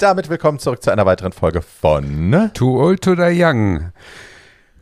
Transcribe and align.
Und 0.00 0.04
damit 0.04 0.30
willkommen 0.30 0.58
zurück 0.58 0.82
zu 0.82 0.90
einer 0.90 1.04
weiteren 1.04 1.32
Folge 1.32 1.60
von 1.60 2.50
Too 2.54 2.82
Old 2.82 3.02
to 3.02 3.14
Die 3.14 3.38
Young. 3.38 3.92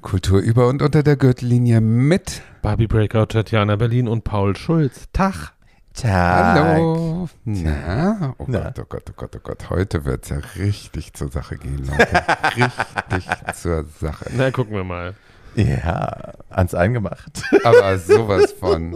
Kultur 0.01 0.39
über 0.39 0.69
und 0.69 0.81
unter 0.81 1.03
der 1.03 1.17
Gürtellinie 1.17 1.81
mit 1.81 2.41
Barbie 2.63 2.87
Breakout, 2.87 3.27
Tatjana 3.27 3.75
Berlin 3.75 4.07
und 4.07 4.23
Paul 4.23 4.55
Schulz. 4.55 5.09
Tag. 5.13 5.55
Tag. 5.93 6.55
Hallo. 6.55 7.29
Na, 7.45 8.37
oh 8.39 8.45
Na. 8.47 8.71
Gott, 8.71 8.79
oh 8.79 8.85
Gott, 8.89 9.03
oh 9.11 9.13
Gott, 9.17 9.35
oh 9.35 9.41
Gott. 9.43 9.71
Heute 9.71 10.05
wird 10.05 10.23
es 10.23 10.31
ja 10.31 10.39
richtig 10.57 11.15
zur 11.15 11.33
Sache 11.33 11.57
gehen, 11.57 11.85
Leute. 11.85 12.23
richtig 12.57 13.55
zur 13.57 13.87
Sache. 14.01 14.27
Na, 14.37 14.53
gucken 14.53 14.77
wir 14.77 14.85
mal. 14.85 15.15
Ja, 15.57 16.35
ans 16.49 16.77
Eingemacht. 16.77 17.43
Aber 17.65 17.99
sowas 17.99 18.53
von. 18.61 18.95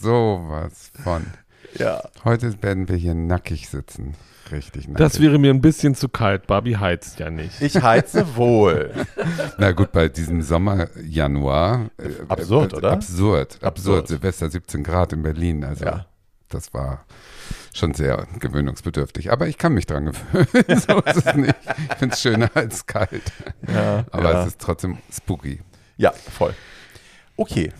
Sowas 0.00 0.90
von. 1.04 1.24
Ja. 1.78 2.02
Heute 2.24 2.60
werden 2.64 2.88
wir 2.88 2.96
hier 2.96 3.14
nackig 3.14 3.68
sitzen. 3.68 4.16
Richtig 4.50 4.88
nackig. 4.88 4.98
Das 4.98 5.20
wäre 5.20 5.38
mir 5.38 5.50
ein 5.50 5.60
bisschen 5.60 5.94
zu 5.94 6.08
kalt. 6.08 6.46
Barbie 6.46 6.76
heizt 6.76 7.18
ja 7.20 7.30
nicht. 7.30 7.60
Ich 7.62 7.80
heize 7.80 8.26
wohl. 8.36 8.90
Na 9.58 9.72
gut, 9.72 9.92
bei 9.92 10.08
diesem 10.08 10.42
Sommer, 10.42 10.88
Januar. 11.02 11.90
äh, 11.98 12.10
Absurd, 12.28 12.72
äh, 12.72 12.76
oder? 12.76 12.92
Absurd, 12.92 13.52
absurd. 13.62 13.64
Absurd. 13.64 14.08
Silvester 14.08 14.50
17 14.50 14.82
Grad 14.82 15.12
in 15.12 15.22
Berlin. 15.22 15.64
Also 15.64 15.84
Ja. 15.84 16.06
das 16.48 16.74
war 16.74 17.04
schon 17.74 17.94
sehr 17.94 18.26
gewöhnungsbedürftig. 18.38 19.32
Aber 19.32 19.46
ich 19.48 19.56
kann 19.58 19.72
mich 19.74 19.86
dran 19.86 20.06
gewöhnen. 20.06 20.80
so 20.80 21.00
ist 21.00 21.26
es 21.26 21.34
nicht. 21.34 21.54
Ich 21.90 21.96
finde 21.96 22.14
es 22.14 22.20
schöner 22.20 22.50
als 22.54 22.84
kalt. 22.86 23.22
Ja, 23.72 24.04
Aber 24.10 24.32
ja. 24.32 24.40
es 24.42 24.48
ist 24.48 24.60
trotzdem 24.60 24.98
spooky. 25.10 25.60
ja 25.96 26.12
voll. 26.12 26.54
Okay. 27.36 27.72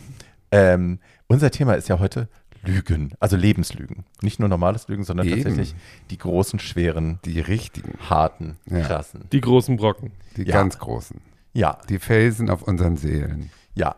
Ähm, 0.51 0.99
unser 1.27 1.51
Thema 1.51 1.73
ist 1.73 1.89
ja 1.89 1.99
heute 1.99 2.27
Lügen, 2.63 3.13
also 3.19 3.35
Lebenslügen. 3.35 4.05
Nicht 4.21 4.39
nur 4.39 4.49
normales 4.49 4.87
Lügen, 4.87 5.03
sondern 5.03 5.27
Eben. 5.27 5.37
tatsächlich 5.43 5.75
die 6.09 6.17
großen, 6.17 6.59
schweren, 6.59 7.19
Die 7.25 7.39
richtigen, 7.39 7.93
harten, 8.09 8.57
Ja. 8.69 8.81
krassen. 8.81 9.25
Die 9.31 9.41
großen 9.41 9.77
Brocken. 9.77 10.11
die 10.37 10.43
Ja. 10.43 10.53
ganz 10.53 10.79
großen. 10.79 11.19
Ja, 11.53 11.77
Die 11.89 11.99
Felsen 11.99 12.49
auf 12.49 12.63
unseren 12.63 12.97
Seelen. 12.97 13.49
ja. 13.75 13.95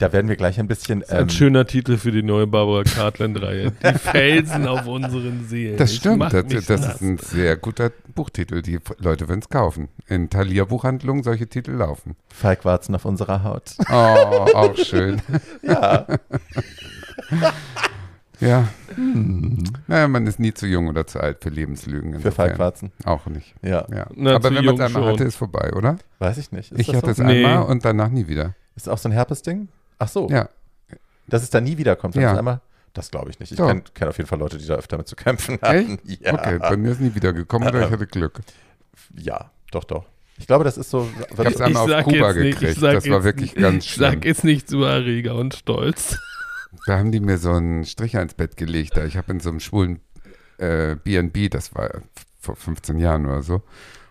Da 0.00 0.12
werden 0.12 0.28
wir 0.28 0.34
gleich 0.34 0.58
ein 0.58 0.66
bisschen. 0.66 1.00
Das 1.00 1.08
ist 1.10 1.14
ein 1.14 1.22
ähm, 1.22 1.28
schöner 1.28 1.66
Titel 1.66 1.98
für 1.98 2.10
die 2.10 2.24
neue 2.24 2.48
Barbara 2.48 2.82
Cartland-Reihe. 2.82 3.70
Die 3.70 3.98
Felsen 3.98 4.66
auf 4.66 4.86
unseren 4.88 5.46
Seelen. 5.46 5.76
Das 5.76 5.94
stimmt. 5.94 6.32
Das, 6.32 6.44
das 6.66 6.68
ist 6.96 7.00
ein 7.00 7.18
sehr 7.18 7.56
guter 7.56 7.92
Buchtitel. 8.12 8.60
Die 8.60 8.80
Leute 8.98 9.28
würden 9.28 9.38
es 9.40 9.48
kaufen. 9.48 9.88
In 10.08 10.30
Thalia-Buchhandlungen 10.30 11.22
solche 11.22 11.46
Titel 11.46 11.70
laufen. 11.72 12.16
Falkwarzen 12.28 12.94
auf 12.96 13.04
unserer 13.04 13.44
Haut. 13.44 13.76
Oh, 13.88 13.92
auch 13.92 14.76
schön. 14.76 15.22
ja. 15.62 16.06
Ja. 18.40 18.68
Naja, 19.86 20.08
man 20.08 20.26
ist 20.26 20.40
nie 20.40 20.52
zu 20.52 20.66
jung 20.66 20.88
oder 20.88 21.06
zu 21.06 21.20
alt 21.20 21.38
für 21.42 21.50
Lebenslügen. 21.50 22.18
Für. 22.20 22.32
Falkwarzen. 22.32 22.90
Auch 23.04 23.26
nicht. 23.26 23.54
Ja. 23.62 23.86
Ja. 23.94 24.06
Na, 24.14 24.34
Aber 24.34 24.52
wenn 24.52 24.64
man 24.64 24.74
es 24.74 24.80
einmal 24.80 25.02
schon. 25.04 25.12
hatte, 25.12 25.24
ist 25.24 25.36
vorbei, 25.36 25.72
oder? 25.72 25.96
Weiß 26.18 26.36
ich 26.38 26.50
nicht. 26.50 26.72
Ist 26.72 26.80
ich 26.80 26.86
das 26.88 26.96
hatte 26.96 27.06
so? 27.14 27.22
es 27.22 27.28
Nee. 27.28 27.44
einmal 27.44 27.64
und 27.66 27.84
danach 27.84 28.08
nie 28.10 28.26
wieder. 28.26 28.54
Ist 28.74 28.88
auch 28.88 28.98
so 28.98 29.08
ein 29.08 29.12
Herpes-Ding? 29.12 29.68
Ach 30.00 30.08
so. 30.08 30.28
Ja. 30.28 30.48
Dass 31.28 31.44
es 31.44 31.50
da 31.50 31.60
nie 31.60 31.78
wiederkommt. 31.78 32.16
Ja. 32.16 32.36
Einmal? 32.36 32.60
Das 32.92 33.10
glaube 33.10 33.30
ich 33.30 33.38
nicht. 33.38 33.52
Ich 33.52 33.56
kenne 33.58 33.82
kenn 33.94 34.08
auf 34.08 34.18
jeden 34.18 34.28
Fall 34.28 34.40
Leute, 34.40 34.58
die 34.58 34.66
da 34.66 34.74
öfter 34.74 34.98
mit 34.98 35.06
zu 35.08 35.14
kämpfen 35.16 35.58
hatten. 35.62 35.98
Ja. 36.20 36.34
Okay, 36.34 36.58
bei 36.58 36.76
mir 36.76 36.90
ist 36.90 37.00
nie 37.00 37.14
wieder 37.14 37.32
gekommen 37.32 37.68
oder 37.68 37.86
ich 37.86 37.90
hatte 37.92 38.06
Glück. 38.06 38.40
ja, 39.16 39.50
doch, 39.70 39.84
doch. 39.84 40.06
Ich 40.38 40.48
glaube, 40.48 40.64
das 40.64 40.76
ist 40.76 40.90
so. 40.90 41.08
Ich 41.30 41.38
habe 41.38 41.48
es 41.50 41.60
einmal 41.60 41.94
auf 41.94 42.04
Kuba 42.04 42.32
nicht, 42.32 42.58
gekriegt. 42.58 42.80
sag 42.80 42.94
Das 42.94 43.08
war 43.08 43.22
wirklich 43.22 43.54
nicht- 43.54 43.62
ganz 43.62 43.84
Ich 43.86 43.94
sag 43.94 44.08
schlimm. 44.14 44.22
jetzt 44.24 44.44
nicht 44.44 44.68
zu 44.68 44.82
erreger 44.82 45.36
und 45.36 45.54
stolz. 45.54 46.18
Da 46.86 46.98
haben 46.98 47.12
die 47.12 47.20
mir 47.20 47.38
so 47.38 47.52
einen 47.52 47.84
Stricher 47.84 48.22
ins 48.22 48.34
Bett 48.34 48.56
gelegt. 48.56 48.96
Da. 48.96 49.04
Ich 49.04 49.16
habe 49.16 49.32
in 49.32 49.40
so 49.40 49.50
einem 49.50 49.60
schwulen 49.60 50.00
äh, 50.58 50.96
B&B, 50.96 51.48
das 51.48 51.74
war 51.74 51.90
vor 52.40 52.56
15 52.56 52.98
Jahren 52.98 53.26
oder 53.26 53.42
so. 53.42 53.62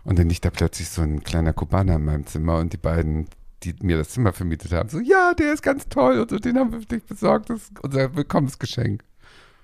Und 0.03 0.19
dann 0.19 0.27
liegt 0.29 0.43
da 0.45 0.49
plötzlich 0.49 0.89
so 0.89 1.01
ein 1.01 1.23
kleiner 1.23 1.53
Kubaner 1.53 1.95
in 1.95 2.05
meinem 2.05 2.25
Zimmer 2.25 2.57
und 2.57 2.73
die 2.73 2.77
beiden, 2.77 3.27
die 3.63 3.73
mir 3.81 3.97
das 3.97 4.09
Zimmer 4.09 4.33
vermietet 4.33 4.73
haben, 4.73 4.89
so, 4.89 4.99
ja, 4.99 5.33
der 5.33 5.53
ist 5.53 5.61
ganz 5.63 5.87
toll 5.87 6.19
und 6.19 6.29
so, 6.29 6.39
den 6.39 6.57
haben 6.57 6.73
wir 6.73 6.79
für 6.81 6.85
dich 6.87 7.03
besorgt. 7.05 7.49
Das 7.49 7.61
ist 7.61 7.71
unser 7.81 8.13
Willkommensgeschenk. 8.15 9.03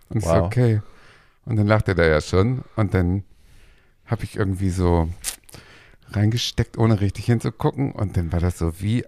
Und 0.09 0.17
ich 0.17 0.23
so, 0.23 0.29
Wow. 0.31 0.45
okay. 0.45 0.81
Und 1.45 1.55
dann 1.57 1.67
lacht 1.67 1.87
er 1.87 1.95
da 1.95 2.05
ja 2.05 2.21
schon 2.21 2.63
und 2.75 2.93
dann 2.93 3.23
habe 4.05 4.23
ich 4.23 4.35
irgendwie 4.37 4.69
so 4.69 5.09
reingesteckt, 6.11 6.77
ohne 6.77 7.01
richtig 7.01 7.25
hinzugucken 7.25 7.91
und 7.91 8.17
dann 8.17 8.31
war 8.31 8.39
das 8.39 8.57
so 8.57 8.79
wie 8.81 9.03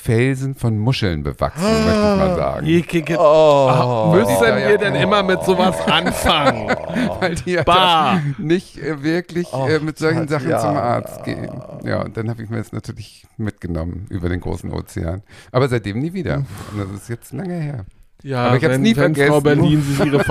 Felsen 0.00 0.54
von 0.54 0.78
Muscheln 0.78 1.22
bewachsen, 1.22 1.62
möchte 1.62 1.90
ich 1.90 2.16
mal 2.16 2.34
sagen. 2.36 2.66
Je, 2.66 2.80
Kicke. 2.82 3.16
Oh. 3.18 3.68
Ah, 3.68 4.12
Müssen 4.14 4.30
ja, 4.42 4.58
ja. 4.58 4.68
wir 4.70 4.78
denn 4.78 4.94
immer 4.94 5.22
mit 5.22 5.42
sowas 5.42 5.76
anfangen? 5.86 6.68
Weil 7.20 7.34
die 7.34 7.52
ja 7.52 7.62
Bah. 7.64 8.20
nicht 8.38 8.78
äh, 8.78 9.02
wirklich 9.02 9.52
Och, 9.52 9.68
äh, 9.68 9.78
mit 9.80 9.98
solchen. 9.98 10.26
Sachen 10.28 10.48
zum 10.58 10.76
Arzt 10.76 11.22
gehen. 11.24 11.50
Ja, 11.84 12.02
und 12.02 12.16
dann 12.16 12.30
habe 12.30 12.42
ich 12.42 12.48
mir 12.48 12.56
das 12.58 12.72
natürlich 12.72 13.26
mitgenommen 13.36 14.06
über 14.08 14.28
den 14.28 14.40
großen 14.40 14.72
Ozean. 14.72 15.22
Aber 15.52 15.68
seitdem 15.68 15.98
nie 15.98 16.12
wieder. 16.14 16.36
Und 16.72 16.78
das 16.78 17.02
ist 17.02 17.08
jetzt 17.08 17.32
lange 17.32 17.54
her. 17.54 17.84
Ja, 18.22 18.46
Aber 18.48 18.56
ich 18.56 18.64
hab's 18.64 18.74
wenn, 18.74 18.82
nie 18.82 18.96
wenn 18.96 19.14
Frau 19.14 19.40
vergessen. 19.40 19.42
Berlin 19.42 19.82
sich 19.82 20.04
ihre 20.06 20.18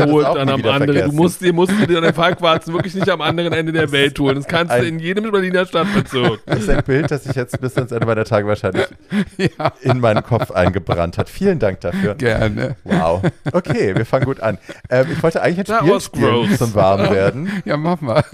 es 0.00 0.10
holt, 0.12 0.26
dann 0.26 0.48
am 0.48 0.54
anderen. 0.64 0.86
Du 0.86 0.92
vergessen. 0.94 1.16
musst, 1.16 1.40
dir 1.42 1.52
musst 1.52 1.72
du 1.72 1.86
dir 1.86 2.00
deine 2.00 2.12
Falkwarzen 2.14 2.72
wirklich 2.72 2.94
nicht 2.94 3.08
am 3.10 3.20
anderen 3.20 3.52
Ende 3.52 3.72
der 3.72 3.92
Welt 3.92 4.18
holen. 4.18 4.36
Das 4.36 4.46
kannst 4.46 4.72
du 4.72 4.78
Ein- 4.78 4.84
in 4.84 4.98
jedem 4.98 5.30
Berliner 5.30 5.66
Stadtbezirk. 5.66 6.40
Das 6.46 6.60
ist 6.60 6.70
ein 6.70 6.82
Bild, 6.84 7.10
das 7.10 7.24
sich 7.24 7.36
jetzt 7.36 7.60
bis 7.60 7.76
ans 7.76 7.92
Ende 7.92 8.06
meiner 8.06 8.24
Tage 8.24 8.46
wahrscheinlich 8.46 8.86
Ja, 9.36 9.72
in 9.82 10.00
meinen 10.00 10.22
Kopf 10.22 10.50
eingebrannt 10.50 11.18
hat. 11.18 11.28
Vielen 11.28 11.58
Dank 11.58 11.80
dafür. 11.80 12.14
gerne. 12.14 12.76
Wow. 12.84 13.22
Okay, 13.52 13.94
wir 13.94 14.06
fangen 14.06 14.24
gut 14.24 14.40
an. 14.40 14.58
Ähm, 14.88 15.06
ich 15.12 15.22
wollte 15.22 15.42
eigentlich 15.42 15.70
ein 15.70 15.84
Spiel 15.84 16.00
spielen 16.00 16.46
gross. 16.48 16.58
zum 16.58 16.74
Warmwerden, 16.74 17.50
Ja, 17.64 17.76
mach 17.76 18.00
mal. 18.00 18.24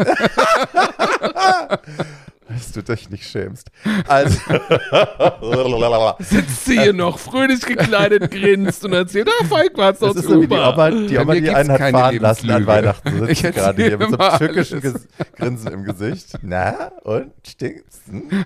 Dass 2.49 2.73
du 2.73 2.83
dich 2.83 3.11
nicht 3.11 3.25
schämst. 3.25 3.71
Also, 4.07 4.39
Sitzt 6.19 6.65
sie 6.65 6.81
hier 6.81 6.93
noch, 6.93 7.19
fröhlich 7.19 7.61
gekleidet, 7.61 8.31
grinst 8.31 8.85
und 8.85 8.93
erzählt, 8.93 9.29
ah, 9.29 9.63
das 9.77 10.03
aus 10.03 10.17
ist 10.17 10.29
so 10.29 10.41
wie 10.41 10.47
die. 10.47 10.55
Oma, 10.55 10.91
die, 10.91 11.19
Oma, 11.19 11.35
die 11.35 11.51
einen 11.51 11.73
hat 11.73 11.91
fahren 11.91 12.19
lassen 12.19 12.51
an. 12.51 12.67
Weihnachten. 12.67 13.27
Ich 13.29 13.41
sitzt 13.41 13.55
sie 13.55 13.61
gerade 13.61 13.83
hier 13.83 13.99
mit 13.99 14.11
so 14.11 14.19
einem 14.19 14.39
tückischen. 14.39 14.81
Ges 14.81 15.09
Grinsen 15.37 15.73
im 15.73 15.85
Gesicht. 15.85 16.39
Na, 16.43 16.93
und 17.03 17.33
stinkt's? 17.47 18.01
Hm? 18.09 18.45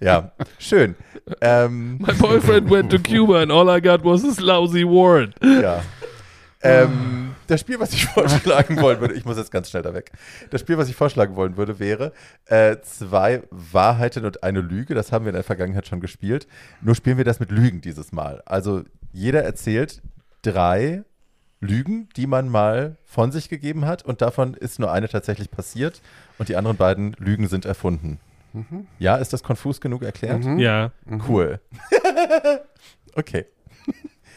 Ja, 0.00 0.32
schön. 0.58 0.94
Ähm, 1.40 1.98
My 1.98 2.12
boyfriend 2.14 2.70
went 2.70 2.90
to 2.90 2.98
Cuba 2.98 3.42
and 3.42 3.50
all 3.50 3.68
I 3.68 3.80
got 3.80 4.04
was 4.04 4.22
this 4.22 4.40
lousy 4.40 4.84
warrant. 4.84 5.34
Ja. 5.42 5.82
Ähm, 6.62 7.31
das 7.52 7.60
Spiel, 7.60 7.78
was 7.78 7.92
ich 7.92 8.06
vorschlagen 8.14 8.80
wollen 8.80 9.00
würde, 9.00 9.14
ich 9.14 9.24
muss 9.24 9.36
jetzt 9.36 9.50
ganz 9.50 9.70
schnell 9.70 9.82
da 9.82 9.94
weg. 9.94 10.10
Das 10.50 10.60
Spiel, 10.60 10.78
was 10.78 10.88
ich 10.88 10.96
vorschlagen 10.96 11.36
wollen 11.36 11.56
würde, 11.56 11.78
wäre 11.78 12.12
äh, 12.46 12.76
zwei 12.82 13.42
Wahrheiten 13.50 14.24
und 14.24 14.42
eine 14.42 14.60
Lüge. 14.60 14.94
Das 14.94 15.12
haben 15.12 15.24
wir 15.24 15.30
in 15.30 15.34
der 15.36 15.44
Vergangenheit 15.44 15.86
schon 15.86 16.00
gespielt. 16.00 16.46
Nur 16.80 16.94
spielen 16.94 17.18
wir 17.18 17.24
das 17.24 17.40
mit 17.40 17.50
Lügen 17.50 17.80
dieses 17.80 18.12
Mal. 18.12 18.42
Also 18.46 18.82
jeder 19.12 19.42
erzählt 19.44 20.02
drei 20.42 21.04
Lügen, 21.60 22.08
die 22.16 22.26
man 22.26 22.48
mal 22.48 22.96
von 23.04 23.30
sich 23.30 23.48
gegeben 23.48 23.84
hat 23.84 24.04
und 24.04 24.20
davon 24.20 24.54
ist 24.54 24.80
nur 24.80 24.90
eine 24.90 25.08
tatsächlich 25.08 25.50
passiert 25.50 26.00
und 26.38 26.48
die 26.48 26.56
anderen 26.56 26.76
beiden 26.76 27.12
Lügen 27.18 27.46
sind 27.46 27.64
erfunden. 27.64 28.18
Ja, 28.98 29.16
ist 29.16 29.32
das 29.32 29.42
konfus 29.42 29.80
genug 29.80 30.02
erklärt? 30.02 30.44
Mhm. 30.44 30.58
Ja. 30.58 30.92
Cool. 31.28 31.60
okay. 33.14 33.46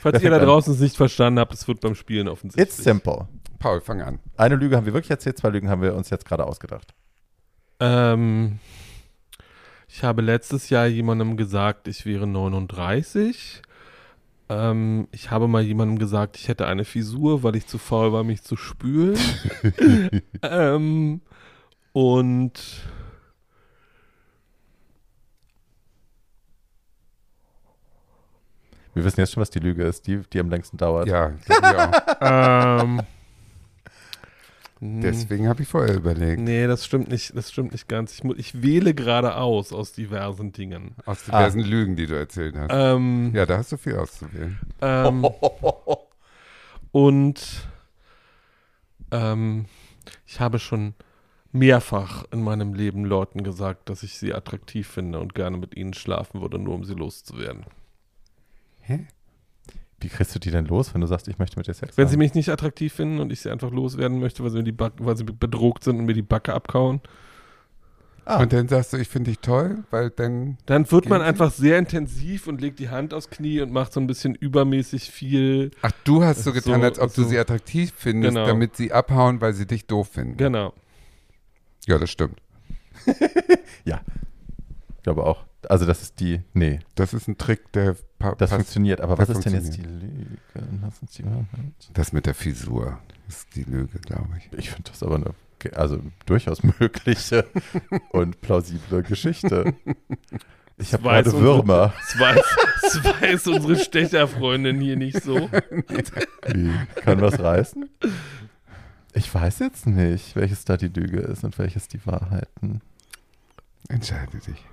Falls 0.05 0.21
ihr 0.21 0.29
da 0.29 0.37
draußen 0.45 0.71
es 0.71 0.79
nicht 0.79 0.95
verstanden 0.95 1.39
habt, 1.39 1.51
es 1.51 1.67
wird 1.67 1.81
beim 1.81 1.95
Spielen 1.95 2.27
offensichtlich. 2.27 2.67
It's 2.67 2.77
simple. 2.77 3.27
Paul, 3.57 3.81
fang 3.81 4.01
an. 4.01 4.19
Eine 4.37 4.55
Lüge 4.55 4.77
haben 4.77 4.85
wir 4.85 4.93
wirklich 4.93 5.09
erzählt, 5.09 5.39
zwei 5.39 5.49
Lügen 5.49 5.67
haben 5.67 5.81
wir 5.81 5.95
uns 5.95 6.11
jetzt 6.11 6.25
gerade 6.25 6.45
ausgedacht. 6.45 6.93
Ähm, 7.79 8.59
ich 9.87 10.03
habe 10.03 10.21
letztes 10.21 10.69
Jahr 10.69 10.85
jemandem 10.85 11.37
gesagt, 11.37 11.87
ich 11.87 12.05
wäre 12.05 12.27
39. 12.27 13.63
Ähm, 14.49 15.07
ich 15.11 15.31
habe 15.31 15.47
mal 15.47 15.63
jemandem 15.63 15.97
gesagt, 15.97 16.37
ich 16.37 16.49
hätte 16.49 16.67
eine 16.67 16.85
Fisur, 16.85 17.41
weil 17.41 17.55
ich 17.55 17.65
zu 17.65 17.79
faul 17.79 18.13
war, 18.13 18.23
mich 18.23 18.43
zu 18.43 18.57
spülen. 18.57 19.17
ähm, 20.43 21.21
und 21.93 22.61
Wir 28.95 29.03
wissen 29.03 29.19
jetzt 29.19 29.33
schon, 29.33 29.41
was 29.41 29.49
die 29.49 29.59
Lüge 29.59 29.83
ist, 29.83 30.07
die, 30.07 30.21
die 30.33 30.39
am 30.39 30.49
längsten 30.49 30.77
dauert. 30.77 31.07
Ja, 31.07 31.33
ja. 31.49 32.79
ähm, 32.81 33.01
hm, 34.79 35.01
deswegen 35.01 35.47
habe 35.49 35.61
ich 35.63 35.67
vorher 35.67 35.95
überlegt. 35.95 36.39
Nee, 36.41 36.65
das 36.65 36.85
stimmt 36.85 37.09
nicht, 37.09 37.35
das 37.35 37.51
stimmt 37.51 37.73
nicht 37.73 37.87
ganz. 37.87 38.13
Ich, 38.13 38.23
ich 38.37 38.61
wähle 38.61 38.93
gerade 38.93 39.35
aus 39.35 39.73
aus 39.73 39.91
diversen 39.91 40.53
Dingen. 40.53 40.95
Aus 41.05 41.29
Ah. 41.29 41.39
diversen 41.39 41.61
Lügen, 41.61 41.95
die 41.97 42.07
du 42.07 42.15
erzählt 42.17 42.55
hast. 42.57 42.69
Ähm, 42.71 43.31
Ja, 43.33 43.45
da 43.45 43.57
hast 43.57 43.71
du 43.73 43.77
viel 43.77 43.97
auszuwählen. 43.97 44.59
Ähm, 44.81 45.25
und 46.91 47.67
ähm, 49.11 49.65
ich 50.25 50.39
habe 50.39 50.59
schon 50.59 50.93
mehrfach 51.51 52.25
in 52.31 52.41
meinem 52.41 52.73
Leben 52.73 53.05
Leuten 53.05 53.43
gesagt, 53.43 53.89
dass 53.89 54.03
ich 54.03 54.17
sie 54.17 54.33
attraktiv 54.33 54.87
finde 54.87 55.19
und 55.19 55.35
gerne 55.35 55.57
mit 55.57 55.75
ihnen 55.75 55.93
schlafen 55.93 56.41
würde, 56.41 56.59
nur 56.59 56.75
um 56.75 56.83
sie 56.83 56.93
loszuwerden. 56.95 57.65
Hä? 58.87 59.07
Wie 59.99 60.09
kriegst 60.09 60.35
du 60.35 60.39
die 60.39 60.51
denn 60.51 60.65
los, 60.65 60.93
wenn 60.93 61.01
du 61.01 61.07
sagst, 61.07 61.27
ich 61.27 61.39
möchte 61.39 61.57
mit 61.57 61.67
dir 61.67 61.73
Sex 61.73 61.97
Wenn 61.97 62.05
haben? 62.05 62.11
sie 62.11 62.17
mich 62.17 62.33
nicht 62.35 62.49
attraktiv 62.49 62.93
finden 62.93 63.19
und 63.19 63.31
ich 63.31 63.39
sie 63.41 63.49
einfach 63.49 63.71
loswerden 63.71 64.19
möchte, 64.19 64.43
weil 64.43 64.51
sie, 64.51 64.57
mir 64.57 64.63
die 64.63 64.75
weil 64.77 65.17
sie 65.17 65.23
bedroht 65.23 65.83
sind 65.83 65.97
und 65.99 66.05
mir 66.05 66.13
die 66.13 66.21
Backe 66.21 66.53
abkauen, 66.53 67.01
Ah. 68.27 68.41
Und 68.41 68.53
dann 68.53 68.67
sagst 68.67 68.91
du, 68.91 68.97
ich 68.97 69.07
finde 69.07 69.29
dich 69.29 69.37
toll, 69.39 69.83
weil 69.91 70.09
dann. 70.09 70.57
dann 70.65 70.89
wird 70.91 71.07
man 71.07 71.21
einfach 71.21 71.51
sehr 71.51 71.77
intensiv 71.77 72.47
und 72.47 72.59
legt 72.59 72.79
die 72.79 72.89
Hand 72.89 73.13
aufs 73.13 73.29
Knie 73.29 73.61
und 73.61 73.71
macht 73.71 73.93
so 73.93 73.99
ein 73.99 74.07
bisschen 74.07 74.33
übermäßig 74.33 75.11
viel. 75.11 75.69
Ach, 75.83 75.91
du 76.05 76.23
hast 76.23 76.43
so 76.43 76.51
getan, 76.51 76.81
So- 76.81 76.87
als 76.87 76.97
ob 76.97 77.13
du 77.13 77.21
so- 77.21 77.29
sie 77.29 77.37
attraktiv 77.37 77.93
findest, 77.95 78.33
Genau. 78.33 78.47
damit 78.47 78.77
sie 78.77 78.91
abhauen, 78.91 79.41
weil 79.41 79.53
sie 79.53 79.67
dich 79.67 79.85
doof 79.85 80.09
finden. 80.13 80.37
Genau. 80.37 80.73
Ja, 81.85 81.99
das 81.99 82.09
stimmt. 82.09 82.41
Ich 83.85 85.03
glaube 85.03 85.23
auch. 85.23 85.45
Also 85.69 85.85
das 85.85 86.01
ist 86.01 86.19
die, 86.19 86.41
nee, 86.53 86.79
Das 86.95 87.13
ist 87.13 87.27
ein 87.27 87.37
Trick, 87.37 87.71
der 87.73 87.95
pa 88.19 88.35
das 88.35 88.51
funktioniert. 88.51 89.01
Aber 89.01 89.17
was 89.17 89.29
ist 89.29 89.45
denn 89.45 89.53
jetzt 89.53 89.75
die 89.77 89.81
Lüge? 89.81 90.37
Lass 90.81 90.99
uns 91.01 91.11
die 91.13 91.25
Wahrheit. 91.25 91.47
Das 91.93 92.13
mit 92.13 92.25
der 92.25 92.33
Fisur 92.33 92.99
ist 93.27 93.55
die 93.55 93.63
Lüge, 93.63 93.99
glaube 93.99 94.29
ich. 94.37 94.57
Ich 94.57 94.69
finde 94.71 94.89
das 94.91 95.01
aber 95.03 95.15
eine 95.15 95.33
also 95.73 95.99
durchaus 96.27 96.61
mögliche 96.61 97.45
und 98.11 98.39
plausible 98.41 99.01
Geschichte. 99.01 99.73
Ich 100.77 100.93
habe 100.93 101.09
unsere- 101.09 101.41
Würmer. 101.41 101.93
Das 101.97 102.19
weiß, 102.19 102.45
das 102.81 103.03
weiß 103.03 103.47
unsere 103.47 103.75
Stecherfreundin 103.77 104.79
hier 104.79 104.95
nicht 104.95 105.23
so. 105.23 105.49
Wie? 106.53 106.71
Kann 107.01 107.19
was 107.21 107.39
reißen? 107.39 107.89
Ich 109.13 109.33
weiß 109.33 109.59
jetzt 109.59 109.87
nicht, 109.87 110.35
welches 110.35 110.65
da 110.65 110.77
die 110.77 110.89
Lüge 110.89 111.19
ist 111.19 111.43
und 111.43 111.57
welches 111.57 111.87
die 111.87 112.05
Wahrheiten. 112.05 112.81
Entscheide 113.87 114.37
dich. 114.37 114.63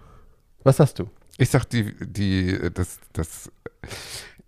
Was 0.64 0.76
sagst 0.76 0.98
du? 0.98 1.08
Ich 1.38 1.50
sag, 1.50 1.64
die, 1.64 1.94
die, 2.00 2.70
das, 2.72 2.98
das 3.12 3.50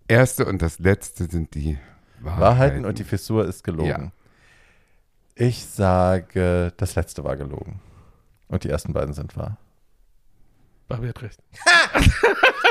erste 0.07 0.45
und 0.45 0.61
das 0.61 0.79
letzte 0.79 1.25
sind 1.25 1.55
die 1.55 1.77
Wahrheiten. 2.19 2.41
Wahrheiten 2.41 2.85
und 2.85 2.99
die 2.99 3.03
Fissur 3.03 3.45
ist 3.45 3.63
gelogen. 3.63 3.87
Ja. 3.89 4.11
Ich 5.35 5.65
sage, 5.65 6.71
das 6.77 6.95
letzte 6.95 7.23
war 7.23 7.35
gelogen. 7.35 7.81
Und 8.47 8.63
die 8.63 8.69
ersten 8.69 8.93
beiden 8.93 9.13
sind 9.13 9.35
wahr. 9.35 9.57
Barbie 10.87 11.09
hat 11.09 11.21
recht. 11.21 11.39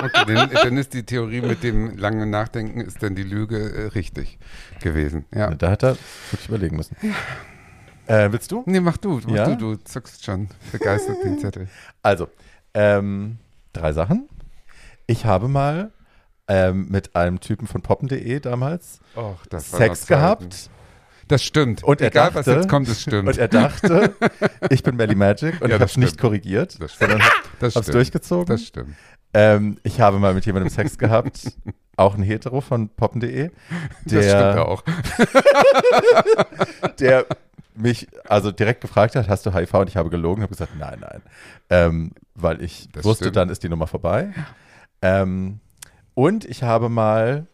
Okay, 0.03 0.35
dann, 0.35 0.51
dann 0.51 0.77
ist 0.77 0.93
die 0.93 1.05
Theorie 1.05 1.41
mit 1.41 1.63
dem 1.63 1.97
langen 1.97 2.29
Nachdenken, 2.29 2.81
ist 2.81 3.01
dann 3.03 3.15
die 3.15 3.23
Lüge 3.23 3.57
äh, 3.73 3.87
richtig 3.87 4.39
gewesen. 4.83 5.25
Ja. 5.33 5.55
Da 5.55 5.71
hat 5.71 5.85
er 5.85 5.97
wirklich 6.31 6.49
überlegen 6.49 6.77
müssen. 6.77 6.97
Äh, 8.07 8.31
willst 8.33 8.51
du? 8.51 8.65
Nee, 8.67 8.81
mach 8.81 8.97
du. 8.97 9.21
Mach 9.25 9.35
Ja? 9.35 9.55
du, 9.55 9.77
du 9.77 9.85
zuckst 9.85 10.25
schon 10.25 10.49
begeistert 10.73 11.23
den 11.25 11.39
Zettel. 11.39 11.69
Also, 12.03 12.29
ähm, 12.75 13.39
drei 13.73 13.93
Sachen. 13.93 14.29
Ich 15.07 15.25
habe 15.25 15.49
mal 15.49 15.93
ähm, 16.49 16.89
mit 16.91 17.15
einem 17.17 17.41
Typen 17.41 17.67
von 17.67 17.81
poppen.de 17.83 18.41
damals 18.41 19.01
Och, 19.17 19.47
das 19.49 19.71
Sex 19.71 20.07
gehabt 20.07 20.69
Das 21.29 21.43
stimmt. 21.43 21.83
Und 21.83 22.01
er 22.03 22.09
Egal, 22.09 22.35
was 22.35 22.45
dachte- 22.47 22.61
jetzt 22.61 22.69
kommt, 22.69 22.89
es 22.89 23.01
stimmt. 23.01 23.29
und 23.29 23.39
er 23.39 23.49
dachte, 23.49 24.15
ich 24.71 24.83
bin 24.83 24.97
Melly 24.97 25.15
Magic 25.15 25.55
und 25.55 25.61
Ja, 25.63 25.67
ich 25.69 25.73
habe 25.75 25.79
das 25.85 25.91
es 25.93 25.97
nicht 25.97 26.19
korrigiert, 26.19 26.81
Das 26.83 26.93
stimmt. 26.95 27.11
sondern 27.13 27.29
das 27.61 27.75
habe 27.77 27.87
es 27.87 27.93
durchgezogen. 27.93 28.47
Das 28.47 28.65
stimmt. 28.67 28.95
Ähm, 29.33 29.79
ich 29.83 30.01
habe 30.01 30.19
mal 30.19 30.35
mit 30.35 30.45
jemandem 30.47 30.69
Sex 30.71 30.97
gehabt, 30.99 31.51
auch 31.97 32.15
ein 32.15 32.23
Hetero 32.23 32.61
von 32.61 32.89
poppen.de, 32.91 33.51
Das 34.05 34.25
stimmt 34.27 34.59
auch. 34.59 34.83
der 37.01 37.27
mich 37.75 38.09
also 38.29 38.51
direkt 38.53 38.81
gefragt 38.81 39.17
hat, 39.17 39.29
hast 39.29 39.47
du 39.47 39.53
HIV? 39.55 39.75
Und 39.75 39.89
ich 39.89 39.97
habe 39.97 40.11
gelogen, 40.11 40.43
habe 40.43 40.53
gesagt, 40.53 40.77
nein, 40.79 40.99
nein. 41.01 41.23
Ähm, 41.71 42.13
weil 42.35 42.63
ich 42.63 42.89
Das 42.93 43.05
wusste, 43.05 43.25
stimmt. 43.25 43.37
dann 43.37 43.49
ist 43.49 43.63
die 43.63 43.69
Nummer 43.69 43.87
vorbei. 43.87 44.33
Ähm, 45.03 45.61
und 46.15 46.45
ich 46.45 46.63
habe 46.63 46.89
mal, 46.89 47.47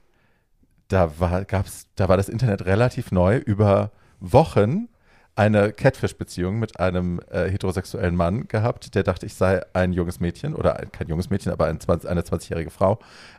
da 0.89 1.19
war, 1.19 1.45
gab's, 1.45 1.87
da 1.97 2.09
war 2.09 2.17
das 2.17 2.29
Internet 2.29 2.65
relativ 2.67 3.13
neu, 3.13 3.37
über 3.39 3.91
Wochen 4.21 4.89
eine 5.37 5.73
Catfish-Beziehung 5.73 6.59
mit 6.59 6.79
einem 6.79 7.21
äh, 7.31 7.51
heterosexuellen 7.51 8.17
Mann 8.17 8.49
gehabt, 8.49 8.95
der 8.95 9.03
dachte, 9.03 9.27
ich 9.27 9.35
sei 9.35 9.63
ein 9.73 9.93
junges 9.93 10.21
Mädchen 10.21 10.55
oder 10.55 10.79
ein, 10.79 10.93
kein 10.93 11.09
junges 11.09 11.31
Mädchen, 11.31 11.53
aber 11.53 11.67
ein 11.67 11.81
20, 11.81 12.11
eine 12.11 12.23
20-jährige 12.23 12.71
Frau. 12.71 12.99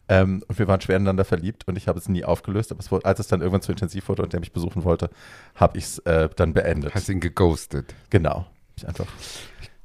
Ähm, 0.10 0.44
und 0.48 0.58
wir 0.58 0.68
waren 0.68 0.82
schwer 0.82 0.98
ineinander 0.98 1.26
verliebt 1.26 1.68
und 1.68 1.78
ich 1.78 1.88
habe 1.88 2.00
es 2.00 2.10
nie 2.10 2.24
aufgelöst. 2.24 2.72
Aber 2.72 2.80
es 2.80 2.92
wurde, 2.92 3.06
als 3.06 3.20
es 3.20 3.28
dann 3.28 3.42
irgendwann 3.42 3.62
zu 3.62 3.72
intensiv 3.72 4.10
wurde 4.10 4.24
und 4.24 4.34
der 4.34 4.40
mich 4.40 4.52
besuchen 4.52 4.84
wollte, 4.84 5.10
habe 5.56 5.78
ich 5.78 5.86
es 5.86 6.00
äh, 6.00 6.30
dann 6.36 6.54
beendet. 6.54 6.96
Hast 6.96 7.10
ihn 7.10 7.20
geghostet. 7.20 7.94
Genau. 8.10 8.46
Ich 8.76 8.88
einfach 8.88 9.08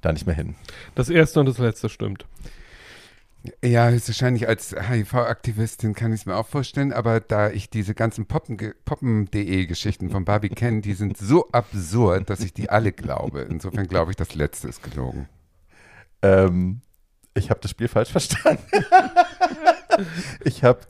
da 0.01 0.13
nicht 0.13 0.27
mehr 0.27 0.35
hin. 0.35 0.55
Das 0.95 1.09
erste 1.09 1.41
und 1.41 1.47
das 1.47 1.59
letzte 1.59 1.89
stimmt. 1.89 2.25
Ja, 3.63 3.89
höchstwahrscheinlich 3.89 4.49
als 4.49 4.75
HIV-Aktivistin 4.75 5.95
kann 5.95 6.13
ich 6.13 6.21
es 6.23 6.27
mir 6.27 6.35
auch 6.37 6.47
vorstellen, 6.49 6.93
aber 6.93 7.21
da 7.21 7.49
ich 7.51 7.71
diese 7.71 7.95
ganzen 7.95 8.27
Poppen- 8.27 8.75
Poppen.de-Geschichten 8.85 10.11
von 10.11 10.25
Barbie 10.25 10.49
kenne, 10.49 10.81
die 10.81 10.95
sind 10.95 11.17
so 11.17 11.49
absurd, 11.53 12.29
dass 12.29 12.41
ich 12.41 12.55
die 12.55 12.71
alle 12.71 12.91
glaube. 12.93 13.43
Insofern 13.49 13.87
glaube 13.87 14.11
ich, 14.11 14.17
das 14.17 14.35
letzte 14.35 14.67
ist 14.69 14.83
gelogen. 14.83 15.29
Ähm, 16.23 16.81
ich 17.35 17.51
habe 17.51 17.61
das 17.61 17.71
Spiel 17.71 17.87
falsch 17.87 18.11
verstanden. 18.11 18.63
ich 20.45 20.65
habe 20.65 20.81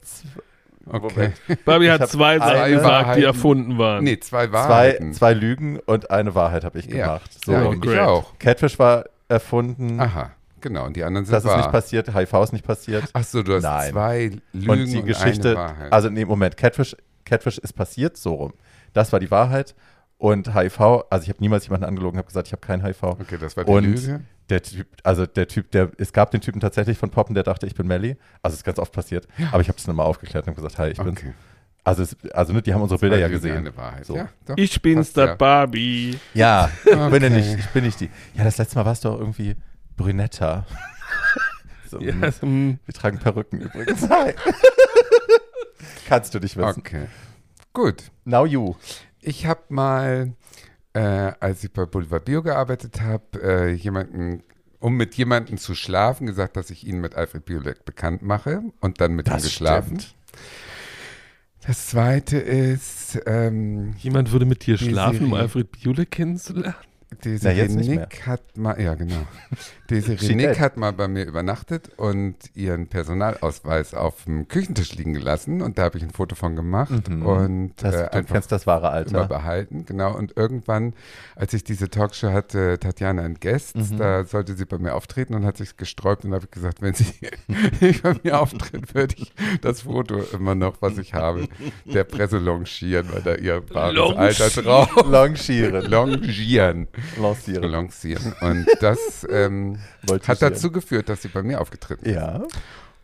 Okay. 0.88 1.32
Barbie 1.64 1.86
Ich 1.86 1.90
hat 1.90 2.08
zwei 2.08 2.38
Sachen 2.38 2.70
gesagt, 2.70 2.84
Wahrheiten. 2.84 3.20
die 3.20 3.26
erfunden 3.26 3.76
waren. 3.76 4.04
Nee, 4.04 4.20
zwei 4.20 4.46
zwei, 4.46 4.52
Wahrheiten. 4.52 5.12
zwei 5.14 5.34
Lügen 5.34 5.80
und 5.80 6.12
eine 6.12 6.36
Wahrheit 6.36 6.62
habe 6.64 6.78
ich 6.78 6.86
Ja. 6.86 7.06
gemacht. 7.06 7.44
So, 7.44 7.50
ja, 7.52 7.64
und 7.64 7.84
ich 7.84 7.98
auch. 7.98 8.38
Catfish 8.38 8.78
war 8.78 9.04
erfunden. 9.28 9.98
Aha, 9.98 10.30
genau. 10.60 10.86
Und 10.86 10.96
die 10.96 11.04
anderen 11.04 11.26
sind 11.26 11.32
das 11.34 11.44
ist 11.44 11.50
wahr. 11.50 11.58
nicht 11.58 11.70
passiert. 11.72 12.14
HIV 12.14 12.32
ist 12.42 12.52
nicht 12.52 12.64
passiert. 12.64 13.04
Ach 13.12 13.24
so, 13.24 13.42
du 13.42 13.54
hast 13.54 13.62
Nein. 13.62 13.90
zwei 13.92 14.30
Lügen 14.52 14.70
und 14.70 14.86
die 14.86 14.96
eine 14.98 15.02
Geschichte, 15.04 15.54
Wahrheit. 15.54 15.92
also 15.92 16.08
nee, 16.10 16.24
Moment, 16.24 16.56
Catfish, 16.56 16.96
Catfish 17.24 17.58
ist 17.58 17.72
passiert, 17.72 18.16
so 18.16 18.34
rum. 18.34 18.52
Das 18.92 19.12
war 19.12 19.20
die 19.20 19.30
Wahrheit. 19.30 19.74
Und 20.18 20.54
HIV, 20.54 20.80
also 21.10 21.22
ich 21.24 21.28
habe 21.28 21.40
niemals 21.40 21.66
jemanden 21.66 21.84
angelogen, 21.84 22.16
habe 22.18 22.26
gesagt, 22.26 22.46
ich 22.46 22.52
habe 22.52 22.62
kein 22.66 22.82
HIV. 22.82 23.02
okay, 23.02 23.36
das 23.38 23.56
war 23.56 23.64
die 23.64 23.70
und 23.70 23.84
Lüge. 23.84 24.20
Der 24.48 24.62
Typ, 24.62 24.86
also 25.02 25.26
der 25.26 25.48
Typ, 25.48 25.70
der, 25.72 25.90
es 25.98 26.12
gab 26.12 26.30
den 26.30 26.40
Typen 26.40 26.60
tatsächlich 26.60 26.96
von 26.96 27.10
Poppen, 27.10 27.34
der 27.34 27.42
dachte, 27.42 27.66
ich 27.66 27.74
bin 27.74 27.86
Melly. 27.86 28.16
Also 28.42 28.54
es 28.54 28.60
ist 28.60 28.64
ganz 28.64 28.78
oft 28.78 28.92
passiert. 28.92 29.26
Aber 29.50 29.60
ich 29.60 29.68
habe 29.68 29.76
es 29.76 29.86
nochmal 29.86 30.06
aufgeklärt 30.06 30.46
und 30.46 30.54
gesagt, 30.54 30.78
hi, 30.78 30.88
ich 30.90 30.98
bin. 30.98 31.08
Okay. 31.08 31.32
Also, 31.82 32.02
es, 32.02 32.16
also 32.32 32.52
ne, 32.52 32.62
die 32.62 32.72
haben 32.74 32.82
unsere 32.82 32.98
Bilder 32.98 33.18
ja 33.18 33.28
gesehen. 33.28 33.58
Eine 33.58 33.76
Wahrheit. 33.76 34.06
So. 34.06 34.16
Ja, 34.16 34.28
doch. 34.44 34.56
Ich 34.56 34.80
bin's, 34.82 35.12
der 35.12 35.26
ja. 35.26 35.34
Barbie. 35.36 36.18
Ja, 36.34 36.68
ich 36.84 36.90
bin 36.90 36.98
ja 37.00 37.06
Okay. 37.06 37.30
nicht, 37.30 37.58
ich 37.58 37.66
bin 37.68 37.84
nicht 37.84 38.00
die. 38.00 38.10
Ja, 38.34 38.42
das 38.44 38.58
letzte 38.58 38.76
Mal 38.76 38.86
warst 38.86 39.04
du 39.04 39.10
auch 39.10 39.20
irgendwie 39.20 39.54
Brünetta. 39.96 40.66
so, 41.90 42.00
Ja, 42.00 42.12
hm, 42.12 42.32
hm. 42.40 42.78
Wir 42.84 42.94
tragen 42.94 43.18
Perücken 43.18 43.60
übrigens. 43.60 44.06
Kannst 46.08 46.34
du 46.34 46.38
dich 46.38 46.56
wissen. 46.56 46.80
Okay. 46.80 47.06
Gut. 47.72 48.10
Now 48.24 48.46
you. 48.46 48.74
Ich 49.20 49.46
habe 49.46 49.62
mal, 49.68 50.32
äh, 50.92 51.00
als 51.00 51.64
ich 51.64 51.72
bei 51.72 51.84
Boulevard 51.84 52.24
Bio 52.24 52.42
gearbeitet 52.42 53.00
habe, 53.00 53.42
äh, 53.42 53.72
jemanden, 53.72 54.42
um 54.78 54.96
mit 54.96 55.14
jemandem 55.16 55.58
zu 55.58 55.74
schlafen, 55.74 56.26
gesagt, 56.26 56.56
dass 56.56 56.70
ich 56.70 56.86
ihn 56.86 57.00
mit 57.00 57.14
Alfred 57.16 57.44
Biolek 57.44 57.84
bekannt 57.84 58.22
mache 58.22 58.62
und 58.80 59.00
dann 59.00 59.14
mit 59.14 59.26
ihm 59.26 59.32
Das 59.32 59.42
geschlafen. 59.42 60.00
stimmt. 60.00 60.14
Das 61.66 61.88
zweite 61.88 62.36
ist, 62.38 63.18
ähm, 63.26 63.94
Jemand 63.98 64.30
würde 64.30 64.44
mit 64.46 64.64
dir 64.66 64.78
schlafen, 64.78 65.26
um. 65.26 65.34
Alfred 65.34 65.72
Biolek 65.72 66.12
kennenzulernen. 66.12 66.76
Desiree 67.24 67.54
jetzt 67.54 67.76
nicht 67.76 67.88
Nick 67.88 68.26
hat 68.26 68.42
mal, 68.56 68.80
ja 68.80 68.94
genau, 68.94 69.14
Desiree 69.90 70.18
She 70.18 70.34
Nick 70.34 70.48
dead. 70.54 70.60
hat 70.60 70.76
mal 70.76 70.92
bei 70.92 71.06
mir 71.06 71.24
übernachtet 71.24 71.90
und 71.96 72.34
ihren 72.54 72.88
Personalausweis 72.88 73.94
auf 73.94 74.24
dem 74.24 74.48
Küchentisch 74.48 74.94
liegen 74.96 75.14
gelassen 75.14 75.62
und 75.62 75.78
da 75.78 75.84
habe 75.84 75.98
ich 75.98 76.04
ein 76.04 76.10
Foto 76.10 76.34
von 76.34 76.56
gemacht 76.56 77.08
Mhm. 77.08 77.22
und 77.24 77.72
Das, 77.76 77.94
äh, 77.94 77.98
du 77.98 78.12
einfach 78.12 78.32
kennst 78.34 78.50
das 78.52 78.66
wahre 78.66 78.88
immer 79.08 79.20
Alter. 79.20 79.28
behalten, 79.28 79.86
genau. 79.86 80.16
Und 80.16 80.36
irgendwann, 80.36 80.94
als 81.36 81.54
ich 81.54 81.62
diese 81.62 81.88
Talkshow 81.88 82.32
hatte, 82.32 82.78
Tatjana 82.80 83.22
and 83.22 83.40
Guests, 83.40 83.90
Mhm. 83.92 83.98
da 83.98 84.24
sollte 84.24 84.54
sie 84.54 84.64
bei 84.64 84.78
mir 84.78 84.94
auftreten 84.94 85.34
und 85.34 85.44
hat 85.46 85.56
sich 85.56 85.76
gesträubt 85.76 86.24
und 86.24 86.34
habe 86.34 86.44
ich 86.46 86.50
gesagt, 86.50 86.82
wenn 86.82 86.94
sie 86.94 87.06
nicht 87.80 88.02
bei 88.02 88.14
mir 88.24 88.40
auftritt, 88.40 88.94
würde 88.94 89.14
ich 89.18 89.32
das 89.60 89.82
Foto 89.82 90.20
immer 90.32 90.54
noch, 90.56 90.82
was 90.82 90.98
ich 90.98 91.14
habe, 91.14 91.46
der 91.84 92.04
Presse 92.04 92.38
longieren, 92.38 93.06
weil 93.12 93.22
da 93.22 93.34
ihr 93.36 93.62
wahres. 93.70 94.40
Alter 94.40 94.62
drauf. 94.62 94.90
Longieren. 95.08 95.88
Longieren. 95.88 96.88
Lancieren. 97.20 97.70
Lancieren. 97.70 98.32
Und 98.40 98.66
das 98.80 99.26
ähm, 99.30 99.78
hat 100.26 100.42
dazu 100.42 100.70
geführt, 100.70 101.08
dass 101.08 101.22
sie 101.22 101.28
bei 101.28 101.42
mir 101.42 101.60
aufgetreten 101.60 102.06
ist. 102.06 102.14
Ja. 102.14 102.42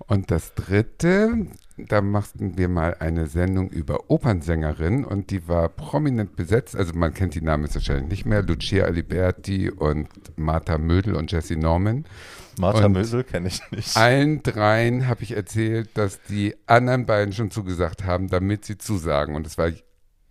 Und 0.07 0.31
das 0.33 0.55
dritte, 0.55 1.47
da 1.77 2.03
machten 2.03 2.59
wir 2.59 2.69
mal 2.69 2.97
eine 2.99 3.27
Sendung 3.29 3.71
über 3.71 4.11
Opernsängerinnen 4.11 5.05
und 5.05 5.31
die 5.31 5.47
war 5.47 5.69
prominent 5.69 6.35
besetzt. 6.35 6.75
Also 6.75 6.93
man 6.95 7.15
kennt 7.15 7.35
die 7.35 7.41
Namen 7.41 7.65
jetzt 7.65 7.77
wahrscheinlich 7.77 8.09
nicht 8.09 8.27
mehr. 8.27 8.43
Lucia 8.43 8.85
Aliberti 8.85 9.71
und 9.71 10.09
Martha 10.37 10.77
Mödel 10.79 11.15
und 11.15 11.31
Jessie 11.31 11.57
Norman. 11.57 12.05
Martha 12.59 12.87
Und- 12.87 12.93
Mösel 12.93 13.23
kenne 13.25 13.49
ich 13.49 13.61
nicht. 13.71 13.97
Allen 13.97 14.43
dreien 14.43 15.07
habe 15.07 15.23
ich 15.23 15.37
erzählt, 15.37 15.91
dass 15.95 16.21
die 16.23 16.57
anderen 16.67 17.07
beiden 17.07 17.33
schon 17.33 17.51
zugesagt 17.51 18.05
haben, 18.05 18.29
damit 18.29 18.65
sie 18.65 18.79
zusagen. 18.79 19.37
Und 19.37 19.47
es 19.47 19.57
war 19.57 19.71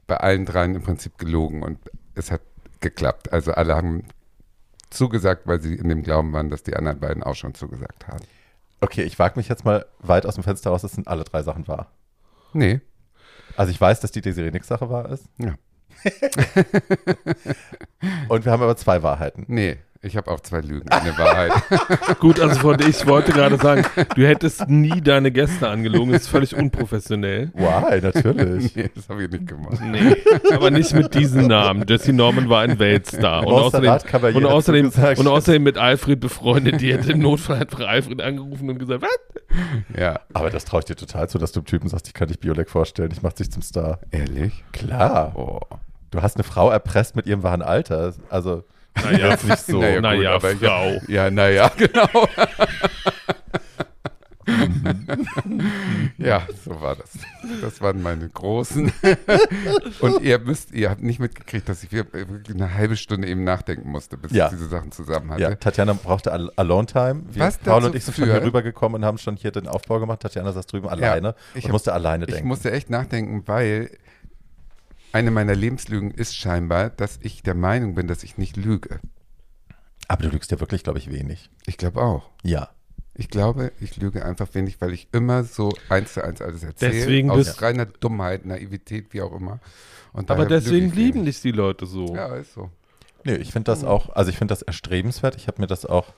bei 0.06 0.18
allen 0.18 0.46
dreien 0.46 0.76
im 0.76 0.82
Prinzip 0.82 1.18
gelogen 1.18 1.64
und 1.64 1.80
es 2.14 2.30
hat 2.30 2.42
geklappt. 2.82 3.32
Also 3.32 3.54
alle 3.54 3.76
haben 3.76 4.04
zugesagt, 4.90 5.48
weil 5.48 5.62
sie 5.62 5.76
in 5.76 5.88
dem 5.90 6.04
Glauben 6.04 6.34
waren, 6.34 6.50
dass 6.50 6.64
die 6.64 6.76
anderen 6.76 7.00
beiden 7.00 7.24
auch 7.24 7.36
schon 7.36 7.54
zugesagt 7.56 8.08
haben. 8.08 8.24
Okay, 8.82 9.04
ich 9.04 9.18
wage 9.20 9.38
mich 9.40 9.48
jetzt 9.48 9.64
mal 9.64 9.86
weit 10.00 10.26
aus 10.26 10.36
dem 10.36 10.44
Fenster 10.44 10.72
raus, 10.72 10.82
das 10.82 10.94
sind 10.94 11.08
alle 11.08 11.24
drei 11.24 11.44
Sachen 11.44 11.68
wahr. 11.68 11.92
Nee, 12.54 12.82
Also 13.56 13.72
ich 13.72 13.80
weiß, 13.80 14.00
dass 14.02 14.12
die 14.12 14.22
Desiree 14.22 14.52
nix 14.52 14.68
Sache 14.68 14.90
wahr 14.90 15.10
ist. 15.10 15.26
Ja. 15.38 15.56
Und 18.28 18.44
wir 18.46 18.52
haben 18.52 18.64
aber 18.64 18.76
zwei 18.76 19.04
Wahrheiten. 19.04 19.46
Nee, 19.48 19.78
ich 20.04 20.18
habe 20.18 20.32
auch 20.32 20.40
zwei 20.40 20.62
Lügen, 20.62 20.90
eine 20.90 21.16
Wahrheit. 21.16 21.52
Gut, 22.20 22.40
also 22.40 22.60
von, 22.60 22.80
ich 22.80 23.06
wollte 23.06 23.32
gerade 23.34 23.58
sagen, 23.58 23.86
du 24.16 24.26
hättest 24.26 24.68
nie 24.68 25.00
deine 25.00 25.32
Gäste 25.32 25.68
angelogen. 25.68 26.12
Das 26.12 26.24
ist 26.24 26.28
völlig 26.28 26.56
unprofessionell. 26.56 27.52
Why, 27.54 28.02
natürlich. 28.02 28.76
nee, 28.76 28.90
das 28.96 29.10
habe 29.10 29.24
ich 29.24 29.30
nicht 29.30 29.46
gemacht. 29.48 29.80
Nee, 29.80 30.16
aber 30.52 30.72
nicht 30.72 30.94
mit 30.94 31.14
diesem 31.14 31.46
Namen. 31.46 31.86
Jesse 31.88 32.14
Norman 32.14 32.50
war 32.50 32.62
ein 32.62 32.80
Weltstar. 32.80 33.46
Und 33.46 33.54
außerdem, 33.54 33.92
und, 34.36 34.46
außerdem, 34.46 34.92
und 35.18 35.28
außerdem 35.28 35.62
mit 35.62 35.78
Alfred 35.78 36.20
befreundet. 36.20 36.82
Die 36.82 36.92
hätte 36.94 37.12
im 37.12 37.20
Notfall 37.20 37.60
einfach 37.60 37.82
Alfred 37.82 38.22
angerufen 38.22 38.70
und 38.72 38.80
gesagt, 38.80 39.04
was? 39.04 39.20
Ja, 39.96 40.22
Aber 40.34 40.50
das 40.50 40.66
traue 40.66 40.80
ich 40.80 40.86
dir 40.86 40.96
total 40.96 41.30
zu, 41.30 41.38
dass 41.38 41.52
du 41.52 41.62
dem 41.62 41.66
Typen 41.66 41.90
sagst, 41.90 42.08
ich 42.08 42.16
kann 42.16 42.28
dich 42.28 42.40
Biolek 42.40 42.72
vorstellen, 42.72 43.12
ich 43.12 43.22
mach 43.22 43.34
dich 43.34 43.52
zum 43.52 43.62
Star. 43.62 44.00
ehrlich? 44.10 44.64
Klar. 44.72 45.34
Oh. 45.36 45.60
Du 46.10 46.22
hast 46.24 46.38
eine 46.38 46.44
Frau 46.44 46.72
erpresst 46.72 47.16
mit 47.16 47.28
ihrem 47.28 47.44
wahren 47.44 47.62
Alter. 47.62 48.14
Also, 48.30 48.64
Naja, 48.96 49.30
jetzt 49.30 49.46
nicht 49.48 49.60
so. 49.66 49.80
Naja, 49.80 49.94
gut, 49.96 50.02
naja, 50.04 50.36
aber 50.36 50.52
ich 50.52 50.62
hab- 50.64 50.68
Frau. 50.70 51.02
Ja, 51.08 51.32
naja, 51.32 51.72
genau. 51.78 52.28
ja, 56.18 56.46
so 56.66 56.82
war 56.82 56.96
das. 56.96 57.12
Das 57.62 57.82
waren 57.82 58.02
meine 58.02 58.28
großen. 58.30 58.92
Und 60.02 60.22
ihr 60.22 60.40
müsst, 60.40 60.72
ihr 60.72 60.90
habt 60.90 61.02
nicht 61.02 61.20
mitgekriegt, 61.20 61.70
dass 61.70 61.84
ich 61.84 61.92
wirklich 61.92 62.56
eine 62.56 62.74
halbe 62.74 62.96
Stunde 62.98 63.28
eben 63.28 63.44
nachdenken 63.44 63.90
musste, 63.90 64.18
bis 64.18 64.32
Ja. 64.32 64.46
ich 64.48 64.52
diese 64.52 64.68
Sachen 64.68 64.92
zusammen 64.92 65.32
hatte. 65.32 65.42
Ja, 65.42 65.56
Tatjana 65.56 65.94
brauchte 65.94 66.32
Al 66.32 66.52
Alone 66.56 66.88
Time. 66.88 67.24
Wir, 67.32 67.44
Was 67.44 67.58
Paul 67.60 67.86
und 67.86 67.96
ich 67.96 68.04
sind 68.06 68.16
schon 68.18 68.26
hier 68.26 68.42
rübergekommen 68.44 69.02
und 69.02 69.06
haben 69.06 69.18
schon 69.18 69.36
hier 69.36 69.52
den 69.52 69.68
Aufbau 69.68 70.00
gemacht. 70.00 70.20
Tatjana 70.22 70.52
saß 70.52 70.66
drüben 70.68 70.90
alleine 70.90 71.36
ich 71.54 71.64
und 71.64 71.70
hab- 71.70 71.72
musste 71.74 71.94
alleine 71.94 72.26
Ich 72.26 72.34
denken. 72.34 72.48
musste 72.48 72.72
echt 72.72 72.90
nachdenken, 72.90 73.44
weil 73.48 73.90
eine 75.14 75.32
meiner 75.32 75.56
Lebenslügen 75.56 76.12
ist 76.12 76.36
scheinbar, 76.36 76.90
dass 76.90 77.20
ich 77.22 77.44
der 77.44 77.56
Meinung 77.56 77.96
bin, 77.96 78.08
dass 78.08 78.24
ich 78.24 78.38
nicht 78.38 78.58
lüge. 78.58 79.00
Aber 80.08 80.24
du 80.24 80.30
lügst 80.30 80.52
ja 80.52 80.60
wirklich, 80.60 80.84
glaube 80.84 81.00
ich, 81.00 81.12
wenig. 81.12 81.50
Ich 81.66 81.78
glaube 81.78 82.02
auch. 82.02 82.30
Ja. 82.44 82.70
Ich 83.14 83.30
glaube, 83.30 83.72
ich 83.80 83.98
lüge 83.98 84.26
einfach 84.26 84.48
wenig, 84.54 84.80
weil 84.80 84.94
ich 84.94 85.10
immer 85.12 85.44
so 85.44 85.74
eins 85.90 86.14
zu 86.14 86.24
eins 86.24 86.42
alles 86.42 86.64
erzähle. 86.64 86.92
Deswegen 86.94 87.30
aus 87.30 87.38
bist- 87.46 87.62
reiner 87.62 87.86
Dummheit, 87.86 88.46
Naivität, 88.46 89.14
wie 89.14 89.22
auch 89.22 89.34
immer. 89.34 89.60
Und 90.14 90.32
Aber 90.32 90.46
deswegen 90.46 90.92
lieben 90.92 91.26
dich 91.26 91.42
die 91.42 91.52
Leute 91.52 91.86
so. 91.86 92.16
Ja, 92.16 92.36
ist 92.36 92.54
so. 92.54 92.70
Nee, 93.24 93.36
ich 93.36 93.52
finde 93.52 93.66
das 93.72 93.84
auch, 93.84 94.10
also 94.10 94.32
ich 94.32 94.38
finde 94.38 94.54
das 94.54 94.62
erstrebenswert. 94.62 95.36
Ich 95.36 95.48
habe 95.48 95.62
mir 95.62 95.68
das 95.68 95.86
auch 95.86 96.14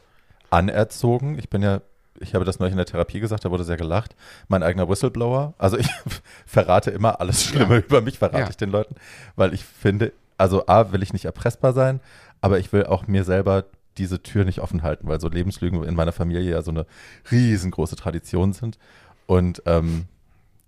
anerzogen. 0.50 1.38
Ich 1.38 1.50
bin 1.50 1.62
ja, 1.62 1.82
ich 2.24 2.34
habe 2.36 2.46
das 2.46 2.60
neulich 2.60 2.72
in 2.74 2.78
der 2.78 2.86
Therapie 2.86 3.20
gesagt, 3.20 3.46
da 3.46 3.52
wurde 3.52 3.64
sehr 3.64 3.78
gelacht. 3.78 4.16
Mein 4.48 4.64
eigener 4.64 4.90
Whistleblower. 4.90 5.54
Also 5.58 5.78
ich 5.78 5.88
verrate 6.46 6.90
immer 6.92 7.20
alles 7.22 7.44
Schlimme 7.44 7.76
Ja. 7.76 7.82
über 7.82 8.02
mich, 8.02 8.18
verrate 8.20 8.40
Ja. 8.44 8.50
ich 8.50 8.58
den 8.58 8.72
Leuten, 8.72 8.96
weil 9.36 9.54
ich 9.54 9.64
finde, 9.64 10.14
also 10.38 10.66
A, 10.68 10.92
will 10.92 11.04
ich 11.04 11.14
nicht 11.14 11.26
erpressbar 11.26 11.74
sein, 11.74 12.00
aber 12.42 12.58
ich 12.60 12.74
will 12.74 12.86
auch 12.86 13.06
mir 13.08 13.24
selber 13.24 13.66
diese 13.98 14.24
Tür 14.24 14.44
nicht 14.44 14.60
offen 14.60 14.82
halten, 14.82 15.08
weil 15.08 15.22
so 15.22 15.30
Lebenslügen 15.30 15.84
in 15.84 15.94
meiner 15.94 16.12
Familie 16.12 16.42
ja 16.50 16.62
so 16.64 16.72
eine 16.72 16.88
riesengroße 17.32 17.96
Tradition 17.96 18.52
sind. 18.54 18.80
Und 19.28 19.62
ähm, 19.68 20.06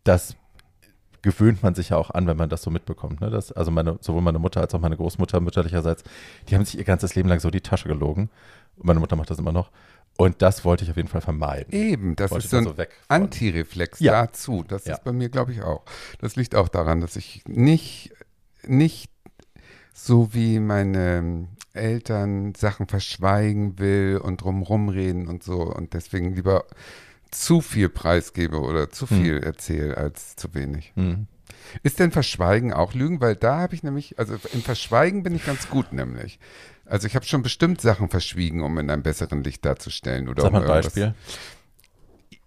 das 0.03 0.35
gewöhnt 1.23 1.63
man 1.63 1.73
sich 1.73 1.89
ja 1.89 1.97
auch 1.97 2.11
an, 2.11 2.27
wenn 2.27 2.37
man 2.37 2.49
das 2.49 2.61
so 2.61 2.69
mitbekommt. 2.69 3.19
Ne? 3.19 3.31
Das, 3.31 3.51
also 3.51 3.71
meine, 3.71 3.97
sowohl 3.99 4.21
meine 4.21 4.37
Mutter 4.37 4.61
als 4.61 4.75
auch 4.75 4.79
meine 4.79 4.95
Großmutter 4.95 5.39
mütterlicherseits, 5.41 6.03
die 6.47 6.55
haben 6.55 6.63
sich 6.65 6.77
ihr 6.77 6.83
ganzes 6.83 7.15
Leben 7.15 7.27
lang 7.27 7.39
so 7.39 7.49
die 7.49 7.61
Tasche 7.61 7.87
gelogen. 7.87 8.29
Und 8.77 8.85
meine 8.85 8.99
Mutter 8.99 9.15
macht 9.15 9.31
das 9.31 9.39
immer 9.39 9.51
noch. 9.51 9.71
Und 10.17 10.41
das 10.41 10.63
wollte 10.63 10.83
ich 10.85 10.89
auf 10.91 10.95
jeden 10.97 11.09
Fall 11.09 11.21
vermeiden. 11.21 11.73
Eben, 11.73 12.15
das 12.15 12.31
Wollte 12.31 12.45
ist 12.45 12.51
so 12.51 12.57
ein 12.57 12.63
so. 12.63 12.75
Antireflex 13.09 13.99
Ja. 13.99 14.13
dazu. 14.25 14.63
Das 14.67 14.85
Ja. 14.85 14.93
ist 14.95 15.03
bei 15.03 15.11
mir, 15.11 15.29
glaube 15.29 15.51
ich, 15.51 15.61
auch. 15.61 15.83
Das 16.19 16.35
liegt 16.35 16.55
auch 16.55 16.69
daran, 16.69 17.01
dass 17.01 17.15
ich 17.17 17.43
nicht, 17.47 18.13
nicht 18.65 19.09
so 19.93 20.33
wie 20.33 20.59
meine 20.59 21.47
Eltern 21.73 22.55
Sachen 22.55 22.87
verschweigen 22.87 23.77
will 23.79 24.19
und 24.23 24.41
drumrum 24.41 24.87
reden 24.89 25.27
und 25.27 25.43
so 25.43 25.61
und 25.63 25.93
deswegen 25.93 26.33
lieber 26.33 26.65
zu 27.31 27.59
viel 27.59 27.89
preisgebe 27.89 28.61
oder 28.61 28.89
zu 28.89 29.09
Hm. 29.09 29.17
viel 29.21 29.37
erzähle 29.43 29.97
als 29.97 30.37
zu 30.37 30.53
wenig. 30.53 30.93
Mhm. 30.95 31.27
Ist 31.83 31.99
denn 31.99 32.11
Verschweigen 32.11 32.71
auch 32.71 32.93
Lügen? 32.93 33.19
Weil 33.19 33.35
da 33.35 33.57
habe 33.59 33.75
ich 33.75 33.83
nämlich, 33.83 34.17
also 34.19 34.35
im 34.53 34.61
Verschweigen 34.61 35.23
bin 35.23 35.35
ich 35.35 35.45
ganz 35.45 35.67
gut 35.69 35.91
nämlich. 35.91 36.39
Also 36.85 37.07
ich 37.07 37.15
habe 37.15 37.25
schon 37.25 37.41
bestimmt 37.41 37.81
Sachen 37.81 38.09
verschwiegen, 38.09 38.61
um 38.61 38.77
in 38.77 38.89
einem 38.89 39.03
besseren 39.03 39.43
Licht 39.43 39.65
darzustellen. 39.65 40.27
Oder 40.29 40.43
Sag 40.43 40.51
mal 40.51 40.59
um 40.59 40.63
ein 40.65 40.67
Beispiel. 40.81 41.13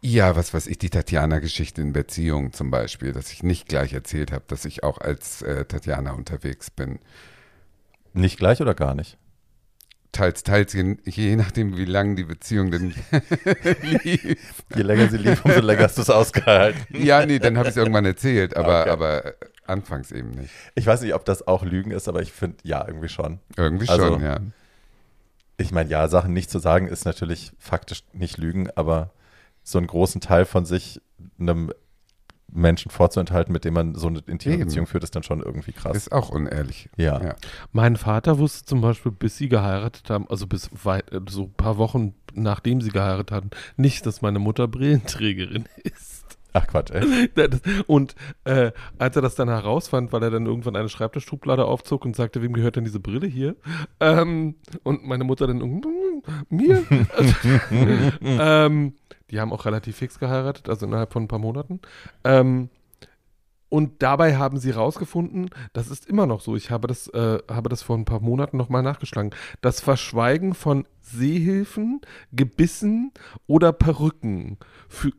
Ja, 0.01 0.37
was 0.37 0.55
weiß 0.55 0.69
ich, 0.69 0.79
die 0.79 0.91
Tatjana-Geschichte 0.91 1.81
in 1.83 1.93
Beziehung 1.93 2.53
zum 2.53 2.71
Beispiel, 2.71 3.13
dass 3.13 3.33
ich 3.33 3.43
nicht 3.43 3.69
gleich 3.69 3.93
erzählt 3.93 4.31
habe, 4.31 4.45
dass 4.47 4.65
ich 4.65 4.85
auch 4.85 4.99
als 4.99 5.43
äh, 5.43 5.65
Tatjana 5.65 6.13
unterwegs 6.13 6.71
bin. 6.71 7.01
Nicht 8.13 8.39
gleich 8.39 8.61
oder 8.61 8.75
gar 8.75 8.95
nicht? 8.95 9.19
Teils, 10.13 10.43
teils, 10.43 10.73
je, 10.73 10.97
je 11.05 11.37
nachdem, 11.37 11.77
wie 11.77 11.85
lang 11.85 12.17
die 12.17 12.25
Beziehung 12.25 12.71
denn 12.71 12.95
lief. 13.83 14.65
Je 14.75 14.83
länger 14.83 15.09
sie 15.09 15.19
lief, 15.19 15.45
umso 15.45 15.61
länger 15.61 15.83
hast 15.83 15.99
du 15.99 16.03
es 16.03 16.11
ausgehalten. 16.11 16.81
Ja, 16.91 17.27
nee, 17.27 17.39
dann 17.39 17.59
habe 17.59 17.69
ich 17.69 17.73
es 17.73 17.77
irgendwann 17.77 18.05
erzählt, 18.07 18.57
aber, 18.57 18.81
Okay. 18.83 18.91
aber 18.91 19.35
anfangs 19.69 20.11
eben 20.13 20.31
nicht. 20.31 20.51
Ich 20.75 20.87
weiß 20.87 21.03
nicht, 21.03 21.15
ob 21.15 21.25
das 21.25 21.47
auch 21.47 21.65
Lügen 21.65 21.91
ist, 21.91 22.09
aber 22.09 22.23
ich 22.23 22.33
finde, 22.33 22.57
ja, 22.63 22.85
irgendwie 22.87 23.09
schon. 23.09 23.39
Irgendwie 23.57 23.89
Also- 23.89 24.07
schon, 24.15 24.23
ja. 24.23 24.39
Ich 25.61 25.73
meine, 25.73 25.91
ja, 25.91 26.07
Sachen 26.07 26.33
nicht 26.33 26.51
zu 26.51 26.61
sagen 26.61 26.87
ist 26.87 27.05
natürlich 27.05 27.53
faktisch 27.59 28.05
nicht 28.13 28.39
Lügen, 28.39 28.69
aber 28.77 29.11
so 29.65 29.79
einen 29.79 29.89
großen 29.89 30.21
Teil 30.21 30.45
von 30.45 30.65
sich 30.65 31.01
einem 31.41 31.73
Menschen 32.51 32.91
vorzuenthalten, 32.91 33.53
mit 33.53 33.65
dem 33.65 33.75
man 33.75 33.95
so 33.95 34.07
eine 34.07 34.21
intime 34.21 34.55
Eben. 34.55 34.65
Beziehung 34.67 34.87
führt, 34.87 35.05
ist 35.05 35.15
dann 35.17 35.23
schon 35.25 35.43
irgendwie 35.43 35.73
krass. 35.73 35.97
Ist 35.97 36.13
auch 36.13 36.31
unehrlich. 36.31 36.89
ja. 36.97 37.23
Ja. 37.23 37.35
Mein 37.73 37.97
Vater 37.97 38.39
wusste 38.39 38.65
zum 38.67 38.81
Beispiel, 38.81 39.13
bis 39.13 39.37
sie 39.37 39.49
geheiratet 39.49 40.09
haben, 40.11 40.27
also 40.31 40.47
bis 40.47 40.71
weit, 40.85 41.05
so 41.29 41.43
ein 41.45 41.53
paar 41.55 41.77
Wochen 41.77 42.15
nachdem 42.35 42.81
sie 42.81 42.91
geheiratet 42.91 43.33
hatten, 43.33 43.51
nicht, 43.77 44.07
dass 44.07 44.23
meine 44.23 44.39
Mutter 44.39 44.69
Brillenträgerin 44.69 45.65
ist. 45.83 46.18
Ach 46.53 46.67
Quatsch, 46.67 46.91
ey. 46.93 47.29
Und 47.87 48.15
äh, 48.45 48.73
als 48.99 49.17
er 49.17 49.23
das 49.23 49.35
dann 49.35 49.49
herausfand, 49.49 50.13
weil 50.13 50.23
er 50.23 50.31
dann 50.31 50.47
irgendwann 50.47 50.77
eine 50.77 50.89
Schreibtischschublade 50.89 51.65
aufzog 51.65 52.05
und 52.05 52.17
sagte, 52.17 52.43
wem 52.43 52.53
gehört 52.53 52.77
denn 52.77 52.85
diese 52.85 53.01
Brille 53.01 53.27
hier? 53.27 53.57
Ähm, 54.01 54.57
und 54.83 55.05
meine 55.07 55.25
Mutter 55.25 55.47
dann, 55.47 55.59
"Mm, 55.59 56.23
mir? 56.49 56.85
ähm, 58.23 58.95
die 59.31 59.41
haben 59.41 59.53
auch 59.53 59.67
relativ 59.67 59.97
fix 59.97 60.19
geheiratet, 60.19 60.69
also 60.69 60.87
innerhalb 60.87 61.13
von 61.13 61.25
ein 61.25 61.29
paar 61.29 61.39
Monaten. 61.39 61.81
Ähm, 62.25 62.71
und 63.71 64.03
dabei 64.03 64.37
haben 64.39 64.59
sie 64.59 64.71
rausgefunden, 64.71 65.51
das 65.75 65.91
ist 65.91 66.07
immer 66.09 66.27
noch 66.27 66.41
so, 66.41 66.57
ich 66.57 66.71
habe 66.71 66.89
das, 66.89 67.09
äh, 67.09 67.39
habe 67.51 67.69
das 67.69 67.83
vor 67.83 67.99
ein 67.99 68.07
paar 68.07 68.21
Monaten 68.21 68.57
nochmal 68.57 68.83
nachgeschlagen, 68.83 69.35
das 69.61 69.83
Verschweigen 69.83 70.55
von 70.55 70.87
Sehhilfen, 71.03 72.01
Gebissen 72.33 73.13
oder 73.47 73.73
Perücken 73.73 74.57
fü 74.89 75.11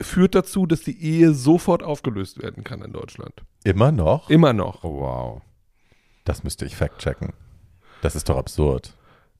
führt 0.00 0.34
dazu, 0.34 0.66
dass 0.66 0.82
die 0.82 1.02
Ehe 1.02 1.32
sofort 1.32 1.82
aufgelöst 1.82 2.40
werden 2.42 2.64
kann 2.64 2.82
in 2.82 2.92
Deutschland. 2.92 3.32
Immer 3.64 3.92
noch? 3.92 4.30
Immer 4.30 4.52
noch. 4.52 4.84
Oh, 4.84 5.00
wow. 5.00 5.42
Das 6.24 6.44
müsste 6.44 6.64
ich 6.64 6.76
fact-checken. 6.76 7.32
Das 8.02 8.14
ist 8.14 8.28
doch 8.28 8.36
absurd. 8.36 8.94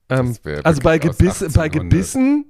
Ähm, 0.09 0.35
also 0.63 0.81
bei, 0.81 0.97
Gebiss, 0.97 1.39
bei 1.39 1.45
1800. 1.45 1.71
Gebissen, 1.71 2.45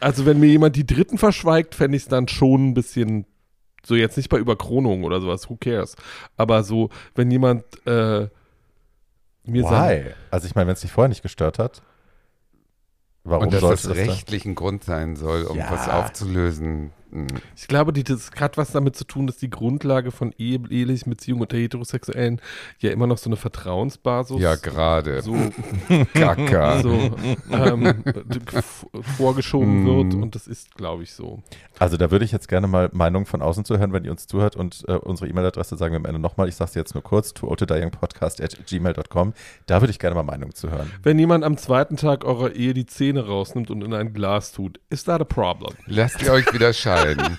also 0.00 0.24
wenn 0.24 0.40
mir 0.40 0.46
jemand 0.46 0.76
die 0.76 0.86
Dritten 0.86 1.18
verschweigt, 1.18 1.74
fände 1.74 1.96
ich 1.96 2.04
es 2.04 2.08
dann 2.08 2.28
schon 2.28 2.68
ein 2.68 2.74
bisschen, 2.74 3.26
so 3.84 3.94
jetzt 3.94 4.16
nicht 4.16 4.28
bei 4.28 4.38
Überkronung 4.38 5.04
oder 5.04 5.20
sowas, 5.20 5.50
who 5.50 5.56
cares. 5.56 5.96
Aber 6.36 6.62
so, 6.62 6.90
wenn 7.14 7.30
jemand 7.30 7.64
äh, 7.86 8.28
mir 9.44 9.64
Why? 9.64 10.14
Also 10.30 10.46
ich 10.46 10.54
meine, 10.54 10.68
wenn 10.68 10.74
es 10.74 10.80
dich 10.80 10.92
vorher 10.92 11.08
nicht 11.08 11.22
gestört 11.22 11.58
hat, 11.58 11.82
warum 13.28 13.44
Und 13.44 13.52
dass 13.54 13.82
das 13.82 13.88
rechtlichen 13.88 14.54
Grund 14.54 14.84
sein 14.84 15.16
soll, 15.16 15.44
um 15.44 15.56
Ja. 15.56 15.70
was 15.70 15.88
aufzulösen. 15.88 16.92
Ich 17.56 17.68
glaube, 17.68 17.92
die, 17.92 18.04
das 18.04 18.30
hat 18.38 18.56
was 18.56 18.72
damit 18.72 18.96
zu 18.96 19.04
tun, 19.04 19.26
dass 19.26 19.36
die 19.38 19.50
Grundlage 19.50 20.10
von 20.10 20.32
ehe, 20.38 20.60
ehelichen 20.68 21.10
Beziehungen 21.10 21.42
unter 21.42 21.56
Heterosexuellen 21.56 22.40
ja 22.80 22.90
immer 22.90 23.06
noch 23.06 23.18
so 23.18 23.28
eine 23.28 23.36
Vertrauensbasis 23.36 24.40
Ja, 24.40 24.56
gerade. 24.56 25.22
so 25.22 25.34
Kaka. 26.14 26.82
so 26.82 26.92
ähm, 27.50 28.04
vorgeschoben 29.16 29.84
Mm. 29.84 29.86
wird 29.86 30.14
und 30.14 30.34
das 30.34 30.46
ist, 30.46 30.74
glaube 30.76 31.02
ich, 31.02 31.12
so. 31.12 31.42
Also 31.78 31.96
da 31.96 32.10
würde 32.10 32.24
ich 32.24 32.32
jetzt 32.32 32.48
gerne 32.48 32.66
mal 32.66 32.88
Meinungen 32.92 33.26
von 33.26 33.42
außen 33.42 33.64
zuhören, 33.64 33.92
wenn 33.92 34.04
ihr 34.04 34.10
uns 34.10 34.26
zuhört 34.26 34.56
und 34.56 34.84
äh, 34.88 34.92
unsere 34.92 35.28
E-Mail-Adresse 35.30 35.76
sagen 35.76 35.92
wir 35.94 35.98
am 35.98 36.04
Ende 36.06 36.18
nochmal. 36.20 36.48
Ich 36.48 36.56
sage 36.56 36.70
es 36.70 36.74
jetzt 36.74 36.94
nur 36.94 37.02
kurz, 37.02 37.32
at 37.38 38.66
gmail.com. 38.66 39.32
Da 39.66 39.80
würde 39.80 39.90
ich 39.90 39.98
gerne 39.98 40.14
mal 40.14 40.22
Meinungen 40.22 40.54
zu 40.54 40.70
hören. 40.70 40.90
Wenn 41.02 41.18
jemand 41.18 41.44
am 41.44 41.56
zweiten 41.56 41.96
Tag 41.96 42.24
eurer 42.24 42.52
Ehe 42.52 42.74
die 42.74 42.86
Zähne 42.86 43.26
rausnimmt 43.26 43.70
und 43.70 43.82
in 43.82 43.94
ein 43.94 44.12
Glas 44.12 44.52
tut, 44.52 44.80
ist 44.90 45.06
that 45.06 45.20
a 45.20 45.24
problem? 45.24 45.74
Lasst 45.86 46.22
ihr 46.22 46.32
euch 46.32 46.52
wieder 46.52 46.72
scheiden. 46.72 46.97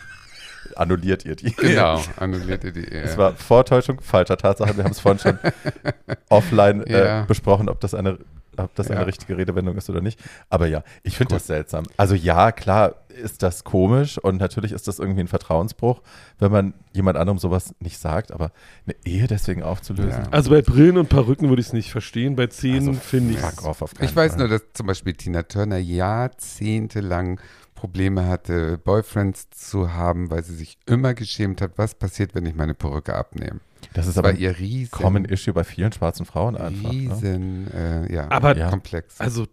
Annulliert 0.75 1.25
ihr 1.25 1.35
die. 1.35 1.51
Genau, 1.53 2.01
annulliert 2.17 2.63
ihr 2.63 2.71
die 2.71 2.85
Ehe. 2.85 3.01
Es 3.01 3.17
war 3.17 3.35
Vortäuschung 3.35 3.99
falscher 4.01 4.37
Tatsache. 4.37 4.75
Wir 4.77 4.83
haben 4.83 4.91
es 4.91 4.99
vorhin 4.99 5.19
schon 5.19 5.39
offline 6.29 6.83
äh, 6.83 7.05
Ja. 7.05 7.21
besprochen, 7.23 7.69
ob 7.69 7.79
das 7.79 7.93
eine 7.93 8.19
ob 8.57 8.75
das 8.75 8.89
Ja. 8.89 8.97
eine 8.97 9.07
richtige 9.07 9.37
Redewendung 9.37 9.77
ist 9.77 9.89
oder 9.89 10.01
nicht. 10.01 10.19
Aber 10.49 10.67
ja, 10.67 10.83
ich 11.03 11.15
finde 11.15 11.35
das 11.35 11.47
seltsam. 11.47 11.85
Also 11.95 12.13
ja, 12.13 12.51
klar, 12.51 12.95
ist 13.07 13.41
das 13.41 13.63
komisch 13.63 14.17
und 14.17 14.37
natürlich 14.41 14.73
ist 14.73 14.85
das 14.89 14.99
irgendwie 14.99 15.21
ein 15.21 15.27
Vertrauensbruch, 15.29 16.01
wenn 16.39 16.51
man 16.51 16.73
jemand 16.91 17.17
anderem 17.17 17.37
sowas 17.39 17.73
nicht 17.79 17.97
sagt, 17.99 18.33
aber 18.33 18.51
eine 18.85 18.95
Ehe 19.05 19.27
deswegen 19.27 19.63
aufzulösen. 19.63 20.23
Ja. 20.25 20.29
Also 20.31 20.49
bei 20.49 20.61
Brillen 20.61 20.97
und 20.97 21.07
Perücken 21.07 21.47
würde 21.47 21.61
ich 21.61 21.67
es 21.67 21.73
nicht 21.73 21.89
verstehen, 21.89 22.35
bei 22.35 22.47
Zähnen 22.47 22.89
Also, 22.89 22.99
finde 22.99 23.33
ich 23.35 23.39
keinen 23.41 23.75
Ich 24.01 24.13
weiß 24.15 24.33
Fall. 24.33 24.39
nur, 24.39 24.47
dass 24.49 24.63
zum 24.73 24.87
Beispiel 24.87 25.13
Tina 25.13 25.43
Turner 25.43 25.77
jahrzehntelang 25.77 27.39
Probleme 27.79 28.27
hatte, 28.27 28.77
Boyfriends 28.77 29.49
zu 29.51 29.93
haben, 29.93 30.29
weil 30.29 30.43
sie 30.43 30.53
sich 30.55 30.77
immer 30.85 31.13
geschämt 31.13 31.61
hat, 31.61 31.77
was 31.77 31.95
passiert, 31.95 32.35
wenn 32.35 32.45
ich 32.45 32.53
meine 32.55 32.73
Perücke 32.73 33.15
abnehme. 33.15 33.61
das 33.93 34.05
ist 34.07 34.17
Das 34.17 34.25
aber 34.25 34.33
ihr 34.33 34.59
riesen, 34.59 34.91
Common 34.91 35.23
Issue 35.23 35.53
bei 35.53 35.63
vielen 35.63 35.93
schwarzen 35.93 36.25
Frauen 36.25 36.57
einfach. 36.57 36.83
Ne? 36.83 36.89
riesen, 36.91 37.71
äh, 37.73 38.13
ja, 38.13 38.29
Aber- 38.29 38.57
Ja. 38.57 38.69
komplex. 38.69 39.19
Also, 39.21 39.43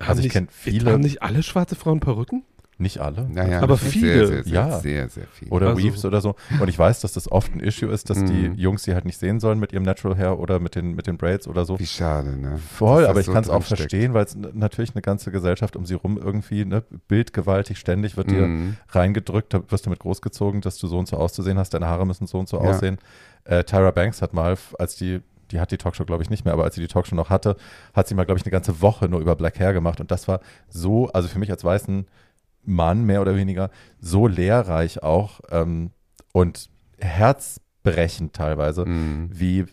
haben 0.00 0.08
Also 0.08 0.20
ich 0.20 0.24
nicht- 0.24 0.32
kenn 0.32 0.48
viele- 0.50 0.92
Haben 0.92 1.02
nicht 1.02 1.22
alle 1.22 1.42
schwarze 1.42 1.76
Frauen 1.76 2.00
Perücken? 2.00 2.42
Nicht 2.80 2.98
alle. 3.00 3.28
naja, 3.28 3.60
aber 3.60 3.76
viele. 3.76 4.14
Sehr, 4.14 4.26
sehr, 4.28 4.44
sehr, 4.44 4.52
Ja. 4.52 4.78
sehr, 4.78 5.08
sehr 5.08 5.26
viel. 5.26 5.48
Oder 5.48 5.70
Also- 5.70 5.82
Weaves 5.82 6.04
oder 6.04 6.20
so. 6.20 6.36
Und 6.60 6.68
ich 6.68 6.78
weiß, 6.78 7.00
dass 7.00 7.12
das 7.12 7.30
oft 7.30 7.52
ein 7.52 7.58
Issue 7.58 7.90
ist, 7.90 8.08
dass 8.08 8.24
die 8.24 8.50
Mhm. 8.50 8.54
Jungs 8.54 8.84
sie 8.84 8.94
halt 8.94 9.04
nicht 9.04 9.18
sehen 9.18 9.40
sollen 9.40 9.58
mit 9.58 9.72
ihrem 9.72 9.82
Natural 9.82 10.16
Hair 10.16 10.38
oder 10.38 10.60
mit 10.60 10.76
den, 10.76 10.94
mit 10.94 11.08
den 11.08 11.16
Braids 11.16 11.48
oder 11.48 11.64
so. 11.64 11.78
Wie 11.80 11.86
schade, 11.86 12.36
ne? 12.36 12.56
Voll, 12.58 13.04
aber 13.06 13.18
ich 13.18 13.26
so 13.26 13.32
kann 13.32 13.42
es 13.42 13.48
auch 13.48 13.54
drinsteckt. 13.64 13.80
verstehen, 13.90 14.14
weil 14.14 14.24
es 14.26 14.36
natürlich 14.36 14.94
eine 14.94 15.02
ganze 15.02 15.32
Gesellschaft 15.32 15.74
um 15.74 15.86
sie 15.86 15.94
rum 15.94 16.18
irgendwie, 16.18 16.64
ne, 16.64 16.84
bildgewaltig, 17.08 17.78
ständig 17.78 18.16
wird 18.16 18.30
dir 18.30 18.46
Mhm. 18.46 18.76
reingedrückt, 18.90 19.52
da 19.54 19.60
wirst 19.68 19.86
du 19.86 19.90
mit 19.90 19.98
großgezogen, 19.98 20.60
dass 20.60 20.78
du 20.78 20.86
so 20.86 20.98
und 20.98 21.08
so 21.08 21.16
auszusehen 21.16 21.58
hast, 21.58 21.74
deine 21.74 21.86
Haare 21.88 22.06
müssen 22.06 22.28
so 22.28 22.38
und 22.38 22.48
so 22.48 22.58
Ja. 22.58 22.70
aussehen. 22.70 22.98
Äh, 23.44 23.64
Tyra 23.64 23.90
Banks 23.90 24.22
hat 24.22 24.34
mal, 24.34 24.56
als 24.78 24.94
die, 24.94 25.20
die 25.50 25.58
hat 25.58 25.72
die 25.72 25.78
Talkshow, 25.78 26.04
glaube 26.04 26.22
ich, 26.22 26.30
nicht 26.30 26.44
mehr, 26.44 26.52
aber 26.54 26.64
als 26.64 26.74
sie 26.76 26.80
die 26.82 26.86
Talkshow 26.88 27.16
noch 27.16 27.30
hatte, 27.30 27.56
hat 27.94 28.06
sie 28.06 28.14
mal, 28.14 28.24
glaube 28.24 28.38
ich, 28.38 28.44
eine 28.44 28.52
ganze 28.52 28.80
Woche 28.82 29.08
nur 29.08 29.18
über 29.20 29.34
Black 29.34 29.58
Hair 29.58 29.72
gemacht 29.72 30.00
und 30.00 30.10
das 30.10 30.28
war 30.28 30.40
so, 30.68 31.08
also 31.08 31.26
für 31.26 31.38
mich 31.38 31.50
als 31.50 31.64
weißen 31.64 32.06
Mann 32.64 33.04
mehr 33.04 33.20
oder 33.22 33.36
weniger, 33.36 33.70
so 34.00 34.26
lehrreich 34.26 35.02
auch 35.02 35.40
ähm, 35.50 35.90
und 36.32 36.68
herzbrechend 36.98 38.32
teilweise, 38.34 38.84
Mhm. 38.84 39.30
wie 39.32 39.66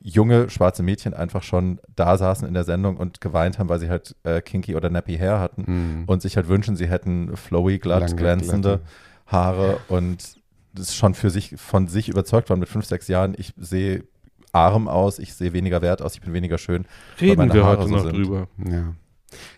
junge 0.00 0.48
schwarze 0.50 0.82
Mädchen 0.84 1.14
einfach 1.14 1.42
schon 1.42 1.80
da 1.96 2.16
saßen 2.16 2.46
in 2.46 2.54
der 2.54 2.62
Sendung 2.64 2.96
und 2.96 3.20
geweint 3.20 3.58
haben, 3.58 3.68
weil 3.68 3.80
sie 3.80 3.88
halt 3.90 4.14
äh, 4.22 4.40
kinky 4.40 4.76
oder 4.76 4.88
nappy 4.90 5.16
Hair 5.16 5.40
hatten 5.40 5.64
Mhm. 5.66 6.04
und 6.06 6.22
sich 6.22 6.36
halt 6.36 6.48
wünschen, 6.48 6.76
sie 6.76 6.86
hätten 6.88 7.36
flowy, 7.36 7.78
glatt, 7.78 8.00
Lange, 8.02 8.14
glänzende 8.16 8.68
glatte. 8.68 8.84
Haare 9.26 9.78
und 9.88 10.36
das 10.72 10.94
schon 10.94 11.14
für 11.14 11.30
sich 11.30 11.54
von 11.56 11.88
sich 11.88 12.08
überzeugt 12.08 12.50
waren 12.50 12.60
mit 12.60 12.68
fünf, 12.68 12.84
sechs 12.84 13.08
Jahren. 13.08 13.34
Ich 13.36 13.52
sehe 13.56 14.04
arm 14.52 14.86
aus, 14.88 15.18
ich 15.18 15.34
sehe 15.34 15.52
weniger 15.52 15.82
wert 15.82 16.02
aus, 16.02 16.14
ich 16.14 16.20
bin 16.20 16.32
weniger 16.32 16.58
schön. 16.58 16.84
Reden 17.20 17.38
meine 17.38 17.52
wir 17.54 17.64
Haare 17.64 17.78
heute 17.78 17.88
so 17.88 17.94
noch 17.96 18.02
sind. 18.04 18.12
drüber. 18.14 18.46
Ja. 18.64 18.94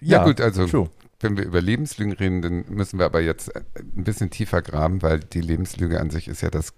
Ja, 0.01 0.25
gut, 0.25 0.41
also 0.41 0.67
True. 0.67 0.89
Wenn 1.21 1.37
wir 1.37 1.45
über 1.45 1.61
Lebenslügen 1.61 2.13
reden, 2.13 2.43
dann 2.43 2.65
müssen 2.69 2.99
wir 2.99 3.07
aber 3.07 3.21
jetzt 3.21 3.55
äh, 3.55 3.63
ein 3.97 4.05
bisschen 4.05 4.31
tiefer 4.31 4.63
graben, 4.63 5.03
weil 5.03 5.21
die 5.21 5.41
Lebenslüge 5.41 6.01
an 6.01 6.11
sich 6.11 6.29
ist 6.29 6.43
ja 6.43 6.51
das, 6.51 6.73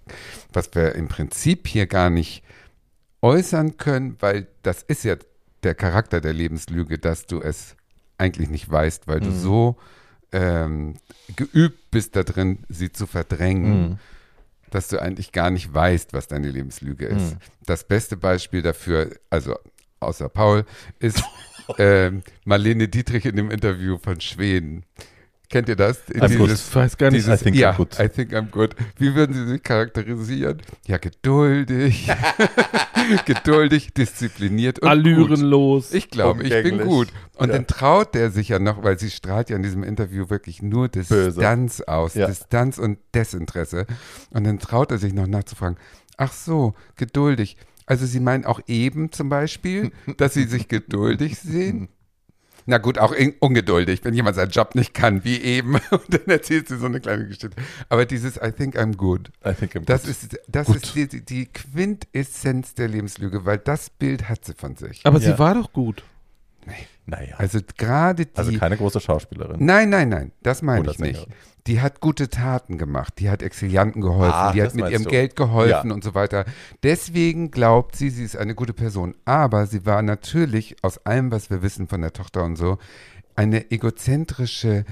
was 0.51 0.73
wir 0.73 0.95
im 0.95 1.07
Prinzip 1.07 1.67
hier 1.67 1.85
gar 1.87 2.09
nicht 2.09 2.43
äußern 3.21 3.77
können, 3.77 4.17
weil 4.19 4.47
das 4.63 4.81
ist 4.83 5.03
ja 5.03 5.15
der 5.63 5.75
Charakter 5.75 6.21
der 6.21 6.33
Lebenslüge, 6.33 6.97
dass 6.97 7.27
du 7.27 7.39
es 7.41 7.75
eigentlich 8.17 8.49
nicht 8.49 8.69
weißt, 8.69 9.07
weil 9.07 9.19
du 9.19 9.29
Mhm. 9.29 9.39
so 9.39 9.77
ähm, 10.33 10.95
geübt 11.35 11.91
bist 11.91 12.15
da 12.15 12.23
drin, 12.23 12.59
sie 12.69 12.91
zu 12.91 13.05
verdrängen, 13.05 13.89
Mhm. 13.91 13.97
dass 14.69 14.87
du 14.87 14.99
eigentlich 15.01 15.33
gar 15.33 15.49
nicht 15.51 15.73
weißt, 15.73 16.13
was 16.13 16.27
deine 16.29 16.49
Lebenslüge 16.49 17.05
ist. 17.05 17.33
Mhm. 17.33 17.37
Das 17.65 17.83
beste 17.87 18.15
Beispiel 18.17 18.61
dafür, 18.61 19.11
also 19.29 19.55
außer 19.99 20.29
Paul, 20.29 20.65
ist 20.99 21.21
ähm, 21.79 22.21
Marlene 22.45 22.87
Dietrich 22.87 23.25
in 23.25 23.35
dem 23.35 23.51
Interview 23.51 23.97
von 23.97 24.19
Schweden. 24.21 24.83
Kennt 25.49 25.67
ihr 25.67 25.75
das? 25.75 26.07
I'm 26.11 26.37
good. 26.37 26.49
Ich 26.51 26.73
weiß 26.75 26.97
gar 26.97 27.11
nicht. 27.11 27.25
dieses, 27.27 27.41
I 27.41 27.43
think 27.43 27.57
ja, 27.57 27.71
I'm 27.71 27.75
good. 27.75 27.99
I 27.99 28.07
think 28.07 28.31
I'm 28.33 28.49
good. 28.51 28.73
Wie 28.97 29.13
würden 29.15 29.33
Sie 29.35 29.45
sich 29.47 29.61
charakterisieren? 29.61 30.61
Ja, 30.87 30.97
geduldig, 30.97 32.07
geduldig, 33.25 33.93
diszipliniert 33.93 34.79
und 34.79 34.83
gut. 34.87 34.89
allürenlos. 34.91 35.93
Ich 35.93 36.09
glaube, 36.09 36.43
ich 36.43 36.49
bin 36.63 36.79
gut. 36.79 37.09
Und 37.35 37.49
Ja. 37.49 37.55
dann 37.55 37.67
traut 37.67 38.15
der 38.15 38.31
sich 38.31 38.49
ja 38.49 38.59
noch, 38.59 38.83
weil 38.83 38.97
sie 38.99 39.09
strahlt 39.09 39.49
ja 39.49 39.55
in 39.57 39.63
diesem 39.63 39.83
Interview 39.83 40.29
wirklich 40.29 40.61
nur 40.61 40.87
Böse. 40.87 41.25
Distanz 41.33 41.81
aus, 41.81 42.13
Ja. 42.13 42.27
Distanz 42.27 42.77
und 42.77 42.99
Desinteresse. 43.13 43.87
Und 44.29 44.45
dann 44.45 44.59
traut 44.59 44.91
er 44.91 44.99
sich 44.99 45.13
noch 45.13 45.27
nachzufragen, 45.27 45.77
ach 46.17 46.31
so, 46.31 46.75
geduldig. 46.95 47.57
Also 47.91 48.05
Sie 48.05 48.21
meinen 48.21 48.45
auch 48.45 48.61
eben 48.67 49.11
zum 49.11 49.27
Beispiel, 49.27 49.91
dass 50.15 50.33
Sie 50.33 50.45
sich 50.45 50.69
geduldig 50.69 51.37
sehen? 51.39 51.89
Na 52.65 52.77
gut, 52.77 52.97
auch 52.99 53.11
in- 53.11 53.33
ungeduldig, 53.39 53.99
wenn 54.05 54.13
jemand 54.13 54.37
seinen 54.37 54.51
Job 54.51 54.75
nicht 54.75 54.93
kann, 54.93 55.25
wie 55.25 55.41
eben. 55.41 55.73
Und 55.91 56.05
dann 56.07 56.25
erzählt 56.27 56.69
sie 56.69 56.77
so 56.77 56.85
eine 56.85 57.01
kleine 57.01 57.25
Geschichte. 57.25 57.49
Aber 57.89 58.05
dieses 58.05 58.37
I 58.37 58.51
think 58.55 58.77
I'm 58.77 58.95
good, 58.95 59.29
I 59.45 59.51
think 59.53 59.75
I'm 59.75 59.83
das 59.83 60.03
good. 60.03 60.09
ist, 60.11 60.39
das 60.47 60.67
Gut. 60.67 60.77
ist 60.77 60.95
die, 60.95 61.07
die- 61.09 61.25
die 61.25 61.45
Quintessenz 61.47 62.73
der 62.75 62.87
Lebenslüge, 62.87 63.43
weil 63.43 63.57
das 63.57 63.89
Bild 63.89 64.29
hat 64.29 64.45
sie 64.45 64.53
von 64.53 64.77
sich. 64.77 65.01
Aber 65.03 65.19
Ja. 65.19 65.33
sie 65.33 65.39
war 65.39 65.55
doch 65.55 65.73
gut. 65.73 66.05
Naja. 67.05 67.35
Also 67.37 67.59
gerade 67.77 68.25
die. 68.25 68.35
Also 68.37 68.57
keine 68.57 68.77
große 68.77 68.99
Schauspielerin. 68.99 69.63
nein, 69.65 69.89
nein, 69.89 70.09
nein, 70.09 70.31
das 70.43 70.61
meine 70.61 70.89
ich 70.91 70.99
nicht. 70.99 71.27
Die 71.67 71.79
hat 71.79 71.99
gute 71.99 72.29
Taten 72.29 72.79
gemacht, 72.79 73.13
die 73.19 73.29
hat 73.29 73.43
Exilianten 73.43 74.01
geholfen, 74.01 74.33
Ah, 74.33 74.51
die 74.51 74.63
hat 74.63 74.73
mit 74.73 74.89
ihrem 74.89 75.03
du. 75.03 75.09
Geld 75.09 75.35
geholfen 75.35 75.89
Ja. 75.89 75.93
und 75.93 76.03
so 76.03 76.15
weiter. 76.15 76.45
Deswegen 76.81 77.51
glaubt 77.51 77.95
sie, 77.95 78.09
sie 78.09 78.23
ist 78.23 78.35
eine 78.35 78.55
gute 78.55 78.73
Person. 78.73 79.13
Aber 79.25 79.67
sie 79.67 79.85
war 79.85 80.01
natürlich, 80.01 80.75
aus 80.81 81.05
allem, 81.05 81.31
was 81.31 81.51
wir 81.51 81.61
wissen 81.61 81.87
von 81.87 82.01
der 82.01 82.13
Tochter 82.13 82.43
und 82.43 82.55
so, 82.55 82.79
eine 83.35 83.69
egozentrische, 83.69 84.85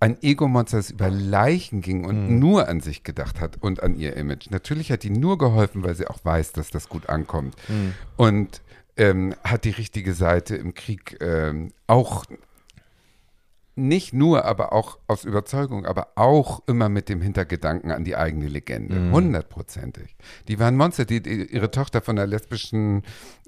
ein 0.00 0.16
Ego-Monster, 0.22 0.76
das 0.76 0.90
über 0.92 1.10
Leichen 1.10 1.80
ging 1.80 2.04
und 2.04 2.28
Mhm. 2.28 2.38
nur 2.38 2.68
an 2.68 2.80
sich 2.80 3.02
gedacht 3.02 3.40
hat 3.40 3.56
und 3.60 3.82
an 3.82 3.96
ihr 3.96 4.16
Image. 4.16 4.50
Natürlich 4.50 4.92
hat 4.92 5.02
die 5.02 5.10
nur 5.10 5.36
geholfen, 5.38 5.82
weil 5.82 5.96
sie 5.96 6.06
auch 6.06 6.18
weiß, 6.24 6.52
dass 6.52 6.70
das 6.70 6.88
gut 6.88 7.08
ankommt. 7.08 7.56
Mhm. 7.68 7.94
Und 8.16 8.60
ähm, 8.98 9.34
hat 9.44 9.64
die 9.64 9.70
richtige 9.70 10.12
Seite 10.12 10.56
im 10.56 10.74
Krieg 10.74 11.16
ähm, 11.20 11.72
auch 11.86 12.24
nicht 13.74 14.12
nur, 14.12 14.44
aber 14.44 14.72
auch 14.72 14.98
aus 15.06 15.24
Überzeugung, 15.24 15.86
aber 15.86 16.08
auch 16.16 16.62
immer 16.66 16.88
mit 16.88 17.08
dem 17.08 17.20
Hintergedanken 17.22 17.92
an 17.92 18.02
die 18.04 18.16
eigene 18.16 18.48
Legende. 18.48 18.96
Mhm. 18.96 19.12
Hundertprozentig. 19.12 20.16
Die 20.48 20.58
waren 20.58 20.76
Monster, 20.76 21.04
die, 21.04 21.22
die 21.22 21.44
ihre 21.46 21.70
Tochter 21.70 22.02
von 22.02 22.16
der 22.16 22.26
lesbischen 22.26 23.02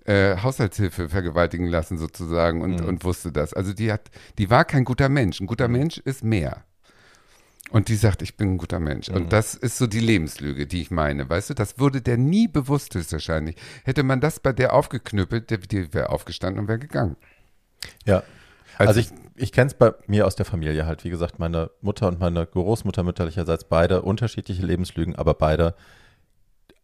äh, 0.04 0.36
Haushaltshilfe 0.36 1.08
vergewaltigen 1.08 1.66
lassen 1.66 1.98
sozusagen 1.98 2.62
und, 2.62 2.80
Mhm. 2.80 2.86
und 2.86 3.04
wusste 3.04 3.32
das. 3.32 3.52
Also 3.52 3.72
die 3.72 3.90
hat, 3.90 4.08
die 4.38 4.50
war 4.50 4.64
kein 4.64 4.84
guter 4.84 5.08
Mensch. 5.08 5.40
Ein 5.40 5.48
guter 5.48 5.66
Mensch 5.68 5.98
ist 5.98 6.22
mehr. 6.22 6.64
Und 7.70 7.88
die 7.88 7.94
sagt, 7.94 8.22
ich 8.22 8.37
bin 8.37 8.54
ein 8.54 8.59
guter 8.59 8.80
Mensch. 8.80 9.09
Mhm. 9.09 9.16
Und 9.16 9.33
das 9.33 9.54
ist 9.54 9.78
so 9.78 9.87
die 9.87 10.00
Lebenslüge, 10.00 10.66
die 10.66 10.83
ich 10.83 10.90
meine. 10.90 11.28
Weißt 11.28 11.50
du, 11.50 11.54
das 11.54 11.78
wurde 11.78 12.02
der 12.02 12.16
nie 12.16 12.48
bewusst 12.48 12.94
höchstwahrscheinlich. 12.94 13.56
Hätte 13.85 14.02
man 14.02 14.20
das 14.20 14.40
bei 14.40 14.52
der 14.52 14.72
aufgeknüppelt, 14.74 15.50
der, 15.50 15.59
die 15.59 15.94
wäre 15.94 16.11
aufgestanden 16.11 16.62
und 16.62 16.68
wäre 16.68 16.80
gegangen. 16.80 17.16
Ja. 18.04 18.22
Also, 18.76 18.98
Also, 18.98 19.00
ich, 19.00 19.09
ich 19.37 19.52
kenne 19.52 19.68
es 19.68 19.74
bei 19.74 19.92
mir 20.06 20.26
aus 20.26 20.37
der 20.37 20.46
Familie 20.46 20.87
halt. 20.87 21.04
Wie 21.04 21.11
gesagt, 21.11 21.38
meine 21.38 21.70
Mutter 21.80 22.09
und 22.09 22.18
meine 22.18 22.44
Großmutter 22.46 23.02
mütterlicherseits 23.02 23.64
beide 23.64 24.02
unterschiedliche 24.02 24.64
Lebenslügen, 24.64 25.16
aber 25.16 25.35
beide, 25.35 25.74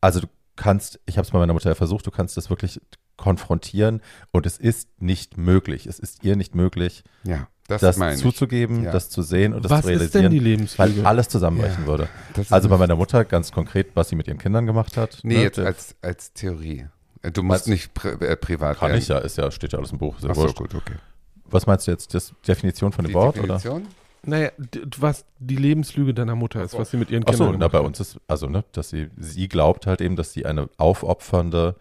also 0.01 0.21
du 0.21 0.27
kannst, 0.57 1.01
ich 1.07 1.17
habe 1.17 1.25
es 1.25 1.31
bei 1.31 1.39
meiner 1.39 1.53
Mutter 1.53 1.71
ja 1.71 1.75
versucht, 1.75 2.07
du 2.07 2.11
kannst 2.11 2.37
das 2.37 2.51
wirklich 2.51 2.81
konfrontieren 3.17 4.03
und 4.31 4.47
es 4.47 4.59
ist 4.59 5.01
nicht 5.01 5.37
möglich. 5.37 5.87
Es 5.87 5.99
ist 5.99 6.23
ihr 6.23 6.37
nicht 6.37 6.55
möglich, 6.55 7.03
ja, 7.25 7.49
das, 7.69 7.81
das 7.81 8.19
zuzugeben, 8.19 8.85
Ja. 8.85 8.93
das 8.93 9.11
zu 9.11 9.23
sehen 9.23 9.53
und 9.55 9.65
das 9.65 9.71
Was 9.73 9.83
zu 9.83 9.91
ist 9.93 10.15
denn 10.15 10.27
realisieren, 10.27 10.67
die 10.67 10.79
weil 10.79 11.07
alles 11.07 11.29
zusammenbrechen 11.29 11.83
Ja. 11.83 11.87
würde. 11.87 12.09
Also 12.51 12.69
bei 12.69 12.77
meiner 12.77 12.97
Mutter 12.97 13.25
ganz 13.25 13.53
konkret, 13.53 13.89
was 13.95 14.09
sie 14.09 14.17
mit 14.17 14.27
ihren 14.29 14.39
Kindern 14.39 14.67
gemacht 14.67 14.97
hat. 14.97 15.19
Nee, 15.23 15.37
ne, 15.37 15.43
jetzt 15.43 15.59
als, 15.59 15.95
als 16.03 16.33
Theorie. 16.33 16.87
Äh, 17.23 17.31
Du 17.33 17.43
musst 17.43 17.61
Als- 17.63 17.67
nicht 17.69 17.95
pri 17.95 18.11
äh, 18.25 18.37
privat 18.37 18.79
kann 18.79 18.91
werden. 18.91 18.99
ich 19.01 19.09
ja, 19.09 19.19
ist 19.19 19.37
ja, 19.39 19.51
steht 19.51 19.73
ja 19.73 19.79
alles 19.79 19.93
im 19.93 19.99
Buch. 19.99 20.17
Ist 20.19 20.25
ja 20.25 20.31
Ach 20.31 20.35
so, 20.37 20.47
gut, 20.49 20.75
okay. 20.75 20.95
Was 21.51 21.67
meinst 21.67 21.87
du 21.87 21.91
jetzt? 21.93 22.13
Das 22.15 22.33
Definition 22.47 22.93
von 22.93 23.05
dem 23.05 23.09
Die 23.11 23.15
Wort? 23.15 23.37
Oder? 23.39 23.55
Definition? 23.57 23.87
Naja, 24.29 24.51
d- 24.59 24.81
was 24.99 25.25
die 25.39 25.55
Lebenslüge 25.57 26.13
deiner 26.13 26.35
Mutter 26.35 26.63
ist, 26.65 26.77
was 26.77 26.91
sie 26.91 26.97
mit 26.97 27.11
ihren 27.11 27.23
Ach 27.27 27.33
so, 27.35 27.45
Kindern 27.45 27.53
na, 27.61 27.67
gemacht 27.69 27.73
bei 27.73 27.79
hat. 27.79 27.87
uns 27.87 28.01
ist, 28.01 28.19
also, 28.27 28.49
ne, 28.49 28.65
dass 28.73 28.91
sie, 28.91 29.09
sie 29.17 29.49
glaubt 29.49 29.87
halt 29.87 30.01
eben, 30.01 30.17
dass 30.17 30.33
sie 30.33 30.45
eine 30.47 30.69
aufopfernde 30.79 31.77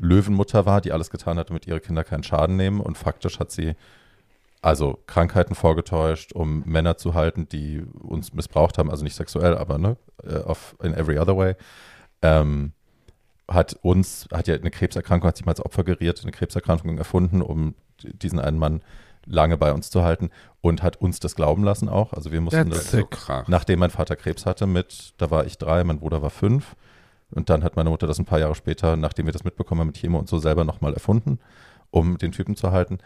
Löwenmutter 0.00 0.64
war, 0.66 0.80
die 0.80 0.92
alles 0.92 1.10
getan 1.10 1.38
hat, 1.38 1.50
damit 1.50 1.66
ihre 1.66 1.80
Kinder 1.80 2.04
keinen 2.04 2.22
Schaden 2.22 2.56
nehmen. 2.56 2.80
Und 2.80 2.96
faktisch 2.96 3.40
hat 3.40 3.50
sie 3.50 3.74
also 4.60 4.98
Krankheiten 5.06 5.54
vorgetäuscht, 5.54 6.32
um 6.32 6.62
Männer 6.66 6.96
zu 6.96 7.14
halten, 7.14 7.48
die 7.48 7.82
uns 7.82 8.32
missbraucht 8.32 8.78
haben, 8.78 8.90
also 8.90 9.04
nicht 9.04 9.14
sexuell, 9.14 9.56
aber 9.56 9.78
ne, 9.78 9.96
äh, 10.24 10.38
auf, 10.38 10.76
in 10.82 10.94
every 10.94 11.18
other 11.18 11.36
way. 11.36 11.54
Ähm, 12.22 12.72
hat 13.48 13.78
uns, 13.82 14.28
hat 14.32 14.46
ja 14.46 14.54
eine 14.54 14.70
Krebserkrankung, 14.70 15.28
hat 15.28 15.36
sich 15.36 15.46
mal 15.46 15.52
als 15.52 15.64
Opfer 15.64 15.84
geriert, 15.84 16.20
eine 16.22 16.32
Krebserkrankung 16.32 16.98
erfunden, 16.98 17.40
um 17.40 17.74
diesen 18.02 18.38
einen 18.38 18.58
Mann 18.58 18.82
lange 19.24 19.56
bei 19.56 19.72
uns 19.72 19.90
zu 19.90 20.02
halten 20.02 20.30
und 20.60 20.82
hat 20.82 20.96
uns 20.96 21.20
das 21.20 21.34
glauben 21.34 21.64
lassen 21.64 21.88
auch. 21.88 22.12
Also 22.12 22.32
wir 22.32 22.40
mussten 22.40 22.70
das, 22.70 22.90
sick. 22.90 23.10
krass. 23.10 23.46
nachdem 23.48 23.78
mein 23.78 23.90
Vater 23.90 24.16
Krebs 24.16 24.46
hatte, 24.46 24.66
mit, 24.66 25.14
da 25.18 25.30
war 25.30 25.46
ich 25.46 25.58
drei, 25.58 25.84
mein 25.84 25.98
Bruder 25.98 26.22
war 26.22 26.30
fünf. 26.30 26.76
Und 27.30 27.50
dann 27.50 27.62
hat 27.62 27.76
meine 27.76 27.90
Mutter 27.90 28.06
das 28.06 28.18
ein 28.18 28.24
paar 28.24 28.38
Jahre 28.40 28.54
später, 28.54 28.96
nachdem 28.96 29.26
wir 29.26 29.34
das 29.34 29.44
mitbekommen 29.44 29.82
haben 29.82 29.88
mit 29.88 29.98
Chemo 29.98 30.18
und 30.18 30.28
so, 30.28 30.38
selber 30.38 30.64
nochmal 30.64 30.94
erfunden, 30.94 31.38
um 31.90 32.16
den 32.16 32.32
Typen 32.32 32.56
zu 32.56 32.72
halten. 32.72 32.98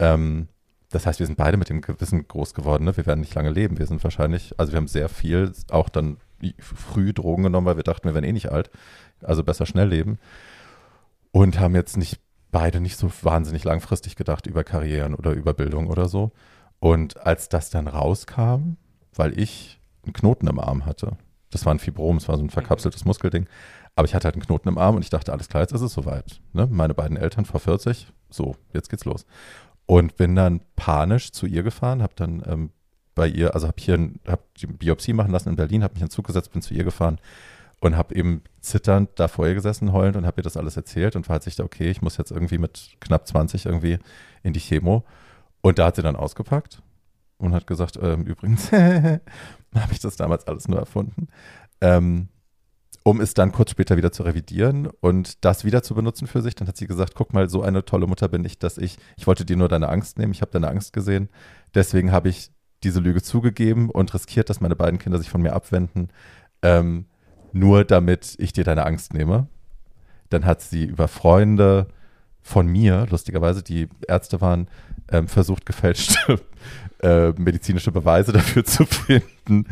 Ähm, 0.00 0.48
das 0.90 1.06
heißt, 1.06 1.18
wir 1.18 1.26
sind 1.26 1.36
beide 1.36 1.56
mit 1.56 1.68
dem 1.68 1.82
Gewissen 1.82 2.26
groß 2.26 2.54
geworden, 2.54 2.84
ne? 2.84 2.96
wir 2.96 3.06
werden 3.06 3.20
nicht 3.20 3.34
lange 3.34 3.50
leben. 3.50 3.78
Wir 3.78 3.86
sind 3.86 4.02
wahrscheinlich, 4.02 4.54
also 4.58 4.72
wir 4.72 4.78
haben 4.78 4.88
sehr 4.88 5.08
viel 5.08 5.52
auch 5.70 5.88
dann 5.88 6.16
früh 6.58 7.12
Drogen 7.12 7.42
genommen, 7.42 7.66
weil 7.66 7.76
wir 7.76 7.82
dachten, 7.82 8.04
wir 8.04 8.14
werden 8.14 8.24
eh 8.24 8.32
nicht 8.32 8.50
alt. 8.50 8.70
Also 9.22 9.44
besser 9.44 9.66
schnell 9.66 9.88
leben. 9.88 10.18
Und 11.30 11.60
haben 11.60 11.74
jetzt 11.74 11.96
nicht 11.96 12.20
beide 12.50 12.80
nicht 12.80 12.96
so 12.96 13.10
wahnsinnig 13.22 13.64
langfristig 13.64 14.16
gedacht 14.16 14.46
über 14.46 14.64
Karrieren 14.64 15.14
oder 15.14 15.32
über 15.32 15.52
Bildung 15.52 15.88
oder 15.88 16.08
so. 16.08 16.32
Und 16.80 17.18
als 17.26 17.48
das 17.48 17.70
dann 17.70 17.88
rauskam, 17.88 18.76
weil 19.14 19.38
ich 19.38 19.80
einen 20.04 20.12
Knoten 20.12 20.46
im 20.46 20.58
Arm 20.60 20.86
hatte, 20.86 21.18
das 21.50 21.66
war 21.66 21.74
ein 21.74 21.78
Fibrom, 21.78 22.16
es 22.16 22.28
war 22.28 22.36
so 22.36 22.44
ein 22.44 22.50
verkapseltes 22.50 23.04
Muskelding, 23.04 23.46
aber 23.96 24.06
ich 24.06 24.14
hatte 24.14 24.26
halt 24.26 24.36
einen 24.36 24.44
Knoten 24.44 24.68
im 24.68 24.78
Arm 24.78 24.96
und 24.96 25.02
ich 25.02 25.10
dachte, 25.10 25.32
alles 25.32 25.48
klar, 25.48 25.62
jetzt 25.62 25.72
ist 25.72 25.80
es 25.80 25.92
soweit. 25.92 26.40
Ne? 26.52 26.68
Meine 26.70 26.94
beiden 26.94 27.16
Eltern 27.16 27.44
vor 27.44 27.60
40, 27.60 28.12
so, 28.30 28.54
jetzt 28.72 28.90
geht's 28.90 29.04
los. 29.04 29.26
Und 29.90 30.16
bin 30.16 30.36
dann 30.36 30.60
panisch 30.76 31.32
zu 31.32 31.46
ihr 31.46 31.62
gefahren, 31.62 32.02
habe 32.02 32.12
dann 32.14 32.42
ähm, 32.46 32.70
bei 33.14 33.26
ihr, 33.26 33.54
also 33.54 33.66
habe 33.66 33.78
hier 33.80 34.10
hab 34.26 34.54
die 34.54 34.66
Biopsie 34.66 35.14
machen 35.14 35.32
lassen 35.32 35.48
in 35.48 35.56
Berlin, 35.56 35.82
habe 35.82 35.94
mich 35.94 36.02
in 36.02 36.10
Zug 36.10 36.26
gesetzt, 36.26 36.52
bin 36.52 36.60
zu 36.60 36.74
ihr 36.74 36.84
gefahren 36.84 37.18
und 37.80 37.96
habe 37.96 38.14
eben 38.14 38.42
zitternd 38.60 39.08
da 39.16 39.28
vor 39.28 39.46
ihr 39.46 39.54
gesessen, 39.54 39.92
heulend 39.92 40.16
und 40.16 40.26
habe 40.26 40.40
ihr 40.40 40.44
das 40.44 40.58
alles 40.58 40.76
erzählt 40.76 41.16
und 41.16 41.26
war 41.28 41.34
halt 41.34 41.42
sich 41.42 41.56
da, 41.56 41.64
okay, 41.64 41.90
ich 41.90 42.02
muss 42.02 42.18
jetzt 42.18 42.30
irgendwie 42.30 42.58
mit 42.58 42.96
knapp 43.00 43.26
20 43.26 43.64
irgendwie 43.64 43.98
in 44.42 44.52
die 44.52 44.60
Chemo. 44.60 45.04
Und 45.62 45.78
da 45.78 45.86
hat 45.86 45.96
sie 45.96 46.02
dann 46.02 46.16
ausgepackt 46.16 46.82
und 47.38 47.54
hat 47.54 47.66
gesagt, 47.66 47.98
ähm, 48.02 48.24
übrigens 48.24 48.70
habe 48.72 49.20
ich 49.92 50.00
das 50.00 50.16
damals 50.16 50.46
alles 50.46 50.68
nur 50.68 50.78
erfunden, 50.78 51.28
ähm, 51.80 52.28
um 53.08 53.22
es 53.22 53.32
dann 53.32 53.52
kurz 53.52 53.70
später 53.70 53.96
wieder 53.96 54.12
zu 54.12 54.22
revidieren 54.22 54.86
und 55.00 55.42
das 55.42 55.64
wieder 55.64 55.82
zu 55.82 55.94
benutzen 55.94 56.26
für 56.26 56.42
sich. 56.42 56.54
Dann 56.54 56.68
hat 56.68 56.76
sie 56.76 56.86
gesagt, 56.86 57.14
guck 57.14 57.32
mal, 57.32 57.48
so 57.48 57.62
eine 57.62 57.86
tolle 57.86 58.06
Mutter 58.06 58.28
bin 58.28 58.44
ich, 58.44 58.58
dass 58.58 58.76
ich, 58.76 58.98
ich 59.16 59.26
wollte 59.26 59.46
dir 59.46 59.56
nur 59.56 59.70
deine 59.70 59.88
Angst 59.88 60.18
nehmen, 60.18 60.32
ich 60.32 60.42
habe 60.42 60.50
deine 60.50 60.68
Angst 60.68 60.92
gesehen, 60.92 61.30
deswegen 61.74 62.12
habe 62.12 62.28
ich 62.28 62.50
diese 62.84 63.00
Lüge 63.00 63.22
zugegeben 63.22 63.88
und 63.88 64.12
riskiert, 64.12 64.50
dass 64.50 64.60
meine 64.60 64.76
beiden 64.76 64.98
Kinder 64.98 65.16
sich 65.16 65.30
von 65.30 65.40
mir 65.40 65.54
abwenden, 65.54 66.08
ähm, 66.60 67.06
nur 67.54 67.86
damit 67.86 68.36
ich 68.38 68.52
dir 68.52 68.64
deine 68.64 68.84
Angst 68.84 69.14
nehme. 69.14 69.46
Dann 70.28 70.44
hat 70.44 70.60
sie 70.60 70.84
über 70.84 71.08
Freunde 71.08 71.86
von 72.42 72.66
mir, 72.66 73.06
lustigerweise, 73.08 73.62
die 73.62 73.88
Ärzte 74.06 74.42
waren, 74.42 74.68
ähm, 75.10 75.28
versucht, 75.28 75.64
gefälschte 75.64 76.40
äh, 77.00 77.30
medizinische 77.38 77.92
Beweise 77.92 78.32
dafür 78.32 78.64
zu 78.64 78.84
finden. 78.86 79.66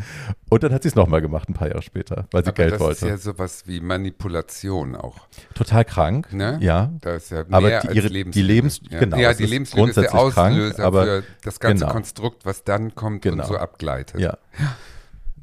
Und 0.49 0.63
dann 0.63 0.73
hat 0.73 0.83
sie 0.83 0.87
es 0.89 0.95
nochmal 0.95 1.21
gemacht, 1.21 1.49
ein 1.49 1.53
paar 1.53 1.67
Jahre 1.67 1.81
später, 1.81 2.27
weil 2.31 2.43
sie 2.43 2.49
Aber 2.49 2.55
Geld 2.55 2.73
das 2.73 2.79
wollte. 2.79 3.05
ist 3.05 3.09
ja 3.11 3.17
sowas 3.17 3.63
wie 3.67 3.79
Manipulation 3.81 4.95
auch. 4.95 5.27
Total 5.53 5.83
krank, 5.85 6.31
Ne? 6.33 6.57
ja. 6.61 6.91
Das 7.01 7.23
ist 7.25 7.29
ja 7.31 7.43
mehr 7.43 7.53
Aber 7.57 7.69
die- 7.81 7.95
ihre- 7.97 8.07
Lebenslüge. 8.07 8.31
die 8.31 8.41
Lebens- 8.53 8.81
ja. 8.89 8.99
genau, 8.99 9.17
ja, 9.17 9.33
die 9.33 9.45
Lebenslüge 9.45 9.89
ist 9.89 9.97
der 9.97 10.03
grundsätzlich 10.05 10.33
krank, 10.33 10.55
Auslöser 10.55 10.83
aber- 10.85 11.03
für 11.05 11.23
das 11.43 11.59
ganze 11.59 11.83
genau. 11.83 11.93
Konstrukt, 11.93 12.45
was 12.45 12.63
dann 12.63 12.95
kommt 12.95 13.21
Genau. 13.23 13.43
und 13.43 13.47
so 13.49 13.57
abgleitet. 13.57 14.19
Ja. 14.21 14.37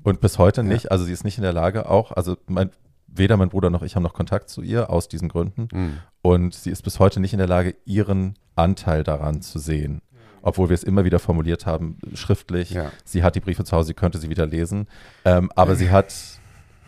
Und 0.02 0.20
bis 0.20 0.38
heute 0.38 0.62
Ja. 0.62 0.66
nicht, 0.66 0.90
also 0.90 1.04
sie 1.04 1.12
ist 1.12 1.24
nicht 1.24 1.38
in 1.38 1.42
der 1.42 1.52
Lage 1.52 1.88
auch, 1.88 2.12
also 2.12 2.36
mein, 2.46 2.70
weder 3.06 3.36
mein 3.36 3.48
Bruder 3.48 3.70
noch 3.70 3.82
ich 3.82 3.94
haben 3.96 4.02
noch 4.02 4.14
Kontakt 4.14 4.48
zu 4.48 4.60
ihr 4.62 4.90
aus 4.90 5.08
diesen 5.08 5.28
Gründen. 5.28 5.68
Hm. 5.72 5.98
Und 6.22 6.54
sie 6.54 6.70
ist 6.70 6.82
bis 6.82 6.98
heute 6.98 7.20
nicht 7.20 7.32
in 7.32 7.38
der 7.38 7.48
Lage, 7.48 7.74
ihren 7.84 8.34
Anteil 8.56 9.04
daran 9.04 9.40
zu 9.42 9.58
sehen. 9.58 10.00
Obwohl 10.46 10.68
wir 10.68 10.74
es 10.74 10.84
immer 10.84 11.04
wieder 11.04 11.18
formuliert 11.18 11.64
haben, 11.64 11.98
schriftlich. 12.14 12.70
Ja. 12.70 12.90
Sie 13.04 13.22
hat 13.22 13.34
die 13.34 13.40
Briefe 13.40 13.64
zu 13.64 13.74
Hause, 13.76 13.88
sie 13.88 13.94
könnte 13.94 14.18
sie 14.18 14.28
wieder 14.28 14.46
lesen. 14.46 14.86
Ähm, 15.24 15.50
aber 15.56 15.74
sie 15.74 15.90
hat, 15.90 16.14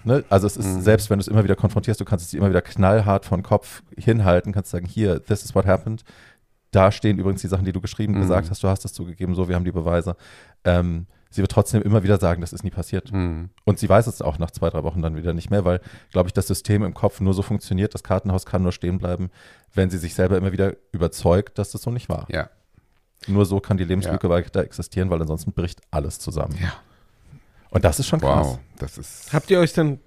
ne, 0.05 0.25
also 0.29 0.47
es 0.47 0.57
ist, 0.59 0.67
Mhm. 0.67 0.81
selbst 0.83 1.09
wenn 1.09 1.19
du 1.19 1.23
es 1.23 1.29
immer 1.29 1.43
wieder 1.43 1.57
konfrontierst, 1.57 1.99
du 2.01 2.05
kannst 2.05 2.27
es 2.27 2.35
immer 2.35 2.51
wieder 2.51 2.61
knallhart 2.63 3.25
von 3.25 3.43
Kopf 3.43 3.83
hinhalten, 3.97 4.53
kannst 4.53 4.71
sagen, 4.71 4.87
hier, 4.87 5.25
this 5.25 5.43
is 5.45 5.55
what 5.55 5.65
happened. 5.67 6.05
Da 6.71 6.93
stehen 6.93 7.19
übrigens 7.19 7.41
die 7.41 7.49
Sachen, 7.49 7.65
die 7.65 7.73
du 7.73 7.81
geschrieben, 7.81 8.15
Mhm. 8.15 8.21
gesagt 8.21 8.51
hast, 8.51 8.63
du 8.63 8.69
hast 8.69 8.85
es 8.85 8.93
zugegeben, 8.93 9.35
so, 9.35 9.49
wir 9.49 9.55
haben 9.55 9.65
die 9.65 9.73
Beweise. 9.73 10.17
Ähm, 10.65 11.07
sie 11.31 11.41
wird 11.41 11.51
trotzdem 11.51 11.81
immer 11.81 12.03
wieder 12.03 12.19
sagen, 12.19 12.43
das 12.43 12.53
ist 12.53 12.63
nie 12.65 12.71
passiert. 12.71 13.11
Hm. 13.11 13.51
Und 13.65 13.79
sie 13.79 13.89
weiß 13.89 14.07
es 14.07 14.21
auch 14.23 14.39
nach 14.39 14.51
zwei, 14.51 14.69
drei 14.71 14.83
Wochen 14.83 15.01
dann 15.01 15.17
wieder 15.17 15.33
nicht 15.33 15.51
mehr, 15.51 15.65
weil, 15.65 15.81
glaube 16.13 16.29
ich, 16.29 16.33
das 16.35 16.47
System 16.47 16.83
im 16.83 16.93
Kopf 16.95 17.21
nur 17.21 17.33
so 17.35 17.43
funktioniert, 17.43 17.95
das 17.95 18.03
Kartenhaus 18.03 18.45
kann 18.47 18.63
nur 18.63 18.73
stehen 18.73 18.99
bleiben, 18.99 19.31
wenn 19.75 19.89
sie 19.91 19.99
sich 19.99 20.15
selber 20.15 20.37
immer 20.37 20.53
wieder 20.53 20.75
überzeugt, 20.93 21.59
dass 21.59 21.71
das 21.71 21.83
so 21.83 21.91
nicht 21.91 22.09
war. 22.09 22.27
Ja. 22.31 22.49
Nur 23.27 23.47
so 23.47 23.61
kann 23.61 23.77
die 23.77 23.85
Lebenslücke 23.85 24.29
weiter 24.29 24.61
existieren, 24.61 25.11
weil 25.11 25.21
ansonsten 25.21 25.53
bricht 25.53 25.81
alles 25.91 26.19
zusammen. 26.19 26.57
Ja. 26.61 26.73
Und 27.71 27.85
das 27.85 27.99
ist 27.99 28.07
schon 28.07 28.21
krass. 28.21 28.47
Wow. 28.47 28.59
Das 28.79 28.99
ist. 28.99 29.33
Habt 29.33 29.51
ihr 29.51 29.59
euch 29.59 29.73
denn 29.73 29.99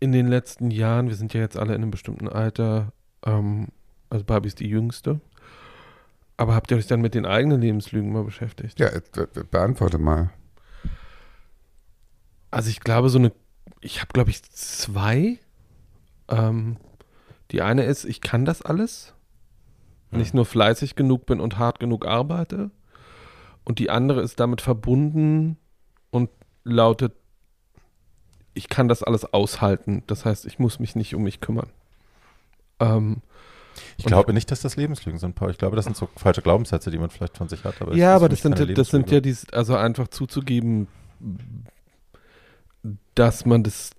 in 0.00 0.12
den 0.12 0.28
letzten 0.28 0.70
Jahren, 0.70 1.08
wir 1.08 1.16
sind 1.16 1.34
ja 1.34 1.40
jetzt 1.40 1.56
alle 1.58 1.74
in 1.74 1.82
einem 1.82 1.90
bestimmten 1.90 2.28
Alter, 2.28 2.92
ähm, 3.26 3.68
also 4.08 4.24
Barbie 4.24 4.48
ist 4.48 4.60
die 4.60 4.68
jüngste, 4.68 5.20
aber 6.36 6.54
habt 6.54 6.70
ihr 6.70 6.76
euch 6.76 6.86
dann 6.86 7.00
mit 7.00 7.14
den 7.14 7.26
eigenen 7.26 7.60
Lebenslügen 7.60 8.12
mal 8.12 8.24
beschäftigt? 8.24 8.80
Ja, 8.80 8.88
äh, 8.88 9.02
be- 9.12 9.44
beantworte 9.44 9.98
mal. 9.98 10.30
Also 12.50 12.70
ich 12.70 12.80
glaube, 12.80 13.10
so 13.10 13.18
eine, 13.18 13.32
ich 13.80 14.00
habe 14.00 14.12
glaube 14.12 14.30
ich 14.30 14.42
zwei. 14.44 15.38
Ähm, 16.28 16.78
die 17.50 17.60
eine 17.60 17.84
ist, 17.84 18.04
ich 18.04 18.20
kann 18.22 18.44
das 18.44 18.62
alles, 18.62 19.12
wenn 20.14 20.20
ich 20.20 20.32
nur 20.32 20.46
fleißig 20.46 20.94
genug 20.94 21.26
bin 21.26 21.40
und 21.40 21.58
hart 21.58 21.80
genug 21.80 22.06
arbeite. 22.06 22.70
Und 23.64 23.78
die 23.78 23.90
andere 23.90 24.20
ist 24.22 24.38
damit 24.38 24.60
verbunden 24.60 25.56
und 26.10 26.30
lautet, 26.62 27.14
ich 28.54 28.68
kann 28.68 28.86
das 28.86 29.02
alles 29.02 29.24
aushalten. 29.24 30.04
Das 30.06 30.24
heißt, 30.24 30.46
ich 30.46 30.58
muss 30.58 30.78
mich 30.78 30.94
nicht 30.94 31.14
um 31.14 31.24
mich 31.24 31.40
kümmern. 31.40 31.68
Ähm, 32.78 33.22
Ich 33.96 34.04
glaube 34.04 34.32
nicht, 34.32 34.50
dass 34.52 34.60
das 34.60 34.76
Lebenslügen 34.76 35.18
sind, 35.18 35.34
Paul. 35.34 35.50
Ich 35.50 35.58
glaube, 35.58 35.74
das 35.74 35.84
sind 35.86 35.96
so 35.96 36.08
falsche 36.16 36.42
Glaubenssätze, 36.42 36.92
die 36.92 36.98
man 36.98 37.10
vielleicht 37.10 37.36
von 37.36 37.48
sich 37.48 37.64
hat. 37.64 37.82
Aber 37.82 37.94
ja, 37.96 38.14
aber 38.14 38.28
das 38.28 38.42
sind, 38.42 38.78
das 38.78 38.88
sind 38.90 39.10
ja 39.10 39.20
die, 39.20 39.36
also 39.50 39.74
einfach 39.74 40.06
zuzugeben, 40.08 40.86
dass 43.16 43.44
man 43.46 43.64
das, 43.64 43.90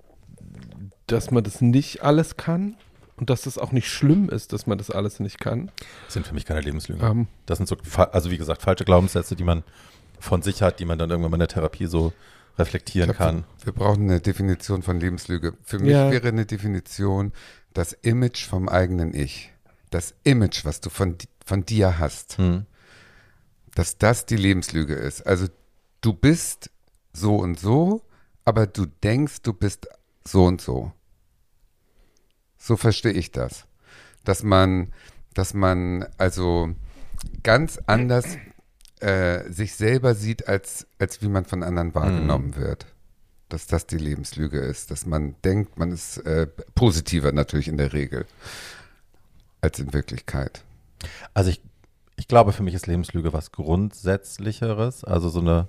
dass 1.08 1.32
man 1.32 1.44
das 1.44 1.60
nicht 1.60 2.04
alles 2.04 2.38
kann 2.38 2.78
und 3.18 3.30
dass 3.30 3.46
es 3.46 3.58
auch 3.58 3.72
nicht 3.72 3.88
schlimm 3.90 4.30
ist, 4.30 4.54
dass 4.54 4.68
man 4.68 4.78
das 4.78 4.92
alles 4.92 5.20
nicht 5.20 5.40
kann. 5.40 5.72
Das 6.06 6.14
sind 6.14 6.28
für 6.28 6.34
mich 6.34 6.46
keine 6.46 6.62
Lebenslügen. 6.62 7.06
Ähm, 7.06 7.28
Das 7.46 7.58
sind 7.58 7.68
so, 7.68 7.78
also 8.12 8.32
wie 8.32 8.38
gesagt, 8.38 8.62
falsche 8.62 8.86
Glaubenssätze, 8.86 9.36
die 9.36 9.44
man 9.44 9.64
von 10.20 10.42
sich 10.42 10.62
hat, 10.62 10.80
die 10.80 10.86
man 10.86 10.98
dann 10.98 11.10
irgendwann 11.10 11.32
mal 11.32 11.36
in 11.36 11.40
der 11.40 11.48
Therapie 11.48 11.86
so 11.88 12.14
reflektieren 12.58 13.08
glaub, 13.12 13.18
kann. 13.18 13.44
Wir 13.64 13.74
brauchen 13.74 14.04
eine 14.10 14.22
Definition 14.22 14.82
von 14.82 15.00
Lebenslüge. 15.00 15.54
Für 15.64 15.80
mich 15.80 15.92
Ja. 15.92 16.12
wäre 16.12 16.28
eine 16.30 16.46
Definition 16.46 17.32
das 17.74 17.94
Image 17.94 18.46
vom 18.48 18.70
eigenen 18.70 19.14
Ich. 19.14 19.52
Das 19.90 20.16
Image, 20.24 20.64
was 20.66 20.82
du 20.82 20.90
von, 20.90 21.18
von 21.46 21.66
dir 21.66 22.00
hast. 22.00 22.38
Hm. 22.38 22.66
dass 23.76 23.98
das 23.98 24.26
die 24.26 24.38
Lebenslüge 24.38 24.94
ist. 24.96 25.28
Also 25.28 25.48
du 26.00 26.14
bist 26.14 26.70
so 27.12 27.36
und 27.36 27.60
so, 27.60 28.02
aber 28.46 28.68
du 28.68 28.86
denkst, 28.86 29.42
du 29.42 29.52
bist 29.52 29.88
so 30.26 30.46
und 30.46 30.62
so. 30.62 30.94
So 32.66 32.78
verstehe 32.78 33.12
ich 33.12 33.32
das. 33.32 33.68
Dass 34.24 34.42
man, 34.42 34.92
dass 35.36 35.54
man 35.54 36.08
also 36.18 36.74
ganz 37.44 37.80
anders 37.86 38.38
äh, 39.02 39.48
sich 39.52 39.76
selber 39.76 40.16
sieht, 40.16 40.48
als, 40.48 40.88
als 40.98 41.22
wie 41.22 41.28
man 41.28 41.46
von 41.46 41.62
anderen 41.62 41.94
wahrgenommen 41.94 42.56
wird. 42.56 42.88
Dass 43.50 43.68
das 43.68 43.86
die 43.86 44.00
Lebenslüge 44.00 44.58
ist. 44.58 44.90
Dass 44.90 45.06
man 45.06 45.36
denkt, 45.44 45.78
man 45.78 45.92
ist 45.92 46.18
äh, 46.26 46.48
positiver 46.74 47.32
natürlich 47.32 47.68
in 47.68 47.78
der 47.78 47.94
Regel 47.94 48.26
als 49.62 49.78
in 49.78 49.94
Wirklichkeit. 49.94 50.64
Also 51.36 51.52
ich, 51.52 51.62
ich 52.16 52.28
glaube, 52.28 52.52
für 52.52 52.64
mich 52.64 52.74
ist 52.74 52.88
Lebenslüge 52.88 53.32
was 53.32 53.52
Grundsätzlicheres, 53.52 55.04
also 55.04 55.30
so 55.30 55.40
eine 55.40 55.68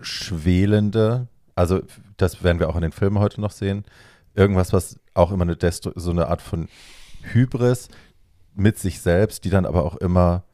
schwelende, 0.00 1.28
also 1.54 1.82
das 2.20 2.42
werden 2.42 2.58
wir 2.58 2.68
auch 2.68 2.76
in 2.76 2.82
den 2.82 2.92
Filmen 2.92 3.18
heute 3.18 3.40
noch 3.40 3.50
sehen, 3.50 3.84
irgendwas, 4.34 4.72
was 4.72 4.98
auch 5.14 5.32
immer 5.32 5.42
eine 5.42 5.56
Destru 5.56 5.92
so 5.96 6.10
eine 6.10 6.28
Art 6.28 6.42
von 6.42 6.68
Hybris 7.32 7.88
mit 8.54 8.78
sich 8.78 9.00
selbst, 9.00 9.44
die 9.44 9.50
dann 9.50 9.66
aber 9.66 9.84
auch 9.84 9.96
immer 9.96 10.44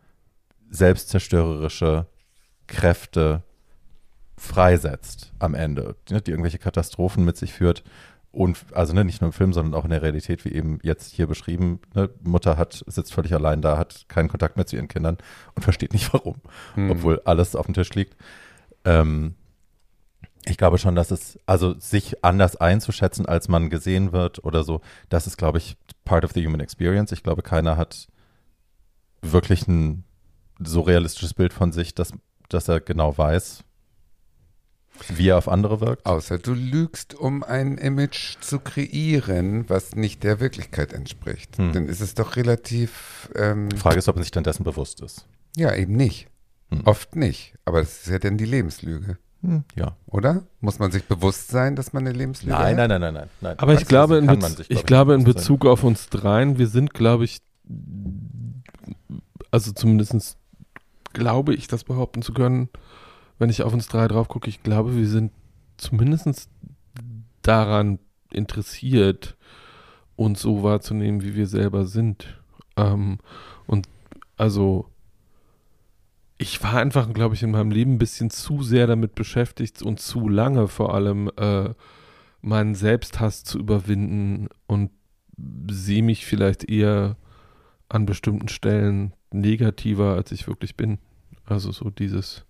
selbstzerstörerische 0.70 2.06
Kräfte 2.66 3.42
freisetzt 4.36 5.32
am 5.38 5.54
Ende, 5.54 5.96
ne, 6.10 6.20
die 6.20 6.30
irgendwelche 6.30 6.58
Katastrophen 6.58 7.24
mit 7.24 7.36
sich 7.36 7.52
führt. 7.52 7.82
Und 8.32 8.66
also 8.72 8.92
ne, 8.92 9.04
nicht 9.04 9.22
nur 9.22 9.28
im 9.28 9.32
Film, 9.32 9.54
sondern 9.54 9.72
auch 9.74 9.84
in 9.84 9.90
der 9.90 10.02
Realität, 10.02 10.44
wie 10.44 10.52
eben 10.52 10.78
jetzt 10.82 11.10
hier 11.12 11.26
beschrieben. 11.26 11.80
Ne, 11.94 12.10
Mutter 12.22 12.58
hat, 12.58 12.84
sitzt 12.86 13.14
völlig 13.14 13.32
allein 13.32 13.62
da, 13.62 13.78
hat 13.78 14.04
keinen 14.08 14.28
Kontakt 14.28 14.56
mehr 14.56 14.66
zu 14.66 14.76
ihren 14.76 14.88
Kindern 14.88 15.16
und 15.54 15.62
versteht 15.62 15.94
nicht 15.94 16.12
warum, 16.12 16.36
Hm. 16.74 16.90
obwohl 16.90 17.22
alles 17.24 17.56
auf 17.56 17.64
dem 17.66 17.74
Tisch 17.74 17.94
liegt. 17.94 18.14
Ähm, 18.84 19.34
ich 20.48 20.56
glaube 20.56 20.78
schon, 20.78 20.94
dass 20.94 21.10
es, 21.10 21.38
also 21.46 21.78
sich 21.78 22.24
anders 22.24 22.56
einzuschätzen, 22.56 23.26
als 23.26 23.48
man 23.48 23.68
gesehen 23.68 24.12
wird 24.12 24.44
oder 24.44 24.64
so, 24.64 24.80
das 25.08 25.26
ist, 25.26 25.36
glaube 25.36 25.58
ich, 25.58 25.76
part 26.04 26.24
of 26.24 26.32
the 26.32 26.46
human 26.46 26.60
experience. 26.60 27.12
Ich 27.12 27.22
glaube, 27.22 27.42
keiner 27.42 27.76
hat 27.76 28.06
wirklich 29.22 29.66
ein 29.66 30.04
so 30.58 30.80
realistisches 30.82 31.34
Bild 31.34 31.52
von 31.52 31.72
sich, 31.72 31.94
dass, 31.94 32.12
dass 32.48 32.68
er 32.68 32.80
genau 32.80 33.16
weiß. 33.18 33.64
Wie 35.08 35.28
er 35.28 35.36
auf 35.36 35.48
andere 35.48 35.80
wirkt. 35.82 36.06
Außer 36.06 36.38
du 36.38 36.54
lügst, 36.54 37.12
um 37.14 37.42
ein 37.42 37.76
Image 37.76 38.36
zu 38.40 38.58
kreieren, 38.60 39.68
was 39.68 39.94
nicht 39.94 40.22
der 40.22 40.40
Wirklichkeit 40.40 40.94
entspricht. 40.94 41.58
Hm. 41.58 41.72
Dann 41.74 41.86
ist 41.86 42.00
es 42.00 42.14
doch 42.14 42.36
relativ. 42.36 43.28
Ähm, 43.34 43.68
Die 43.68 43.76
Frage 43.76 43.98
ist, 43.98 44.08
ob 44.08 44.16
er 44.16 44.22
sich 44.22 44.30
dann 44.30 44.44
dessen 44.44 44.64
bewusst 44.64 45.02
ist. 45.02 45.26
ja, 45.54 45.74
eben 45.74 45.96
nicht. 45.96 46.28
Hm. 46.70 46.80
Oft 46.86 47.14
nicht. 47.14 47.54
Aber 47.66 47.80
das 47.80 47.98
ist 47.98 48.08
ja 48.08 48.18
dann 48.18 48.38
die 48.38 48.46
Lebenslüge, 48.46 49.18
Hm, 49.46 49.64
ja. 49.76 49.96
oder? 50.06 50.42
Muss 50.60 50.78
man 50.78 50.90
sich 50.90 51.04
bewusst 51.04 51.48
sein, 51.48 51.76
dass 51.76 51.92
man 51.92 52.06
eine 52.06 52.16
Lebenslüge 52.16 52.52
Nein, 52.52 52.78
hat? 52.78 52.88
nein, 52.88 53.00
nein, 53.00 53.00
nein, 53.00 53.14
nein, 53.14 53.30
nein. 53.40 53.58
Aber 53.58 53.74
ich 53.74 53.80
du, 53.80 53.86
glaube, 53.86 54.16
in, 54.16 54.26
Bez 54.26 54.56
sich, 54.56 54.70
ich 54.70 54.78
glaub 54.78 54.86
glaube 54.86 55.14
in 55.14 55.20
bewusst 55.20 55.38
sein. 55.46 55.56
Bezug 55.56 55.66
auf 55.66 55.84
uns 55.84 56.08
dreien, 56.08 56.58
wir 56.58 56.66
sind, 56.66 56.94
glaube 56.94 57.24
ich, 57.24 57.40
also 59.52 59.72
zumindest 59.72 60.36
glaube 61.12 61.54
ich, 61.54 61.68
das 61.68 61.84
behaupten 61.84 62.22
zu 62.22 62.32
können, 62.32 62.68
wenn 63.38 63.48
ich 63.48 63.62
auf 63.62 63.72
uns 63.72 63.88
drei 63.88 64.08
drauf 64.08 64.28
gucke, 64.28 64.48
ich 64.48 64.62
glaube, 64.62 64.96
wir 64.96 65.06
sind 65.06 65.32
zumindest 65.76 66.50
daran 67.42 67.98
interessiert, 68.32 69.36
uns 70.16 70.42
so 70.42 70.62
wahrzunehmen, 70.62 71.22
wie 71.22 71.34
wir 71.36 71.46
selber 71.46 71.86
sind. 71.86 72.40
Ähm, 72.76 73.18
und 73.66 73.88
also 74.36 74.86
ich 76.38 76.62
war 76.62 76.74
einfach, 76.76 77.12
glaube 77.12 77.34
ich, 77.34 77.42
in 77.42 77.50
meinem 77.50 77.70
Leben 77.70 77.94
ein 77.94 77.98
bisschen 77.98 78.30
zu 78.30 78.62
sehr 78.62 78.86
damit 78.86 79.14
beschäftigt 79.14 79.82
und 79.82 80.00
zu 80.00 80.28
lange 80.28 80.68
vor 80.68 80.94
allem 80.94 81.30
äh, 81.36 81.70
meinen 82.42 82.74
Selbsthass 82.74 83.44
zu 83.44 83.58
überwinden 83.58 84.48
und 84.66 84.90
sehe 85.70 86.02
mich 86.02 86.26
vielleicht 86.26 86.68
eher 86.70 87.16
an 87.88 88.06
bestimmten 88.06 88.48
Stellen 88.48 89.12
negativer, 89.32 90.14
als 90.14 90.32
ich 90.32 90.46
wirklich 90.48 90.76
bin. 90.76 90.98
Also 91.46 91.72
so 91.72 91.90
dieses. 91.90 92.44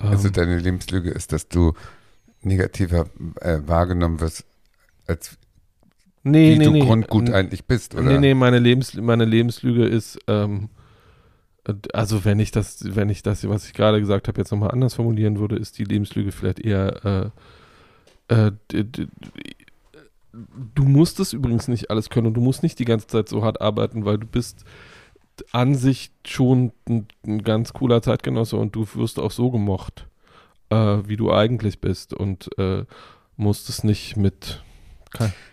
Ähm, 0.00 0.10
Also 0.10 0.30
deine 0.30 0.58
Lebenslüge 0.58 1.10
ist, 1.10 1.32
dass 1.32 1.48
du 1.48 1.72
negativer 2.42 3.06
äh, 3.40 3.60
wahrgenommen 3.66 4.20
wirst, 4.20 4.44
als 5.06 5.38
nee, 6.22 6.54
wie 6.54 6.56
nee, 6.56 6.66
du 6.66 6.72
nee, 6.72 6.80
grundgut 6.86 7.28
N- 7.28 7.34
eigentlich 7.34 7.64
bist, 7.66 7.94
oder? 7.94 8.04
Nee, 8.04 8.18
nee, 8.18 8.34
meine, 8.34 8.58
Lebens 8.58 8.94
meine 8.94 9.24
Lebenslüge 9.24 9.86
ist, 9.86 10.18
ähm, 10.26 10.64
äh, 10.64 10.83
also 11.92 12.24
wenn 12.24 12.40
ich 12.40 12.50
das, 12.50 12.94
wenn 12.94 13.08
ich 13.08 13.22
das, 13.22 13.48
was 13.48 13.66
ich 13.66 13.72
gerade 13.72 14.00
gesagt 14.00 14.28
habe, 14.28 14.40
jetzt 14.40 14.50
nochmal 14.50 14.70
anders 14.70 14.94
formulieren 14.94 15.38
würde, 15.38 15.56
ist 15.56 15.78
die 15.78 15.84
Lebenslüge 15.84 16.32
vielleicht 16.32 16.60
eher, 16.60 17.32
äh, 18.28 18.34
äh, 18.34 18.52
du 20.74 20.84
musst 20.84 21.20
es 21.20 21.32
übrigens 21.32 21.68
nicht 21.68 21.90
alles 21.90 22.10
können 22.10 22.26
und 22.28 22.34
du 22.34 22.40
musst 22.40 22.62
nicht 22.62 22.78
die 22.78 22.84
ganze 22.84 23.06
Zeit 23.06 23.28
so 23.28 23.42
hart 23.42 23.60
arbeiten, 23.60 24.04
weil 24.04 24.18
du 24.18 24.26
bist 24.26 24.64
an 25.52 25.74
sich 25.74 26.10
schon 26.26 26.72
ein, 26.88 27.06
ein 27.26 27.42
ganz 27.42 27.72
cooler 27.72 28.02
Zeitgenosse 28.02 28.56
und 28.56 28.74
du 28.76 28.86
wirst 28.94 29.18
auch 29.18 29.30
so 29.30 29.50
gemocht, 29.50 30.06
äh, 30.70 30.98
wie 31.06 31.16
du 31.16 31.32
eigentlich 31.32 31.80
bist 31.80 32.14
und 32.14 32.56
äh, 32.58 32.84
musst 33.36 33.68
es 33.68 33.84
nicht 33.84 34.16
mit 34.16 34.62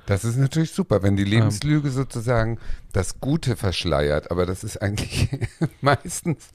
Das 0.06 0.26
ist 0.26 0.38
natürlich 0.38 0.71
super, 0.71 1.04
wenn 1.04 1.15
die 1.15 1.24
Ähm. 1.24 1.30
Lebenslüge 1.30 1.89
sozusagen 1.89 2.58
das 2.91 3.19
Gute 3.21 3.56
verschleiert, 3.56 4.32
aber 4.32 4.45
das 4.45 4.63
ist 4.63 4.82
eigentlich 4.82 5.30
meistens 5.82 6.50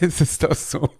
ist 0.00 0.20
es 0.20 0.38
doch 0.38 0.54
so, 0.54 0.90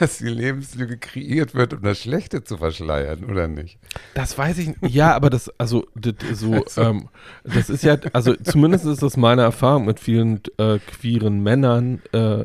dass 0.00 0.18
die 0.18 0.28
Lebenslüge 0.28 0.98
kreiert 0.98 1.54
wird, 1.54 1.74
um 1.74 1.82
das 1.82 1.98
Schlechte 1.98 2.42
zu 2.42 2.56
verschleiern, 2.56 3.24
oder 3.24 3.46
nicht? 3.46 3.78
Das 4.14 4.36
weiß 4.36 4.58
ich 4.58 4.80
nicht. 4.80 4.94
Ja, 4.94 5.14
aber 5.14 5.30
das, 5.30 5.50
also, 5.58 5.86
das, 5.94 6.14
so, 6.32 6.54
Also. 6.54 6.80
ähm, 6.82 7.08
das 7.44 7.70
ist 7.70 7.84
ja, 7.84 7.96
also 8.12 8.34
zumindest 8.34 8.86
ist 8.86 9.02
das 9.02 9.16
meine 9.16 9.42
Erfahrung 9.42 9.84
mit 9.84 10.00
vielen 10.00 10.40
äh, 10.58 10.78
queeren 10.78 11.42
Männern 11.42 12.00
äh, 12.12 12.44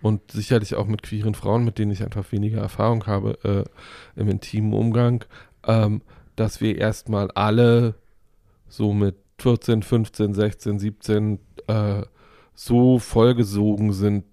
und 0.00 0.30
sicherlich 0.30 0.74
auch 0.76 0.86
mit 0.86 1.02
queeren 1.02 1.34
Frauen, 1.34 1.64
mit 1.64 1.78
denen 1.78 1.90
ich 1.90 2.02
einfach 2.02 2.30
weniger 2.30 2.60
Erfahrung 2.60 3.06
habe 3.06 3.66
äh, 4.16 4.20
im 4.20 4.28
intimen 4.28 4.72
Umgang, 4.72 5.24
ähm, 5.66 6.02
dass 6.38 6.60
wir 6.60 6.78
erstmal 6.78 7.30
alle 7.32 7.94
so 8.68 8.92
mit 8.92 9.16
14, 9.38 9.82
15, 9.82 10.34
16, 10.34 10.78
17 10.78 11.38
äh, 11.66 12.02
so 12.54 12.98
vollgesogen 12.98 13.92
sind 13.92 14.24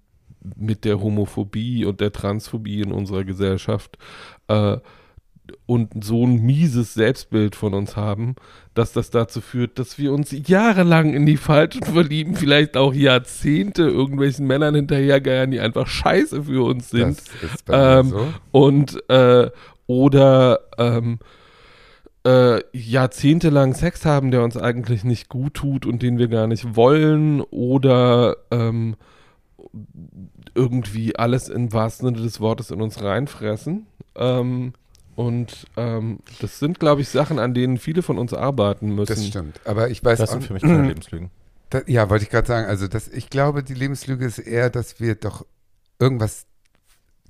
mit 0.55 0.85
der 0.85 0.99
Homophobie 0.99 1.85
und 1.85 2.01
der 2.01 2.11
Transphobie 2.11 2.81
in 2.81 2.91
unserer 2.91 3.23
Gesellschaft 3.23 3.97
äh, 4.47 4.77
und 5.67 6.03
so 6.03 6.25
ein 6.25 6.41
mieses 6.41 6.95
Selbstbild 6.95 7.55
von 7.55 7.73
uns 7.73 7.95
haben, 7.95 8.35
dass 8.73 8.93
das 8.93 9.11
dazu 9.11 9.41
führt, 9.41 9.77
dass 9.77 9.97
wir 9.99 10.11
uns 10.11 10.35
jahrelang 10.47 11.13
in 11.13 11.25
die 11.25 11.37
Falschen 11.37 11.83
verlieben, 11.83 12.35
vielleicht 12.35 12.77
auch 12.77 12.93
Jahrzehnte 12.93 13.83
irgendwelchen 13.83 14.47
Männern 14.47 14.75
hinterhergeiern, 14.75 15.51
die 15.51 15.59
einfach 15.59 15.87
scheiße 15.87 16.43
für 16.43 16.65
uns 16.65 16.89
sind. 16.89 17.17
Das 17.41 17.51
ist 17.51 17.65
bei 17.65 17.99
Ähm, 17.99 18.09
so. 18.09 18.27
Und 18.51 19.09
äh, 19.09 19.51
oder 19.87 20.61
ähm, 20.79 21.19
äh, 22.25 22.61
jahrzehntelang 22.73 23.73
Sex 23.73 24.05
haben, 24.05 24.31
der 24.31 24.43
uns 24.43 24.57
eigentlich 24.57 25.03
nicht 25.03 25.29
gut 25.29 25.53
tut 25.53 25.85
und 25.85 26.01
den 26.01 26.17
wir 26.17 26.27
gar 26.27 26.47
nicht 26.47 26.75
wollen, 26.75 27.41
oder 27.41 28.37
ähm, 28.51 28.95
irgendwie 30.55 31.15
alles 31.15 31.49
im 31.49 31.71
wahrsten 31.71 32.07
Sinne 32.07 32.21
des 32.21 32.39
Wortes 32.39 32.71
in 32.71 32.81
uns 32.81 33.01
reinfressen. 33.03 33.85
Ähm, 34.15 34.73
und 35.15 35.67
ähm, 35.77 36.19
das 36.41 36.59
sind, 36.59 36.79
glaube 36.79 37.01
ich, 37.01 37.09
Sachen, 37.09 37.39
an 37.39 37.53
denen 37.53 37.77
viele 37.77 38.01
von 38.01 38.17
uns 38.17 38.33
arbeiten 38.33 38.89
müssen. 38.93 39.13
Das 39.13 39.25
stimmt. 39.25 39.61
Aber 39.65 39.89
ich 39.89 40.03
weiß 40.03 40.19
Das 40.19 40.31
sind 40.31 40.43
für 40.43 40.53
mich 40.53 40.63
keine 40.63 40.83
Lebenslügen. 40.87 41.29
Da, 41.69 41.81
ja, 41.87 42.09
wollte 42.09 42.23
ich 42.23 42.29
gerade 42.29 42.47
sagen. 42.47 42.67
Also, 42.67 42.87
das, 42.87 43.07
ich 43.07 43.29
glaube, 43.29 43.63
die 43.63 43.73
Lebenslüge 43.73 44.25
ist 44.25 44.39
eher, 44.39 44.69
dass 44.69 44.99
wir 44.99 45.15
doch 45.15 45.45
irgendwas 45.99 46.47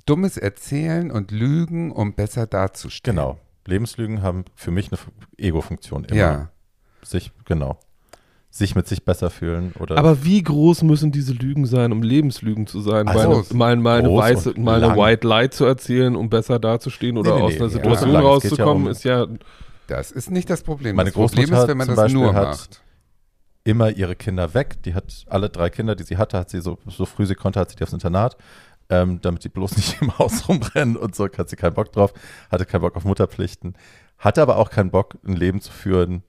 Dummes 0.05 0.37
erzählen 0.37 1.11
und 1.11 1.31
lügen, 1.31 1.91
um 1.91 2.13
besser 2.13 2.47
dazustehen. 2.47 3.15
Genau. 3.15 3.39
Lebenslügen 3.67 4.21
haben 4.21 4.45
für 4.55 4.71
mich 4.71 4.89
eine 4.91 4.97
Fu- 4.97 5.11
Ego-Funktion 5.37 6.05
immer. 6.05 6.17
Ja. 6.17 6.49
Sich, 7.03 7.31
genau. 7.45 7.79
Sich 8.49 8.73
mit 8.75 8.87
sich 8.87 9.03
besser 9.03 9.29
fühlen 9.29 9.73
oder. 9.79 9.97
Aber 9.97 10.23
wie 10.23 10.41
groß 10.41 10.83
müssen 10.83 11.11
diese 11.11 11.33
Lügen 11.33 11.65
sein, 11.65 11.91
um 11.91 12.01
Lebenslügen 12.03 12.67
zu 12.67 12.79
sein? 12.79 13.07
Also, 13.07 13.43
mal, 13.55 13.73
eine- 13.73 13.81
mal, 13.81 13.99
eine 13.99 14.09
weiße, 14.15 14.53
mal 14.57 14.81
eine. 14.83 14.95
White 14.95 15.27
Lie 15.27 15.49
zu 15.49 15.65
erzählen, 15.65 16.15
um 16.15 16.29
besser 16.29 16.57
dazustehen 16.57 17.17
oder 17.17 17.35
Nee, 17.35 17.39
nee, 17.39 17.45
aus 17.47 17.53
einer 17.55 17.63
ja. 17.65 17.69
Situation 17.69 18.11
ja 18.13 18.19
rauszukommen, 18.21 18.85
um- 18.85 18.91
ist 18.91 19.03
ja. 19.03 19.27
Das 19.87 20.11
ist 20.11 20.31
nicht 20.31 20.49
das 20.49 20.63
Problem. 20.63 20.95
Meine 20.95 21.09
das 21.09 21.13
Problem 21.15 21.45
Großmutter 21.45 21.63
ist, 21.63 21.67
wenn 21.67 21.77
man 21.77 21.85
zum 21.87 21.95
das 21.95 22.03
Beispiel 22.05 22.21
nur 22.21 22.33
hat- 22.33 22.47
macht. 22.47 22.81
immer 23.65 23.89
ihre 23.91 24.15
Kinder 24.15 24.53
weg. 24.53 24.81
Die 24.83 24.93
hat 24.93 25.25
alle 25.27 25.49
drei 25.49 25.69
Kinder, 25.69 25.95
die 25.95 26.03
sie 26.03 26.17
hatte, 26.17 26.37
hat 26.39 26.49
sie 26.49 26.61
so, 26.61 26.77
so 26.87 27.05
früh 27.05 27.25
sie 27.25 27.35
konnte, 27.35 27.59
hat 27.59 27.69
sie 27.71 27.75
die 27.75 27.83
aufs 27.83 27.93
Internat, 27.93 28.37
ähm, 28.89 29.19
damit 29.21 29.43
die 29.43 29.49
bloß 29.49 29.77
nicht 29.77 30.01
im 30.01 30.17
Haus 30.17 30.47
rumrennen 30.47 30.97
und 30.97 31.15
so, 31.15 31.27
hat 31.27 31.49
sie 31.49 31.55
keinen 31.55 31.73
Bock 31.73 31.91
drauf, 31.91 32.13
hatte 32.51 32.65
keinen 32.65 32.81
Bock 32.81 32.95
auf 32.95 33.05
Mutterpflichten, 33.05 33.75
hatte 34.17 34.41
aber 34.41 34.57
auch 34.57 34.69
keinen 34.69 34.91
Bock, 34.91 35.17
ein 35.25 35.35
Leben 35.35 35.61
zu 35.61 35.71
führen, 35.71 36.23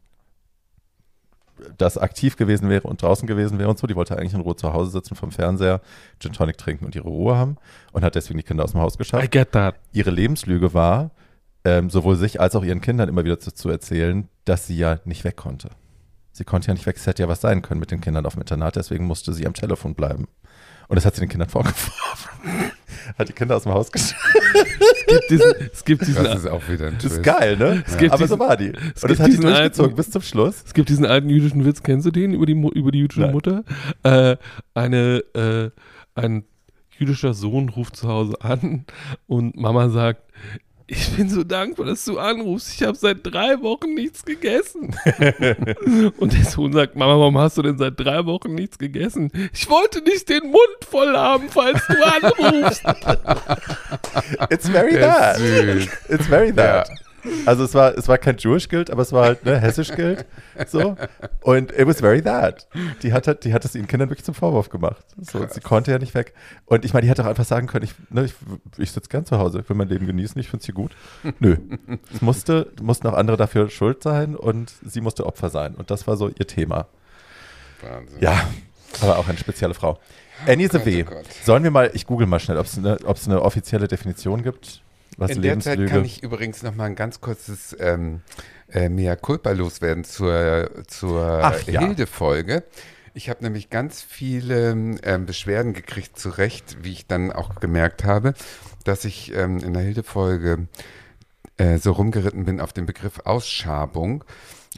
das 1.78 1.98
aktiv 1.98 2.36
gewesen 2.36 2.68
wäre 2.68 2.86
und 2.86 3.02
draußen 3.02 3.26
gewesen 3.26 3.58
wäre 3.58 3.70
und 3.70 3.78
so. 3.78 3.86
Die 3.86 3.96
wollte 3.96 4.16
eigentlich 4.16 4.34
in 4.34 4.40
Ruhe 4.40 4.56
zu 4.56 4.72
Hause 4.72 4.90
sitzen 4.90 5.14
vom 5.14 5.32
Fernseher, 5.32 5.80
Gin 6.20 6.32
Tonic 6.32 6.58
trinken 6.58 6.84
und 6.84 6.94
ihre 6.94 7.08
Ruhe 7.08 7.36
haben 7.36 7.56
und 7.92 8.04
hat 8.04 8.14
deswegen 8.14 8.38
die 8.38 8.44
Kinder 8.44 8.64
aus 8.64 8.72
dem 8.72 8.80
Haus 8.80 8.94
I 8.94 8.98
geschafft. 8.98 9.30
get 9.30 9.52
that. 9.52 9.76
Ihre 9.92 10.10
Lebenslüge 10.10 10.74
war, 10.74 11.10
ähm, 11.64 11.90
sowohl 11.90 12.16
sich 12.16 12.40
als 12.40 12.54
auch 12.54 12.64
ihren 12.64 12.80
Kindern 12.80 13.08
immer 13.08 13.24
wieder 13.24 13.38
zu, 13.40 13.52
zu 13.52 13.68
erzählen, 13.70 14.28
dass 14.44 14.66
sie 14.66 14.76
ja 14.76 15.00
nicht 15.04 15.24
weg 15.24 15.36
konnte. 15.36 15.70
Sie 16.32 16.44
konnte 16.44 16.68
ja 16.68 16.74
nicht 16.74 16.86
weg, 16.86 16.96
es 16.96 17.06
hätte 17.06 17.22
ja 17.22 17.28
was 17.28 17.40
sein 17.40 17.62
können 17.62 17.80
mit 17.80 17.90
den 17.90 18.02
Kindern 18.02 18.26
auf 18.26 18.34
dem 18.34 18.42
Internat, 18.42 18.76
deswegen 18.76 19.06
musste 19.06 19.32
sie 19.32 19.46
am 19.46 19.54
Telefon 19.54 19.94
bleiben. 19.94 20.28
Und 20.88 20.96
das 20.96 21.04
hat 21.04 21.14
sie 21.14 21.20
den 21.20 21.28
Kindern 21.28 21.48
vorgeworfen. 21.48 22.30
hat 23.18 23.28
die 23.28 23.32
Kinder 23.32 23.56
aus 23.56 23.62
dem 23.64 23.72
Haus 23.72 23.90
geschickt. 23.90 24.16
Es 24.54 25.06
gibt 25.06 25.30
diesen, 25.30 25.52
es 25.72 25.84
gibt 25.84 26.06
diesen, 26.06 26.24
Das 26.24 26.38
ist 26.40 26.46
auch 26.46 26.68
wieder 26.68 26.86
ein 26.88 26.94
Das 26.94 27.02
Twist. 27.02 27.16
ist 27.16 27.22
geil, 27.22 27.56
ne? 27.56 27.82
Es 27.86 27.96
gibt 27.96 28.12
Aber 28.12 28.22
diesen- 28.24 28.38
so 28.38 28.38
war 28.38 28.56
die. 28.56 28.68
Und 28.68 28.74
gibt 28.74 29.02
das 29.02 29.18
hat 29.18 29.26
die 29.26 29.30
diesen 29.30 29.42
durchgezogen 29.44 29.84
alten- 29.90 29.96
bis 29.96 30.10
zum 30.10 30.22
Schluss. 30.22 30.62
es 30.66 30.74
gibt 30.74 30.88
diesen 30.88 31.06
alten 31.06 31.28
jüdischen 31.28 31.64
Witz, 31.64 31.82
kennst 31.82 32.06
du 32.06 32.10
den 32.10 32.32
über 32.34 32.46
die, 32.46 32.52
über 32.52 32.90
die 32.90 32.98
jüdische 33.00 33.22
Nein. 33.22 33.32
Mutter? 33.32 33.64
Äh, 34.02 34.36
eine, 34.74 35.18
äh, 35.34 35.70
ein 36.14 36.44
jüdischer 36.98 37.34
Sohn 37.34 37.68
ruft 37.68 37.96
zu 37.96 38.08
Hause 38.08 38.36
an 38.40 38.86
und 39.26 39.56
Mama 39.56 39.88
sagt, 39.90 40.22
ich 40.88 41.16
bin 41.16 41.28
so 41.28 41.42
dankbar, 41.42 41.86
dass 41.86 42.04
du 42.04 42.18
anrufst. 42.18 42.74
Ich 42.74 42.82
habe 42.86 42.96
seit 42.96 43.18
drei 43.22 43.60
Wochen 43.60 43.94
nichts 43.94 44.24
gegessen. 44.24 44.94
und 46.18 46.32
der 46.32 46.44
Sohn 46.44 46.72
sagt, 46.72 46.94
Mama, 46.94 47.18
warum 47.18 47.38
hast 47.38 47.58
du 47.58 47.62
denn 47.62 47.76
seit 47.76 47.98
drei 47.98 48.24
Wochen 48.24 48.54
nichts 48.54 48.78
gegessen? 48.78 49.32
Ich 49.52 49.68
wollte 49.68 50.00
nicht 50.02 50.28
den 50.28 50.44
Mund 50.44 50.78
voll 50.88 51.16
haben, 51.16 51.48
falls 51.48 51.82
du 51.88 51.94
anrufst. 52.04 52.84
It's 54.48 54.68
very 54.68 54.92
Der 54.92 55.08
that. 55.08 55.40
It's 56.08 56.26
very 56.26 56.52
that. 56.52 56.88
Also 57.44 57.64
es 57.64 57.74
war, 57.74 57.96
es 57.96 58.08
war 58.08 58.18
kein 58.18 58.36
Jewish 58.38 58.68
Guild, 58.68 58.90
aber 58.90 59.02
es 59.02 59.12
war 59.12 59.24
halt 59.24 59.44
ne, 59.44 59.58
hessisch 59.58 59.90
Guild. 59.92 60.24
So. 60.66 60.96
Und 61.42 61.72
it 61.72 61.86
was 61.86 62.00
very 62.00 62.22
that. 62.22 62.66
Die 63.02 63.12
hat, 63.12 63.26
halt- 63.26 63.44
die 63.44 63.52
hat 63.52 63.64
es 63.64 63.74
ihren 63.74 63.86
Kindern 63.86 64.08
wirklich 64.08 64.24
zum 64.24 64.34
Vorwurf 64.34 64.68
gemacht. 64.68 65.04
So, 65.20 65.46
sie 65.46 65.60
konnte 65.60 65.90
ja 65.90 65.98
nicht 65.98 66.14
weg. 66.14 66.34
Und 66.64 66.84
ich 66.84 66.92
meine, 66.92 67.02
die 67.04 67.10
hätte 67.10 67.22
auch 67.24 67.28
einfach 67.28 67.44
sagen 67.44 67.66
können, 67.66 67.84
ich, 67.84 67.94
ne, 68.10 68.24
ich, 68.24 68.34
ich 68.78 68.90
sitze 68.92 69.08
gern 69.08 69.24
zu 69.24 69.38
Hause, 69.38 69.60
ich 69.60 69.68
will 69.68 69.76
mein 69.76 69.88
Leben 69.88 70.06
genießen, 70.06 70.40
ich 70.40 70.48
finde 70.48 70.60
es 70.60 70.66
hier 70.66 70.74
gut. 70.74 70.96
Nö. 71.38 71.56
Es 72.12 72.22
musste, 72.22 72.72
mussten 72.80 73.06
auch 73.06 73.14
andere 73.14 73.36
dafür 73.36 73.70
schuld 73.70 74.02
sein 74.02 74.34
und 74.34 74.72
sie 74.84 75.00
musste 75.00 75.26
Opfer 75.26 75.50
sein. 75.50 75.74
Und 75.74 75.90
das 75.90 76.06
war 76.06 76.16
so 76.16 76.28
ihr 76.28 76.46
Thema. 76.46 76.86
Wahnsinn. 77.82 78.18
Ja, 78.20 78.48
aber 79.02 79.18
auch 79.18 79.28
eine 79.28 79.38
spezielle 79.38 79.74
Frau. 79.74 79.98
Annie 80.46 80.68
the 80.70 81.04
oh. 81.04 81.14
Sollen 81.44 81.62
wir 81.62 81.70
mal, 81.70 81.90
ich 81.94 82.06
google 82.06 82.26
mal 82.26 82.40
schnell, 82.40 82.58
ob 82.58 82.66
es 82.66 82.76
eine, 82.76 82.98
es 83.06 83.26
eine 83.26 83.42
offizielle 83.42 83.88
Definition 83.88 84.42
gibt. 84.42 84.82
Was 85.16 85.30
In 85.30 85.42
der 85.42 85.58
Zeit 85.60 85.86
kann 85.88 86.04
ich 86.04 86.22
übrigens 86.22 86.62
noch 86.62 86.74
mal 86.74 86.84
ein 86.84 86.94
ganz 86.94 87.20
kurzes 87.20 87.74
ähm, 87.80 88.20
äh, 88.70 88.88
Mea 88.88 89.16
Culpa 89.16 89.52
loswerden 89.52 90.04
zur, 90.04 90.70
zur 90.86 91.40
Ach, 91.42 91.62
ja. 91.66 91.80
Hilde-Folge. 91.80 92.64
Ich 93.14 93.30
habe 93.30 93.42
nämlich 93.42 93.70
ganz 93.70 94.02
viele 94.02 94.72
ähm, 95.02 95.24
Beschwerden 95.24 95.72
gekriegt, 95.72 96.18
zu 96.18 96.28
Recht, 96.28 96.76
wie 96.82 96.92
ich 96.92 97.06
dann 97.06 97.32
auch 97.32 97.60
gemerkt 97.60 98.04
habe, 98.04 98.34
dass 98.84 99.06
ich 99.06 99.34
ähm, 99.34 99.58
in 99.58 99.72
der 99.72 99.82
Hilde-Folge 99.82 100.68
äh, 101.56 101.78
so 101.78 101.92
rumgeritten 101.92 102.44
bin 102.44 102.60
auf 102.60 102.74
den 102.74 102.84
Begriff 102.84 103.20
Ausschabung. 103.24 104.22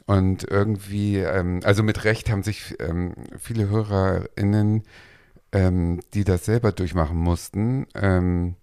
Und 0.05 0.49
irgendwie, 0.49 1.17
ähm, 1.17 1.59
also 1.65 1.83
mit 1.83 2.05
Recht 2.05 2.29
haben 2.29 2.43
sich 2.43 2.75
ähm, 2.79 3.13
viele 3.37 3.69
HörerInnen, 3.69 4.83
ähm, 5.51 5.99
die 6.13 6.23
das 6.23 6.45
selber 6.45 6.71
durchmachen 6.71 7.17
mussten, 7.17 7.87
ähm, 7.93 8.55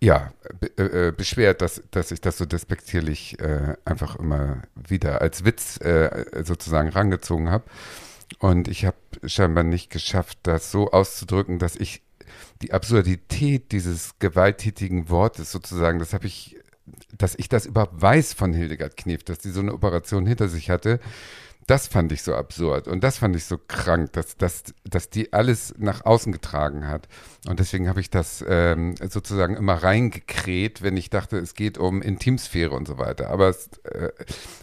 ja, 0.00 0.32
be 0.58 0.68
äh, 0.78 1.12
beschwert, 1.12 1.60
dass, 1.60 1.82
dass 1.90 2.10
ich 2.10 2.20
das 2.20 2.38
so 2.38 2.46
despektierlich 2.46 3.38
äh, 3.38 3.76
einfach 3.84 4.16
immer 4.16 4.62
wieder 4.74 5.20
als 5.20 5.44
Witz 5.44 5.78
äh, 5.78 6.24
sozusagen 6.42 6.88
rangezogen 6.88 7.50
habe. 7.50 7.64
Und 8.38 8.68
ich 8.68 8.86
habe 8.86 8.96
scheinbar 9.24 9.64
nicht 9.64 9.90
geschafft, 9.90 10.38
das 10.44 10.70
so 10.70 10.90
auszudrücken, 10.90 11.58
dass 11.58 11.76
ich 11.76 12.02
die 12.62 12.72
Absurdität 12.72 13.72
dieses 13.72 14.18
gewalttätigen 14.18 15.10
Wortes 15.10 15.52
sozusagen, 15.52 15.98
das 15.98 16.14
habe 16.14 16.26
ich, 16.26 16.56
dass 17.16 17.34
ich 17.34 17.48
das 17.48 17.66
überhaupt 17.66 18.00
weiß 18.00 18.32
von 18.32 18.54
Hildegard 18.54 18.96
Knef, 18.96 19.24
dass 19.24 19.38
die 19.38 19.50
so 19.50 19.60
eine 19.60 19.74
Operation 19.74 20.26
hinter 20.26 20.48
sich 20.48 20.70
hatte, 20.70 21.00
das 21.70 21.86
fand 21.86 22.10
ich 22.10 22.22
so 22.22 22.34
absurd 22.34 22.88
und 22.88 23.04
das 23.04 23.18
fand 23.18 23.36
ich 23.36 23.44
so 23.44 23.56
krank, 23.56 24.12
dass, 24.14 24.36
dass, 24.36 24.64
dass 24.82 25.08
die 25.08 25.32
alles 25.32 25.72
nach 25.78 26.04
außen 26.04 26.32
getragen 26.32 26.88
hat. 26.88 27.06
Und 27.46 27.60
deswegen 27.60 27.88
habe 27.88 28.00
ich 28.00 28.10
das 28.10 28.44
ähm, 28.46 28.96
sozusagen 28.96 29.56
immer 29.56 29.74
reingekräht, 29.74 30.82
wenn 30.82 30.96
ich 30.96 31.10
dachte, 31.10 31.38
es 31.38 31.54
geht 31.54 31.78
um 31.78 32.02
Intimsphäre 32.02 32.74
und 32.74 32.88
so 32.88 32.98
weiter. 32.98 33.30
Aber 33.30 33.48
es 33.48 33.70
äh, 33.84 34.10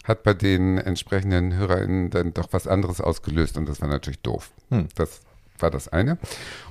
hat 0.03 0.23
bei 0.23 0.33
den 0.33 0.77
entsprechenden 0.77 1.55
HörerInnen 1.55 2.09
dann 2.09 2.33
doch 2.33 2.49
was 2.51 2.67
anderes 2.67 2.99
ausgelöst 2.99 3.57
und 3.57 3.69
das 3.69 3.79
war 3.79 3.87
natürlich 3.87 4.19
doof. 4.19 4.51
Hm. 4.69 4.89
Das 4.95 5.21
war 5.61 5.71
das 5.71 5.87
eine. 5.87 6.17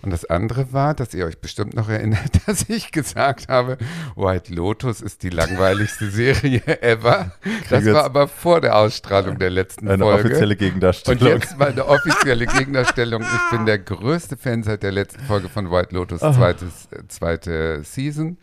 Und 0.02 0.10
das 0.10 0.24
andere 0.24 0.72
war, 0.72 0.94
dass 0.94 1.14
ihr 1.14 1.26
euch 1.26 1.38
bestimmt 1.38 1.74
noch 1.74 1.88
erinnert, 1.88 2.30
dass 2.46 2.68
ich 2.68 2.92
gesagt 2.92 3.48
habe, 3.48 3.78
White 4.14 4.52
Lotus 4.52 5.00
ist 5.00 5.22
die 5.22 5.30
langweiligste 5.30 6.10
Serie 6.10 6.62
ever. 6.82 7.32
Das 7.70 7.84
war 7.86 8.04
aber 8.04 8.28
vor 8.28 8.60
der 8.60 8.76
Ausstrahlung 8.76 9.38
der 9.38 9.50
letzten 9.50 9.88
Eine 9.88 10.04
Folge. 10.04 10.28
offizielle 10.28 10.54
und 10.54 10.58
Gegendarstellung. 10.58 11.28
jetzt 11.28 11.58
mal 11.58 11.70
eine 11.70 11.86
offizielle 11.86 12.46
Gegendarstellung. 12.46 13.22
Ich 13.22 13.56
bin 13.56 13.66
der 13.66 13.78
größte 13.78 14.36
Fan 14.36 14.62
seit 14.62 14.82
der 14.82 14.92
letzten 14.92 15.22
Folge 15.24 15.48
von 15.48 15.70
White 15.70 15.94
Lotus, 15.94 16.20
zweites, 16.20 16.88
äh, 16.92 17.06
zweite 17.08 17.82
Season. 17.82 18.38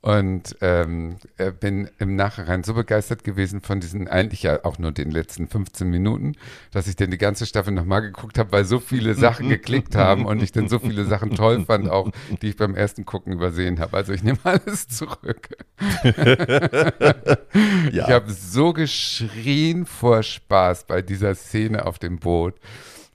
Und 0.00 0.56
ähm, 0.60 1.16
äh, 1.38 1.50
bin 1.50 1.90
im 1.98 2.14
Nachhinein 2.14 2.62
so 2.62 2.72
begeistert 2.74 3.24
gewesen 3.24 3.60
von 3.60 3.80
diesen, 3.80 4.06
eigentlich 4.06 4.44
ja 4.44 4.64
auch 4.64 4.78
nur 4.78 4.92
den 4.92 5.10
letzten 5.10 5.48
15 5.48 5.90
Minuten, 5.90 6.36
dass 6.70 6.86
ich 6.86 6.94
dann 6.94 7.10
die 7.10 7.18
ganze 7.18 7.46
Staffel 7.46 7.72
nochmal 7.72 8.02
geguckt 8.02 8.38
habe, 8.38 8.52
weil 8.52 8.64
so 8.64 8.78
viele 8.78 9.14
Sachen 9.14 9.48
geklickt 9.48 9.96
haben 9.96 10.24
und 10.24 10.40
ich 10.40 10.52
dann 10.52 10.68
so 10.68 10.78
viele 10.78 11.04
Sachen 11.04 11.34
toll 11.34 11.64
fand, 11.64 11.90
auch 11.90 12.10
die 12.42 12.50
ich 12.50 12.56
beim 12.56 12.76
ersten 12.76 13.06
Gucken 13.06 13.32
übersehen 13.32 13.80
habe. 13.80 13.96
Also 13.96 14.12
ich 14.12 14.22
nehme 14.22 14.38
alles 14.44 14.86
zurück. 14.88 15.48
Ich 17.88 17.94
ja. 17.94 18.08
habe 18.08 18.30
so 18.30 18.72
geschrien 18.72 19.86
vor 19.86 20.22
Spaß 20.22 20.86
bei 20.86 21.02
dieser 21.02 21.34
Szene 21.34 21.86
auf 21.86 21.98
dem 21.98 22.18
Boot, 22.18 22.54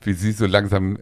wie 0.02 0.14
sie 0.14 0.32
so 0.32 0.46
langsam 0.46 0.98
äh, 0.98 1.00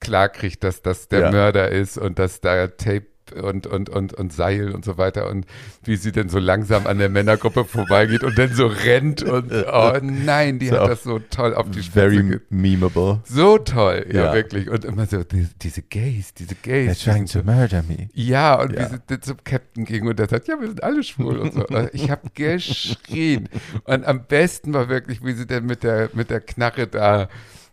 klar 0.00 0.28
kriegt, 0.28 0.62
dass 0.62 0.82
das 0.82 1.08
der 1.08 1.20
Ja. 1.20 1.30
Mörder 1.30 1.70
ist 1.70 1.98
und 1.98 2.18
dass 2.18 2.40
da 2.40 2.68
Tape 2.68 3.06
und, 3.32 3.66
und, 3.66 3.88
und, 3.90 4.12
und 4.14 4.32
Seil 4.32 4.70
und 4.72 4.84
so 4.84 4.98
weiter 4.98 5.28
und 5.30 5.46
wie 5.84 5.96
sie 5.96 6.12
dann 6.12 6.28
so 6.28 6.38
langsam 6.38 6.86
an 6.86 6.98
der 6.98 7.08
Männergruppe 7.08 7.64
vorbeigeht 7.64 8.22
und 8.24 8.38
dann 8.38 8.52
so 8.52 8.66
rennt 8.66 9.22
und 9.22 9.52
oh 9.72 9.92
nein, 10.02 10.58
die 10.58 10.68
So 10.68 10.80
hat 10.80 10.90
das 10.90 11.02
so 11.02 11.18
toll 11.18 11.54
auf 11.54 11.70
die 11.70 11.82
Spitze 11.82 11.92
Very 12.00 12.40
memeable. 12.50 13.20
So 13.24 13.58
toll, 13.58 14.06
ja, 14.12 14.26
Ja. 14.26 14.34
wirklich. 14.34 14.68
Und 14.70 14.84
immer 14.84 15.06
so, 15.06 15.24
die, 15.24 15.46
diese 15.62 15.82
Gays, 15.82 16.34
diese 16.34 16.54
They're 16.54 16.62
Gays. 16.62 16.98
die 16.98 17.10
trying 17.10 17.26
to 17.26 17.42
murder 17.42 17.82
me. 17.88 18.08
ja, 18.14 18.60
und 18.60 18.72
Ja. 18.72 18.80
wie 18.80 18.94
sie 18.94 19.00
dann 19.06 19.22
zum 19.22 19.36
Captain 19.44 19.84
ging 19.84 20.06
und 20.06 20.18
der 20.18 20.28
sagt, 20.28 20.48
ja, 20.48 20.60
wir 20.60 20.68
sind 20.68 20.82
alle 20.82 21.02
schwul 21.02 21.38
und 21.38 21.52
so. 21.54 21.64
Ich 21.92 22.10
habe 22.10 22.30
geschrien. 22.34 23.48
Und 23.84 24.04
am 24.06 24.24
besten 24.26 24.72
war 24.72 24.88
wirklich, 24.88 25.22
wie 25.24 25.32
sie 25.32 25.46
denn 25.46 25.66
mit 25.66 25.82
der, 25.82 26.10
mit 26.14 26.30
der 26.30 26.40
Knarre 26.40 26.86
da, 26.86 27.28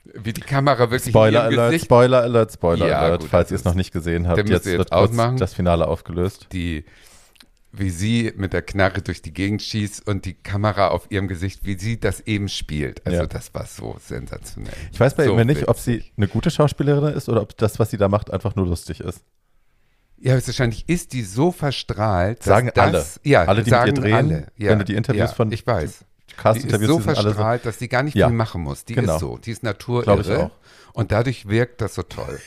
wie 0.05 0.33
die 0.33 0.41
Kamera 0.41 0.91
wirklich 0.91 1.11
Spoiler 1.11 1.47
in 1.49 1.53
Alert, 1.57 1.71
Gesicht, 1.71 1.85
Spoiler 1.85 2.21
Alert, 2.23 2.51
Spoiler 2.53 2.87
Ja, 2.87 2.99
Alert. 2.99 3.21
gut, 3.21 3.29
Falls 3.29 3.51
ihr 3.51 3.55
es 3.55 3.63
noch 3.63 3.73
nicht 3.75 3.91
gesehen 3.93 4.27
habt, 4.27 4.37
jetzt 4.37 4.49
jetzt 4.49 4.65
wird 4.65 4.91
ausmachen. 4.91 5.37
das 5.37 5.53
Finale 5.53 5.87
aufgelöst. 5.87 6.47
die, 6.51 6.83
wie 7.71 7.89
sie 7.89 8.31
mit 8.35 8.53
der 8.53 8.61
Knarre 8.61 9.01
durch 9.01 9.21
die 9.21 9.33
Gegend 9.33 9.61
schießt 9.61 10.05
und 10.05 10.25
die 10.25 10.33
Kamera 10.35 10.89
auf 10.89 11.09
ihrem 11.09 11.27
Gesicht, 11.27 11.61
wie 11.65 11.79
sie 11.79 11.99
das 11.99 12.19
eben 12.21 12.47
spielt. 12.49 13.03
Also 13.05 13.19
Ja. 13.21 13.25
das 13.27 13.53
war 13.55 13.65
so 13.65 13.95
sensationell. 13.99 14.73
Ich 14.91 14.99
weiß 14.99 15.15
bei 15.15 15.25
so 15.25 15.35
mir 15.35 15.45
nicht, 15.45 15.67
ob 15.67 15.79
sie 15.79 16.03
eine 16.17 16.27
gute 16.27 16.51
Schauspielerin 16.51 17.13
ist 17.15 17.29
oder 17.29 17.41
ob 17.41 17.57
das, 17.57 17.79
was 17.79 17.89
sie 17.89 17.97
da 17.97 18.09
macht, 18.09 18.31
einfach 18.31 18.55
nur 18.55 18.67
lustig 18.67 18.99
ist. 18.99 19.21
Ja, 20.19 20.33
wahrscheinlich 20.35 20.87
ist 20.87 21.13
die 21.13 21.21
so 21.23 21.51
verstrahlt, 21.51 22.39
dass 22.39 22.45
Sagen 22.45 22.71
das, 22.73 22.85
alle. 22.85 23.05
Ja, 23.23 23.43
Alle, 23.45 23.63
die 23.63 23.71
mit 23.71 23.79
ihr 23.79 23.79
sagen 23.79 23.95
drehen, 23.95 24.13
alle. 24.13 24.47
Ja, 24.57 24.69
wenn 24.69 24.79
du 24.79 24.85
die 24.85 24.95
Interviews 24.95 25.31
ja, 25.31 25.35
von- 25.35 25.51
ich 25.51 25.65
weiß. 25.65 26.05
Die 26.55 26.59
ist 26.59 26.69
so 26.69 26.75
alle 26.77 26.87
so. 26.87 26.99
verstrahlt, 26.99 27.65
dass 27.65 27.77
die 27.77 27.89
gar 27.89 28.03
nicht 28.03 28.15
Ja. 28.15 28.27
viel 28.27 28.35
machen 28.35 28.61
muss. 28.61 28.85
Die 28.85 28.95
Genau. 28.95 29.15
ist 29.15 29.19
so. 29.19 29.37
Die 29.37 29.51
ist 29.51 29.63
naturirre. 29.63 30.51
Und 30.93 31.11
dadurch 31.11 31.47
wirkt 31.47 31.81
das 31.81 31.95
so 31.95 32.03
toll. 32.03 32.39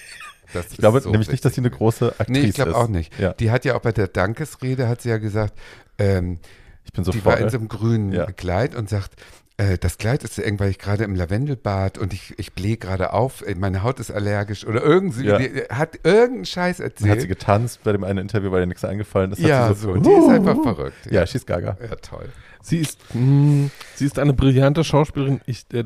Das 0.52 0.66
Ich 0.70 0.78
glaube 0.78 0.98
ist 0.98 1.04
so 1.04 1.10
nämlich 1.10 1.30
nicht, 1.30 1.44
dass 1.44 1.54
sie 1.54 1.60
eine 1.60 1.70
große 1.70 2.10
Aktrice 2.18 2.30
Nee, 2.32 2.40
ich 2.48 2.54
glaube 2.54 2.70
ist. 2.70 2.76
auch 2.76 2.88
nicht. 2.88 3.18
Ja. 3.18 3.32
Die 3.32 3.50
hat 3.50 3.64
ja 3.64 3.74
auch 3.76 3.80
bei 3.80 3.90
der 3.92 4.06
Dankesrede, 4.08 4.86
hat 4.88 5.02
sie 5.02 5.08
ja 5.08 5.18
gesagt, 5.18 5.54
ähm, 5.98 6.38
Ich 6.84 6.92
bin 6.92 7.02
so 7.04 7.10
die 7.10 7.24
war 7.24 7.32
voll. 7.36 7.42
in 7.42 7.50
so 7.50 7.58
einem 7.58 7.68
grünen 7.68 8.12
Ja. 8.12 8.26
Kleid 8.26 8.76
und 8.76 8.88
sagt, 8.88 9.10
äh, 9.56 9.76
das 9.76 9.98
Kleid 9.98 10.22
ist 10.22 10.38
eng, 10.38 10.60
weil 10.60 10.70
ich 10.70 10.78
gerade 10.78 11.02
im 11.02 11.16
Lavendelbad 11.16 11.98
und 11.98 12.12
ich, 12.12 12.38
ich 12.38 12.52
blähe 12.52 12.76
gerade 12.76 13.12
auf, 13.12 13.42
äh, 13.42 13.56
meine 13.56 13.82
Haut 13.82 13.98
ist 13.98 14.12
allergisch 14.12 14.64
oder 14.66 14.82
irgendwie, 14.82 15.26
Ja. 15.26 15.38
hat 15.70 15.98
irgendeinen 16.04 16.44
Scheiß 16.44 16.76
Dann 16.76 16.86
hat 16.86 16.92
erzählt. 17.00 17.20
sie 17.22 17.26
getanzt 17.28 17.82
bei 17.82 17.90
dem 17.92 18.04
einen 18.04 18.18
Interview, 18.20 18.52
weil 18.52 18.60
ihr 18.60 18.66
nichts 18.66 18.84
eingefallen 18.84 19.32
ist. 19.32 19.42
Hat 19.42 19.48
ja, 19.48 19.68
sie 19.74 19.80
so, 19.80 19.94
so, 19.94 20.00
die 20.00 20.10
ist 20.10 20.28
einfach 20.28 20.62
verrückt. 20.62 21.10
Ja, 21.10 21.26
she's 21.26 21.44
gaga. 21.44 21.76
ja 21.82 21.96
toll. 21.96 22.28
Sie 22.66 22.78
ist, 22.78 22.98
mh, 23.14 23.70
sie 23.94 24.06
ist 24.06 24.18
eine 24.18 24.32
brillante 24.32 24.82
Schauspielerin. 24.82 25.40
Ich, 25.46 25.66
äh, 25.72 25.84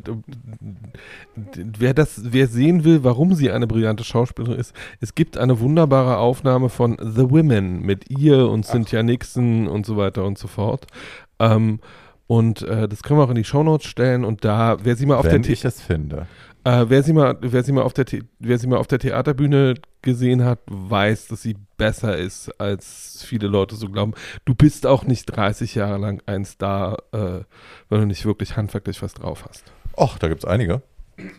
wer 1.55 1.93
das, 1.93 2.23
wer 2.33 2.47
sehen 2.47 2.85
will, 2.85 3.05
warum 3.05 3.35
sie 3.35 3.51
eine 3.51 3.67
brillante 3.67 4.03
Schauspielerin 4.03 4.59
ist, 4.59 4.75
es 4.99 5.15
gibt 5.15 5.37
eine 5.37 5.61
wunderbare 5.61 6.17
Aufnahme 6.17 6.71
von 6.71 6.97
The 6.99 7.31
Women 7.31 7.83
mit 7.83 8.09
ihr 8.09 8.49
und 8.49 8.65
Cynthia 8.65 9.03
Nixon 9.03 9.69
und 9.69 9.85
so 9.85 9.99
weiter 9.99 10.25
und 10.25 10.39
so 10.39 10.49
fort. 10.49 10.87
Ähm, 11.39 11.81
und 12.27 12.63
äh, 12.63 12.89
das 12.89 13.03
können 13.03 13.21
wir 13.21 13.25
auch 13.25 13.31
in 13.31 13.35
die 13.35 13.45
Shownotes 13.45 13.87
stellen. 13.87 14.25
Und 14.25 14.45
da, 14.47 14.79
wer 14.83 14.97
sie 14.97 15.05
mal 15.05 15.17
auf 15.17 15.27
Wenn 15.27 15.43
der 15.43 15.53
ich 15.53 15.65
es 15.67 15.83
finde. 15.83 16.29
Äh, 16.65 16.85
wer, 16.89 17.03
sie 17.03 17.13
mal, 17.13 17.37
wer, 17.41 17.63
sie 17.63 17.73
mal 17.73 17.83
auf 17.83 17.93
der 17.93 18.07
The 18.09 18.23
wer 18.39 18.59
sie 18.59 18.67
mal 18.67 18.79
auf 18.79 18.87
der 18.87 18.99
Theaterbühne 18.99 19.75
gesehen 20.03 20.45
hat, 20.45 20.61
weiß, 20.67 21.29
dass 21.29 21.43
sie 21.43 21.57
besser 21.77 22.17
ist, 22.17 22.51
als 22.61 23.23
viele 23.27 23.49
Leute 23.49 23.77
so 23.77 23.89
glauben. 23.89 24.15
Du 24.45 24.55
bist 24.55 24.87
auch 24.87 25.05
nicht 25.05 25.27
30 25.27 25.75
Jahre 25.75 25.99
lang 25.99 26.23
ein 26.27 26.45
Star, 26.45 26.99
äh, 27.13 27.45
wenn 27.89 28.01
du 28.01 28.07
nicht 28.07 28.25
wirklich 28.25 28.57
handwerklich 28.57 29.03
was 29.03 29.15
drauf 29.15 29.47
hast. 29.49 29.73
Och, 29.97 30.19
da 30.19 30.29
gibt 30.29 30.45
es 30.45 30.49
einige. 30.49 30.83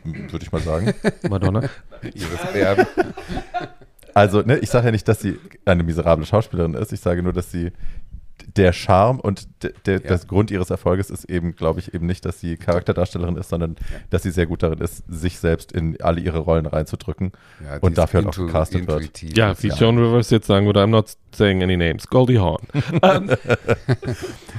Würde 0.03 0.43
ich 0.43 0.51
mal 0.51 0.61
sagen. 0.61 0.93
Madonna. 1.29 1.69
Ihres. 2.03 2.87
Also, 4.13 4.41
ne, 4.41 4.57
ich 4.57 4.69
sage 4.69 4.87
ja 4.87 4.91
nicht, 4.91 5.07
dass 5.07 5.21
sie 5.21 5.39
eine 5.65 5.83
miserable 5.83 6.25
Schauspielerin 6.25 6.73
ist. 6.73 6.91
Ich 6.91 6.99
sage 6.99 7.23
nur, 7.23 7.33
dass 7.33 7.51
sie 7.51 7.71
der 8.57 8.73
Charme 8.73 9.19
und 9.19 9.47
de, 9.63 9.73
de, 9.85 10.01
Ja. 10.01 10.09
das 10.09 10.27
Grund 10.27 10.51
ihres 10.51 10.69
Erfolges 10.69 11.09
ist 11.09 11.25
eben, 11.25 11.55
glaube 11.55 11.79
ich, 11.79 11.93
eben 11.93 12.05
nicht, 12.05 12.25
dass 12.25 12.39
sie 12.39 12.57
Charakterdarstellerin 12.57 13.35
ist, 13.37 13.49
sondern 13.49 13.75
dass 14.09 14.23
sie 14.23 14.31
sehr 14.31 14.45
gut 14.47 14.63
darin 14.63 14.79
ist, 14.79 15.03
sich 15.07 15.39
selbst 15.39 15.71
in 15.71 15.99
alle 16.01 16.21
ihre 16.21 16.39
Rollen 16.39 16.65
reinzudrücken. 16.65 17.31
Ja, 17.63 17.79
die 17.79 17.85
Und 17.85 17.97
dafür 17.97 18.23
halt 18.23 18.27
auch 18.29 18.45
gecastet 18.45 18.87
wird. 18.87 19.21
Ja, 19.37 19.55
wie 19.61 19.67
Joan 19.69 19.97
Rivers 19.97 20.29
jetzt 20.29 20.47
sagen 20.47 20.65
würde, 20.65 20.81
I'm 20.83 20.87
not 20.87 21.15
saying 21.35 21.61
any 21.63 21.77
names. 21.77 22.07
Goldie 22.07 22.39
Hawn. 22.39 22.61
ähm, 23.03 23.29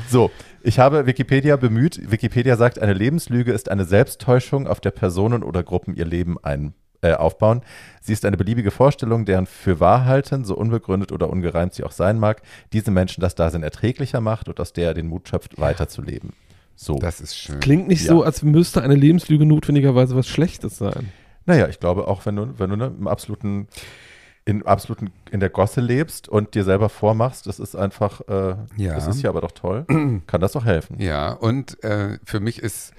So, 0.09 0.31
ich 0.63 0.79
habe 0.79 1.07
Wikipedia 1.07 1.57
bemüht. 1.57 2.11
Wikipedia 2.11 2.57
sagt, 2.57 2.79
eine 2.79 2.93
Lebenslüge 2.93 3.53
ist 3.53 3.71
eine 3.71 3.85
Selbsttäuschung, 3.85 4.67
auf 4.67 4.81
der 4.81 4.91
Personen 4.91 5.43
oder 5.43 5.63
Gruppen 5.63 5.95
ihr 5.97 6.05
Leben 6.05 6.37
ein, 6.43 6.75
äh, 7.03 7.13
aufbauen. 7.15 7.63
Sie 8.01 8.13
ist 8.13 8.25
eine 8.25 8.37
beliebige 8.37 8.71
Vorstellung, 8.71 9.25
deren 9.25 9.47
für 9.47 9.81
wahr 9.81 10.05
halten, 10.07 10.45
so 10.45 10.57
unbegründet 10.57 11.13
oder 11.13 11.29
ungereimt 11.31 11.75
sie 11.75 11.85
auch 11.85 11.93
sein 11.93 12.19
mag, 12.19 12.43
diese 12.73 12.91
Menschen 12.91 13.21
das 13.21 13.35
Dasein 13.35 13.63
erträglicher 13.63 14.21
macht 14.21 14.49
und 14.49 14.59
aus 14.61 14.73
der 14.73 14.89
er 14.89 14.95
den 14.95 15.09
Mut 15.09 15.29
schöpft, 15.29 15.61
weiterzuleben. 15.61 16.33
So. 16.75 16.99
Das 16.99 17.21
ist 17.21 17.37
schön. 17.37 17.61
klingt 17.61 17.89
nicht 17.89 18.05
Ja. 18.05 18.13
so, 18.13 18.23
als 18.23 18.43
müsste 18.43 18.83
eine 18.83 18.95
Lebenslüge 18.95 19.45
notwendigerweise 19.45 20.17
was 20.17 20.27
Schlechtes 20.27 20.79
sein. 20.79 21.13
Naja, 21.45 21.69
ich 21.69 21.81
glaube 21.81 22.07
auch, 22.09 22.25
wenn 22.25 22.37
du, 22.37 22.59
wenn 22.59 22.71
du 22.71 22.77
ne, 22.77 22.93
im 22.99 23.09
absoluten, 23.09 23.67
in 24.45 24.65
absoluten, 24.67 25.11
in 25.31 25.41
der 25.41 25.51
Gosse 25.51 25.81
lebst 25.81 26.29
und 26.29 26.55
dir 26.55 26.65
selber 26.65 26.89
vormachst, 26.89 27.47
das 27.47 27.59
ist 27.61 27.77
einfach, 27.77 28.21
äh, 28.29 28.55
Ja. 28.77 28.95
das 28.95 29.07
ist 29.09 29.23
ja 29.23 29.31
aber 29.31 29.41
doch 29.41 29.53
toll, 29.53 29.85
kann 30.27 30.41
das 30.41 30.53
doch 30.53 30.65
helfen. 30.65 30.97
Ja, 31.01 31.33
und 31.33 31.83
äh, 31.85 32.19
für 32.25 32.41
mich 32.41 32.61
ist, 32.61 32.91
äh, 32.91 32.95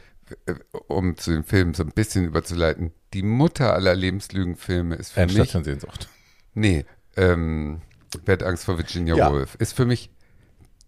um 0.88 1.18
zu 1.18 1.32
dem 1.32 1.44
Film 1.44 1.74
so 1.74 1.84
ein 1.84 1.92
bisschen 1.92 2.26
überzuleiten, 2.26 2.92
die 3.14 3.24
Mutter 3.24 3.74
aller 3.74 3.96
Lebenslügenfilme 3.96 4.96
ist 4.96 5.12
für 5.12 5.22
mich. 5.22 5.36
Endstation 5.38 5.64
Sehnsucht. 5.64 6.10
Nee, 6.54 6.86
ähm, 7.16 7.82
Wer 8.26 8.34
hat 8.34 8.44
Angst 8.44 8.66
vor 8.66 8.78
Virginia 8.78 9.16
Ja. 9.16 9.32
Woolf? 9.32 9.56
Ist 9.56 9.74
für 9.74 9.86
mich 9.86 10.12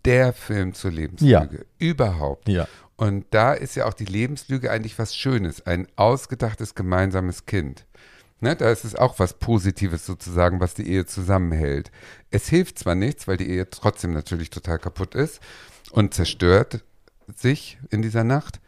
der 0.06 0.34
Film 0.34 0.74
zur 0.74 0.92
Lebenslüge. 0.92 1.66
Überhaupt. 1.80 2.48
Ja. 2.48 2.68
Und 2.98 3.26
da 3.32 3.54
ist 3.54 3.76
ja 3.76 3.86
auch 3.86 3.94
die 3.94 4.06
Lebenslüge 4.06 4.72
eigentlich 4.72 4.98
was 5.00 5.16
Schönes, 5.16 5.66
ein 5.66 5.88
ausgedachtes 5.96 6.76
gemeinsames 6.76 7.46
Kind. 7.46 7.86
Ne, 8.42 8.56
da 8.56 8.70
ist 8.70 8.84
es 8.86 8.96
auch 8.96 9.18
was 9.18 9.34
Positives 9.34 10.06
sozusagen, 10.06 10.60
was 10.60 10.74
die 10.74 10.88
Ehe 10.88 11.06
zusammenhält. 11.06 11.90
Es 12.32 12.48
hilft 12.48 12.78
zwar 12.80 12.94
nichts, 12.94 13.28
weil 13.28 13.38
die 13.38 13.50
Ehe 13.50 13.70
trotzdem 13.70 14.14
natürlich 14.14 14.50
total 14.50 14.78
kaputt 14.78 15.16
ist 15.16 15.40
und 15.92 16.14
zerstört 16.14 16.84
sich 17.34 17.80
in 17.90 18.02
dieser 18.02 18.24
Nacht, 18.24 18.60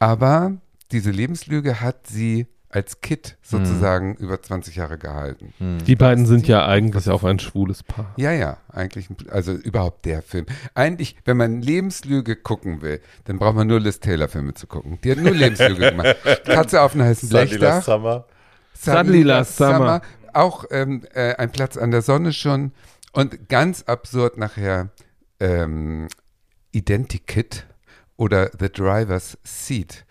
aber 0.00 0.54
diese 0.90 1.12
Lebenslüge 1.12 1.80
hat 1.80 2.08
sie 2.08 2.48
als 2.72 3.00
Kit 3.00 3.36
sozusagen 3.42 4.14
über 4.14 4.40
20 4.40 4.76
Jahre 4.76 4.96
gehalten. 4.96 5.52
Die 5.88 5.96
beiden 5.96 6.24
sind 6.24 6.46
ja 6.46 6.66
eigentlich 6.66 7.08
auch 7.10 7.24
ein 7.24 7.40
schwules 7.40 7.82
Paar. 7.82 8.14
Ja, 8.16 8.30
ja, 8.30 8.58
eigentlich, 8.72 9.10
ein- 9.10 9.16
also 9.28 9.52
überhaupt 9.52 10.04
der 10.04 10.22
Film. 10.22 10.46
Eigentlich, 10.74 11.16
wenn 11.24 11.36
man 11.36 11.62
Lebenslüge 11.62 12.36
gucken 12.36 12.80
will, 12.80 13.00
dann 13.24 13.38
braucht 13.40 13.56
man 13.56 13.66
nur 13.66 13.80
Liz 13.80 13.98
Taylor 13.98 14.28
Filme 14.28 14.54
zu 14.54 14.68
gucken. 14.68 15.00
Die 15.02 15.10
hat 15.10 15.18
nur 15.18 15.32
Lebenslüge 15.32 15.90
gemacht. 15.90 16.16
Katze 16.44 16.80
auf 16.82 16.94
einem 16.94 17.06
heißen 17.06 17.28
Blechdach. 17.28 17.82
Summer. 17.82 18.26
Suddenly 18.74 19.22
Last 19.24 19.56
Summer. 19.56 20.00
Auch 20.32 20.64
ähm, 20.70 21.02
äh, 21.12 21.34
ein 21.34 21.50
Platz 21.50 21.76
an 21.76 21.90
der 21.90 22.02
Sonne 22.02 22.32
schon. 22.32 22.70
Und 23.12 23.48
ganz 23.48 23.82
absurd 23.82 24.38
nachher 24.38 24.90
ähm, 25.40 26.06
Identikit 26.70 27.66
oder 28.20 28.50
The 28.58 28.68
Driver's 28.70 29.38
Seat, 29.44 30.04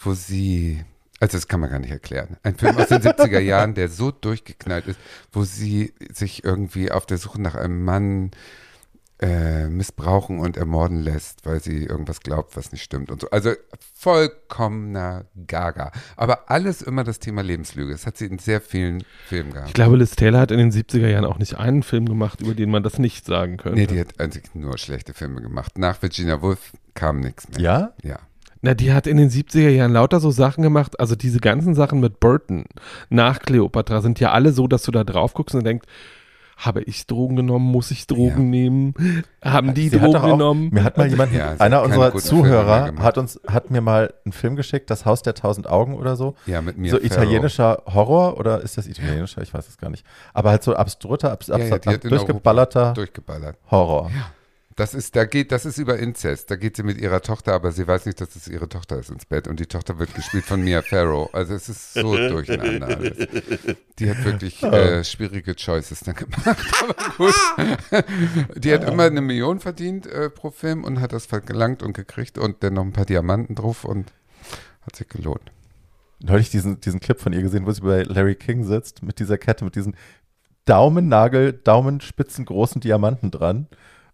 wo 0.00 0.14
sie, 0.14 0.84
also 1.18 1.36
das 1.36 1.48
kann 1.48 1.58
man 1.58 1.68
gar 1.68 1.80
nicht 1.80 1.90
erklären. 1.90 2.36
Ein 2.44 2.54
Film 2.54 2.76
aus 2.76 2.86
den 2.86 3.02
70er 3.02 3.40
Jahren, 3.40 3.74
der 3.74 3.88
so 3.88 4.12
durchgeknallt 4.12 4.86
ist, 4.86 5.00
wo 5.32 5.42
sie 5.42 5.92
sich 6.12 6.44
irgendwie 6.44 6.92
auf 6.92 7.06
der 7.06 7.18
Suche 7.18 7.42
nach 7.42 7.56
einem 7.56 7.82
Mann 7.82 8.30
äh, 9.20 9.68
missbrauchen 9.68 10.38
und 10.38 10.56
ermorden 10.56 11.00
lässt, 11.00 11.46
weil 11.46 11.60
sie 11.60 11.84
irgendwas 11.84 12.20
glaubt, 12.20 12.56
was 12.56 12.72
nicht 12.72 12.82
stimmt 12.82 13.10
und 13.10 13.20
so. 13.20 13.30
Also 13.30 13.52
vollkommener 13.94 15.24
Gaga. 15.46 15.92
Aber 16.16 16.50
alles 16.50 16.82
immer 16.82 17.02
das 17.02 17.18
Thema 17.18 17.42
Lebenslüge. 17.42 17.92
Das 17.92 18.06
hat 18.06 18.18
sie 18.18 18.26
in 18.26 18.38
sehr 18.38 18.60
vielen 18.60 19.04
Filmen 19.26 19.52
gehabt. 19.52 19.68
Ich 19.68 19.74
glaube, 19.74 19.96
Liz 19.96 20.16
Taylor 20.16 20.40
hat 20.40 20.50
in 20.50 20.58
den 20.58 20.70
70er 20.70 21.08
Jahren 21.08 21.24
auch 21.24 21.38
nicht 21.38 21.56
einen 21.56 21.82
Film 21.82 22.06
gemacht, 22.06 22.42
über 22.42 22.54
den 22.54 22.70
man 22.70 22.82
das 22.82 22.98
nicht 22.98 23.24
sagen 23.24 23.56
könnte. 23.56 23.78
Nee, 23.78 23.86
die 23.86 24.00
hat 24.00 24.20
eigentlich 24.20 24.54
nur 24.54 24.76
schlechte 24.76 25.14
Filme 25.14 25.40
gemacht. 25.40 25.78
Nach 25.78 26.00
Virginia 26.02 26.42
Woolf 26.42 26.72
kam 26.94 27.20
nichts 27.20 27.48
mehr. 27.48 27.60
Ja? 27.60 27.92
Ja. 28.02 28.18
Na, 28.62 28.74
die 28.74 28.92
hat 28.92 29.06
in 29.06 29.16
den 29.16 29.30
70er 29.30 29.68
Jahren 29.68 29.92
lauter 29.92 30.20
so 30.20 30.30
Sachen 30.30 30.62
gemacht. 30.62 30.98
Also 30.98 31.14
diese 31.14 31.40
ganzen 31.40 31.74
Sachen 31.74 32.00
mit 32.00 32.20
Burton 32.20 32.64
nach 33.08 33.40
Cleopatra 33.40 34.02
sind 34.02 34.18
ja 34.18 34.32
alle 34.32 34.52
so, 34.52 34.66
dass 34.66 34.82
du 34.82 34.90
da 34.92 35.04
drauf 35.04 35.34
guckst 35.34 35.54
und 35.54 35.64
denkst, 35.64 35.86
habe 36.56 36.82
ich 36.82 37.06
Drogen 37.06 37.36
genommen? 37.36 37.66
Muss 37.70 37.90
ich 37.90 38.06
Drogen 38.06 38.44
Ja. 38.52 38.60
nehmen? 38.60 38.94
Haben 39.44 39.74
die 39.74 39.90
Sie 39.90 39.98
Drogen 39.98 40.16
auch, 40.16 40.30
genommen? 40.32 40.70
Mir 40.72 40.84
hat 40.84 40.96
mal 40.96 41.06
jemand, 41.06 41.32
Ja, 41.32 41.54
einer 41.58 41.82
unserer 41.82 42.14
Zuhörer 42.16 42.94
hat 42.98 43.18
uns, 43.18 43.38
hat 43.46 43.70
mir 43.70 43.80
mal 43.82 44.12
einen 44.24 44.32
Film 44.32 44.56
geschickt, 44.56 44.90
Das 44.90 45.04
Haus 45.04 45.22
der 45.22 45.34
tausend 45.34 45.68
Augen 45.68 45.94
oder 45.94 46.16
so. 46.16 46.34
Ja, 46.46 46.62
mit 46.62 46.78
mir. 46.78 46.90
so 46.90 46.98
italienischer 47.00 47.82
Horror 47.86 48.38
oder 48.38 48.62
ist 48.62 48.78
das 48.78 48.86
italienischer? 48.86 49.42
Ich 49.42 49.52
weiß 49.52 49.68
es 49.68 49.76
gar 49.78 49.90
nicht. 49.90 50.04
Aber 50.32 50.50
halt 50.50 50.62
so 50.62 50.74
abstrutter, 50.74 51.30
abs, 51.30 51.48
Ja, 51.48 51.58
ja, 51.58 51.74
abs, 51.76 52.00
durchgeballerter 52.00 52.92
durchgeballert. 52.94 53.56
Horror. 53.70 54.10
Das 54.76 54.92
ist, 54.92 55.16
da 55.16 55.24
geht, 55.24 55.52
das 55.52 55.64
ist 55.64 55.78
über 55.78 55.98
Inzest. 55.98 56.50
Da 56.50 56.56
geht 56.56 56.76
sie 56.76 56.82
mit 56.82 56.98
ihrer 56.98 57.22
Tochter, 57.22 57.54
aber 57.54 57.72
sie 57.72 57.88
weiß 57.88 58.04
nicht, 58.04 58.20
dass 58.20 58.36
es 58.36 58.46
ihre 58.46 58.68
Tochter 58.68 58.98
ist 58.98 59.08
ins 59.08 59.24
Bett. 59.24 59.48
Und 59.48 59.58
die 59.58 59.64
Tochter 59.64 59.98
wird 59.98 60.14
gespielt 60.14 60.44
von 60.44 60.60
Mia 60.60 60.82
Farrow. 60.82 61.32
Also 61.32 61.54
es 61.54 61.70
ist 61.70 61.94
so 61.94 62.14
durcheinander 62.28 62.88
alles. 62.88 63.26
Die 63.98 64.10
hat 64.10 64.22
wirklich 64.22 64.62
äh, 64.62 65.02
schwierige 65.02 65.54
Choices 65.56 66.00
dann 66.00 66.14
gemacht. 66.14 66.44
Aber 66.82 66.94
gut. 67.16 67.34
Die 68.54 68.70
hat 68.70 68.84
immer 68.84 69.04
eine 69.04 69.22
Million 69.22 69.60
verdient 69.60 70.06
äh, 70.08 70.28
pro 70.28 70.50
Film 70.50 70.84
und 70.84 71.00
hat 71.00 71.14
das 71.14 71.24
verlangt 71.24 71.82
und 71.82 71.94
gekriegt 71.94 72.36
und 72.36 72.62
dann 72.62 72.74
noch 72.74 72.84
ein 72.84 72.92
paar 72.92 73.06
Diamanten 73.06 73.54
drauf 73.54 73.86
und 73.86 74.12
hat 74.82 74.94
sich 74.94 75.08
gelohnt. 75.08 75.52
Neulich 76.20 76.50
diesen, 76.50 76.80
diesen 76.80 77.00
Clip 77.00 77.18
von 77.18 77.32
ihr 77.32 77.40
gesehen, 77.40 77.64
wo 77.64 77.72
sie 77.72 77.80
bei 77.80 78.02
Larry 78.02 78.34
King 78.34 78.64
sitzt, 78.64 79.02
mit 79.02 79.20
dieser 79.20 79.38
Kette, 79.38 79.64
mit 79.64 79.74
diesen 79.74 79.96
Daumennagel, 80.66 81.54
Daumenspitzen 81.54 82.44
großen 82.44 82.82
Diamanten 82.82 83.30
dran. 83.30 83.68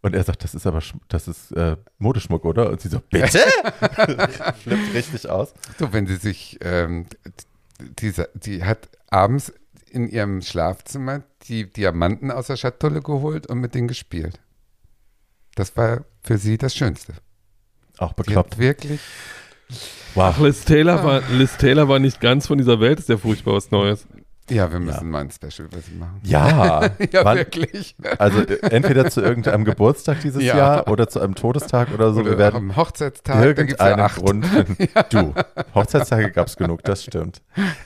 Und 0.05 0.15
er 0.15 0.25
sagt, 0.25 0.43
das 0.43 0.55
ist 0.55 0.67
aber, 0.67 0.81
Sch- 0.81 0.95
das 1.09 1.29
ist 1.29 1.53
äh, 1.53 1.77
Modeschmuck, 1.99 2.45
oder? 2.45 2.69
Und 2.71 2.81
sie 2.81 2.89
so, 2.89 3.01
bitte? 3.11 3.39
Flippt 4.63 4.95
richtig 4.95 5.29
aus. 5.29 5.55
So, 5.79 5.93
wenn 5.93 6.07
sie 6.09 6.17
sich, 6.17 6.59
ähm, 6.61 7.07
diese, 8.01 8.29
die 8.35 8.65
hat 8.65 8.89
abends 9.11 9.53
in 9.91 10.09
ihrem 10.09 10.43
Schlafzimmer 10.43 11.23
die 11.45 11.71
Diamanten 11.71 12.31
aus 12.31 12.49
der 12.49 12.57
Schatulle 12.57 13.01
geholt 13.03 13.47
und 13.47 13.59
mit 13.59 13.75
denen 13.75 13.89
gespielt. 13.89 14.41
Das 15.55 15.77
war 15.77 16.05
für 16.23 16.39
sie 16.39 16.59
das 16.59 16.75
Schönste. 16.75 17.15
Auch 17.99 18.13
Die 18.15 18.23
bekloppt. 18.23 18.59
wirklich, 18.59 19.01
Wow. 20.15 20.35
Ach, 20.37 20.41
Liz 20.41 20.65
Taylor, 20.67 21.03
war, 21.03 21.23
Liz 21.31 21.57
Taylor 21.57 21.89
war 21.89 21.99
nicht 21.99 22.21
ganz 22.21 22.47
von 22.47 22.59
dieser 22.59 22.79
Welt, 22.81 22.99
ist 22.99 23.09
ja 23.09 23.17
furchtbar 23.17 23.55
was 23.55 23.71
Neues. 23.71 24.07
Ja, 24.53 24.71
wir 24.73 24.79
müssen 24.81 25.11
mal 25.11 25.21
ein 25.23 25.31
Special 25.31 25.67
über 25.69 25.79
sie 25.81 25.95
machen. 25.95 26.21
Ja, 26.23 26.83
Ja, 27.13 27.25
Wann- 27.25 27.39
wirklich. 27.39 27.97
also 28.19 28.41
äh, 28.41 28.59
entweder 28.71 29.09
zu 29.11 29.21
irgendeinem 29.21 29.65
Geburtstag 29.65 30.21
dieses 30.21 30.43
Ja. 30.43 30.57
Jahr 30.57 30.89
oder 30.89 31.09
zu 31.09 31.21
einem 31.21 31.35
Todestag 31.35 31.89
oder 31.95 32.13
so. 32.13 32.21
Oder 32.21 32.31
wir 32.33 32.39
werden 32.39 32.57
am 32.57 32.77
Hochzeitstag, 32.77 33.37
ja 33.37 33.45
irgendeinen 33.45 34.01
acht. 34.01 34.17
Grund 34.17 34.47
finden. 34.47 34.77
Du, 35.11 35.35
Hochzeitstage 35.75 36.31
gab 36.31 36.47
es 36.47 36.57
genug, 36.57 36.83
das 36.85 37.03
stimmt. 37.05 37.43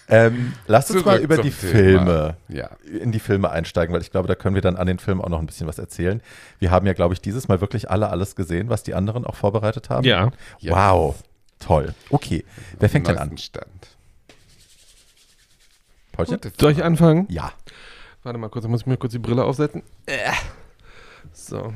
Ähm, 0.09 0.53
lasst 0.67 0.91
uns 0.91 1.05
mal 1.05 1.17
Zurück 1.17 1.25
über 1.25 1.43
die 1.43 1.51
Thema. 1.51 1.71
Filme, 1.73 2.37
Ja, 2.49 2.71
in 3.01 3.13
die 3.13 3.21
Filme 3.21 3.51
einsteigen, 3.51 3.95
weil 3.95 4.03
ich 4.03 4.11
glaube, 4.11 4.29
da 4.29 4.35
können 4.35 4.55
wir 4.55 4.63
dann 4.63 4.77
an 4.77 4.87
den 4.87 4.99
Filmen 4.99 5.21
auch 5.21 5.29
noch 5.29 5.39
ein 5.41 5.47
bisschen 5.47 5.67
was 5.67 5.79
erzählen. 5.79 6.21
Wir 6.59 6.71
haben 6.71 6.87
ja, 6.87 6.93
glaube 6.93 7.15
ich, 7.15 7.21
dieses 7.21 7.49
Mal 7.49 7.61
wirklich 7.61 7.91
alle 7.91 8.09
alles 8.11 8.37
gesehen, 8.37 8.69
was 8.69 8.83
die 8.83 8.95
anderen 8.95 9.25
auch 9.25 9.35
vorbereitet 9.35 9.91
haben. 9.91 10.05
Ja. 10.05 10.31
Ja. 10.59 10.75
Wow, 10.75 11.17
toll. 11.59 11.95
Okay, 12.11 12.45
wer 12.79 12.89
fängt 12.89 13.09
denn 13.09 13.19
an? 13.19 13.37
Stand. 13.39 13.96
Paulchen? 16.17 16.39
Soll 16.59 16.73
ich 16.73 16.83
anfangen? 16.83 17.27
Ja. 17.29 17.53
Warte 18.23 18.39
mal 18.39 18.49
kurz, 18.49 18.65
da 18.65 18.69
muss 18.69 18.81
ich 18.83 18.87
mir 18.87 18.97
kurz 18.97 19.13
die 19.13 19.19
Brille 19.19 19.45
aufsetzen. 19.45 19.83
Äh. 20.07 20.33
So. 21.33 21.73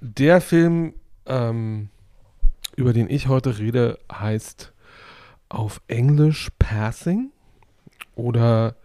Der 0.00 0.40
Film, 0.40 0.94
ähm, 1.26 1.88
über 2.76 2.92
den 2.92 3.10
ich 3.10 3.26
heute 3.26 3.58
rede, 3.58 3.98
heißt 4.12 4.72
auf 5.48 5.80
Englisch 5.88 6.50
Passing 6.58 7.30
oder 8.14 8.76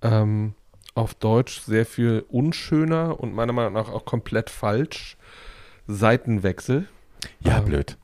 ähm, 0.00 0.54
auf 0.94 1.14
Deutsch 1.14 1.60
sehr 1.60 1.84
viel 1.84 2.24
unschöner 2.28 3.20
und 3.20 3.34
meiner 3.34 3.52
Meinung 3.52 3.74
nach 3.74 3.88
auch 3.90 4.04
komplett 4.04 4.48
falsch. 4.50 5.16
Seitenwechsel. 5.86 6.88
Ja, 7.40 7.58
Ähm, 7.58 7.64
blöd. 7.64 7.96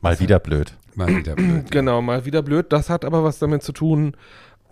Mal 0.00 0.18
wieder 0.20 0.38
blöd. 0.38 0.76
Mal 0.94 1.08
wieder 1.08 1.34
blöd. 1.34 1.70
Genau, 1.70 2.02
mal 2.02 2.24
wieder 2.24 2.42
blöd. 2.42 2.66
Das 2.70 2.90
hat 2.90 3.04
aber 3.04 3.24
was 3.24 3.38
damit 3.38 3.62
zu 3.62 3.72
tun, 3.72 4.16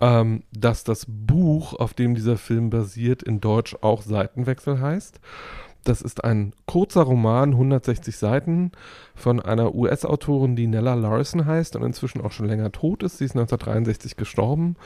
ähm, 0.01 0.43
dass 0.51 0.83
das 0.83 1.05
Buch, 1.07 1.73
auf 1.73 1.93
dem 1.93 2.15
dieser 2.15 2.37
Film 2.37 2.69
basiert, 2.69 3.23
in 3.23 3.41
Deutsch 3.41 3.75
auch 3.81 4.01
Seitenwechsel 4.01 4.79
heißt. 4.79 5.19
Das 5.83 6.01
ist 6.01 6.23
ein 6.23 6.53
kurzer 6.65 7.01
Roman, 7.01 7.51
160 7.51 8.15
Seiten, 8.15 8.71
von 9.15 9.41
einer 9.41 9.75
US-Autorin, 9.75 10.55
die 10.55 10.67
Nella 10.67 10.93
Larson 10.93 11.45
heißt 11.45 11.75
und 11.75 11.83
inzwischen 11.83 12.21
auch 12.21 12.31
schon 12.31 12.47
länger 12.47 12.71
tot 12.71 13.03
ist. 13.03 13.17
Sie 13.17 13.25
ist 13.25 13.35
1963 13.35 14.15
gestorben 14.15 14.77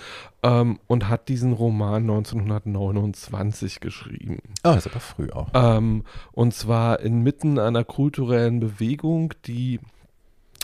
ähm, 0.41 0.79
und 0.87 1.07
hat 1.07 1.29
diesen 1.29 1.53
Roman 1.53 2.01
1929 2.01 3.79
geschrieben. 3.79 4.39
Oh, 4.63 4.73
das 4.73 4.87
ist 4.87 4.91
aber 4.91 4.99
früh 4.99 5.29
auch. 5.29 5.49
Ähm, 5.53 6.03
und 6.31 6.53
zwar 6.55 6.99
inmitten 6.99 7.59
einer 7.59 7.83
kulturellen 7.83 8.59
Bewegung, 8.59 9.33
die 9.45 9.79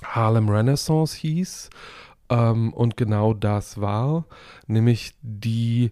Harlem 0.04 0.50
Renaissance 0.50 1.18
hieß. 1.18 1.70
Ähm, 2.30 2.74
und 2.74 2.98
genau 2.98 3.34
das 3.34 3.80
war, 3.82 4.26
nämlich 4.68 5.14
die 5.22 5.92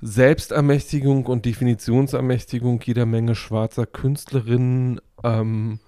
Selbstermächtigung 0.00 1.26
und 1.26 1.46
Definitionsermächtigung 1.46 2.80
jeder 2.84 3.06
Menge 3.06 3.34
schwarzer 3.34 3.86
Künstlerinnen 3.86 5.00
ähm, 5.22 5.80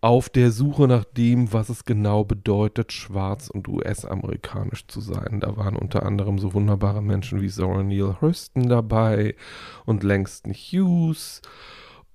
auf 0.00 0.28
der 0.28 0.50
Suche 0.50 0.88
nach 0.88 1.04
dem, 1.04 1.52
was 1.52 1.68
es 1.68 1.84
genau 1.84 2.24
bedeutet, 2.24 2.92
schwarz 2.92 3.48
und 3.48 3.68
US-amerikanisch 3.68 4.86
zu 4.88 5.00
sein. 5.00 5.40
Da 5.40 5.56
waren 5.56 5.76
unter 5.76 6.04
anderem 6.04 6.38
so 6.38 6.54
wunderbare 6.54 7.02
Menschen 7.02 7.40
wie 7.40 7.48
Zora 7.48 7.82
Neale 7.82 8.20
Hurston 8.20 8.68
dabei 8.68 9.36
und 9.86 10.02
Langston 10.02 10.52
Hughes 10.52 11.40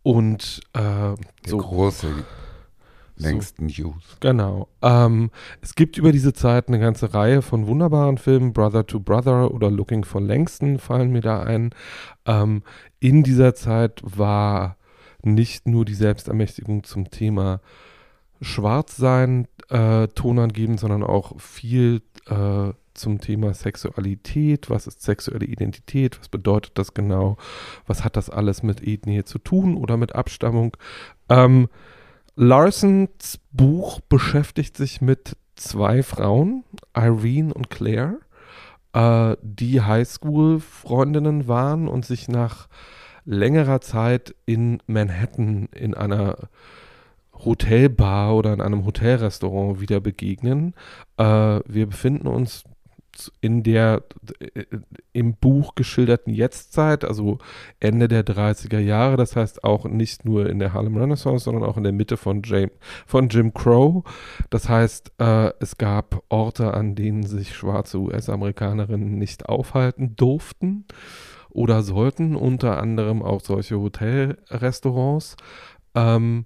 und 0.04 0.62
äh, 0.74 0.80
Der 0.80 1.18
so 1.46 1.58
große, 1.58 2.08
längsten 3.18 3.68
News. 3.68 4.18
Genau. 4.20 4.68
Ähm, 4.82 5.32
es 5.62 5.76
gibt 5.76 5.98
über 5.98 6.12
diese 6.12 6.34
Zeit 6.34 6.68
eine 6.68 6.80
ganze 6.80 7.14
Reihe 7.14 7.42
von 7.42 7.68
wunderbaren 7.68 8.18
Filmen. 8.18 8.54
Brother 8.54 8.86
to 8.86 9.00
Brother 9.00 9.52
oder 9.54 9.72
Looking 9.72 10.06
for 10.06 10.22
Langston 10.22 10.80
fallen 10.80 11.12
mir 11.12 11.22
da 11.22 11.44
ein. 11.44 11.72
Ähm, 12.26 12.64
in 13.00 13.24
dieser 13.24 13.56
Zeit 13.56 14.02
war 14.04 14.78
nicht 15.24 15.68
nur 15.68 15.86
die 15.86 15.96
Selbstermächtigung 15.96 16.84
zum 16.84 17.10
Thema 17.10 17.62
Schwarzsein 18.42 19.48
äh, 19.70 20.08
tonangebend, 20.10 20.80
sondern 20.80 21.04
auch 21.04 21.40
viel 21.40 22.02
äh, 22.28 22.74
zum 22.94 23.22
Thema 23.22 23.54
Sexualität. 23.54 24.70
Was 24.70 24.88
ist 24.88 25.02
sexuelle 25.02 25.46
Identität? 25.46 26.20
Was 26.20 26.30
bedeutet 26.30 26.78
das 26.78 26.94
genau? 26.94 27.38
Was 27.86 28.04
hat 28.04 28.16
das 28.16 28.30
alles 28.30 28.64
mit 28.64 28.86
Ethnie 28.86 29.24
zu 29.24 29.40
tun 29.40 29.76
oder 29.76 29.98
mit 29.98 30.16
Abstammung? 30.16 30.76
Ähm, 31.30 31.70
Larsons 32.40 33.40
Buch 33.52 34.00
beschäftigt 34.00 34.78
sich 34.78 35.02
mit 35.02 35.36
zwei 35.56 36.04
Frauen, 36.04 36.64
Irene 36.96 37.52
und 37.52 37.72
Claire, 37.72 38.20
äh, 38.94 39.36
die 39.42 39.82
Highschool-Freundinnen 39.82 41.48
waren 41.48 41.88
und 41.88 42.06
sich 42.06 42.28
nach 42.28 42.68
längerer 43.26 43.82
Zeit 43.82 44.36
in 44.46 44.84
Manhattan 44.86 45.68
in 45.74 45.96
einer 45.96 46.38
Hotelbar 47.34 48.36
oder 48.36 48.54
in 48.54 48.62
einem 48.62 48.86
Hotelrestaurant 48.86 49.82
wieder 49.82 50.00
begegnen. 50.00 50.76
Äh, 51.18 51.24
wir 51.66 51.88
befinden 51.88 52.28
uns 52.28 52.66
in 53.42 53.64
der 53.64 54.04
äh, 54.40 54.66
im 55.14 55.36
Buch 55.36 55.76
geschilderten 55.76 56.34
Jetztzeit, 56.34 57.04
also 57.04 57.40
Ende 57.80 58.08
der 58.08 58.26
30er 58.26 58.80
Jahre, 58.80 59.18
das 59.18 59.36
heißt 59.36 59.64
auch 59.64 59.86
nicht 59.86 60.26
nur 60.26 60.50
in 60.50 60.60
der 60.60 60.74
Harlem 60.74 60.98
Renaissance, 60.98 61.46
sondern 61.46 61.64
auch 61.64 61.78
in 61.78 61.84
der 61.84 61.94
Mitte 61.94 62.18
von, 62.18 62.42
James, 62.44 62.72
von 63.06 63.30
Jim 63.30 63.54
Crow. 63.54 64.04
Das 64.50 64.70
heißt, 64.70 65.14
äh, 65.20 65.52
es 65.60 65.78
gab 65.78 66.24
Orte, 66.30 66.74
an 66.74 66.96
denen 66.96 67.24
sich 67.24 67.56
schwarze 67.56 68.00
US-Amerikanerinnen 68.00 69.18
nicht 69.18 69.48
aufhalten 69.48 70.16
durften 70.16 70.86
oder 71.50 71.82
sollten, 71.82 72.36
unter 72.36 72.80
anderem 72.80 73.24
auch 73.24 73.42
solche 73.42 73.80
Hotelrestaurants. 73.80 75.36
Ähm, 75.96 76.46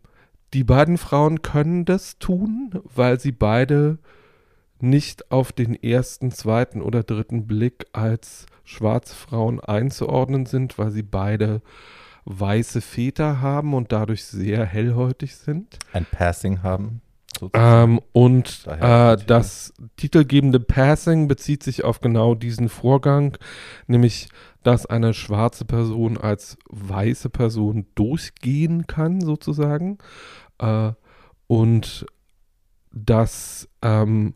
die 0.53 0.63
beiden 0.63 0.97
Frauen 0.97 1.41
können 1.41 1.85
das 1.85 2.19
tun, 2.19 2.71
weil 2.83 3.19
sie 3.19 3.31
beide 3.31 3.99
nicht 4.81 5.31
auf 5.31 5.51
den 5.51 5.75
ersten, 5.81 6.31
zweiten 6.31 6.81
oder 6.81 7.03
dritten 7.03 7.47
Blick 7.47 7.87
als 7.93 8.45
schwarze 8.63 9.15
Frauen 9.15 9.59
einzuordnen 9.59 10.45
sind, 10.45 10.77
weil 10.77 10.91
sie 10.91 11.03
beide 11.03 11.61
weiße 12.25 12.81
Väter 12.81 13.41
haben 13.41 13.73
und 13.73 13.91
dadurch 13.91 14.25
sehr 14.25 14.65
hellhäutig 14.65 15.35
sind. 15.35 15.79
Ein 15.93 16.05
Passing 16.05 16.63
haben. 16.63 17.01
Ähm, 17.53 17.99
und 18.11 18.67
äh, 18.67 19.17
das 19.25 19.73
titelgebende 19.97 20.59
Passing 20.59 21.27
bezieht 21.27 21.63
sich 21.63 21.83
auf 21.83 21.99
genau 21.99 22.35
diesen 22.35 22.69
Vorgang, 22.69 23.37
nämlich 23.87 24.29
dass 24.63 24.85
eine 24.85 25.13
schwarze 25.13 25.65
Person 25.65 26.17
als 26.17 26.57
weiße 26.69 27.29
Person 27.29 27.87
durchgehen 27.95 28.85
kann, 28.85 29.21
sozusagen. 29.21 29.97
Äh, 30.59 30.91
und 31.47 32.05
dass 32.91 33.67
ähm, 33.81 34.35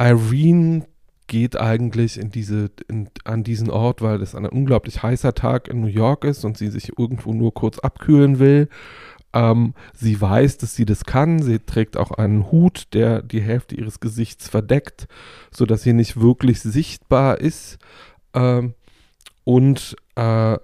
Irene 0.00 0.86
geht 1.26 1.56
eigentlich 1.56 2.18
in 2.18 2.30
diese, 2.30 2.70
in, 2.88 3.08
an 3.24 3.44
diesen 3.44 3.70
Ort, 3.70 4.02
weil 4.02 4.20
es 4.22 4.34
ein 4.34 4.46
unglaublich 4.46 5.02
heißer 5.02 5.34
Tag 5.34 5.68
in 5.68 5.80
New 5.80 5.86
York 5.86 6.24
ist 6.24 6.44
und 6.44 6.58
sie 6.58 6.68
sich 6.68 6.98
irgendwo 6.98 7.32
nur 7.32 7.54
kurz 7.54 7.78
abkühlen 7.78 8.38
will. 8.38 8.68
Ähm, 9.32 9.74
sie 9.94 10.20
weiß, 10.20 10.58
dass 10.58 10.74
sie 10.74 10.86
das 10.86 11.04
kann. 11.04 11.40
Sie 11.40 11.60
trägt 11.60 11.96
auch 11.96 12.10
einen 12.10 12.50
Hut, 12.50 12.88
der 12.94 13.22
die 13.22 13.42
Hälfte 13.42 13.76
ihres 13.76 14.00
Gesichts 14.00 14.48
verdeckt, 14.48 15.06
sodass 15.52 15.82
sie 15.82 15.92
nicht 15.92 16.20
wirklich 16.20 16.60
sichtbar 16.62 17.40
ist. 17.40 17.78
Ähm, 18.34 18.74
und 19.44 19.96
äh, 20.16 20.58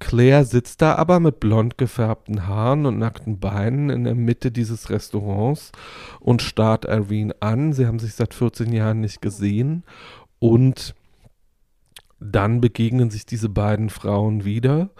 Claire 0.00 0.44
sitzt 0.44 0.80
da 0.80 0.94
aber 0.94 1.18
mit 1.20 1.40
blond 1.40 1.76
gefärbten 1.76 2.46
Haaren 2.46 2.86
und 2.86 2.98
nackten 2.98 3.40
Beinen 3.40 3.90
in 3.90 4.04
der 4.04 4.14
Mitte 4.14 4.52
dieses 4.52 4.90
Restaurants 4.90 5.72
und 6.20 6.42
starrt 6.42 6.84
Irene 6.84 7.34
an. 7.40 7.72
Sie 7.72 7.86
haben 7.86 7.98
sich 7.98 8.14
seit 8.14 8.32
14 8.32 8.72
Jahren 8.72 9.00
nicht 9.00 9.20
gesehen 9.20 9.84
und 10.38 10.94
dann 12.20 12.60
begegnen 12.60 13.10
sich 13.10 13.26
diese 13.26 13.48
beiden 13.48 13.90
Frauen 13.90 14.44
wieder 14.44 14.90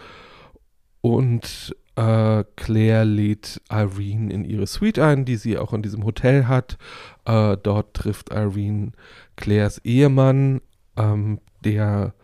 und 1.01 1.77
äh, 1.97 2.45
Claire 2.57 3.05
lädt 3.05 3.61
Irene 3.71 4.33
in 4.33 4.45
ihre 4.45 4.67
Suite 4.67 5.01
ein, 5.01 5.25
die 5.25 5.37
sie 5.37 5.59
auch 5.59 5.73
in 5.73 5.83
diesem 5.83 6.05
Hotel 6.05 6.47
hat. 6.47 6.79
Äh, 7.25 7.57
dort 7.61 7.95
trifft 7.95 8.31
Irene 8.31 8.93
Claires 9.37 9.79
Ehemann, 9.85 10.61
ähm, 10.97 11.41
der 11.65 12.15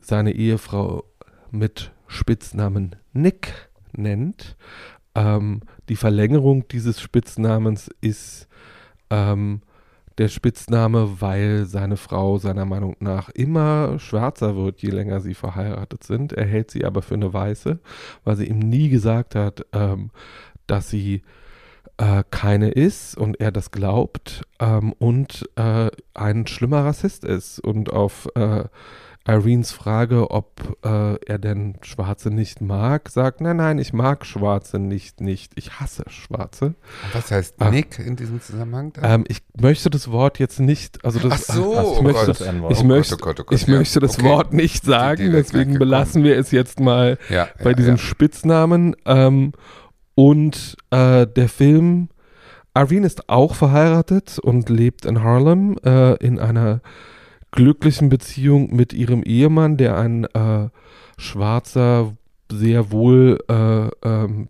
seine 0.00 0.32
Ehefrau 0.32 1.04
mit 1.50 1.93
Spitznamen 2.14 2.96
Nick 3.12 3.70
nennt. 3.92 4.56
Ähm, 5.14 5.60
die 5.88 5.96
Verlängerung 5.96 6.66
dieses 6.68 7.00
Spitznamens 7.00 7.90
ist 8.00 8.48
ähm, 9.10 9.62
der 10.18 10.28
Spitzname, 10.28 11.20
weil 11.20 11.66
seine 11.66 11.96
Frau 11.96 12.38
seiner 12.38 12.64
Meinung 12.64 12.96
nach 13.00 13.30
immer 13.30 13.98
schwärzer 13.98 14.56
wird, 14.56 14.80
je 14.80 14.90
länger 14.90 15.20
sie 15.20 15.34
verheiratet 15.34 16.04
sind. 16.04 16.32
Er 16.32 16.46
hält 16.46 16.70
sie 16.70 16.84
aber 16.84 17.02
für 17.02 17.14
eine 17.14 17.32
Weiße, 17.32 17.80
weil 18.22 18.36
sie 18.36 18.46
ihm 18.46 18.60
nie 18.60 18.88
gesagt 18.88 19.34
hat, 19.34 19.66
ähm, 19.72 20.10
dass 20.66 20.88
sie 20.88 21.22
äh, 21.96 22.22
keine 22.30 22.70
ist 22.70 23.16
und 23.16 23.40
er 23.40 23.52
das 23.52 23.70
glaubt 23.70 24.42
ähm, 24.60 24.92
und 24.98 25.48
äh, 25.56 25.90
ein 26.14 26.46
schlimmer 26.46 26.84
Rassist 26.84 27.24
ist 27.24 27.60
und 27.60 27.92
auf 27.92 28.28
äh, 28.34 28.64
Irenes 29.26 29.72
Frage, 29.72 30.30
ob 30.30 30.76
äh, 30.84 31.14
er 31.24 31.38
denn 31.38 31.76
Schwarze 31.80 32.30
nicht 32.30 32.60
mag, 32.60 33.08
sagt, 33.08 33.40
nein, 33.40 33.56
nein, 33.56 33.78
ich 33.78 33.94
mag 33.94 34.26
Schwarze 34.26 34.78
nicht, 34.78 35.22
nicht. 35.22 35.52
Ich 35.56 35.80
hasse 35.80 36.04
Schwarze. 36.08 36.74
Was 37.14 37.30
heißt 37.30 37.54
äh, 37.58 37.70
Nick 37.70 37.98
in 37.98 38.16
diesem 38.16 38.42
Zusammenhang? 38.42 38.92
Ähm, 39.02 39.24
ich 39.26 39.42
möchte 39.58 39.88
das 39.88 40.10
Wort 40.10 40.38
jetzt 40.38 40.60
nicht, 40.60 41.02
also 41.06 41.18
das, 41.20 41.48
Ach 41.48 41.54
so, 41.54 41.94
ich, 41.96 42.02
möchte, 42.02 42.26
Gott. 42.26 42.70
ich, 42.70 42.84
möchte, 42.84 43.14
oh 43.14 43.18
Gott, 43.18 43.40
oh 43.40 43.44
Gott, 43.44 43.58
ich 43.58 43.66
ja. 43.66 43.78
möchte 43.78 44.00
das 44.00 44.18
Okay. 44.18 44.28
Wort 44.28 44.52
nicht 44.52 44.84
sagen, 44.84 45.32
deswegen 45.32 45.78
belassen 45.78 46.22
wir 46.22 46.36
es 46.38 46.50
jetzt 46.50 46.78
mal 46.78 47.18
Ja, 47.30 47.48
bei 47.62 47.70
ja, 47.70 47.76
diesem. 47.76 47.96
Spitznamen. 47.96 48.94
Ähm, 49.06 49.52
und 50.14 50.76
äh, 50.90 51.26
der 51.26 51.48
Film, 51.48 52.08
Irene 52.76 53.06
ist 53.06 53.28
auch 53.28 53.54
verheiratet 53.54 54.38
und 54.38 54.68
lebt 54.68 55.06
in 55.06 55.22
Harlem 55.22 55.76
äh, 55.84 56.14
in 56.16 56.38
einer 56.38 56.80
glücklichen 57.54 58.08
Beziehung 58.08 58.74
mit 58.74 58.92
ihrem 58.92 59.22
Ehemann, 59.22 59.76
der 59.76 59.96
ein 59.96 60.24
äh, 60.24 60.68
schwarzer, 61.16 62.16
sehr 62.50 62.90
wohl, 62.90 63.38
äh, 63.48 63.88
ähm, 64.06 64.48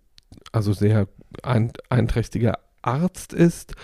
also 0.52 0.72
sehr 0.72 1.06
ein, 1.42 1.72
einträchtiger 1.90 2.58
Arzt 2.82 3.32
ist. 3.32 3.74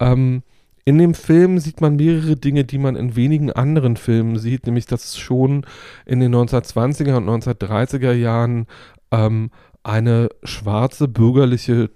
Ähm, 0.00 0.42
in 0.84 0.98
dem 0.98 1.14
Film 1.14 1.60
sieht 1.60 1.80
man 1.80 1.96
mehrere 1.96 2.36
Dinge, 2.36 2.64
die 2.64 2.78
man 2.78 2.96
in 2.96 3.16
wenigen 3.16 3.50
anderen 3.50 3.96
Filmen 3.96 4.38
sieht, 4.38 4.66
nämlich 4.66 4.86
dass 4.86 5.16
schon 5.16 5.64
in 6.04 6.20
den 6.20 6.34
1920er 6.34 7.16
und 7.16 7.28
1930er 7.28 8.12
Jahren 8.12 8.66
ähm, 9.10 9.50
eine 9.82 10.28
schwarze 10.42 11.08
bürgerliche 11.08 11.90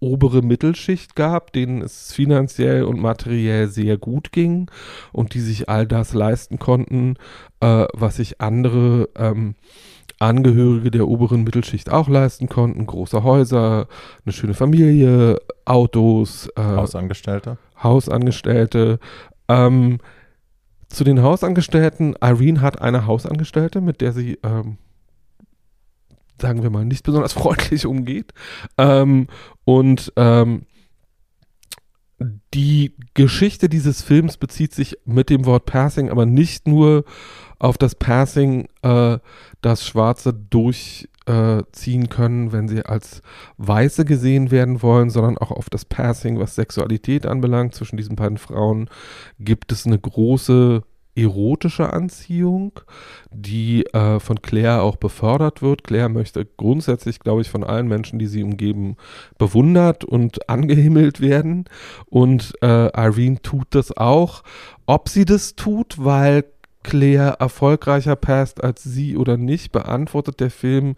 obere 0.00 0.42
Mittelschicht 0.42 1.16
gab, 1.16 1.52
denen 1.52 1.82
es 1.82 2.12
finanziell 2.12 2.84
und 2.84 3.00
materiell 3.00 3.68
sehr 3.68 3.96
gut 3.96 4.32
ging 4.32 4.70
und 5.12 5.34
die 5.34 5.40
sich 5.40 5.68
all 5.68 5.86
das 5.86 6.14
leisten 6.14 6.58
konnten, 6.58 7.16
äh, 7.60 7.86
was 7.92 8.16
sich 8.16 8.40
andere 8.40 9.08
ähm, 9.16 9.54
Angehörige 10.20 10.90
der 10.90 11.08
oberen 11.08 11.44
Mittelschicht 11.44 11.90
auch 11.90 12.08
leisten 12.08 12.48
konnten. 12.48 12.86
Große 12.86 13.22
Häuser, 13.22 13.88
eine 14.24 14.32
schöne 14.32 14.54
Familie, 14.54 15.38
Autos, 15.64 16.48
äh, 16.56 16.62
Hausangestellte. 16.62 17.58
Hausangestellte. 17.82 19.00
Ähm, 19.48 19.98
zu 20.88 21.04
den 21.04 21.22
Hausangestellten, 21.22 22.14
Irene 22.22 22.60
hat 22.60 22.80
eine 22.80 23.06
Hausangestellte, 23.06 23.80
mit 23.80 24.00
der 24.00 24.12
sie, 24.12 24.38
ähm, 24.44 24.78
sagen 26.40 26.62
wir 26.62 26.70
mal, 26.70 26.84
nicht 26.84 27.04
besonders 27.04 27.32
freundlich 27.34 27.86
umgeht. 27.86 28.32
Ähm, 28.78 29.28
und 29.64 30.12
ähm, 30.16 30.66
die 32.54 32.94
Geschichte 33.14 33.68
dieses 33.68 34.02
Films 34.02 34.36
bezieht 34.36 34.72
sich 34.72 34.96
mit 35.04 35.30
dem 35.30 35.46
Wort 35.46 35.66
Passing 35.66 36.10
aber 36.10 36.26
nicht 36.26 36.68
nur 36.68 37.04
auf 37.58 37.78
das 37.78 37.94
Passing, 37.94 38.68
äh, 38.82 39.18
das 39.60 39.86
Schwarze 39.86 40.32
durchziehen 40.34 42.08
können, 42.08 42.52
wenn 42.52 42.68
sie 42.68 42.84
als 42.84 43.22
Weiße 43.56 44.04
gesehen 44.04 44.50
werden 44.50 44.82
wollen, 44.82 45.10
sondern 45.10 45.38
auch 45.38 45.50
auf 45.50 45.70
das 45.70 45.84
Passing, 45.84 46.38
was 46.38 46.54
Sexualität 46.54 47.26
anbelangt. 47.26 47.74
Zwischen 47.74 47.96
diesen 47.96 48.16
beiden 48.16 48.38
Frauen 48.38 48.88
gibt 49.38 49.72
es 49.72 49.86
eine 49.86 49.98
große 49.98 50.82
erotische 51.16 51.92
Anziehung, 51.92 52.80
die 53.30 53.86
äh, 53.86 54.18
von 54.18 54.42
Claire 54.42 54.82
auch 54.82 54.96
befördert 54.96 55.62
wird. 55.62 55.84
Claire 55.84 56.08
möchte 56.08 56.44
grundsätzlich, 56.44 57.20
glaube 57.20 57.42
ich, 57.42 57.50
von 57.50 57.64
allen 57.64 57.86
Menschen, 57.86 58.18
die 58.18 58.26
sie 58.26 58.42
umgeben, 58.42 58.96
bewundert 59.38 60.04
und 60.04 60.48
angehimmelt 60.48 61.20
werden. 61.20 61.66
Und 62.06 62.54
äh, 62.62 62.88
Irene 62.88 63.40
tut 63.42 63.68
das 63.70 63.96
auch. 63.96 64.42
Ob 64.86 65.08
sie 65.08 65.24
das 65.24 65.54
tut, 65.54 65.96
weil 65.98 66.44
Claire 66.82 67.36
erfolgreicher 67.38 68.16
passt 68.16 68.62
als 68.62 68.82
sie 68.82 69.16
oder 69.16 69.36
nicht, 69.36 69.72
beantwortet 69.72 70.40
der 70.40 70.50
Film 70.50 70.96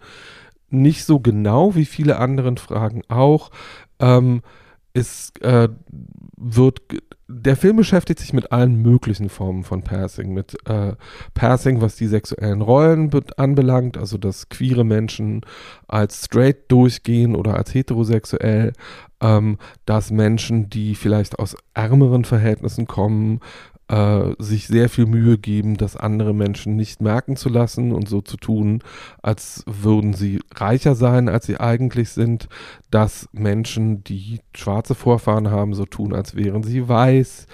nicht 0.69 1.05
so 1.05 1.19
genau 1.19 1.75
wie 1.75 1.85
viele 1.85 2.17
anderen 2.17 2.57
Fragen 2.57 3.03
auch. 3.07 3.51
Ähm, 3.99 4.41
es 4.93 5.31
äh, 5.41 5.69
wird, 6.37 6.81
der 7.27 7.57
Film 7.57 7.77
beschäftigt 7.77 8.19
sich 8.19 8.31
mit 8.31 8.51
allen 8.51 8.81
möglichen 8.81 9.27
Formen 9.27 9.63
von 9.63 9.81
Passing, 9.81 10.33
mit 10.33 10.55
äh, 10.69 10.93
Passing, 11.33 11.81
was 11.81 11.95
die 11.95 12.05
sexuellen 12.05 12.61
Rollen 12.61 13.11
anbelangt, 13.37 13.97
also 13.97 14.17
dass 14.17 14.47
queere 14.49 14.83
Menschen 14.83 15.41
als 15.87 16.25
straight 16.25 16.71
durchgehen 16.71 17.35
oder 17.35 17.57
als 17.57 17.73
heterosexuell, 17.73 18.73
ähm, 19.19 19.57
dass 19.85 20.11
Menschen, 20.11 20.69
die 20.69 20.93
vielleicht 20.93 21.39
aus 21.39 21.57
ärmeren 21.73 22.23
Verhältnissen 22.23 22.85
kommen, 22.85 23.41
äh, 23.89 24.31
sich 24.37 24.67
sehr 24.67 24.89
viel 24.89 25.05
Mühe 25.05 25.37
geben, 25.37 25.77
das 25.77 25.95
andere 25.95 26.33
Menschen 26.33 26.75
nicht 26.75 27.01
merken 27.01 27.35
zu 27.35 27.49
lassen 27.49 27.93
und 27.93 28.09
so 28.09 28.21
zu 28.21 28.37
tun, 28.37 28.81
als 29.21 29.63
würden 29.65 30.13
sie 30.13 30.39
reicher 30.55 30.95
sein, 30.95 31.29
als 31.29 31.45
sie 31.45 31.59
eigentlich 31.59 32.09
sind, 32.09 32.47
dass 32.91 33.29
Menschen, 33.31 34.03
die 34.03 34.41
schwarze 34.55 34.95
Vorfahren 34.95 35.49
haben, 35.51 35.73
so 35.73 35.85
tun, 35.85 36.13
als 36.13 36.35
wären 36.35 36.63
sie 36.63 36.87
weiß, 36.87 37.47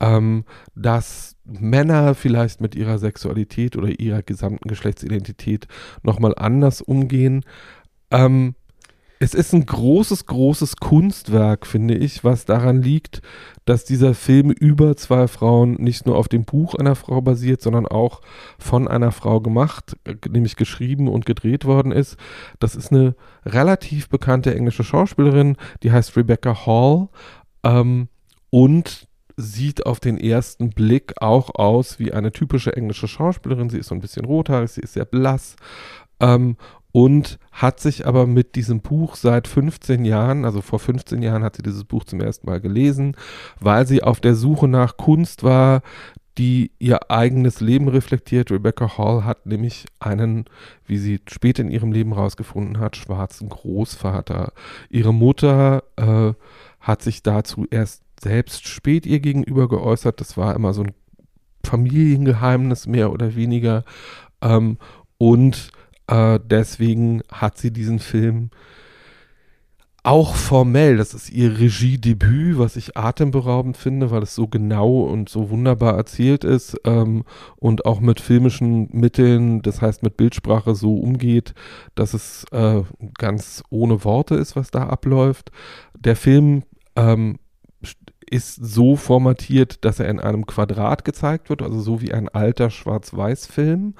ähm, 0.00 0.44
dass 0.74 1.36
Männer 1.44 2.14
vielleicht 2.14 2.60
mit 2.60 2.74
ihrer 2.74 2.98
Sexualität 2.98 3.76
oder 3.76 3.88
ihrer 3.98 4.22
gesamten 4.22 4.68
Geschlechtsidentität 4.68 5.66
nochmal 6.02 6.34
anders 6.36 6.82
umgehen. 6.82 7.44
Ähm, 8.10 8.54
es 9.20 9.34
ist 9.34 9.52
ein 9.52 9.66
großes, 9.66 10.26
großes 10.26 10.76
Kunstwerk, 10.76 11.66
finde 11.66 11.94
ich, 11.94 12.22
was 12.22 12.44
daran 12.44 12.82
liegt, 12.82 13.20
dass 13.64 13.84
dieser 13.84 14.14
Film 14.14 14.50
über 14.50 14.96
zwei 14.96 15.26
Frauen 15.26 15.74
nicht 15.74 16.06
nur 16.06 16.16
auf 16.16 16.28
dem 16.28 16.44
Buch 16.44 16.74
einer 16.74 16.94
Frau 16.94 17.20
basiert, 17.20 17.60
sondern 17.60 17.86
auch 17.86 18.20
von 18.58 18.86
einer 18.86 19.10
Frau 19.10 19.40
gemacht, 19.40 19.96
nämlich 20.28 20.56
geschrieben 20.56 21.08
und 21.08 21.26
gedreht 21.26 21.64
worden 21.64 21.92
ist. 21.92 22.16
Das 22.60 22.76
ist 22.76 22.92
eine 22.92 23.16
relativ 23.44 24.08
bekannte 24.08 24.54
englische 24.54 24.84
Schauspielerin, 24.84 25.56
die 25.82 25.90
heißt 25.90 26.16
Rebecca 26.16 26.66
Hall 26.66 27.08
ähm, 27.64 28.08
und 28.50 29.08
sieht 29.36 29.86
auf 29.86 30.00
den 30.00 30.18
ersten 30.18 30.70
Blick 30.70 31.14
auch 31.20 31.54
aus 31.54 31.98
wie 31.98 32.12
eine 32.12 32.32
typische 32.32 32.76
englische 32.76 33.06
Schauspielerin. 33.08 33.70
Sie 33.70 33.78
ist 33.78 33.88
so 33.88 33.94
ein 33.94 34.00
bisschen 34.00 34.24
rothaarig, 34.24 34.70
sie 34.70 34.80
ist 34.80 34.94
sehr 34.94 35.04
blass. 35.04 35.56
Ähm, 36.20 36.56
und 36.92 37.38
hat 37.52 37.80
sich 37.80 38.06
aber 38.06 38.26
mit 38.26 38.54
diesem 38.54 38.80
Buch 38.80 39.16
seit 39.16 39.46
15 39.46 40.04
Jahren, 40.04 40.44
also 40.44 40.62
vor 40.62 40.78
15 40.78 41.22
Jahren 41.22 41.44
hat 41.44 41.56
sie 41.56 41.62
dieses 41.62 41.84
Buch 41.84 42.04
zum 42.04 42.20
ersten 42.20 42.46
Mal 42.46 42.60
gelesen, 42.60 43.16
weil 43.60 43.86
sie 43.86 44.02
auf 44.02 44.20
der 44.20 44.34
Suche 44.34 44.68
nach 44.68 44.96
Kunst 44.96 45.42
war, 45.42 45.82
die 46.38 46.70
ihr 46.78 47.10
eigenes 47.10 47.60
Leben 47.60 47.88
reflektiert. 47.88 48.50
Rebecca 48.52 48.96
Hall 48.96 49.24
hat 49.24 49.44
nämlich 49.44 49.86
einen, 49.98 50.44
wie 50.86 50.98
sie 50.98 51.20
später 51.28 51.62
in 51.62 51.70
ihrem 51.70 51.92
Leben 51.92 52.14
herausgefunden 52.14 52.78
hat, 52.78 52.96
schwarzen 52.96 53.48
Großvater. 53.48 54.52
Ihre 54.88 55.12
Mutter 55.12 55.82
äh, 55.96 56.32
hat 56.80 57.02
sich 57.02 57.24
dazu 57.24 57.66
erst 57.70 58.02
selbst 58.20 58.68
spät 58.68 59.04
ihr 59.04 59.20
gegenüber 59.20 59.68
geäußert. 59.68 60.20
Das 60.20 60.36
war 60.36 60.54
immer 60.54 60.72
so 60.72 60.82
ein 60.82 60.92
Familiengeheimnis 61.64 62.86
mehr 62.86 63.12
oder 63.12 63.34
weniger. 63.34 63.84
Ähm, 64.40 64.78
und 65.18 65.72
äh, 66.08 66.40
deswegen 66.42 67.22
hat 67.30 67.58
sie 67.58 67.72
diesen 67.72 67.98
Film 67.98 68.50
auch 70.04 70.36
formell, 70.36 70.96
das 70.96 71.12
ist 71.12 71.28
ihr 71.28 71.58
Regiedebüt, 71.58 72.58
was 72.58 72.76
ich 72.76 72.96
atemberaubend 72.96 73.76
finde, 73.76 74.10
weil 74.10 74.22
es 74.22 74.34
so 74.34 74.46
genau 74.46 75.02
und 75.02 75.28
so 75.28 75.50
wunderbar 75.50 75.96
erzählt 75.96 76.44
ist 76.44 76.80
ähm, 76.84 77.24
und 77.56 77.84
auch 77.84 78.00
mit 78.00 78.20
filmischen 78.20 78.88
Mitteln, 78.92 79.60
das 79.60 79.82
heißt 79.82 80.02
mit 80.02 80.16
Bildsprache 80.16 80.74
so 80.74 80.94
umgeht, 80.94 81.52
dass 81.94 82.14
es 82.14 82.44
äh, 82.52 82.82
ganz 83.18 83.62
ohne 83.68 84.02
Worte 84.04 84.36
ist, 84.36 84.56
was 84.56 84.70
da 84.70 84.84
abläuft. 84.84 85.50
Der 85.98 86.16
Film 86.16 86.62
ähm, 86.96 87.38
ist 88.30 88.54
so 88.54 88.96
formatiert, 88.96 89.84
dass 89.84 90.00
er 90.00 90.08
in 90.08 90.20
einem 90.20 90.46
Quadrat 90.46 91.04
gezeigt 91.04 91.50
wird, 91.50 91.62
also 91.62 91.80
so 91.80 92.00
wie 92.00 92.12
ein 92.12 92.28
alter 92.28 92.70
Schwarz-Weiß-Film 92.70 93.94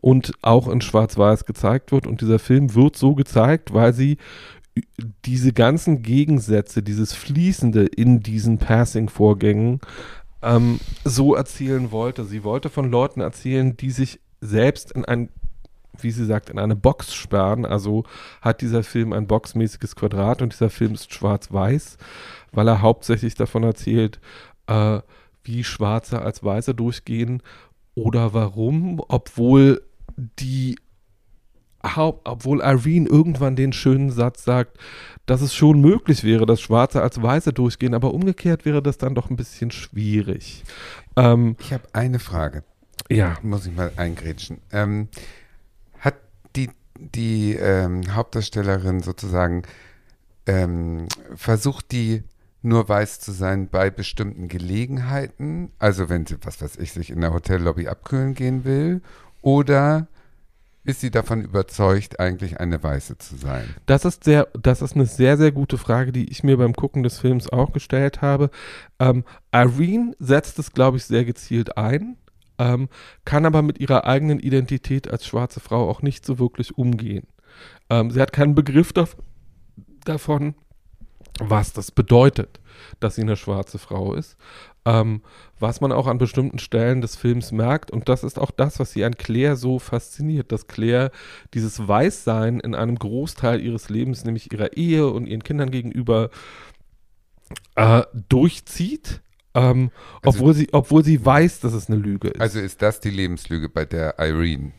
und 0.00 0.32
auch 0.42 0.68
in 0.68 0.80
Schwarz-Weiß 0.80 1.44
gezeigt 1.44 1.92
wird. 1.92 2.06
Und 2.06 2.20
dieser 2.20 2.38
Film 2.38 2.74
wird 2.74 2.96
so 2.96 3.14
gezeigt, 3.14 3.74
weil 3.74 3.92
sie 3.92 4.18
diese 5.24 5.52
ganzen 5.52 6.02
Gegensätze, 6.02 6.82
dieses 6.82 7.12
Fließende 7.12 7.84
in 7.84 8.20
diesen 8.20 8.58
Passing-Vorgängen 8.58 9.80
ähm, 10.42 10.80
so 11.04 11.34
erzählen 11.34 11.90
wollte. 11.90 12.24
Sie 12.24 12.42
wollte 12.44 12.70
von 12.70 12.90
Leuten 12.90 13.20
erzählen, 13.20 13.76
die 13.76 13.90
sich 13.90 14.20
selbst 14.40 14.92
in 14.92 15.04
ein 15.04 15.28
wie 16.00 16.10
sie 16.10 16.24
sagt, 16.24 16.48
in 16.48 16.58
eine 16.58 16.74
Box 16.74 17.12
sperren. 17.14 17.66
Also 17.66 18.04
hat 18.40 18.62
dieser 18.62 18.82
Film 18.82 19.12
ein 19.12 19.26
boxmäßiges 19.26 19.94
Quadrat 19.94 20.40
und 20.40 20.52
dieser 20.54 20.70
Film 20.70 20.94
ist 20.94 21.12
schwarz-weiß 21.12 21.98
weil 22.52 22.68
er 22.68 22.82
hauptsächlich 22.82 23.34
davon 23.34 23.62
erzählt, 23.64 24.20
äh, 24.66 25.00
wie 25.44 25.64
Schwarze 25.64 26.22
als 26.22 26.44
Weiße 26.44 26.74
durchgehen 26.74 27.42
oder 27.94 28.32
warum, 28.32 29.02
obwohl 29.08 29.82
die 30.38 30.76
obwohl 31.84 32.60
Irene 32.60 33.08
irgendwann 33.08 33.56
den 33.56 33.72
schönen 33.72 34.10
Satz 34.10 34.44
sagt, 34.44 34.78
dass 35.26 35.40
es 35.40 35.52
schon 35.52 35.80
möglich 35.80 36.22
wäre, 36.22 36.46
dass 36.46 36.60
Schwarze 36.60 37.02
als 37.02 37.20
Weiße 37.20 37.52
durchgehen, 37.52 37.92
aber 37.94 38.14
umgekehrt 38.14 38.64
wäre 38.64 38.82
das 38.82 38.98
dann 38.98 39.16
doch 39.16 39.30
ein 39.30 39.36
bisschen 39.36 39.72
schwierig. 39.72 40.62
Ähm, 41.16 41.56
ich 41.58 41.72
habe 41.72 41.84
eine 41.92 42.20
Frage. 42.20 42.62
Ja. 43.10 43.36
Muss 43.42 43.66
ich 43.66 43.74
mal 43.74 43.90
eingrätschen. 43.96 44.58
Ähm, 44.70 45.08
hat 45.98 46.14
die, 46.54 46.70
die 46.96 47.54
ähm, 47.54 48.14
Hauptdarstellerin 48.14 49.00
sozusagen 49.00 49.62
ähm, 50.46 51.08
versucht, 51.34 51.90
die 51.90 52.22
nur 52.62 52.88
weiß 52.88 53.20
zu 53.20 53.32
sein 53.32 53.68
bei 53.68 53.90
bestimmten 53.90 54.48
Gelegenheiten, 54.48 55.72
also 55.78 56.08
wenn 56.08 56.26
sie, 56.26 56.36
was 56.42 56.62
weiß 56.62 56.76
ich, 56.76 56.92
sich 56.92 57.10
in 57.10 57.20
der 57.20 57.32
Hotellobby 57.32 57.88
abkühlen 57.88 58.34
gehen 58.34 58.64
will, 58.64 59.02
oder 59.42 60.08
ist 60.84 61.00
sie 61.00 61.10
davon 61.10 61.42
überzeugt, 61.42 62.18
eigentlich 62.18 62.58
eine 62.60 62.82
Weiße 62.82 63.18
zu 63.18 63.36
sein? 63.36 63.64
Das 63.86 64.04
ist 64.04 64.24
sehr, 64.24 64.48
das 64.60 64.82
ist 64.82 64.94
eine 64.94 65.06
sehr, 65.06 65.36
sehr 65.36 65.52
gute 65.52 65.78
Frage, 65.78 66.12
die 66.12 66.30
ich 66.30 66.42
mir 66.42 66.56
beim 66.56 66.72
Gucken 66.72 67.02
des 67.02 67.18
Films 67.18 67.48
auch 67.48 67.72
gestellt 67.72 68.20
habe. 68.20 68.50
Ähm, 68.98 69.24
Irene 69.52 70.14
setzt 70.18 70.58
es, 70.58 70.72
glaube 70.72 70.96
ich, 70.96 71.04
sehr 71.04 71.24
gezielt 71.24 71.76
ein, 71.76 72.16
ähm, 72.58 72.88
kann 73.24 73.46
aber 73.46 73.62
mit 73.62 73.78
ihrer 73.78 74.04
eigenen 74.04 74.40
Identität 74.40 75.10
als 75.10 75.26
schwarze 75.26 75.60
Frau 75.60 75.88
auch 75.88 76.02
nicht 76.02 76.26
so 76.26 76.38
wirklich 76.38 76.76
umgehen. 76.76 77.26
Ähm, 77.88 78.10
sie 78.10 78.20
hat 78.20 78.32
keinen 78.32 78.54
Begriff 78.54 78.92
davon, 80.04 80.54
was 81.38 81.72
das 81.72 81.90
bedeutet, 81.90 82.60
dass 83.00 83.16
sie 83.16 83.22
eine 83.22 83.36
schwarze 83.36 83.78
Frau 83.78 84.14
ist. 84.14 84.36
Ähm, 84.84 85.22
was 85.60 85.80
man 85.80 85.92
auch 85.92 86.08
an 86.08 86.18
bestimmten 86.18 86.58
Stellen 86.58 87.00
des 87.00 87.14
Films 87.14 87.52
merkt, 87.52 87.92
und 87.92 88.08
das 88.08 88.24
ist 88.24 88.38
auch 88.38 88.50
das, 88.50 88.80
was 88.80 88.92
sie 88.92 89.04
an 89.04 89.16
Claire 89.16 89.54
so 89.54 89.78
fasziniert, 89.78 90.50
dass 90.50 90.66
Claire 90.66 91.12
dieses 91.54 91.86
Weißsein 91.86 92.58
in 92.58 92.74
einem 92.74 92.98
Großteil 92.98 93.60
ihres 93.60 93.88
Lebens, 93.88 94.24
nämlich 94.24 94.52
ihrer 94.52 94.76
Ehe 94.76 95.06
und 95.06 95.26
ihren 95.26 95.44
Kindern 95.44 95.70
gegenüber, 95.70 96.30
äh, 97.76 98.02
durchzieht. 98.28 99.20
Ähm, 99.54 99.90
also, 100.22 100.38
obwohl, 100.40 100.54
sie, 100.54 100.68
obwohl 100.72 101.04
sie 101.04 101.24
weiß, 101.24 101.60
dass 101.60 101.74
es 101.74 101.88
eine 101.88 101.98
Lüge 101.98 102.28
ist. 102.28 102.40
Also 102.40 102.58
ist 102.58 102.82
das 102.82 103.00
die 103.00 103.10
Lebenslüge 103.10 103.68
bei 103.68 103.84
der 103.84 104.18
Irene? 104.18 104.72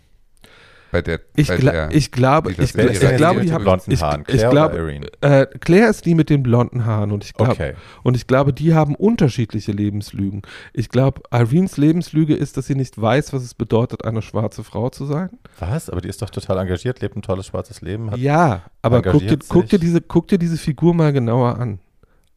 Bei 0.93 1.01
der. 1.01 1.19
Ich, 1.35 1.47
bei 1.47 1.57
gla 1.57 1.71
der, 1.71 1.91
ich 1.91 2.11
glaube, 2.11 2.51
ich, 2.51 2.59
ich, 2.59 2.75
ich 2.75 2.99
glaube, 3.17 3.41
die 3.41 3.51
haben 3.51 3.63
blonden 3.63 3.99
Haaren. 3.99 4.23
Ich, 4.27 4.35
ich 4.35 4.49
glaube, 4.49 5.01
äh, 5.21 5.47
Claire 5.59 5.89
ist 5.89 6.05
die 6.05 6.13
mit 6.13 6.29
den 6.29 6.43
blonden 6.43 6.85
Haaren 6.85 7.11
und 7.11 7.25
ich 7.25 7.33
glaube, 7.33 7.51
okay. 7.51 7.73
und 8.03 8.15
ich 8.15 8.27
glaube, 8.27 8.53
die 8.53 8.75
haben 8.75 8.95
unterschiedliche 8.95 9.71
Lebenslügen. 9.71 10.43
Ich 10.71 10.89
glaube, 10.89 11.23
Irenes 11.31 11.77
Lebenslüge 11.77 12.35
ist, 12.35 12.55
dass 12.55 12.67
sie 12.67 12.75
nicht 12.75 13.01
weiß, 13.01 13.33
was 13.33 13.43
es 13.43 13.55
bedeutet, 13.55 14.05
eine 14.05 14.21
schwarze 14.21 14.63
Frau 14.63 14.89
zu 14.89 15.05
sein. 15.05 15.31
Was? 15.59 15.89
Aber 15.89 15.99
die 15.99 16.09
ist 16.09 16.21
doch 16.21 16.29
total 16.29 16.59
engagiert, 16.59 17.01
lebt 17.01 17.17
ein 17.17 17.23
tolles 17.23 17.47
schwarzes 17.47 17.81
Leben. 17.81 18.15
ja, 18.15 18.61
aber 18.83 19.01
guck 19.01 19.19
dir, 19.19 19.39
guck 19.49 19.67
dir, 19.67 19.79
diese, 19.79 19.99
guck 19.99 20.27
dir 20.27 20.37
diese 20.37 20.57
Figur 20.57 20.93
mal 20.93 21.11
genauer 21.11 21.57
an. 21.57 21.79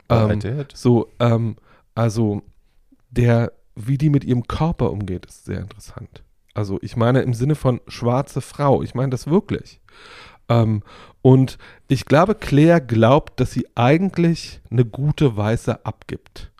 Ähm, 0.08 0.40
so, 0.72 1.08
ähm, 1.20 1.56
also 1.94 2.42
der, 3.10 3.52
wie 3.74 3.98
die 3.98 4.08
mit 4.08 4.24
ihrem 4.24 4.46
Körper 4.46 4.90
umgeht, 4.90 5.26
ist 5.26 5.44
sehr 5.44 5.60
interessant. 5.60 6.22
Also 6.56 6.78
ich 6.80 6.96
meine 6.96 7.20
im 7.20 7.34
Sinne 7.34 7.54
von 7.54 7.80
schwarze 7.86 8.40
Frau. 8.40 8.82
Ich 8.82 8.94
meine 8.94 9.10
das 9.10 9.26
wirklich. 9.26 9.78
Ähm, 10.48 10.82
und 11.20 11.58
ich 11.86 12.06
glaube, 12.06 12.34
Claire 12.34 12.80
glaubt, 12.80 13.40
dass 13.40 13.50
sie 13.50 13.66
eigentlich 13.74 14.60
eine 14.70 14.86
gute 14.86 15.36
Weiße 15.36 15.84
abgibt. 15.84 16.50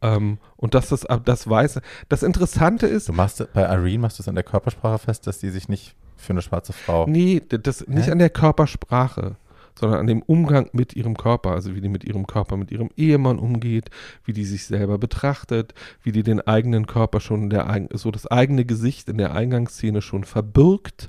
Ähm, 0.00 0.38
und 0.56 0.74
dass 0.74 0.88
das, 0.88 1.06
das 1.24 1.50
Weiße. 1.50 1.82
Das 2.08 2.22
Interessante 2.22 2.86
ist. 2.86 3.08
Du 3.08 3.12
machst 3.12 3.46
bei 3.52 3.62
Irene 3.62 3.98
machst 3.98 4.18
du 4.18 4.22
es 4.22 4.28
an 4.28 4.36
der 4.36 4.44
Körpersprache 4.44 4.98
fest, 4.98 5.26
dass 5.26 5.40
sie 5.40 5.50
sich 5.50 5.68
nicht 5.68 5.94
für 6.16 6.32
eine 6.32 6.40
schwarze 6.40 6.72
Frau. 6.72 7.06
Nee, 7.06 7.42
das 7.46 7.80
Hä? 7.80 7.84
nicht 7.88 8.10
an 8.10 8.20
der 8.20 8.30
Körpersprache 8.30 9.36
sondern 9.78 10.00
an 10.00 10.06
dem 10.06 10.22
Umgang 10.22 10.68
mit 10.72 10.94
ihrem 10.94 11.16
Körper, 11.16 11.50
also 11.52 11.74
wie 11.74 11.80
die 11.80 11.88
mit 11.88 12.04
ihrem 12.04 12.26
Körper, 12.26 12.56
mit 12.56 12.70
ihrem 12.70 12.90
Ehemann 12.96 13.38
umgeht, 13.38 13.90
wie 14.24 14.32
die 14.32 14.44
sich 14.44 14.66
selber 14.66 14.98
betrachtet, 14.98 15.74
wie 16.02 16.12
die 16.12 16.22
den 16.22 16.40
eigenen 16.40 16.86
Körper 16.86 17.20
schon, 17.20 17.50
der, 17.50 17.88
so 17.94 18.10
das 18.10 18.26
eigene 18.26 18.64
Gesicht 18.64 19.08
in 19.08 19.18
der 19.18 19.34
Eingangsszene 19.34 20.02
schon 20.02 20.24
verbirgt. 20.24 21.08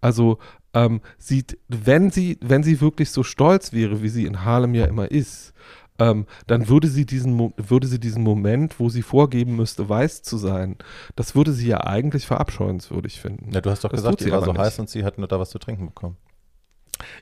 Also 0.00 0.38
ähm, 0.74 1.00
sieht, 1.18 1.58
wenn 1.68 2.10
sie, 2.10 2.38
wenn 2.42 2.62
sie 2.62 2.80
wirklich 2.80 3.10
so 3.10 3.22
stolz 3.22 3.72
wäre, 3.72 4.02
wie 4.02 4.08
sie 4.08 4.26
in 4.26 4.44
Harlem 4.44 4.74
ja 4.74 4.84
immer 4.86 5.10
ist, 5.10 5.52
ähm, 5.98 6.26
dann 6.46 6.68
würde 6.68 6.88
sie, 6.88 7.06
diesen, 7.06 7.52
würde 7.56 7.86
sie 7.86 7.98
diesen 7.98 8.22
Moment, 8.22 8.78
wo 8.78 8.88
sie 8.90 9.02
vorgeben 9.02 9.56
müsste, 9.56 9.88
weiß 9.88 10.22
zu 10.22 10.36
sein, 10.36 10.76
das 11.16 11.34
würde 11.34 11.52
sie 11.52 11.68
ja 11.68 11.84
eigentlich 11.84 12.26
verabscheuenswürdig 12.26 13.20
finden. 13.20 13.50
Ja, 13.52 13.60
du 13.62 13.70
hast 13.70 13.82
doch 13.84 13.90
Das 13.90 14.00
gesagt, 14.02 14.20
sie 14.20 14.30
war 14.30 14.42
so 14.42 14.52
nicht. 14.52 14.60
heiß 14.60 14.78
und 14.78 14.90
sie 14.90 15.04
hat 15.04 15.16
nur 15.18 15.28
da 15.28 15.40
was 15.40 15.50
zu 15.50 15.58
trinken 15.58 15.86
bekommen. 15.86 16.16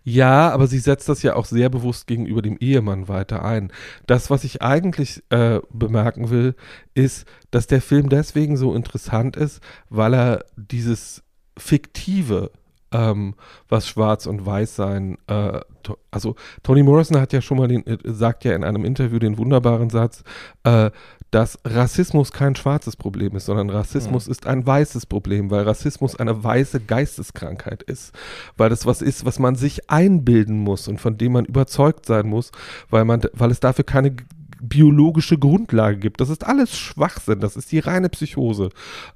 Ja, 0.03 0.51
aber 0.51 0.67
sie 0.67 0.79
setzt 0.79 1.09
das 1.09 1.23
ja 1.23 1.37
auch 1.37 1.47
sehr 1.47 1.69
bewusst 1.69 2.07
gegenüber 2.07 2.43
dem 2.43 2.57
Ehemann 2.59 3.09
weiter 3.09 3.45
ein. 3.45 3.73
Das, 4.07 4.31
was 4.31 4.45
ich 4.45 4.63
eigentlich 4.63 5.23
äh, 5.31 5.61
bemerken 5.71 6.31
will, 6.31 6.55
ist, 6.95 7.27
dass 7.51 7.67
der 7.67 7.81
Film 7.81 8.09
deswegen 8.09 8.57
so 8.57 8.75
interessant 8.75 9.37
ist, 9.37 9.61
weil 9.89 10.15
er 10.15 10.45
dieses 10.57 11.23
fiktive, 11.57 12.51
ähm, 12.95 13.35
was 13.69 13.87
Schwarz 13.87 14.25
und 14.25 14.47
Weiß 14.47 14.75
sein, 14.77 15.19
äh, 15.27 15.61
to- 15.83 15.99
also 16.11 16.37
Toni 16.63 16.83
Morrison 16.83 17.21
hat 17.21 17.35
ja 17.35 17.43
schon 17.43 17.59
mal 17.59 17.69
den, 17.69 17.87
äh, 17.87 17.99
sagt 18.05 18.45
ja 18.45 18.55
in 18.55 18.65
einem 18.65 18.85
Interview 18.87 19.19
den 19.19 19.37
wunderbaren 19.37 19.91
Satz, 19.91 20.23
äh, 20.63 20.91
dass 21.31 21.59
Rassismus 21.65 22.31
kein 22.31 22.55
schwarzes 22.55 22.95
Problem 22.95 23.35
ist, 23.35 23.47
sondern 23.47 23.69
Rassismus 23.69 24.29
ist 24.29 24.47
ein 24.47 24.65
weißes 24.65 25.07
Problem, 25.07 25.51
weil 25.51 25.65
Rassismus 25.65 26.15
eine 26.15 26.45
weiße 26.45 26.79
Geisteskrankheit 26.81 27.83
ist 27.83 28.13
weil 28.57 28.71
das 28.71 28.87
was 28.87 29.03
ist, 29.03 29.25
was 29.25 29.39
man 29.41 29.57
sich 29.57 29.91
einbilden 29.91 30.59
muss 30.61 30.87
und 30.87 31.01
von 31.01 31.19
dem 31.19 31.33
man 31.33 31.45
überzeugt 31.45 32.07
sein 32.07 32.29
muss, 32.29 32.53
weil 32.91 33.05
man, 33.05 33.23
weil 33.33 33.51
es 33.51 33.59
dafür 33.61 33.85
keine 33.85 34.15
biologische 34.63 35.37
Grundlage 35.39 35.99
gibt. 35.99 36.21
Das 36.21 36.31
ist 36.31 36.47
alles 36.47 36.77
Schwachsinn, 36.79 37.41
das 37.41 37.57
ist 37.57 37.73
die 37.73 37.81
reine 37.81 38.09
Psychose. 38.09 38.71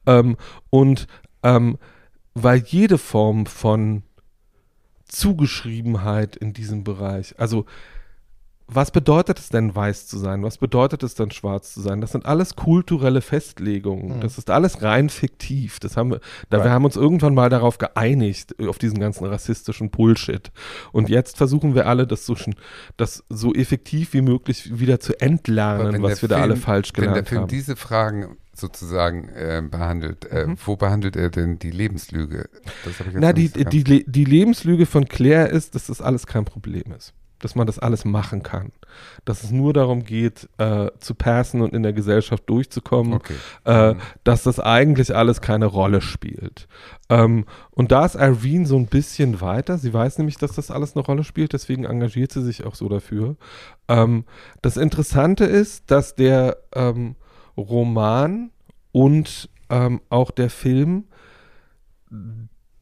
Ähm, 0.07 0.37
und 0.70 1.07
ähm, 1.43 1.79
weil 2.43 2.59
jede 2.66 2.99
Form 2.99 3.47
von 3.47 4.03
Zugeschriebenheit 5.07 6.36
in 6.36 6.53
diesem 6.53 6.84
Bereich, 6.84 7.34
also 7.39 7.64
was 8.70 8.91
bedeutet 8.91 9.39
es 9.39 9.49
denn, 9.49 9.74
weiß 9.74 10.09
zu 10.09 10.18
sein? 10.18 10.43
Was 10.43 10.59
bedeutet 10.59 11.03
es 11.03 11.14
dann, 11.14 11.30
schwarz 11.30 11.72
zu 11.72 11.80
sein? 11.80 12.03
Das 12.03 12.12
sind 12.12 12.26
alles 12.26 12.55
kulturelle 12.55 13.22
Festlegungen. 13.22 14.16
Mhm. 14.16 14.20
Das 14.20 14.36
ist 14.36 14.51
alles 14.51 14.82
rein 14.82 15.09
fiktiv. 15.09 15.80
Das 15.80 15.97
haben 15.97 16.11
wir, 16.11 16.20
da 16.51 16.59
wir 16.59 16.64
Right. 16.64 16.72
haben 16.72 16.84
uns 16.84 16.95
irgendwann 16.97 17.32
mal 17.32 17.49
darauf 17.49 17.78
geeinigt, 17.78 18.57
auf 18.68 18.76
diesen 18.76 19.01
ganzen 19.01 19.24
rassistischen 19.24 19.89
Bullshit. 19.89 20.53
Und 20.93 21.09
jetzt 21.09 21.39
versuchen 21.39 21.74
wir 21.74 21.86
alle, 21.86 22.07
das 22.07 22.26
so, 22.26 22.36
das 22.99 23.24
so 23.30 23.55
effektiv 23.55 24.12
wie 24.12 24.20
möglich 24.20 24.78
wieder 24.78 25.01
zu 25.01 25.18
entlernen, 25.18 26.03
was 26.03 26.20
wir 26.20 26.28
da 26.28 26.36
alle 26.36 26.53
Film- 26.53 26.61
falsch 26.62 26.91
Wenn 26.95 27.05
der 27.05 27.09
gelernt 27.12 27.28
Film 27.30 27.41
haben. 27.43 27.49
diese 27.49 27.74
Fragen 27.74 28.36
sozusagen 28.59 29.29
äh, 29.29 29.63
behandelt, 29.69 30.25
äh, 30.31 30.47
Mhm. 30.47 30.57
wo 30.65 30.77
behandelt 30.77 31.17
er 31.17 31.31
denn 31.31 31.59
die 31.59 31.71
Lebenslüge? 31.71 32.49
Das 32.85 32.99
habe 32.99 33.09
ich 33.11 33.15
jetzt 33.15 33.23
Na, 33.23 33.33
die, 33.33 33.49
die, 33.49 34.05
die 34.07 34.25
Lebenslüge 34.25 34.87
von 34.87 35.07
Claire 35.09 35.49
ist, 35.49 35.75
dass 35.75 35.87
das 35.87 36.01
alles 36.01 36.27
kein 36.27 36.45
Problem 36.45 36.93
ist. 36.97 37.15
Dass 37.41 37.55
man 37.55 37.69
das 37.69 37.79
alles 37.79 38.05
machen 38.05 38.43
kann. 38.43 38.73
Dass 39.25 39.45
es 39.45 39.53
nur 39.53 39.73
darum 39.73 40.03
geht, 40.05 40.49
äh, 40.59 40.89
zu 40.99 41.15
passen 41.15 41.61
und 41.61 41.73
in 41.73 41.85
der 41.85 41.93
Gesellschaft 41.93 42.43
durchzukommen. 42.51 43.13
Okay. 43.13 43.35
äh, 43.65 43.95
Mhm. 43.95 43.99
dass 44.25 44.43
das 44.43 44.59
eigentlich 44.59 45.15
alles 45.15 45.41
keine 45.41 45.67
Rolle 45.67 46.01
spielt. 46.01 46.67
Ähm, 47.09 47.45
und 47.71 47.93
da 47.93 48.05
ist 48.05 48.17
Irene 48.17 48.67
so 48.67 48.77
ein 48.77 48.87
bisschen 48.89 49.41
weiter. 49.41 49.79
Sie 49.79 49.95
weiß 49.95 50.19
nämlich, 50.19 50.37
dass 50.39 50.53
das 50.57 50.73
alles 50.73 50.97
eine 50.97 51.05
Rolle 51.05 51.23
spielt, 51.23 51.53
deswegen 51.53 51.85
engagiert 51.85 52.33
sie 52.33 52.43
sich 52.43 52.65
auch 52.65 52.75
so 52.75 52.89
dafür. 52.89 53.37
Ähm, 53.87 54.25
das 54.61 54.77
Interessante 54.77 55.45
ist, 55.45 55.93
dass 55.93 56.17
der 56.17 56.57
ähm, 56.75 57.15
Roman 57.59 58.51
und 58.93 59.51
ähm, 59.71 60.01
auch 60.09 60.31
der 60.31 60.51
Film 60.51 61.05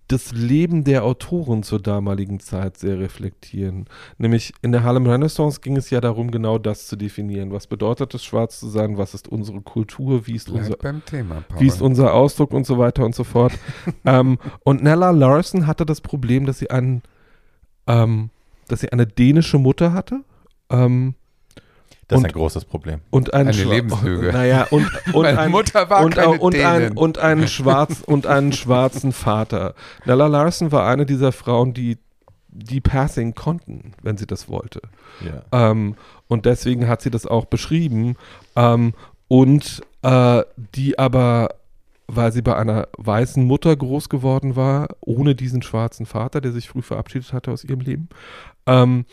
das 0.09 0.33
Leben 0.33 0.85
der 0.85 1.05
Autoren 1.05 1.64
zur 1.64 1.81
damaligen 1.81 2.39
Zeit 2.39 2.77
sehr 2.79 2.99
reflektieren. 3.01 3.87
Nämlich 4.18 4.53
in 4.62 4.70
der 4.70 4.85
Harlem 4.85 5.07
Renaissance 5.07 5.61
ging 5.61 5.77
es 5.77 5.91
ja 5.91 6.01
darum, 6.01 6.31
genau 6.31 6.59
das 6.59 6.87
zu 6.87 6.95
definieren. 6.95 7.51
Was 7.51 7.66
bedeutet 7.66 8.14
es, 8.14 8.24
schwarz 8.24 8.61
zu 8.61 8.68
sein? 8.68 8.99
Was 8.99 9.14
ist 9.14 9.27
unsere 9.27 9.61
Kultur? 9.62 10.27
Wie 10.29 10.37
ist 10.37 10.49
unser, 10.49 10.79
Thema, 11.07 11.43
wie 11.59 11.66
ist 11.66 11.83
unser 11.83 12.14
Ausdruck 12.14 12.53
und 12.53 12.66
so 12.66 12.79
weiter 12.79 13.05
und 13.05 13.16
so 13.16 13.24
fort. 13.24 13.53
ähm, 14.05 14.39
und 14.62 14.83
Nella 14.83 15.11
Larson 15.11 15.66
hatte 15.66 15.85
das 15.85 16.01
Problem, 16.01 16.47
dass 16.47 16.61
sie 16.61 16.70
einen, 16.70 17.03
ähm, 17.89 18.31
dass 18.68 18.81
sie 18.81 18.93
eine 18.93 19.09
dänische 19.09 19.59
Mutter 19.59 19.93
hatte. 19.93 20.20
Ähm, 20.70 21.14
Das 22.09 22.18
ist 22.18 22.24
Und- 22.24 22.30
ein 22.30 22.32
großes 22.32 22.64
Problem. 22.66 23.00
und 23.11 23.34
einen 23.34 23.48
Eine 23.48 23.59
Schwa- 23.59 23.68
Lebenslüge. 23.70 24.32
Naja, 24.32 24.62
und, 24.70 24.86
und, 25.12 25.22
Meine 25.22 25.38
ein, 25.40 25.50
Mutter 25.50 25.90
war 25.90 26.04
und, 26.04 26.14
keine 26.14 26.38
und, 26.40 26.54
ein, 26.57 26.92
und 26.96 27.18
einen 27.18 27.48
schwarz 27.48 28.00
und 28.07 28.26
einen 28.26 28.52
schwarzen 28.52 29.12
Vater. 29.12 29.74
Nella 30.04 30.26
Larson 30.28 30.70
war 30.72 30.86
eine 30.88 31.04
dieser 31.07 31.32
Frauen, 31.32 31.74
die 31.74 31.98
die 32.48 32.80
Passing 32.80 33.34
konnten, 33.34 33.92
wenn 34.02 34.16
sie 34.16 34.26
das 34.26 34.48
wollte. 34.48 34.80
Ja. 35.20 35.70
Ähm, 35.70 35.96
und 36.28 36.46
deswegen 36.46 36.88
hat 36.88 37.02
sie 37.02 37.11
das 37.11 37.26
auch 37.26 37.44
beschrieben. 37.44 38.16
Ähm, 38.54 38.94
und 39.28 39.82
äh, 40.02 40.42
die 40.74 40.98
aber, 40.98 41.48
weil 42.07 42.32
sie 42.32 42.40
bei 42.40 42.57
einer 42.57 42.88
weißen 42.96 43.44
Mutter 43.44 43.76
groß 43.76 44.09
geworden 44.09 44.57
war, 44.57 44.88
ohne 45.00 45.34
diesen 45.34 45.61
schwarzen 45.61 46.07
Vater, 46.07 46.40
der 46.40 46.52
sich 46.52 46.68
früh 46.68 46.80
verabschiedet 46.82 47.32
hatte 47.34 47.50
aus 47.50 47.62
ihrem 47.64 47.80
Leben, 47.80 48.09
ähm, 48.66 49.04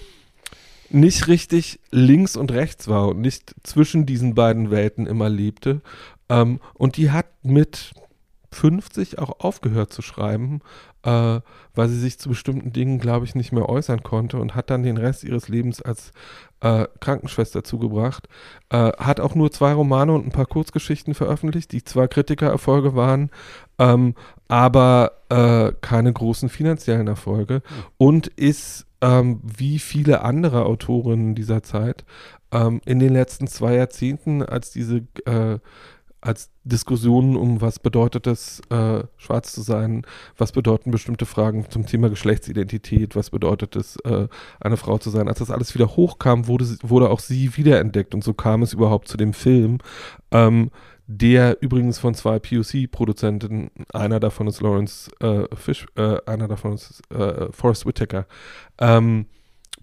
nicht 0.93 1.27
richtig 1.27 1.79
links 1.91 2.35
und 2.35 2.51
rechts 2.51 2.87
war 2.87 3.07
und 3.09 3.21
nicht 3.21 3.55
zwischen 3.63 4.05
diesen 4.05 4.35
beiden 4.35 4.71
Welten 4.71 5.07
immer 5.07 5.29
lebte. 5.29 5.81
Ähm, 6.29 6.59
und 6.75 6.97
die 6.97 7.11
hat 7.11 7.27
mit 7.43 7.93
50 8.53 9.19
auch 9.19 9.39
aufgehört 9.39 9.91
zu 9.91 10.01
schreiben, 10.01 10.61
äh, 11.03 11.39
weil 11.75 11.89
sie 11.89 11.99
sich 11.99 12.19
zu 12.19 12.29
bestimmten 12.29 12.71
Dingen, 12.71 12.99
glaube 12.99 13.25
ich, 13.25 13.35
nicht 13.35 13.51
mehr 13.51 13.67
äußern 13.67 14.03
konnte 14.03 14.37
und 14.37 14.55
hat 14.55 14.69
dann 14.69 14.83
den 14.83 14.97
Rest 14.97 15.23
ihres 15.23 15.49
Lebens 15.49 15.81
als 15.81 16.11
äh, 16.61 16.87
Krankenschwester 16.99 17.63
zugebracht. 17.63 18.27
Äh, 18.69 18.91
hat 18.97 19.19
auch 19.19 19.35
nur 19.35 19.51
zwei 19.51 19.73
Romane 19.73 20.13
und 20.13 20.25
ein 20.25 20.31
paar 20.31 20.45
Kurzgeschichten 20.45 21.13
veröffentlicht, 21.13 21.71
die 21.71 21.83
zwar 21.83 22.07
Kritikererfolge 22.07 22.95
waren, 22.95 23.31
ähm, 23.79 24.15
aber 24.47 25.13
äh, 25.29 25.73
keine 25.81 26.13
großen 26.13 26.49
finanziellen 26.49 27.07
Erfolge 27.07 27.63
und 27.97 28.27
ist 28.27 28.85
ähm, 29.03 29.41
wie 29.43 29.79
viele 29.79 30.21
andere 30.21 30.65
Autorinnen 30.65 31.35
dieser 31.35 31.61
Zeit 31.61 32.05
ähm, 32.51 32.79
in 32.85 32.99
den 32.99 33.11
letzten 33.13 33.47
zwei 33.47 33.75
Jahrzehnten, 33.75 34.41
als 34.41 34.71
diese 34.71 35.05
äh, 35.25 35.59
als 36.21 36.51
Diskussionen 36.63 37.35
um, 37.35 37.59
was 37.59 37.79
bedeutet 37.79 38.27
es, 38.27 38.61
äh, 38.69 39.03
schwarz 39.17 39.51
zu 39.51 39.61
sein, 39.61 40.05
was 40.37 40.53
bedeuten 40.53 40.89
bestimmte 40.89 41.25
Fragen 41.25 41.69
zum 41.69 41.85
Thema 41.85 42.09
Geschlechtsidentität, 42.09 43.17
was 43.17 43.29
bedeutet 43.29 43.75
es, 43.75 43.97
äh, 44.05 44.29
eine 44.61 44.77
Frau 44.77 44.97
zu 44.97 45.09
sein. 45.09 45.27
Als 45.27 45.39
das 45.39 45.51
alles 45.51 45.75
wieder 45.75 45.97
hochkam, 45.97 46.47
wurde, 46.47 46.77
wurde 46.81 47.09
auch 47.09 47.19
sie 47.19 47.57
wiederentdeckt 47.57 48.15
und 48.15 48.23
so 48.23 48.33
kam 48.33 48.61
es 48.61 48.71
überhaupt 48.71 49.09
zu 49.09 49.17
dem 49.17 49.33
Film, 49.33 49.79
ähm, 50.31 50.71
der 51.07 51.61
übrigens 51.61 51.99
von 51.99 52.13
zwei 52.13 52.39
POC-Produzenten, 52.39 53.71
einer 53.93 54.19
davon 54.19 54.47
ist 54.47 54.61
Lawrence 54.61 55.11
äh, 55.19 55.53
Fish, 55.55 55.85
äh, 55.95 56.17
einer 56.25 56.47
davon 56.47 56.73
ist 56.73 57.01
äh, 57.11 57.51
Forrest 57.51 57.85
Whitaker, 57.85 58.25
ähm, 58.79 59.25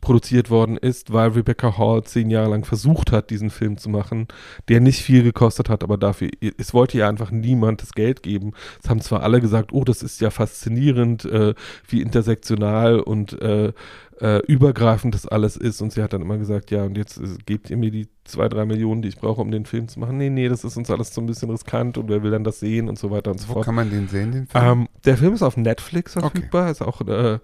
produziert 0.01 0.51
worden 0.51 0.77
ist, 0.77 1.13
weil 1.13 1.31
Rebecca 1.31 1.77
Hall 1.77 2.05
zehn 2.05 2.31
Jahre 2.31 2.51
lang 2.51 2.65
versucht 2.65 3.13
hat, 3.13 3.31
diesen 3.31 3.51
Film 3.51 3.77
zu 3.77 3.91
machen, 3.91 4.29
der 4.69 4.81
nicht 4.81 5.03
viel 5.03 5.23
gekostet 5.23 5.69
hat, 5.69 5.83
aber 5.83 5.99
dafür, 5.99 6.31
es 6.57 6.73
wollte 6.75 6.99
ihr 6.99 7.09
einfach 7.09 7.31
niemand 7.31 7.83
das 7.83 7.93
Geld 7.93 8.23
geben. 8.23 8.53
Es 8.83 8.89
haben 8.89 9.01
zwar 9.01 9.23
alle 9.23 9.41
gesagt, 9.41 9.73
oh, 9.73 9.85
das 9.85 10.03
ist 10.03 10.21
ja 10.21 10.31
faszinierend, 10.31 11.25
äh, 11.27 11.55
wie 11.89 12.01
intersektional 12.01 13.01
und 13.01 13.41
äh, 13.43 13.73
äh, 14.21 14.39
übergreifend 14.47 15.15
das 15.15 15.27
alles 15.27 15.57
ist. 15.57 15.81
Und 15.81 15.93
sie 15.93 16.03
hat 16.03 16.13
dann 16.13 16.23
immer 16.23 16.39
gesagt, 16.39 16.71
ja, 16.71 16.85
und 16.85 16.97
jetzt 16.97 17.19
äh, 17.19 17.37
gebt 17.47 17.71
ihr 17.71 17.77
mir 17.77 17.91
die 17.91 18.09
zwei, 18.25 18.49
drei 18.49 18.65
Millionen, 18.65 19.03
die 19.03 19.09
ich 19.09 19.17
brauche, 19.17 19.41
um 19.41 19.51
den 19.51 19.65
Film 19.67 19.89
zu 19.89 19.99
machen. 19.99 20.17
Nee, 20.17 20.31
nee, 20.31 20.49
das 20.49 20.65
ist 20.65 20.77
uns 20.77 20.91
alles 20.91 21.15
so 21.15 21.21
ein 21.21 21.27
bisschen 21.27 21.51
riskant 21.51 21.99
und 21.99 22.09
wer 22.09 22.23
will 22.23 22.31
dann 22.31 22.45
das 22.45 22.61
sehen 22.61 22.89
und 22.89 22.99
so 22.99 23.11
weiter 23.11 23.31
und 23.31 23.39
so 23.39 23.49
Wo 23.49 23.55
fort. 23.55 23.65
kann 23.65 23.75
man 23.75 23.91
den 23.91 24.09
sehen, 24.09 24.33
den 24.33 24.47
Film? 24.47 24.65
Ähm, 24.65 24.89
der 25.05 25.17
Film 25.17 25.35
ist 25.35 25.43
auf 25.43 25.57
Netflix 25.57 26.13
verfügbar, 26.13 26.71
ist 26.71 26.83
auch 26.83 27.01
äh, 27.03 27.39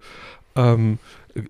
ähm, 0.55 0.99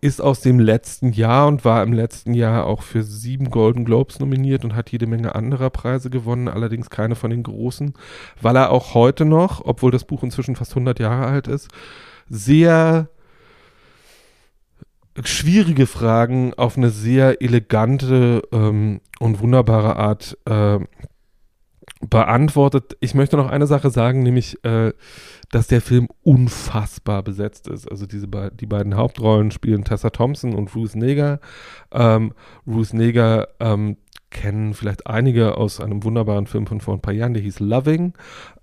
ist 0.02 0.22
aus 0.22 0.42
dem 0.42 0.60
letzten 0.60 1.14
Jahr 1.14 1.48
und 1.48 1.64
war 1.64 1.82
im 1.82 1.94
letzten 1.94 2.34
Jahr 2.34 2.66
auch 2.66 2.82
für 2.82 3.04
sieben 3.04 3.50
Golden 3.50 3.86
Globes 3.86 4.20
nominiert 4.20 4.66
und 4.66 4.76
hat 4.76 4.92
jede 4.92 5.08
Menge 5.08 5.34
anderer 5.34 5.70
Preise 5.70 6.10
gewonnen, 6.10 6.50
allerdings 6.50 6.90
keine 6.90 7.16
von 7.16 7.30
den 7.30 7.44
großen, 7.44 7.94
weil 8.42 8.58
er 8.58 8.72
auch 8.72 8.94
heute 8.94 9.24
noch, 9.24 9.62
obwohl 9.64 9.92
das 9.92 10.04
Buch 10.04 10.24
inzwischen 10.24 10.58
fast 10.58 10.72
100 10.72 11.00
Jahre 11.00 11.28
alt 11.28 11.48
ist, 11.48 11.70
sehr 12.30 13.08
schwierige 15.24 15.88
Fragen 15.88 16.54
auf 16.54 16.78
eine 16.78 16.90
sehr 16.90 17.42
elegante 17.42 18.44
ähm, 18.52 19.02
und 19.20 19.40
wunderbare 19.40 19.96
Art 19.96 20.38
äh, 20.46 20.80
beantwortet. 22.02 22.96
Ich 23.00 23.16
möchte 23.16 23.38
noch 23.38 23.50
eine 23.50 23.68
Sache 23.68 23.90
sagen, 23.90 24.22
nämlich, 24.22 24.64
äh, 24.64 24.94
dass 25.50 25.68
der 25.68 25.82
Film 25.82 26.08
unfassbar 26.24 27.24
besetzt 27.24 27.68
ist. 27.68 27.90
Also 27.90 28.06
diese 28.06 28.28
be 28.28 28.52
die 28.54 28.66
beiden 28.66 28.96
Hauptrollen 28.96 29.52
spielen 29.52 29.84
Tessa 29.84 30.10
Thompson 30.10 30.54
und 30.54 30.76
Ruth 30.76 30.96
Neger. 30.96 31.40
Ähm, 31.92 32.34
Ruth 32.68 32.94
Neger 32.94 33.48
ähm, 33.60 33.98
kennen 34.30 34.74
vielleicht 34.74 35.08
einige 35.08 35.58
aus 35.58 35.80
einem 35.80 36.04
wunderbaren 36.04 36.48
Film 36.48 36.68
von 36.68 36.82
vor 36.82 36.94
ein 36.94 37.02
paar 37.02 37.14
Jahren, 37.14 37.34
der 37.34 37.44
hieß 37.44 37.60
Loving. 37.62 38.14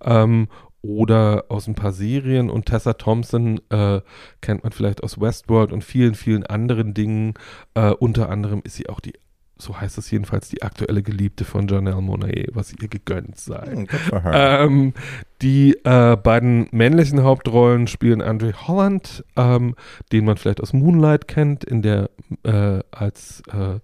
Ähm, 0.03 0.47
oder 0.85 1.45
aus 1.49 1.67
ein 1.67 1.75
paar 1.75 1.91
Serien 1.91 2.49
und 2.49 2.65
Tessa 2.65 2.93
Thompson 2.93 3.59
äh, 3.69 4.01
kennt 4.41 4.63
man 4.63 4.71
vielleicht 4.71 5.03
aus 5.03 5.19
Westworld 5.19 5.71
und 5.71 5.83
vielen, 5.83 6.15
vielen 6.15 6.45
anderen 6.45 6.93
Dingen. 6.93 7.33
Äh, 7.73 7.91
unter 7.91 8.29
anderem 8.29 8.61
ist 8.63 8.75
sie 8.75 8.89
auch 8.89 8.99
die 8.99 9.13
so 9.57 9.79
heißt 9.79 9.97
es 9.97 10.11
jedenfalls, 10.11 10.49
die 10.49 10.63
aktuelle 10.63 11.01
Geliebte 11.01 11.45
von 11.45 11.67
Janelle 11.67 12.01
Monae, 12.01 12.47
was 12.51 12.73
ihr 12.73 12.89
gegönnt 12.89 13.39
sei. 13.39 13.65
Hm. 13.65 13.87
Ähm, 14.25 14.93
die 15.41 15.77
äh, 15.85 16.17
beiden 16.17 16.67
männlichen 16.71 17.23
Hauptrollen 17.23 17.87
spielen 17.87 18.21
Andre 18.21 18.53
Holland, 18.67 19.23
ähm, 19.37 19.75
den 20.11 20.25
man 20.25 20.37
vielleicht 20.37 20.61
aus 20.61 20.73
Moonlight 20.73 21.27
kennt, 21.27 21.63
in 21.63 21.81
der 21.81 22.09
äh, 22.43 22.81
als 22.91 23.43
äh, 23.47 23.79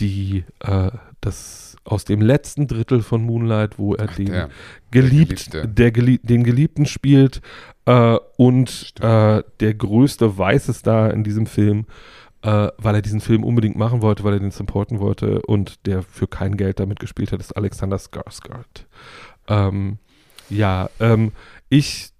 die 0.00 0.44
äh, 0.60 0.90
das 1.20 1.69
aus 1.84 2.04
dem 2.04 2.20
letzten 2.20 2.66
Drittel 2.66 3.02
von 3.02 3.22
Moonlight, 3.22 3.78
wo 3.78 3.94
er 3.94 4.08
Ach, 4.10 4.16
den 4.16 4.26
der. 4.26 4.48
geliebt, 4.90 5.50
Geliebte. 5.50 5.68
der 5.68 5.90
Gelie 5.92 6.18
den 6.22 6.44
Geliebten 6.44 6.86
spielt 6.86 7.40
äh, 7.86 8.16
und 8.36 8.94
äh, 9.00 9.42
der 9.60 9.74
größte 9.74 10.36
weiße 10.36 10.72
Star 10.72 11.12
in 11.12 11.24
diesem 11.24 11.46
Film, 11.46 11.86
äh, 12.42 12.68
weil 12.76 12.94
er 12.94 13.02
diesen 13.02 13.20
Film 13.20 13.44
unbedingt 13.44 13.76
machen 13.76 14.02
wollte, 14.02 14.24
weil 14.24 14.34
er 14.34 14.40
den 14.40 14.50
supporten 14.50 15.00
wollte 15.00 15.42
und 15.42 15.86
der 15.86 16.02
für 16.02 16.26
kein 16.26 16.56
Geld 16.56 16.80
damit 16.80 17.00
gespielt 17.00 17.32
hat, 17.32 17.40
ist 17.40 17.56
Alexander 17.56 17.96
Skarsgård. 17.96 18.86
Ähm, 19.48 19.98
ja, 20.50 20.90
ähm, 20.98 21.32
ich, 21.68 22.10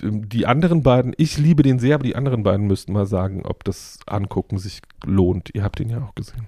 die 0.00 0.46
anderen 0.46 0.82
beiden, 0.82 1.12
ich 1.16 1.36
liebe 1.36 1.64
den 1.64 1.80
sehr, 1.80 1.96
aber 1.96 2.04
die 2.04 2.14
anderen 2.14 2.44
beiden 2.44 2.66
müssten 2.68 2.92
mal 2.92 3.06
sagen, 3.06 3.42
ob 3.44 3.64
das 3.64 3.98
Angucken 4.06 4.58
sich 4.58 4.80
lohnt. 5.04 5.50
Ihr 5.52 5.64
habt 5.64 5.80
ihn 5.80 5.90
ja 5.90 6.00
auch 6.00 6.14
gesehen. 6.14 6.46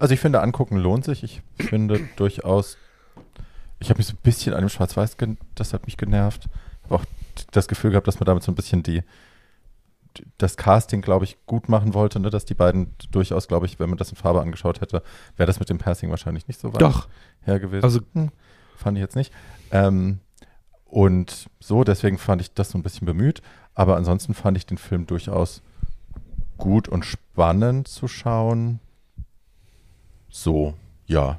Also 0.00 0.14
ich 0.14 0.20
finde, 0.20 0.40
angucken 0.40 0.76
lohnt 0.78 1.04
sich. 1.04 1.22
Ich 1.22 1.42
finde 1.58 2.00
durchaus, 2.16 2.76
ich 3.78 3.90
habe 3.90 3.98
mich 3.98 4.06
so 4.06 4.14
ein 4.14 4.18
bisschen 4.22 4.54
an 4.54 4.60
dem 4.60 4.68
Schwarz-Weiß, 4.68 5.16
das 5.54 5.72
hat 5.72 5.86
mich 5.86 5.96
genervt. 5.96 6.46
Ich 6.84 6.84
habe 6.90 6.94
auch 6.96 7.04
das 7.52 7.68
Gefühl 7.68 7.90
gehabt, 7.90 8.08
dass 8.08 8.18
man 8.18 8.26
damit 8.26 8.42
so 8.42 8.50
ein 8.50 8.54
bisschen 8.54 8.82
die, 8.82 9.02
die- 10.16 10.26
das 10.38 10.56
Casting, 10.56 11.02
glaube 11.02 11.24
ich, 11.24 11.36
gut 11.46 11.68
machen 11.68 11.94
wollte, 11.94 12.18
ne? 12.18 12.30
dass 12.30 12.44
die 12.44 12.54
beiden 12.54 12.94
durchaus, 13.10 13.46
glaube 13.46 13.66
ich, 13.66 13.78
wenn 13.78 13.88
man 13.90 13.98
das 13.98 14.10
in 14.10 14.16
Farbe 14.16 14.40
angeschaut 14.40 14.80
hätte, 14.80 15.02
wäre 15.36 15.46
das 15.46 15.60
mit 15.60 15.68
dem 15.68 15.78
Passing 15.78 16.10
wahrscheinlich 16.10 16.48
nicht 16.48 16.58
so 16.60 16.72
weit 16.72 16.82
Doch, 16.82 17.08
her 17.42 17.60
gewesen. 17.60 17.84
also 17.84 18.00
Hm, 18.14 18.30
fand 18.76 18.96
ich 18.98 19.02
jetzt 19.02 19.16
nicht. 19.16 19.32
Ähm, 19.70 20.18
und 20.86 21.48
so, 21.60 21.84
deswegen 21.84 22.18
fand 22.18 22.40
ich 22.42 22.52
das 22.52 22.70
so 22.70 22.78
ein 22.78 22.82
bisschen 22.82 23.06
bemüht. 23.06 23.42
Aber 23.74 23.96
ansonsten 23.96 24.34
fand 24.34 24.56
ich 24.56 24.66
den 24.66 24.78
Film 24.78 25.06
durchaus 25.06 25.62
gut 26.58 26.88
und 26.88 27.04
spannend 27.04 27.86
zu 27.86 28.08
schauen. 28.08 28.80
So, 30.30 30.74
ja. 31.06 31.38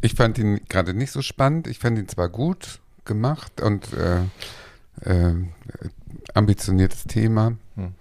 Ich 0.00 0.14
fand 0.14 0.38
ihn 0.38 0.60
gerade 0.68 0.94
nicht 0.94 1.10
so 1.10 1.22
spannend. 1.22 1.66
Ich 1.66 1.78
fand 1.78 1.98
ihn 1.98 2.08
zwar 2.08 2.28
gut 2.28 2.80
gemacht 3.04 3.60
und 3.60 3.92
äh, 3.92 4.22
äh, 5.02 5.34
ambitioniertes 6.34 7.04
Thema. 7.04 7.56
Hm. 7.74 7.94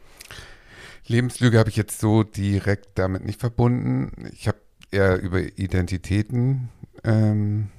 Lebenslüge 1.07 1.57
habe 1.57 1.70
ich 1.70 1.78
jetzt 1.78 1.99
so 1.99 2.24
direkt 2.24 2.99
damit 2.99 3.26
nicht 3.26 3.39
verbunden. 3.39 4.30
Ich 4.34 4.47
habe 4.47 4.57
eher 4.91 5.20
über 5.20 5.39
Identitäten 5.39 6.70
ähm, 7.03 7.70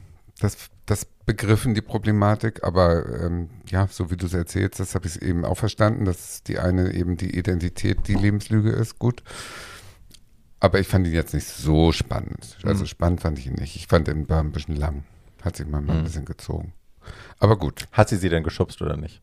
das, 0.40 0.56
das 0.86 1.06
begriffen, 1.26 1.74
die 1.74 1.82
Problematik. 1.82 2.64
Aber 2.64 3.22
ähm, 3.22 3.50
ja, 3.68 3.86
so 3.88 4.10
wie 4.10 4.16
du 4.16 4.26
es 4.26 4.34
erzählst, 4.34 4.80
das 4.80 4.94
habe 4.94 5.06
ich 5.06 5.20
eben 5.22 5.44
auch 5.44 5.58
verstanden, 5.58 6.04
dass 6.04 6.42
die 6.42 6.58
eine 6.58 6.94
eben 6.94 7.16
die 7.16 7.36
Identität, 7.36 8.08
die 8.08 8.14
Lebenslüge 8.14 8.70
ist. 8.70 8.98
Gut. 8.98 9.22
Aber 10.60 10.80
ich 10.80 10.88
fand 10.88 11.06
ihn 11.06 11.12
jetzt 11.12 11.34
nicht 11.34 11.46
so 11.46 11.92
spannend. 11.92 12.56
Also 12.64 12.82
Mhm. 12.82 12.86
spannend 12.88 13.20
fand 13.20 13.38
ich 13.38 13.46
ihn 13.46 13.54
nicht. 13.54 13.76
Ich 13.76 13.86
fand 13.86 14.08
ihn 14.08 14.28
war 14.28 14.40
ein 14.42 14.52
bisschen 14.52 14.76
lang. 14.76 15.04
Hat 15.42 15.56
sich 15.56 15.66
mal, 15.66 15.80
mal 15.80 15.92
ein 15.94 16.00
Mhm. 16.00 16.04
bisschen 16.04 16.24
gezogen. 16.24 16.72
Aber 17.38 17.56
gut. 17.56 17.86
Hat 17.92 18.08
sie 18.08 18.16
sie 18.16 18.28
denn 18.28 18.42
geschubst 18.42 18.82
oder 18.82 18.96
nicht? 18.96 19.22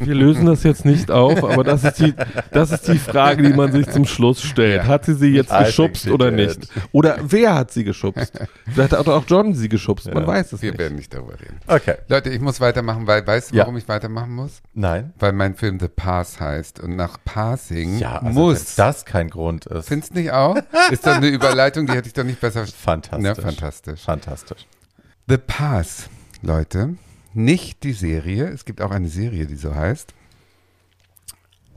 Wir 0.00 0.14
lösen 0.14 0.46
das 0.46 0.62
jetzt 0.62 0.84
nicht 0.84 1.10
auf, 1.10 1.42
aber 1.42 1.64
das 1.64 1.82
ist 1.82 1.98
die, 1.98 2.14
das 2.52 2.70
ist 2.70 2.86
die 2.86 2.98
Frage, 2.98 3.42
die 3.42 3.52
man 3.52 3.72
sich 3.72 3.88
zum 3.90 4.04
Schluss 4.06 4.40
stellt. 4.40 4.84
Hat 4.84 5.04
sie 5.06 5.14
sie 5.14 5.30
jetzt 5.34 5.50
geschubst 5.56 6.08
oder 6.08 6.30
nicht? 6.30 6.68
Oder 6.92 7.18
wer 7.24 7.56
hat 7.56 7.72
sie 7.72 7.82
geschubst? 7.82 8.32
Vielleicht 8.72 8.92
hat 8.92 9.08
auch 9.08 9.24
John 9.26 9.54
sie 9.56 9.68
geschubst, 9.68 10.06
man 10.14 10.22
Ja. 10.22 10.28
weiß 10.28 10.52
es 10.52 10.62
Wir 10.62 10.70
nicht. 10.70 10.78
werden 10.78 10.96
nicht 10.98 11.12
darüber 11.12 11.32
reden. 11.32 11.58
Okay. 11.66 11.94
Leute, 12.08 12.30
ich 12.30 12.40
muss 12.40 12.60
weitermachen, 12.60 13.08
weil 13.08 13.26
weißt 13.26 13.50
du, 13.50 13.56
Ja. 13.56 13.62
warum 13.62 13.76
ich 13.76 13.88
weitermachen 13.88 14.30
muss? 14.36 14.60
Nein. 14.72 15.12
Weil 15.18 15.32
mein 15.32 15.56
Film 15.56 15.80
The 15.80 15.88
Pass 15.88 16.38
heißt 16.38 16.78
und 16.78 16.94
nach 16.94 17.18
Passing 17.24 17.98
Ja, 17.98 18.12
also 18.18 18.26
wenn 18.26 18.32
muss. 18.34 18.76
das 18.76 19.04
kein 19.04 19.28
Grund 19.30 19.66
ist. 19.66 19.88
Findest 19.88 20.14
du 20.14 20.20
nicht 20.20 20.30
auch? 20.30 20.56
Ist 20.92 21.04
doch 21.08 21.16
eine 21.16 21.26
Überleitung, 21.28 21.86
die 21.88 21.94
hätte 21.94 22.06
ich 22.06 22.14
doch 22.14 22.22
nicht 22.24 22.40
besser. 22.40 22.64
Fantastisch. 22.68 23.20
Ne, 23.20 23.34
fantastisch. 23.34 24.00
Fantastisch. 24.02 24.64
The 25.26 25.38
Pass, 25.38 26.08
Leute, 26.42 26.90
nicht 27.34 27.82
die 27.82 27.92
Serie. 27.92 28.48
Es 28.48 28.64
gibt 28.64 28.80
auch 28.80 28.90
eine 28.90 29.08
Serie, 29.08 29.46
die 29.46 29.56
so 29.56 29.74
heißt. 29.74 30.14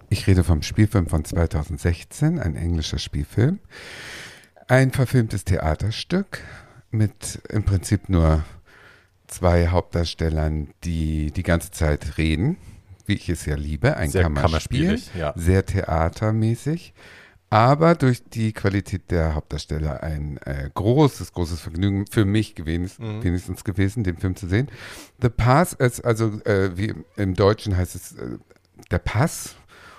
Ich 0.10 0.28
rede 0.28 0.43
vom 0.43 0.62
Spielfilm 0.62 1.08
von 1.08 1.24
2016, 1.24 2.39
ein 2.39 2.56
englischer 2.56 2.99
Spielfilm. 2.99 3.60
Ein 4.68 4.91
verfilmtes 4.91 5.45
Theaterstück 5.45 6.41
mit 6.91 7.41
im 7.49 7.64
Prinzip 7.64 8.10
nur 8.10 8.43
zwei 9.28 9.70
Hauptdarstellern, 9.70 10.70
die 10.84 11.32
die 11.32 11.43
ganze 11.43 11.72
Zeit 11.72 12.18
reden, 12.18 12.58
wie 13.06 13.14
ich 13.14 13.30
es 13.30 13.45
ja 13.45 13.56
liebe. 13.56 13.95
Ein 13.95 14.10
Sehr 14.10 14.24
Kammerspiel 14.24 15.02
ja. 15.18 15.34
sehr 15.36 15.66
theatermäßig, 15.66 16.93
aber 17.52 17.95
durch 17.95 18.24
die 18.24 18.54
Qualität 18.54 19.12
der 19.12 19.36
Hauptdarsteller 19.36 20.02
ein 20.02 20.38
äh, 20.45 20.70
großes, 20.74 21.34
großes 21.34 21.60
Vergnügen 21.60 22.06
für 22.10 22.26
mich 22.26 22.56
gewesen, 22.56 23.18
Mhm. 23.20 23.24
wenigstens 23.24 23.64
gewesen, 23.64 24.04
den 24.04 24.18
Film 24.18 24.36
zu 24.36 24.47
sehen. 24.47 24.70
The 25.22 25.30
Pass 25.30 25.74
ist 25.74 26.04
also, 26.04 26.41
äh, 26.45 26.76
wie 26.78 26.95
im 27.18 27.34
Deutschen 27.36 27.76
heißt 27.78 27.93
es, 27.95 28.14
äh, 28.14 28.38
der 28.89 28.99
Pass. 28.99 29.56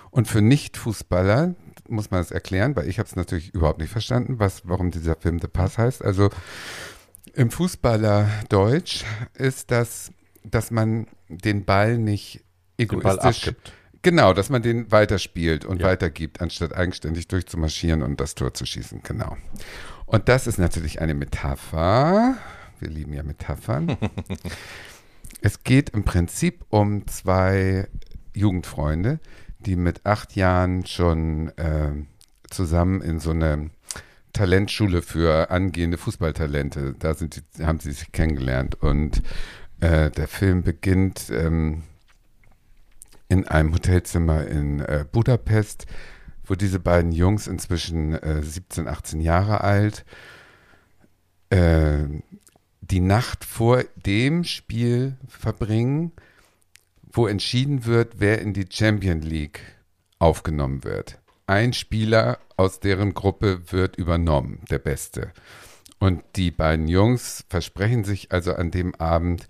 Und 0.09 0.27
für 0.27 0.41
Nicht-Fußballer 0.41 1.53
muss 1.87 2.09
man 2.11 2.21
das 2.21 2.31
erklären, 2.31 2.75
weil 2.75 2.87
ich 2.89 2.97
habe 2.99 3.07
es 3.07 3.15
natürlich 3.15 3.53
überhaupt 3.53 3.79
nicht 3.79 3.91
verstanden, 3.91 4.39
was, 4.39 4.61
warum 4.67 4.89
dieser 4.91 5.15
Film 5.15 5.39
The 5.39 5.47
Pass 5.47 5.77
heißt. 5.77 6.03
Also 6.03 6.29
im 7.33 7.51
Fußballer-Deutsch 7.51 9.05
ist 9.35 9.71
das, 9.71 10.11
dass 10.43 10.71
man 10.71 11.07
den 11.29 11.65
Ball 11.65 11.97
nicht 11.97 12.43
Den 12.79 12.87
Ball 12.99 13.15
egoistisch 13.17 13.47
abgibt. 13.49 13.73
Genau, 14.03 14.33
dass 14.33 14.49
man 14.49 14.61
den 14.61 14.91
weiterspielt 14.91 15.65
und 15.65 15.81
Ja. 15.81 15.87
weitergibt, 15.87 16.41
anstatt 16.41 16.73
eigenständig 16.75 17.27
durchzumarschieren 17.29 18.03
und 18.03 18.19
das 18.19 18.35
Tor 18.35 18.53
zu 18.53 18.65
schießen. 18.65 19.01
Genau. 19.03 19.37
Und 20.05 20.29
das 20.29 20.45
ist 20.45 20.59
natürlich 20.59 21.01
eine 21.01 21.13
Metapher. 21.13 22.37
Wir 22.79 22.89
lieben 22.89 23.13
ja 23.13 23.23
Metaphern. 23.23 23.97
es 25.41 25.63
geht 25.63 25.89
im 25.91 26.03
Prinzip 26.03 26.65
um 26.69 27.07
zwei 27.07 27.87
Jugendfreunde, 28.35 29.19
die 29.59 29.77
mit 29.77 30.05
acht 30.05 30.35
Jahren 30.35 30.85
schon 30.85 31.51
ähm, 31.57 32.07
zusammen 32.49 33.01
in 33.01 33.19
so 33.19 33.31
eine 33.31 33.69
Talentschule 34.33 35.01
für 35.01 35.49
angehende 35.51 35.97
Fußballtalente, 35.97 36.95
da 36.97 37.13
sind 37.13 37.37
die, 37.57 37.63
haben 37.63 37.79
sie 37.79 37.91
sich 37.91 38.11
kennengelernt. 38.11 38.75
Und 38.81 39.21
äh, 39.79 40.09
der 40.11 40.27
Film 40.27 40.63
beginnt 40.63 41.29
ähm, 41.31 41.83
in 43.33 43.47
einem 43.47 43.73
Hotelzimmer 43.73 44.45
in 44.45 44.79
äh, 44.79 45.05
Budapest, 45.11 45.87
wo 46.45 46.53
diese 46.53 46.79
beiden 46.79 47.11
Jungs 47.11 47.47
inzwischen 47.47 48.13
äh, 48.13 48.43
17, 48.43 48.87
18 48.87 49.21
Jahre 49.21 49.61
alt 49.61 50.05
äh, 51.49 52.05
die 52.81 52.99
Nacht 52.99 53.43
vor 53.43 53.83
dem 53.95 54.43
Spiel 54.43 55.17
verbringen, 55.27 56.11
wo 57.11 57.25
entschieden 57.25 57.85
wird, 57.85 58.19
wer 58.19 58.39
in 58.39 58.53
die 58.53 58.67
Champion 58.69 59.21
League 59.21 59.61
aufgenommen 60.19 60.83
wird. 60.83 61.19
Ein 61.47 61.73
Spieler 61.73 62.37
aus 62.55 62.81
deren 62.81 63.15
Gruppe 63.15 63.71
wird 63.71 63.95
übernommen, 63.95 64.61
der 64.69 64.79
Beste. 64.79 65.31
Und 65.97 66.23
die 66.35 66.51
beiden 66.51 66.87
Jungs 66.87 67.45
versprechen 67.49 68.03
sich 68.03 68.31
also 68.31 68.53
an 68.53 68.69
dem 68.69 68.93
Abend, 68.95 69.47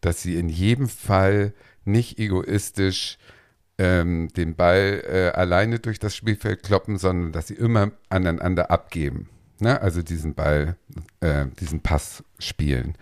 dass 0.00 0.20
sie 0.20 0.34
in 0.34 0.48
jedem 0.48 0.88
Fall 0.88 1.52
nicht 1.84 2.18
egoistisch 2.18 3.18
ähm, 3.78 4.28
den 4.36 4.54
Ball 4.54 5.02
äh, 5.06 5.38
alleine 5.38 5.78
durch 5.78 5.98
das 5.98 6.14
Spielfeld 6.14 6.62
kloppen, 6.62 6.98
sondern 6.98 7.32
dass 7.32 7.48
sie 7.48 7.54
immer 7.54 7.92
aneinander 8.08 8.70
abgeben. 8.70 9.28
Ne? 9.58 9.80
Also 9.80 10.02
diesen 10.02 10.34
Ball, 10.34 10.76
äh, 11.20 11.46
diesen 11.58 11.80
Pass 11.80 12.22
spielen. 12.38 12.96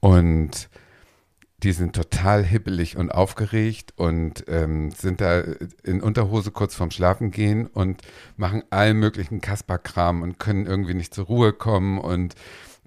Und 0.00 0.68
die 1.64 1.72
sind 1.72 1.96
total 1.96 2.44
hibbelig 2.44 2.96
und 2.96 3.10
aufgeregt 3.10 3.92
und 3.96 4.44
ähm, 4.46 4.92
sind 4.92 5.20
da 5.20 5.42
in 5.82 6.00
Unterhose 6.00 6.52
kurz 6.52 6.76
vorm 6.76 6.92
Schlafen 6.92 7.32
gehen 7.32 7.66
und 7.66 8.02
machen 8.36 8.62
allen 8.70 8.98
möglichen 8.98 9.40
Kasperkram 9.40 10.22
und 10.22 10.38
können 10.38 10.66
irgendwie 10.66 10.94
nicht 10.94 11.12
zur 11.12 11.26
Ruhe 11.26 11.52
kommen 11.52 11.98
und 11.98 12.36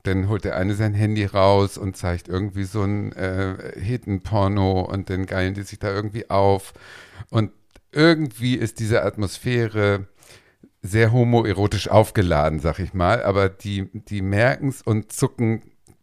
dann 0.03 0.27
holt 0.27 0.45
der 0.45 0.55
eine 0.55 0.75
sein 0.75 0.93
Handy 0.93 1.25
raus 1.25 1.77
und 1.77 1.97
zeigt 1.97 2.27
irgendwie 2.27 2.63
so 2.63 2.83
ein 2.83 3.11
äh, 3.13 3.73
Hetenporno 3.79 4.81
und 4.81 5.09
dann 5.09 5.25
geilen 5.25 5.53
die 5.53 5.63
sich 5.63 5.79
da 5.79 5.93
irgendwie 5.93 6.29
auf 6.29 6.73
und 7.29 7.51
irgendwie 7.91 8.55
ist 8.55 8.79
diese 8.79 9.03
Atmosphäre 9.03 10.07
sehr 10.81 11.11
homoerotisch 11.11 11.89
aufgeladen, 11.89 12.59
sag 12.59 12.79
ich 12.79 12.93
mal, 12.93 13.23
aber 13.23 13.49
die, 13.49 13.89
die 13.93 14.21
merken 14.21 14.69
es 14.69 14.81
und 14.81 15.11
zucken 15.11 15.61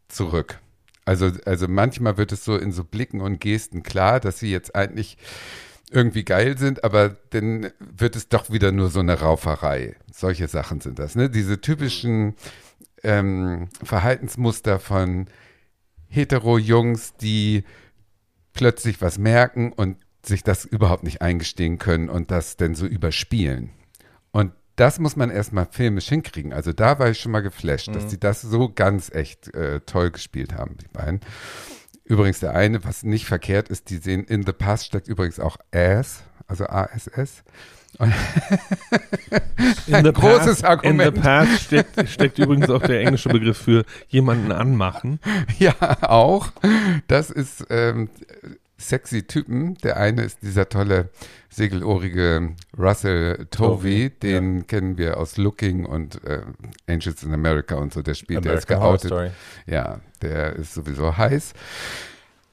zurück. 0.08 0.60
Also, 1.04 1.30
also 1.46 1.68
manchmal 1.68 2.16
wird 2.16 2.32
es 2.32 2.44
so 2.44 2.56
in 2.56 2.70
so 2.70 2.84
Blicken 2.84 3.20
und 3.20 3.40
Gesten 3.40 3.82
klar, 3.82 4.20
dass 4.20 4.38
sie 4.38 4.50
jetzt 4.50 4.76
eigentlich 4.76 5.16
irgendwie 5.90 6.22
geil 6.22 6.58
sind, 6.58 6.84
aber 6.84 7.16
dann 7.30 7.70
wird 7.78 8.14
es 8.14 8.28
doch 8.28 8.50
wieder 8.50 8.72
nur 8.72 8.90
so 8.90 9.00
eine 9.00 9.18
Rauferei. 9.18 9.96
Solche 10.12 10.48
Sachen 10.48 10.80
sind 10.80 10.98
das, 10.98 11.14
ne? 11.14 11.30
Diese 11.30 11.60
typischen 11.60 12.34
ähm, 13.02 13.68
Verhaltensmuster 13.82 14.78
von 14.78 15.26
Hetero-Jungs, 16.08 17.14
die 17.16 17.64
plötzlich 18.52 19.00
was 19.00 19.18
merken 19.18 19.72
und 19.72 19.96
sich 20.24 20.42
das 20.42 20.64
überhaupt 20.64 21.04
nicht 21.04 21.22
eingestehen 21.22 21.78
können 21.78 22.08
und 22.08 22.30
das 22.30 22.56
dann 22.56 22.74
so 22.74 22.86
überspielen. 22.86 23.70
Und 24.30 24.52
das 24.76 24.98
muss 24.98 25.16
man 25.16 25.30
erstmal 25.30 25.66
filmisch 25.70 26.08
hinkriegen. 26.08 26.52
Also 26.52 26.72
da 26.72 26.98
war 26.98 27.10
ich 27.10 27.18
schon 27.18 27.32
mal 27.32 27.40
geflasht, 27.40 27.88
mhm. 27.88 27.94
dass 27.94 28.06
die 28.06 28.20
das 28.20 28.42
so 28.42 28.72
ganz 28.72 29.10
echt 29.10 29.52
äh, 29.54 29.80
toll 29.80 30.10
gespielt 30.10 30.54
haben, 30.54 30.76
die 30.78 30.88
beiden. 30.88 31.20
Übrigens 32.04 32.40
der 32.40 32.54
eine, 32.54 32.84
was 32.84 33.02
nicht 33.02 33.26
verkehrt 33.26 33.68
ist, 33.68 33.90
die 33.90 33.98
sehen, 33.98 34.24
in 34.24 34.46
the 34.46 34.52
past 34.52 34.86
steckt 34.86 35.08
übrigens 35.08 35.40
auch 35.40 35.58
Ass, 35.72 36.22
also 36.46 36.66
ASS. 36.66 37.42
in 39.86 40.04
the 40.04 40.12
großes 40.12 40.62
past, 40.62 40.64
Argument. 40.64 41.08
In 41.08 41.14
the 41.14 41.20
past 41.20 41.62
steckt, 41.62 42.08
steckt 42.08 42.38
übrigens 42.38 42.70
auch 42.70 42.82
der 42.82 43.00
englische 43.00 43.28
Begriff 43.28 43.58
für 43.58 43.84
jemanden 44.08 44.52
anmachen. 44.52 45.20
Ja, 45.58 45.74
auch. 46.02 46.52
Das 47.08 47.30
ist 47.30 47.66
ähm, 47.70 48.10
sexy 48.76 49.24
Typen. 49.24 49.74
Der 49.78 49.96
eine 49.96 50.22
ist 50.22 50.42
dieser 50.42 50.68
tolle 50.68 51.08
segelohrige 51.50 52.54
Russell 52.78 53.46
Tovey, 53.50 54.10
den 54.10 54.58
ja. 54.58 54.62
kennen 54.64 54.98
wir 54.98 55.16
aus 55.16 55.36
Looking 55.36 55.84
und 55.84 56.22
äh, 56.24 56.42
Angels 56.86 57.22
in 57.24 57.34
America 57.34 57.74
und 57.74 57.92
so. 57.92 58.02
Der 58.02 58.14
spielt, 58.14 58.46
American 58.46 58.78
der 58.78 58.92
ist 58.98 59.08
geoutet. 59.08 59.32
Ja, 59.66 60.00
der 60.22 60.54
ist 60.54 60.74
sowieso 60.74 61.16
heiß. 61.16 61.54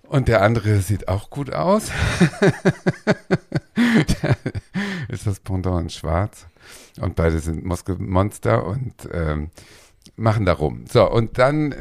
Und 0.08 0.28
der 0.28 0.41
andere 0.41 0.80
sieht 0.82 1.08
auch 1.08 1.30
gut 1.30 1.53
aus. 1.53 1.91
ist 5.08 5.28
das 5.28 5.39
Pendant 5.39 5.84
in 5.84 5.89
schwarz. 5.89 6.47
Und 6.99 7.16
beide 7.16 7.39
sind 7.39 7.66
Muskelmonster 7.66 8.66
und 8.66 8.93
ähm, 9.12 9.49
machen 10.16 10.45
da 10.45 10.53
rum. 10.53 10.86
So, 10.91 11.10
und 11.10 11.38
dann 11.38 11.76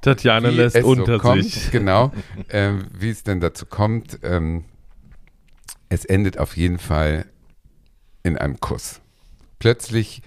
Tatjana 0.00 0.48
lässt 0.48 0.82
unter 0.82 1.16
so 1.16 1.18
kommt, 1.18 1.44
sich. 1.44 1.70
Genau, 1.72 2.12
ähm, 2.48 2.86
wie 2.92 3.10
es 3.10 3.22
denn 3.22 3.40
dazu 3.40 3.66
kommt. 3.66 4.18
Ähm, 4.22 4.64
es 5.88 6.04
endet 6.04 6.38
auf 6.38 6.56
jeden 6.56 6.78
Fall 6.78 7.26
in 8.22 8.38
einem 8.38 8.60
Kuss. 8.60 9.00
Plötzlich 9.58 10.22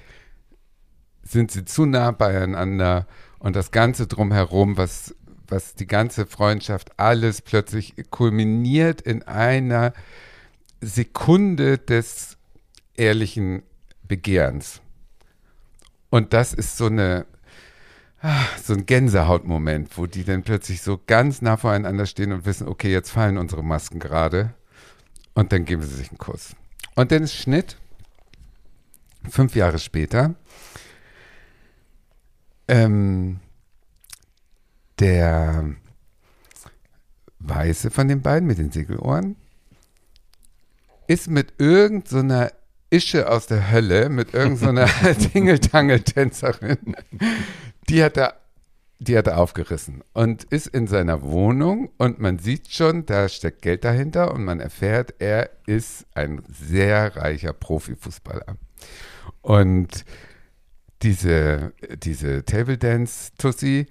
sind 1.24 1.52
sie 1.52 1.66
zu 1.66 1.86
nah 1.86 2.12
beieinander 2.12 3.08
und 3.40 3.56
das 3.56 3.72
Ganze 3.72 4.08
drumherum, 4.08 4.78
was, 4.78 5.16
was 5.54 5.76
die 5.76 5.86
ganze 5.86 6.26
Freundschaft, 6.26 6.92
alles 6.98 7.42
plötzlich 7.42 7.94
kulminiert 8.10 9.02
in 9.02 9.22
einer 9.24 9.94
Sekunde 10.82 11.78
des 11.78 12.38
ehrlichen 12.96 13.62
Begehrens. 14.02 14.82
Und 16.10 16.34
das 16.34 16.54
ist 16.54 16.78
so 16.78 16.88
eine 16.88 17.26
so 18.64 18.74
ein 18.74 18.86
Gänsehautmoment, 18.86 19.98
wo 19.98 20.06
die 20.06 20.24
dann 20.24 20.44
plötzlich 20.44 20.82
so 20.82 20.98
ganz 21.06 21.42
nah 21.42 21.58
voreinander 21.58 22.06
stehen 22.06 22.32
und 22.32 22.46
wissen, 22.46 22.70
okay, 22.70 22.90
jetzt 22.90 23.10
fallen 23.12 23.38
unsere 23.38 23.64
Masken 23.64 24.00
gerade. 24.00 24.54
Und 25.34 25.52
dann 25.52 25.66
geben 25.66 25.82
sie 25.82 25.94
sich 25.94 26.10
einen 26.10 26.20
Kuss. 26.20 26.56
Und 26.96 27.12
dann 27.12 27.24
ist 27.24 27.36
Schnitt, 27.36 27.78
fünf 29.30 29.56
Jahre 29.56 29.78
später, 29.78 30.36
ähm, 32.70 33.42
der 35.00 35.76
Weiße 37.40 37.92
von 37.92 38.08
den 38.08 38.22
beiden 38.22 38.48
mit 38.48 38.58
den 38.58 38.72
Segelohren 38.72 39.36
ist 41.08 41.30
mit 41.30 41.54
irgendeiner 41.58 42.48
so 42.48 42.56
Ische 42.94 43.30
aus 43.30 43.48
der 43.48 43.72
Hölle, 43.72 44.10
mit 44.10 44.36
irgendeiner 44.36 44.88
so 44.88 45.14
Tingeltangel-Tänzerin, 45.30 46.96
die 47.90 48.04
hat 48.04 48.18
er, 48.18 48.36
die 49.00 49.18
hat 49.18 49.26
er 49.26 49.40
aufgerissen 49.40 50.04
und 50.14 50.44
ist 50.44 50.68
in 50.68 50.86
seiner 50.86 51.24
Wohnung 51.24 51.90
und 51.98 52.20
man 52.20 52.38
sieht 52.38 52.72
schon, 52.72 53.08
da 53.08 53.30
steckt 53.30 53.64
Geld 53.64 53.84
dahinter 53.84 54.32
und 54.32 54.46
man 54.46 54.60
erfährt, 54.60 55.16
er 55.18 55.50
ist 55.66 56.06
ein 56.14 56.44
sehr 56.48 57.16
reicher 57.16 57.52
Profifußballer. 57.52 58.58
Und 59.42 60.06
diese, 61.02 61.74
diese 61.98 62.46
Table 62.46 62.78
Dance 62.78 63.32
Tussi, 63.40 63.88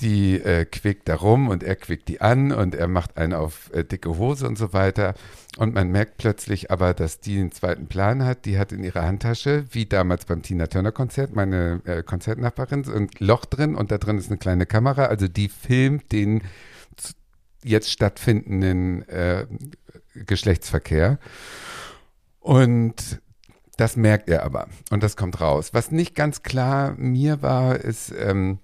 die 0.00 0.40
äh, 0.40 0.64
quickt 0.64 1.08
da 1.08 1.14
rum 1.16 1.48
und 1.48 1.62
er 1.62 1.76
quickt 1.76 2.08
die 2.08 2.20
an 2.20 2.50
und 2.50 2.74
er 2.74 2.88
macht 2.88 3.16
einen 3.16 3.32
auf 3.32 3.72
äh, 3.72 3.84
dicke 3.84 4.18
Hose 4.18 4.46
und 4.46 4.58
so 4.58 4.72
weiter. 4.72 5.14
Und 5.56 5.74
man 5.74 5.90
merkt 5.90 6.16
plötzlich 6.16 6.70
aber, 6.70 6.94
dass 6.94 7.20
die 7.20 7.38
einen 7.38 7.52
zweiten 7.52 7.86
Plan 7.86 8.24
hat. 8.24 8.44
Die 8.44 8.58
hat 8.58 8.72
in 8.72 8.82
ihrer 8.82 9.02
Handtasche, 9.02 9.64
wie 9.70 9.86
damals 9.86 10.24
beim 10.24 10.42
Tina 10.42 10.66
Turner 10.66 10.90
Konzert, 10.90 11.36
meine 11.36 11.80
äh, 11.84 12.02
Konzertnachbarin, 12.02 12.84
ein 12.92 13.08
Loch 13.18 13.44
drin 13.44 13.76
und 13.76 13.92
da 13.92 13.98
drin 13.98 14.18
ist 14.18 14.30
eine 14.30 14.38
kleine 14.38 14.66
Kamera. 14.66 15.06
Also 15.06 15.28
die 15.28 15.48
filmt 15.48 16.10
den 16.10 16.42
jetzt 17.62 17.90
stattfindenden 17.90 19.08
äh, 19.08 19.46
Geschlechtsverkehr. 20.14 21.18
Und 22.40 23.20
das 23.76 23.96
merkt 23.96 24.28
er 24.28 24.44
aber 24.44 24.68
und 24.90 25.02
das 25.02 25.16
kommt 25.16 25.40
raus. 25.40 25.70
Was 25.72 25.90
nicht 25.90 26.14
ganz 26.14 26.42
klar 26.42 26.94
mir 26.96 27.42
war, 27.42 27.76
ist, 27.76 28.12
ähm, 28.16 28.58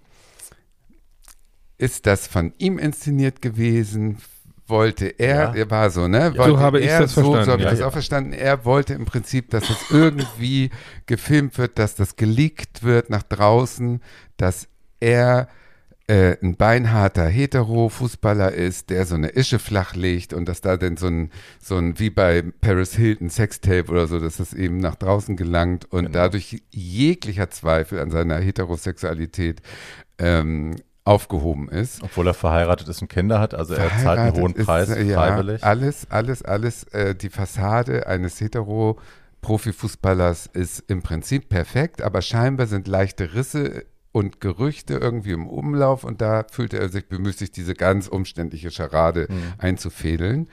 ist 1.80 2.06
das 2.06 2.26
von 2.26 2.52
ihm 2.58 2.78
inszeniert 2.78 3.40
gewesen? 3.40 4.18
Wollte 4.66 5.06
er, 5.06 5.56
ja. 5.56 5.70
war 5.70 5.90
so, 5.90 6.06
ne? 6.06 6.32
Wollte 6.36 6.50
so 6.50 6.58
habe 6.60 6.80
ich 6.80 6.86
das 6.86 7.14
so, 7.14 7.22
verstanden. 7.22 7.44
So 7.44 7.52
habe 7.52 7.62
ich 7.62 7.64
ja, 7.64 7.70
das 7.70 7.80
ja. 7.80 7.86
auch 7.86 7.92
verstanden. 7.92 8.32
Er 8.32 8.64
wollte 8.64 8.94
im 8.94 9.04
Prinzip, 9.04 9.50
dass 9.50 9.66
das 9.66 9.90
irgendwie 9.90 10.70
gefilmt 11.06 11.58
wird, 11.58 11.78
dass 11.78 11.96
das 11.96 12.16
geleakt 12.16 12.84
wird 12.84 13.10
nach 13.10 13.24
draußen, 13.24 14.00
dass 14.36 14.68
er 15.00 15.48
äh, 16.06 16.36
ein 16.42 16.56
beinharter 16.56 17.26
Hetero-Fußballer 17.26 18.52
ist, 18.52 18.90
der 18.90 19.06
so 19.06 19.14
eine 19.14 19.28
Ische 19.28 19.58
flachlegt 19.58 20.32
und 20.34 20.46
dass 20.46 20.60
da 20.60 20.76
denn 20.76 20.98
so 20.98 21.06
ein, 21.06 21.30
so 21.60 21.76
ein, 21.76 21.98
wie 21.98 22.10
bei 22.10 22.44
Paris 22.60 22.94
Hilton 22.94 23.30
Sextape 23.30 23.90
oder 23.90 24.06
so, 24.06 24.20
dass 24.20 24.36
das 24.36 24.52
eben 24.52 24.76
nach 24.76 24.96
draußen 24.96 25.36
gelangt 25.36 25.90
und 25.90 26.06
genau. 26.06 26.18
dadurch 26.18 26.62
jeglicher 26.70 27.50
Zweifel 27.50 27.98
an 27.98 28.10
seiner 28.10 28.38
Heterosexualität 28.38 29.62
ähm, 30.18 30.76
aufgehoben 31.04 31.68
ist. 31.68 32.02
Obwohl 32.02 32.26
er 32.26 32.34
verheiratet 32.34 32.88
ist 32.88 33.02
und 33.02 33.08
Kinder 33.08 33.40
hat, 33.40 33.54
also 33.54 33.74
er 33.74 33.90
zahlt 33.98 34.18
einen 34.18 34.36
hohen 34.36 34.54
Preis 34.54 34.88
ist, 34.88 35.08
ja, 35.08 35.16
freiwillig. 35.16 35.64
Alles, 35.64 36.10
alles, 36.10 36.42
alles. 36.42 36.84
Äh, 36.84 37.14
die 37.14 37.30
Fassade 37.30 38.06
eines 38.06 38.40
hetero 38.40 38.98
Profifußballers 39.40 40.46
ist 40.52 40.84
im 40.88 41.02
Prinzip 41.02 41.48
perfekt, 41.48 42.02
aber 42.02 42.20
scheinbar 42.22 42.66
sind 42.66 42.86
leichte 42.86 43.34
Risse 43.34 43.86
und 44.12 44.40
Gerüchte 44.40 44.94
irgendwie 44.94 45.32
im 45.32 45.46
Umlauf 45.46 46.04
und 46.04 46.20
da 46.20 46.44
fühlte 46.50 46.78
er 46.78 46.88
sich 46.88 47.08
bemüßigt, 47.08 47.56
diese 47.56 47.74
ganz 47.74 48.08
umständliche 48.08 48.70
Scharade 48.70 49.26
mhm. 49.30 49.54
einzufädeln. 49.58 50.48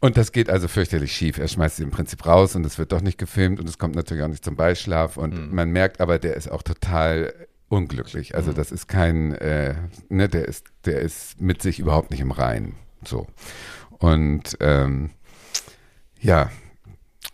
Und 0.00 0.18
das 0.18 0.32
geht 0.32 0.50
also 0.50 0.68
fürchterlich 0.68 1.12
schief. 1.12 1.38
Er 1.38 1.48
schmeißt 1.48 1.76
sie 1.76 1.82
im 1.82 1.90
Prinzip 1.90 2.26
raus 2.26 2.54
und 2.54 2.66
es 2.66 2.78
wird 2.78 2.92
doch 2.92 3.00
nicht 3.00 3.16
gefilmt 3.16 3.58
und 3.58 3.68
es 3.68 3.78
kommt 3.78 3.96
natürlich 3.96 4.22
auch 4.22 4.28
nicht 4.28 4.44
zum 4.44 4.54
Beischlaf 4.54 5.16
und 5.16 5.48
mhm. 5.48 5.54
man 5.54 5.70
merkt 5.70 6.00
aber, 6.00 6.18
der 6.18 6.36
ist 6.36 6.50
auch 6.50 6.62
total 6.62 7.32
unglücklich. 7.74 8.34
Also 8.34 8.52
mhm. 8.52 8.54
das 8.54 8.72
ist 8.72 8.86
kein, 8.86 9.32
äh, 9.32 9.74
ne, 10.08 10.28
der 10.28 10.46
ist, 10.46 10.68
der 10.84 11.00
ist 11.00 11.40
mit 11.40 11.60
sich 11.60 11.80
überhaupt 11.80 12.10
nicht 12.10 12.20
im 12.20 12.30
Reinen. 12.30 12.76
So. 13.04 13.26
Und 13.98 14.56
ähm, 14.60 15.10
ja, 16.20 16.50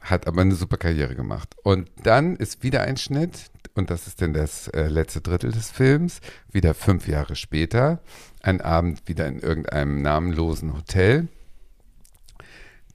hat 0.01 0.27
aber 0.27 0.41
eine 0.41 0.55
super 0.55 0.79
Karriere 0.79 1.15
gemacht. 1.15 1.55
Und 1.63 1.91
dann 2.03 2.37
ist 2.37 2.63
wieder 2.63 2.83
ein 2.83 2.97
Schnitt, 2.97 3.51
und 3.75 3.91
das 3.91 4.07
ist 4.07 4.23
dann 4.23 4.33
das 4.33 4.69
äh, 4.69 4.89
letzte 4.89 5.21
Drittel 5.21 5.53
des 5.53 5.71
Films, 5.71 6.21
wieder 6.51 6.75
fünf 6.75 7.07
Jahre 7.07 7.37
später, 7.37 8.01
ein 8.43 8.61
Abend 8.61 9.07
wieder 9.07 9.27
in 9.27 9.39
irgendeinem 9.39 10.01
namenlosen 10.01 10.75
Hotel. 10.75 11.29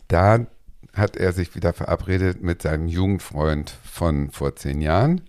Da 0.08 0.48
hat 0.94 1.16
er 1.16 1.32
sich 1.32 1.56
wieder 1.56 1.74
verabredet 1.74 2.42
mit 2.42 2.62
seinem 2.62 2.88
Jugendfreund 2.88 3.70
von 3.84 4.32
vor 4.32 4.56
zehn 4.56 4.82
Jahren 4.82 5.22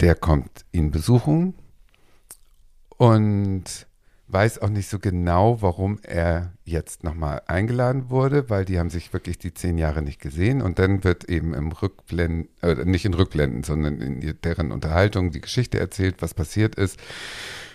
der 0.00 0.14
kommt 0.14 0.64
ihn 0.72 0.90
besuchen 0.90 1.54
und 2.96 3.86
weiß 4.26 4.60
auch 4.60 4.68
nicht 4.68 4.88
so 4.88 4.98
genau, 4.98 5.60
warum 5.62 5.98
er 6.02 6.52
jetzt 6.64 7.04
nochmal 7.04 7.42
eingeladen 7.46 8.10
wurde, 8.10 8.50
weil 8.50 8.64
die 8.64 8.78
haben 8.78 8.90
sich 8.90 9.12
wirklich 9.12 9.38
die 9.38 9.54
zehn 9.54 9.78
Jahre 9.78 10.02
nicht 10.02 10.20
gesehen 10.20 10.62
und 10.62 10.78
dann 10.78 11.04
wird 11.04 11.24
eben 11.24 11.54
im 11.54 11.70
Rückblenden, 11.72 12.48
äh, 12.62 12.84
nicht 12.84 13.04
in 13.04 13.14
Rückblenden, 13.14 13.62
sondern 13.62 14.00
in 14.00 14.40
deren 14.42 14.72
Unterhaltung 14.72 15.30
die 15.30 15.40
Geschichte 15.40 15.78
erzählt, 15.78 16.16
was 16.20 16.34
passiert 16.34 16.74
ist. 16.74 16.98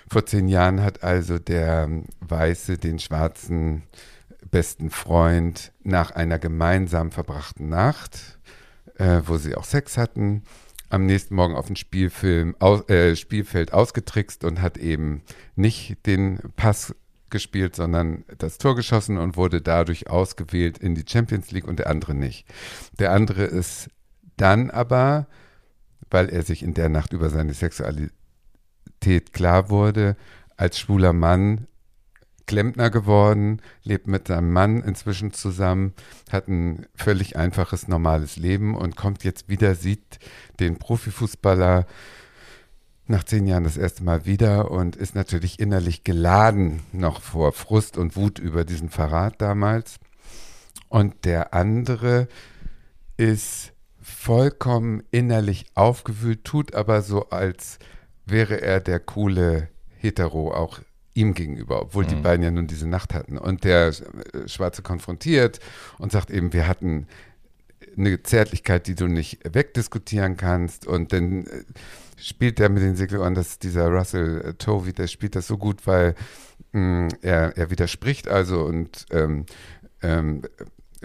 Vor 0.10 0.26
zehn 0.26 0.48
Jahren 0.48 0.82
hat 0.82 1.04
also 1.04 1.38
der 1.38 1.88
Weiße 2.22 2.78
den 2.78 2.98
schwarzen 3.00 3.84
besten 4.50 4.90
Freund 4.90 5.72
nach 5.84 6.12
einer 6.12 6.40
gemeinsam 6.40 7.12
verbrachten 7.12 7.70
Nacht, 7.70 8.40
äh, 8.96 9.22
wo 9.26 9.38
sie 9.38 9.56
auch 9.56 9.66
Sex 9.66 9.98
hatten, 9.98 10.44
am 10.90 11.06
nächsten 11.06 11.36
Morgen 11.36 11.56
auf 11.56 11.68
dem 11.68 11.76
Spielfilm, 11.76 12.56
aus, 12.60 12.88
äh, 12.90 13.16
Spielfeld 13.16 13.74
ausgetrickst 13.74 14.44
und 14.44 14.62
hat 14.62 14.78
eben 14.78 15.22
nicht 15.56 16.06
den 16.06 16.40
Pass 16.56 16.96
gespielt, 17.30 17.76
sondern 17.76 18.26
das 18.38 18.58
Tor 18.58 18.76
geschossen 18.76 19.18
und 19.18 19.38
wurde 19.38 19.62
dadurch 19.62 20.10
ausgewählt 20.10 20.78
in 20.80 20.96
die 20.96 21.06
Champions 21.08 21.52
League 21.52 21.68
und 21.68 21.80
der 21.80 21.90
andere 21.90 22.16
nicht. 22.16 22.48
Der 22.98 23.12
andere 23.12 23.44
ist 23.44 23.90
dann 24.38 24.72
aber, 24.72 25.28
weil 26.10 26.30
er 26.30 26.44
sich 26.44 26.64
in 26.64 26.74
der 26.74 26.90
Nacht 26.90 27.14
über 27.14 27.30
seine 27.30 27.54
Sexualität 27.54 28.12
klar 29.32 29.70
wurde, 29.70 30.16
als 30.58 30.80
schwuler 30.80 31.14
Mann 31.14 31.68
Klempner 32.50 32.90
geworden, 32.90 33.62
lebt 33.84 34.08
mit 34.08 34.28
seinem 34.28 34.52
Mann 34.52 34.82
inzwischen 34.82 35.34
zusammen, 35.34 35.94
hat 36.32 36.48
ein 36.48 36.88
völlig 36.96 37.36
einfaches, 37.38 37.88
normales 37.88 38.38
Leben 38.38 38.76
und 38.76 38.96
kommt 38.96 39.24
jetzt 39.24 39.50
wieder, 39.50 39.76
sieht 39.76 40.18
den 40.60 40.80
Profifußballer 40.80 41.86
nach 43.06 43.24
zehn 43.24 43.46
Jahren 43.46 43.66
das 43.66 43.78
erste 43.78 44.04
Mal 44.04 44.26
wieder 44.26 44.72
und 44.72 44.96
ist 44.96 45.14
natürlich 45.14 45.60
innerlich 45.60 46.04
geladen 46.04 46.80
noch 46.92 47.22
vor 47.22 47.52
Frust 47.52 48.00
und 48.00 48.16
Wut 48.16 48.40
über 48.40 48.66
diesen 48.66 48.90
Verrat 48.90 49.40
damals. 49.40 50.00
Und 50.88 51.26
der 51.26 51.54
andere 51.54 52.28
ist 53.16 53.74
vollkommen 54.02 55.04
innerlich 55.12 55.68
aufgewühlt, 55.76 56.46
tut 56.46 56.74
aber 56.74 57.04
so, 57.04 57.30
als 57.30 57.78
wäre 58.26 58.60
er 58.60 58.80
der 58.80 59.00
coole 59.00 59.70
Hetero 59.98 60.52
auch 60.52 60.80
ihm 61.14 61.34
gegenüber, 61.34 61.82
obwohl 61.82 62.04
mhm. 62.06 62.10
die 62.10 62.16
beiden 62.16 62.44
ja 62.44 62.52
nun 62.52 62.68
diese 62.68 62.88
Nacht 62.88 63.14
hatten. 63.14 63.38
Und 63.38 63.64
der 63.64 63.88
äh, 63.88 64.48
Schwarze 64.48 64.82
konfrontiert 64.82 65.60
und 65.98 66.12
sagt 66.12 66.30
eben, 66.30 66.54
wir 66.54 66.68
hatten 66.68 67.08
eine 67.98 68.22
Zärtlichkeit, 68.24 68.88
die 68.88 68.96
du 68.96 69.08
nicht 69.08 69.40
wegdiskutieren 69.44 70.38
kannst. 70.38 70.88
Und 70.88 71.14
dann 71.14 71.46
äh, 71.46 71.64
spielt 72.18 72.60
er 72.60 72.70
mit 72.70 72.84
den 72.84 72.96
Segelohren, 72.96 73.36
dass 73.36 73.60
dieser 73.60 73.88
Russell 73.90 74.42
äh, 74.42 74.54
Tovey, 74.54 74.94
der 74.94 75.08
spielt 75.08 75.36
das 75.36 75.48
so 75.48 75.58
gut, 75.58 75.86
weil 75.88 76.16
mh, 76.72 76.82
mm, 76.82 77.08
er, 77.22 77.58
er 77.58 77.72
widerspricht 77.72 78.28
also 78.28 78.64
und 78.64 79.06
ähm, 79.12 79.46
ähm, 80.02 80.44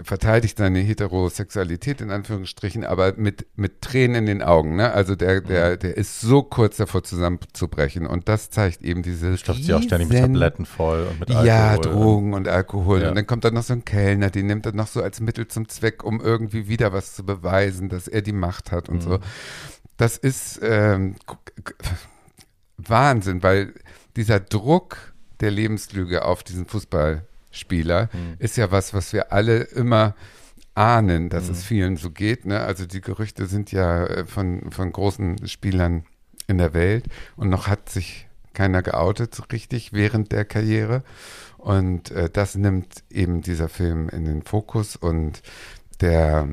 verteidigt 0.03 0.57
seine 0.57 0.79
Heterosexualität 0.79 2.01
in 2.01 2.11
Anführungsstrichen, 2.11 2.83
aber 2.83 3.13
mit, 3.15 3.45
mit 3.55 3.81
Tränen 3.81 4.15
in 4.17 4.25
den 4.25 4.41
Augen. 4.41 4.75
Ne? 4.75 4.91
Also 4.91 5.15
der, 5.15 5.39
der, 5.41 5.71
mhm. 5.71 5.79
der 5.79 5.97
ist 5.97 6.19
so 6.19 6.43
kurz 6.43 6.77
davor 6.77 7.03
zusammenzubrechen 7.03 8.05
und 8.05 8.27
das 8.27 8.49
zeigt 8.49 8.81
eben 8.81 9.03
diese 9.03 9.37
Stopft 9.37 9.63
sie 9.63 9.73
auch 9.73 9.81
ständig 9.81 10.09
mit 10.09 10.19
Tabletten 10.19 10.65
voll 10.65 11.07
und 11.09 11.19
mit 11.21 11.29
Alkohol. 11.29 11.47
Ja, 11.47 11.77
Drogen 11.77 12.33
und, 12.33 12.47
Alkohol. 12.47 13.01
Ja. 13.03 13.09
Und 13.09 13.15
dann 13.15 13.25
kommt 13.25 13.45
dann 13.45 13.53
noch 13.53 13.63
so 13.63 13.73
ein 13.73 13.85
Kellner, 13.85 14.29
den 14.29 14.47
nimmt 14.47 14.65
er 14.65 14.73
noch 14.73 14.87
so 14.87 15.01
als 15.01 15.21
Mittel 15.21 15.47
zum 15.47 15.69
Zweck, 15.69 16.03
um 16.03 16.19
irgendwie 16.19 16.67
wieder 16.67 16.91
was 16.91 17.15
zu 17.15 17.25
beweisen, 17.25 17.87
dass 17.87 18.07
er 18.07 18.21
die 18.21 18.33
Macht 18.33 18.71
hat 18.71 18.89
und 18.89 18.97
mhm. 18.97 19.01
so. 19.01 19.19
Das 19.97 20.17
ist 20.17 20.59
ähm, 20.61 21.15
Wahnsinn, 22.77 23.43
weil 23.43 23.73
dieser 24.17 24.41
Druck 24.41 25.13
der 25.39 25.51
Lebenslüge 25.51 26.25
auf 26.25 26.43
diesen 26.43 26.65
Fußballspieler 27.55 28.09
mhm. 28.11 28.35
ist 28.39 28.57
ja 28.57 28.71
was, 28.71 28.93
was 28.93 29.13
wir 29.13 29.31
alle 29.31 29.61
immer 29.63 30.15
ahnen, 30.73 31.29
dass 31.29 31.45
mhm. 31.45 31.51
es 31.51 31.63
vielen 31.63 31.97
so 31.97 32.11
geht. 32.11 32.45
Ne? 32.45 32.59
Also 32.59 32.85
die 32.85 33.01
Gerüchte 33.01 33.45
sind 33.45 33.71
ja 33.71 34.05
äh, 34.05 34.25
von, 34.25 34.71
von 34.71 34.91
großen 34.91 35.47
Spielern 35.47 36.05
in 36.47 36.57
der 36.57 36.73
Welt 36.73 37.05
und 37.35 37.49
noch 37.49 37.67
hat 37.67 37.89
sich 37.89 38.27
keiner 38.53 38.81
geoutet 38.81 39.51
richtig 39.51 39.93
während 39.93 40.31
der 40.31 40.45
Karriere. 40.45 41.03
Und 41.57 42.11
äh, 42.11 42.29
das 42.29 42.55
nimmt 42.55 43.03
eben 43.09 43.41
dieser 43.41 43.69
Film 43.69 44.09
in 44.09 44.25
den 44.25 44.43
Fokus 44.43 44.95
und 44.95 45.41
der 46.01 46.47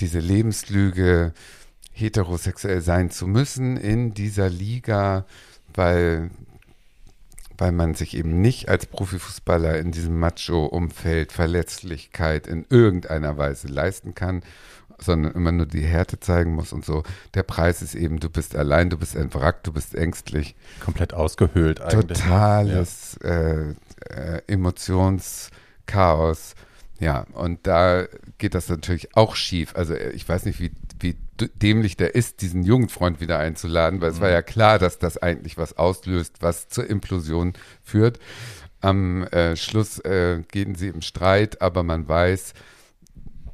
diese 0.00 0.18
Lebenslüge 0.18 1.32
heterosexuell 1.92 2.80
sein 2.80 3.10
zu 3.10 3.26
müssen 3.26 3.76
in 3.76 4.14
dieser 4.14 4.48
Liga, 4.48 5.26
weil, 5.72 6.30
weil 7.58 7.72
man 7.72 7.94
sich 7.94 8.16
eben 8.16 8.40
nicht 8.40 8.68
als 8.68 8.86
Profifußballer 8.86 9.78
in 9.78 9.92
diesem 9.92 10.18
Macho-Umfeld 10.18 11.32
Verletzlichkeit 11.32 12.46
in 12.46 12.66
irgendeiner 12.68 13.36
Weise 13.36 13.68
leisten 13.68 14.14
kann, 14.14 14.42
sondern 14.98 15.32
immer 15.32 15.52
nur 15.52 15.66
die 15.66 15.84
Härte 15.84 16.20
zeigen 16.20 16.54
muss 16.54 16.72
und 16.72 16.84
so. 16.84 17.02
Der 17.34 17.42
Preis 17.42 17.82
ist 17.82 17.94
eben, 17.94 18.20
du 18.20 18.30
bist 18.30 18.56
allein, 18.56 18.90
du 18.90 18.96
bist 18.96 19.16
ein 19.16 19.32
Wrack, 19.34 19.64
du 19.64 19.72
bist 19.72 19.94
ängstlich. 19.94 20.54
Komplett 20.80 21.14
ausgehöhlt 21.14 21.80
eigentlich. 21.80 22.20
Totales 22.20 23.18
ja. 23.22 23.30
äh, 23.30 23.74
äh, 24.10 24.42
Emotionschaos. 24.46 26.54
Ja, 27.00 27.26
und 27.32 27.66
da 27.66 28.04
geht 28.38 28.54
das 28.54 28.68
natürlich 28.68 29.16
auch 29.16 29.34
schief. 29.34 29.74
Also 29.74 29.94
äh, 29.94 30.10
ich 30.10 30.28
weiß 30.28 30.44
nicht, 30.44 30.60
wie 30.60 30.70
dämlich 31.40 31.96
der 31.96 32.14
ist, 32.14 32.42
diesen 32.42 32.62
Jugendfreund 32.62 33.20
wieder 33.20 33.38
einzuladen, 33.38 34.00
weil 34.00 34.10
mhm. 34.10 34.14
es 34.16 34.20
war 34.20 34.28
mhm. 34.28 34.34
ja 34.34 34.42
klar, 34.42 34.78
dass 34.78 34.98
das 34.98 35.18
eigentlich 35.18 35.58
was 35.58 35.76
auslöst, 35.76 36.36
was 36.40 36.68
zur 36.68 36.88
Implosion 36.88 37.54
führt. 37.82 38.18
Am 38.80 39.24
äh, 39.24 39.56
Schluss 39.56 39.98
äh, 40.00 40.42
gehen 40.50 40.74
sie 40.74 40.88
im 40.88 41.00
Streit, 41.00 41.62
aber 41.62 41.82
man 41.82 42.06
weiß, 42.06 42.52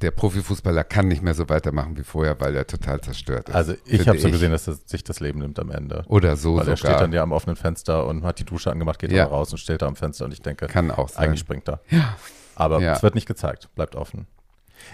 der 0.01 0.11
Profifußballer 0.11 0.83
kann 0.83 1.07
nicht 1.07 1.21
mehr 1.21 1.33
so 1.33 1.47
weitermachen 1.47 1.97
wie 1.97 2.03
vorher, 2.03 2.39
weil 2.39 2.55
er 2.55 2.65
total 2.65 3.01
zerstört 3.01 3.49
ist. 3.49 3.55
Also 3.55 3.75
ich 3.85 4.07
habe 4.07 4.19
so 4.19 4.29
gesehen, 4.29 4.51
dass 4.51 4.67
er 4.67 4.75
sich 4.85 5.03
das 5.03 5.19
Leben 5.19 5.39
nimmt 5.39 5.59
am 5.59 5.71
Ende. 5.71 6.03
Oder 6.07 6.35
so 6.35 6.55
Weil 6.55 6.61
sogar. 6.61 6.73
er 6.73 6.77
steht 6.77 6.99
dann 6.99 7.13
ja 7.13 7.23
am 7.23 7.31
offenen 7.31 7.55
Fenster 7.55 8.07
und 8.07 8.23
hat 8.23 8.39
die 8.39 8.43
Dusche 8.43 8.71
angemacht, 8.71 8.99
geht 8.99 9.11
ja. 9.11 9.25
raus 9.25 9.51
und 9.51 9.59
steht 9.59 9.81
da 9.81 9.87
am 9.87 9.95
Fenster 9.95 10.25
und 10.25 10.33
ich 10.33 10.41
denke, 10.41 10.67
kann 10.67 10.91
auch 10.91 11.09
sein. 11.09 11.25
eigentlich 11.25 11.41
springt 11.41 11.69
er. 11.69 11.81
Ja. 11.89 12.17
Aber 12.55 12.81
ja. 12.81 12.93
es 12.93 13.03
wird 13.03 13.15
nicht 13.15 13.27
gezeigt, 13.27 13.69
bleibt 13.75 13.95
offen. 13.95 14.27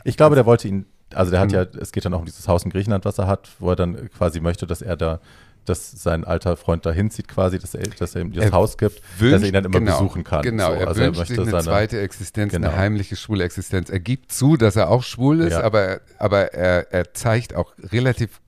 Ich 0.04 0.18
glaube, 0.18 0.36
der 0.36 0.46
wollte 0.46 0.68
ihn 0.68 0.86
also 1.14 1.32
der 1.32 1.40
hat 1.40 1.50
mhm. 1.50 1.56
ja, 1.56 1.62
es 1.80 1.92
geht 1.92 2.06
dann 2.06 2.14
auch 2.14 2.20
um 2.20 2.26
dieses 2.26 2.48
Haus 2.48 2.64
in 2.64 2.72
Griechenland, 2.72 3.06
was 3.06 3.18
er 3.18 3.28
hat, 3.28 3.50
wo 3.60 3.70
er 3.70 3.76
dann 3.76 4.10
quasi 4.12 4.40
möchte, 4.40 4.68
dass 4.68 4.82
er 4.82 4.98
da, 4.98 5.20
dass 5.66 5.92
sein 5.92 6.24
alter 6.24 6.58
Freund 6.58 6.86
da 6.86 6.92
hinzieht 6.92 7.28
quasi, 7.28 7.60
dass 7.60 7.74
er, 7.74 7.84
dass 7.84 8.16
er 8.16 8.22
ihm 8.22 8.34
das 8.34 8.46
er 8.46 8.52
Haus 8.52 8.78
gibt, 8.78 9.02
wünscht, 9.20 9.36
dass 9.36 9.42
er 9.42 9.48
ihn 9.48 9.54
dann 9.54 9.66
immer 9.66 9.80
genau, 9.80 10.00
besuchen 10.00 10.24
kann. 10.24 10.42
Genau, 10.42 10.74
so. 10.74 10.80
er 10.80 10.88
also 10.88 11.02
wünscht 11.02 11.20
er 11.20 11.26
sich 11.26 11.40
eine 11.40 11.52
seine, 11.52 11.64
zweite 11.64 12.02
Existenz, 12.02 12.52
genau. 12.52 12.70
eine 12.70 12.78
heimliche 12.78 13.16
schwule 13.16 13.44
Existenz. 13.44 13.90
Er 13.90 14.00
gibt 14.00 14.32
zu, 14.32 14.58
dass 14.58 14.76
er 14.76 14.90
auch 14.90 15.04
schwul 15.04 15.42
ist, 15.42 15.54
ja. 15.54 15.64
aber, 15.64 16.02
aber 16.18 16.54
er, 16.54 16.92
er 16.92 17.14
zeigt 17.14 17.56
auch 17.56 17.74
relativ 17.92 18.42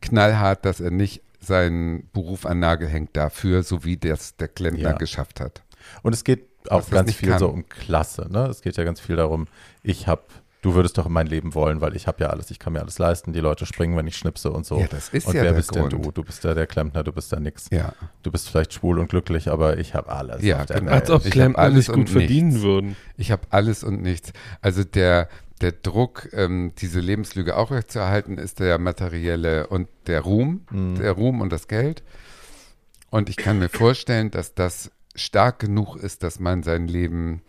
knallhart, 0.00 0.64
dass 0.64 0.80
er 0.80 0.90
nicht 0.90 1.22
seinen 1.40 2.08
Beruf 2.12 2.44
an 2.44 2.58
Nagel 2.58 2.88
hängt 2.88 3.16
dafür, 3.16 3.62
so 3.62 3.84
wie 3.84 3.96
das 3.96 4.36
der 4.36 4.48
Klempner 4.48 4.90
ja. 4.90 4.96
geschafft 4.96 5.40
hat. 5.40 5.62
Und 6.02 6.12
es 6.12 6.24
geht 6.24 6.44
auch 6.68 6.88
ganz 6.90 7.14
viel 7.14 7.30
kann. 7.30 7.38
so 7.38 7.48
um 7.48 7.68
Klasse. 7.68 8.26
Ne? 8.30 8.46
Es 8.46 8.60
geht 8.60 8.76
ja 8.76 8.84
ganz 8.84 9.00
viel 9.00 9.16
darum, 9.16 9.46
ich 9.82 10.08
habe 10.08 10.22
du 10.66 10.74
würdest 10.74 10.98
doch 10.98 11.06
in 11.06 11.12
mein 11.12 11.28
Leben 11.28 11.54
wollen, 11.54 11.80
weil 11.80 11.94
ich 11.94 12.08
habe 12.08 12.24
ja 12.24 12.30
alles, 12.30 12.50
ich 12.50 12.58
kann 12.58 12.72
mir 12.72 12.80
alles 12.80 12.98
leisten, 12.98 13.32
die 13.32 13.38
Leute 13.38 13.66
springen, 13.66 13.96
wenn 13.96 14.08
ich 14.08 14.16
schnipse 14.16 14.50
und 14.50 14.66
so. 14.66 14.80
Ja, 14.80 14.88
das 14.88 15.10
ist 15.10 15.28
und 15.28 15.34
ja 15.34 15.42
wer 15.42 15.50
der 15.50 15.58
bist 15.58 15.70
Grund. 15.70 15.92
denn 15.92 16.02
du? 16.02 16.10
Du 16.10 16.24
bist 16.24 16.42
ja 16.42 16.54
der 16.54 16.66
Klempner, 16.66 17.04
du 17.04 17.12
bist 17.12 17.30
ja 17.30 17.38
nix. 17.38 17.68
Ja. 17.70 17.92
Du 18.24 18.32
bist 18.32 18.48
vielleicht 18.48 18.72
schwul 18.72 18.98
und 18.98 19.08
glücklich, 19.08 19.48
aber 19.48 19.78
ich 19.78 19.94
habe 19.94 20.10
alles. 20.10 20.42
Ja, 20.42 20.64
genau. 20.64 20.90
Als 20.90 21.08
ob 21.08 21.22
Klempner 21.22 21.68
nicht 21.68 21.92
gut 21.92 22.10
verdienen 22.10 22.48
nichts. 22.48 22.62
würden. 22.64 22.96
Ich 23.16 23.30
habe 23.30 23.42
alles 23.50 23.84
und 23.84 24.02
nichts. 24.02 24.32
Also 24.60 24.82
der, 24.82 25.28
der 25.60 25.70
Druck, 25.70 26.30
ähm, 26.32 26.72
diese 26.78 26.98
Lebenslüge 26.98 27.54
aufrechtzuerhalten, 27.56 28.36
ist 28.36 28.58
der 28.58 28.78
materielle 28.78 29.68
und 29.68 29.86
der 30.08 30.22
Ruhm, 30.22 30.66
mhm. 30.72 30.96
der 30.96 31.12
Ruhm 31.12 31.42
und 31.42 31.52
das 31.52 31.68
Geld. 31.68 32.02
Und 33.10 33.28
ich 33.28 33.36
kann 33.36 33.60
mir 33.60 33.68
vorstellen, 33.68 34.32
dass 34.32 34.56
das 34.56 34.90
stark 35.14 35.60
genug 35.60 35.94
ist, 35.94 36.24
dass 36.24 36.40
man 36.40 36.64
sein 36.64 36.88
Leben 36.88 37.42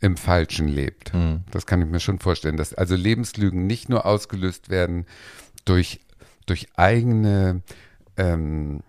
im 0.00 0.16
Falschen 0.16 0.68
lebt. 0.68 1.12
Mhm. 1.12 1.44
Das 1.50 1.66
kann 1.66 1.82
ich 1.82 1.88
mir 1.88 2.00
schon 2.00 2.18
vorstellen, 2.18 2.56
dass 2.56 2.74
also 2.74 2.94
Lebenslügen 2.94 3.66
nicht 3.66 3.88
nur 3.88 4.06
ausgelöst 4.06 4.70
werden 4.70 5.06
durch, 5.64 6.00
durch 6.46 6.68
eigene, 6.76 7.62
ähm, 8.16 8.80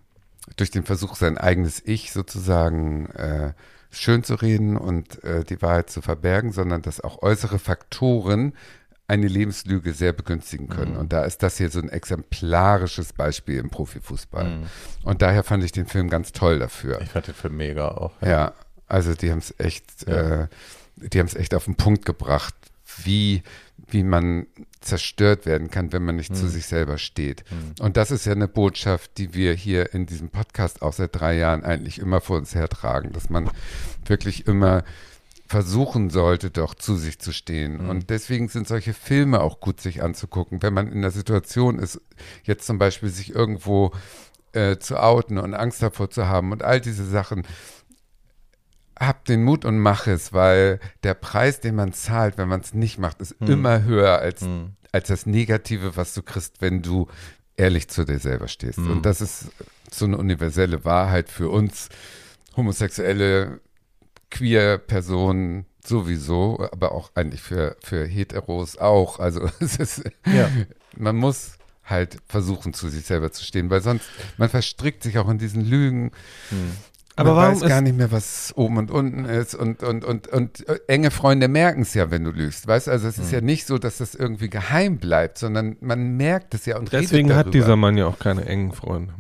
durch 0.56 0.72
den 0.72 0.84
Versuch, 0.84 1.16
sein 1.16 1.38
eigenes 1.38 1.82
Ich 1.84 2.12
sozusagen 2.12 3.08
äh, 3.08 3.54
schön 3.92 4.24
zu 4.24 4.36
reden 4.36 4.78
und 4.78 5.24
äh, 5.24 5.44
die 5.44 5.62
Wahrheit 5.62 5.90
zu 5.90 6.02
verbergen, 6.02 6.52
sondern 6.52 6.82
dass 6.82 7.02
auch 7.02 7.22
äußere 7.22 7.58
Faktoren 7.60 8.54
eine 9.08 9.28
Lebenslüge 9.28 9.94
sehr 9.94 10.14
begünstigen 10.14 10.70
können. 10.70 10.94
Mhm. 10.94 11.00
Und 11.00 11.14
da 11.14 11.24
ist 11.24 11.42
das 11.42 11.58
hier 11.58 11.72
so 11.72 11.80
ein 11.80 11.90
exemplarisches 11.90 13.14
Beispiel 13.14 13.58
im 13.58 13.72
Profifußball. 13.72 14.46
Mhm. 14.46 14.64
Und 15.04 15.24
daher 15.24 15.44
fand 15.44 15.64
ich 15.64 15.72
den 15.72 15.88
Film 15.88 16.12
ganz 16.12 16.32
toll 16.32 16.60
dafür. 16.60 17.02
Ich 17.02 17.10
fand 17.10 17.26
den 17.26 17.34
Film 17.34 17.58
mega 17.58 17.88
auch. 17.88 18.12
Ja, 18.22 18.30
ja 18.30 18.54
also 18.88 19.16
die 19.16 19.32
haben 19.32 19.40
es 19.40 19.56
echt 19.58 20.08
ja. 20.08 20.44
äh, 20.44 20.48
die 21.02 21.20
haben 21.20 21.28
es 21.28 21.36
echt 21.36 21.54
auf 21.54 21.66
den 21.66 21.76
Punkt 21.76 22.06
gebracht, 22.06 22.56
wie, 23.04 23.44
wie 23.88 24.04
man 24.04 24.48
zerstört 24.82 25.46
werden 25.46 25.70
kann, 25.70 25.92
wenn 25.94 26.04
man 26.04 26.16
nicht 26.16 26.32
mhm. 26.32 26.36
zu 26.36 26.44
hm. 26.44 26.50
sich 26.50 26.66
selber 26.66 26.98
steht. 26.98 27.44
Mhm. 27.52 27.84
Und 27.84 27.98
das 27.98 28.12
ist 28.12 28.26
ja 28.26 28.32
eine 28.32 28.48
Botschaft, 28.48 29.18
die 29.18 29.34
wir 29.34 29.54
hier 29.54 29.94
in 29.94 30.06
diesem 30.06 30.30
Podcast 30.30 30.82
auch 30.82 30.94
seit 30.94 31.16
drei 31.16 31.38
Jahren 31.38 31.64
eigentlich 31.64 32.00
immer 32.00 32.22
vor 32.22 32.38
uns 32.38 32.56
hertragen, 32.56 33.12
dass 33.12 33.30
man 33.30 33.50
wirklich 34.06 34.48
immer 34.48 34.84
versuchen 35.48 36.12
sollte, 36.12 36.52
doch 36.52 36.76
zu 36.76 36.96
sich 36.96 37.20
zu 37.20 37.32
stehen. 37.34 37.84
Mhm. 37.84 37.90
Und 37.90 38.10
deswegen 38.10 38.50
sind 38.50 38.68
solche 38.68 38.94
Filme 38.94 39.42
auch 39.42 39.60
gut 39.60 39.82
sich 39.82 40.04
anzugucken, 40.04 40.62
wenn 40.62 40.74
man 40.74 40.92
in 40.92 41.02
der 41.02 41.12
Situation 41.12 41.80
ist, 41.80 42.00
jetzt 42.44 42.66
zum 42.68 42.78
Beispiel 42.78 43.10
sich 43.10 43.34
irgendwo 43.34 43.92
äh, 44.54 44.78
zu 44.78 45.02
outen 45.02 45.40
und 45.40 45.56
Angst 45.56 45.82
davor 45.82 46.10
zu 46.12 46.28
haben 46.28 46.52
und 46.52 46.64
all 46.64 46.80
diese 46.80 47.06
Sachen 47.06 47.44
hab 49.00 49.26
den 49.26 49.44
Mut 49.44 49.66
und 49.66 49.80
mach 49.80 50.08
es, 50.08 50.34
weil 50.34 50.80
der 51.04 51.14
Preis, 51.14 51.62
den 51.62 51.76
man 51.76 51.94
zahlt, 51.94 52.38
wenn 52.38 52.48
man 52.48 52.62
es 52.62 52.74
nicht 52.74 52.98
macht, 52.98 53.22
ist 53.22 53.36
hm. 53.40 53.48
immer 53.48 53.84
höher 53.84 54.20
als, 54.20 54.42
hm. 54.42 54.74
als 54.92 55.08
das 55.08 55.26
Negative, 55.26 55.96
was 55.96 56.14
du 56.14 56.22
kriegst, 56.22 56.62
wenn 56.62 56.82
du 56.82 57.08
ehrlich 57.56 57.88
zu 57.90 58.06
dir 58.06 58.20
selber 58.20 58.48
stehst. 58.48 58.78
Hm. 58.78 58.92
Und 58.92 59.06
das 59.06 59.22
ist 59.22 59.46
so 59.92 60.06
eine 60.06 60.18
universelle 60.18 60.86
Wahrheit 60.86 61.30
für 61.30 61.50
uns 61.50 61.90
Homosexuelle, 62.56 63.62
queer 64.30 64.78
Personen 64.78 65.66
sowieso, 65.86 66.68
aber 66.72 66.92
auch 66.92 67.12
eigentlich 67.16 67.42
für, 67.42 67.78
für 67.82 68.06
Heteros 68.06 68.78
auch. 68.78 69.20
Also 69.20 69.50
es 69.60 69.78
ist, 69.78 70.04
Ja. 70.26 70.50
man 70.96 71.16
muss 71.16 71.54
halt 71.84 72.18
versuchen, 72.28 72.74
zu 72.74 72.88
sich 72.90 73.06
selber 73.06 73.32
zu 73.32 73.44
stehen, 73.44 73.70
weil 73.70 73.82
sonst, 73.82 74.06
man 74.38 74.50
verstrickt 74.50 75.02
sich 75.04 75.18
auch 75.18 75.28
in 75.28 75.40
diesen 75.40 75.66
Lügen. 75.66 76.12
Aber 77.20 77.30
man 77.32 77.38
warum 77.44 77.56
weiß 77.56 77.62
ist- 77.64 77.70
gar 77.70 77.82
nicht 77.82 77.98
mehr, 77.98 78.12
was 78.12 78.54
oben 78.56 78.78
und 78.78 78.92
unten 78.92 79.26
ist 79.26 79.56
und, 79.56 79.84
und, 79.84 80.04
und, 80.06 80.28
und 80.28 80.68
äh, 80.68 80.80
enge 80.88 81.12
Freunde 81.12 81.48
merken 81.48 81.82
es 81.84 81.94
ja, 81.94 82.10
wenn 82.12 82.24
du 82.24 82.32
lügst, 82.32 82.68
weißt 82.68 82.88
du? 82.88 82.92
Also 82.92 83.08
es 83.08 83.18
ist 83.18 83.32
ja 83.32 83.42
nicht 83.42 83.68
so, 83.68 83.78
dass 83.78 83.98
das 83.98 84.16
irgendwie 84.16 84.50
geheim 84.50 84.98
bleibt, 84.98 85.38
sondern 85.38 85.78
man 85.82 86.18
merkt 86.18 86.54
es 86.54 86.66
ja 86.66 86.78
und 86.78 86.92
Deswegen 86.94 87.30
redet 87.32 87.48
hat 87.48 87.54
dieser 87.54 87.76
Mann 87.76 87.98
ja 87.98 88.08
auch 88.08 88.20
keine 88.20 88.46
engen 88.46 88.72
Freunde. 88.74 89.14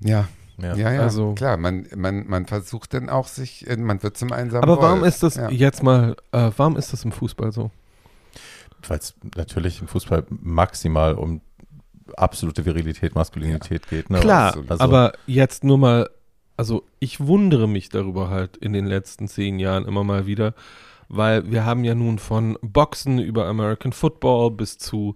Ja, 0.00 0.28
Ja. 0.58 0.74
ja, 0.76 0.92
ja, 0.92 1.00
Also- 1.02 1.34
klar, 1.34 1.56
man, 1.56 1.86
man, 1.96 2.26
man 2.28 2.46
versucht 2.46 2.94
dann 2.94 3.08
auch 3.08 3.28
sich, 3.28 3.66
man 3.78 4.02
wird 4.02 4.16
zum 4.16 4.32
einsamen 4.32 4.62
Aber 4.62 4.80
warum 4.82 5.00
Wolf. 5.00 5.08
ist 5.14 5.22
das 5.22 5.36
Ja. 5.36 5.48
jetzt 5.50 5.82
mal, 5.82 6.16
äh, 6.32 6.50
warum 6.56 6.76
ist 6.76 6.92
das 6.92 7.04
im 7.04 7.12
Fußball 7.12 7.52
so? 7.52 7.70
Weil 8.88 8.98
es 8.98 9.14
natürlich 9.36 9.80
im 9.82 9.88
Fußball 9.88 10.24
maximal 10.30 11.14
um 11.14 11.40
absolute 12.16 12.64
Virilität, 12.64 13.14
Maskulinität 13.14 13.88
geht. 13.88 14.10
Ne? 14.10 14.20
Klar, 14.20 14.56
Also- 14.68 14.82
aber 14.82 15.12
jetzt 15.26 15.64
nur 15.64 15.78
mal, 15.78 16.10
also 16.60 16.84
ich 16.98 17.20
wundere 17.20 17.66
mich 17.66 17.88
darüber 17.88 18.28
halt 18.28 18.58
in 18.58 18.74
den 18.74 18.84
letzten 18.84 19.28
zehn 19.28 19.58
Jahren 19.58 19.86
immer 19.86 20.04
mal 20.04 20.26
wieder, 20.26 20.52
weil 21.08 21.50
wir 21.50 21.64
haben 21.64 21.84
ja 21.84 21.94
nun 21.94 22.18
von 22.18 22.58
Boxen 22.60 23.18
über 23.18 23.46
American 23.46 23.94
Football 23.94 24.50
bis 24.50 24.76
zu 24.76 25.14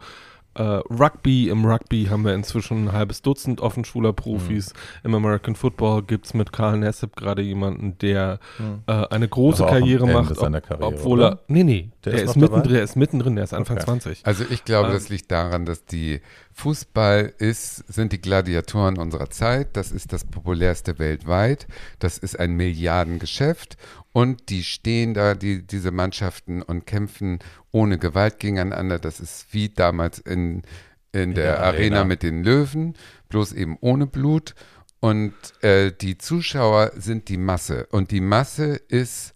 äh, 0.54 0.62
Rugby. 0.62 1.48
Im 1.48 1.64
Rugby 1.64 2.06
haben 2.06 2.24
wir 2.24 2.34
inzwischen 2.34 2.86
ein 2.88 2.92
halbes 2.92 3.22
Dutzend 3.22 3.60
offenschwuler 3.60 4.12
Profis. 4.12 4.72
Im 5.02 5.14
American 5.14 5.54
Football 5.54 6.02
gibt 6.02 6.26
es 6.26 6.34
mit 6.34 6.52
Karl 6.52 6.78
Nessep 6.78 7.16
gerade 7.16 7.42
jemanden, 7.42 7.98
der 7.98 8.38
äh, 8.86 8.92
eine 8.92 9.28
große 9.28 9.64
Karriere 9.66 10.06
macht, 10.06 10.34
Karriere, 10.36 10.78
obwohl 10.80 11.18
oder? 11.20 11.28
er, 11.32 11.40
nee, 11.48 11.64
nee, 11.64 11.90
Der 12.04 12.12
der, 12.12 12.22
ist 12.22 12.30
ist, 12.30 12.36
mittendrin, 12.36 12.72
der 12.74 12.82
ist 12.82 12.96
mittendrin, 12.96 13.34
der 13.36 13.44
ist 13.44 13.52
Anfang 13.54 13.76
Okay. 13.76 13.84
20. 13.84 14.26
Also 14.26 14.44
ich 14.48 14.64
glaube, 14.64 14.88
Ähm, 14.88 14.94
das 14.94 15.08
liegt 15.08 15.30
daran, 15.30 15.64
dass 15.66 15.84
die 15.84 16.20
Fußball 16.52 17.32
ist, 17.38 17.78
sind 17.92 18.12
die 18.12 18.20
Gladiatoren 18.20 18.98
unserer 18.98 19.30
Zeit. 19.30 19.76
Das 19.76 19.90
ist 19.90 20.12
das 20.12 20.24
populärste 20.24 20.98
weltweit. 20.98 21.66
Das 21.98 22.18
ist 22.18 22.38
ein 22.38 22.52
Milliardengeschäft. 22.52 23.76
Und 24.14 24.48
die 24.48 24.62
stehen 24.62 25.12
da, 25.12 25.34
die, 25.34 25.66
diese 25.66 25.90
Mannschaften, 25.90 26.62
und 26.62 26.86
kämpfen 26.86 27.40
ohne 27.72 27.98
Gewalt 27.98 28.38
gegeneinander. 28.38 29.00
Das 29.00 29.18
ist 29.18 29.48
wie 29.50 29.70
damals 29.70 30.20
in, 30.20 30.62
in, 31.10 31.34
der, 31.34 31.56
der 31.56 31.62
Arena. 31.64 31.96
Arena. 31.96 32.04
mit 32.04 32.22
den 32.22 32.44
Löwen, 32.44 32.94
bloß 33.28 33.52
eben 33.54 33.76
ohne 33.80 34.06
Blut. 34.06 34.54
Und 35.00 35.34
äh, 35.62 35.90
die 35.90 36.16
Zuschauer 36.16 36.92
sind 36.94 37.28
die 37.28 37.36
Masse. 37.36 37.86
Und 37.90 38.12
die 38.12 38.20
Masse 38.20 38.76
ist 38.76 39.34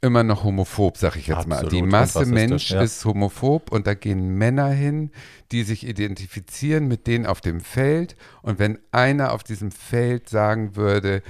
immer 0.00 0.24
noch 0.24 0.42
homophob, 0.42 0.98
sag 0.98 1.14
ich 1.14 1.28
jetzt 1.28 1.46
mal. 1.46 1.58
Absolut 1.58 1.72
Die 1.72 1.82
und 1.82 1.88
Masse 1.88 2.26
Mensch 2.26 2.72
ja. 2.72 2.82
ist 2.82 3.04
homophob 3.04 3.70
und 3.70 3.86
da 3.86 3.94
gehen 3.94 4.36
Männer 4.36 4.70
hin, 4.70 5.12
die 5.52 5.62
sich 5.62 5.86
identifizieren 5.86 6.88
mit 6.88 7.06
denen 7.06 7.24
auf 7.24 7.40
dem 7.40 7.60
Feld. 7.60 8.16
Und 8.42 8.58
wenn 8.58 8.80
einer 8.90 9.32
auf 9.32 9.44
diesem 9.44 9.70
Feld 9.70 10.28
sagen 10.28 10.74
würde, 10.74 11.22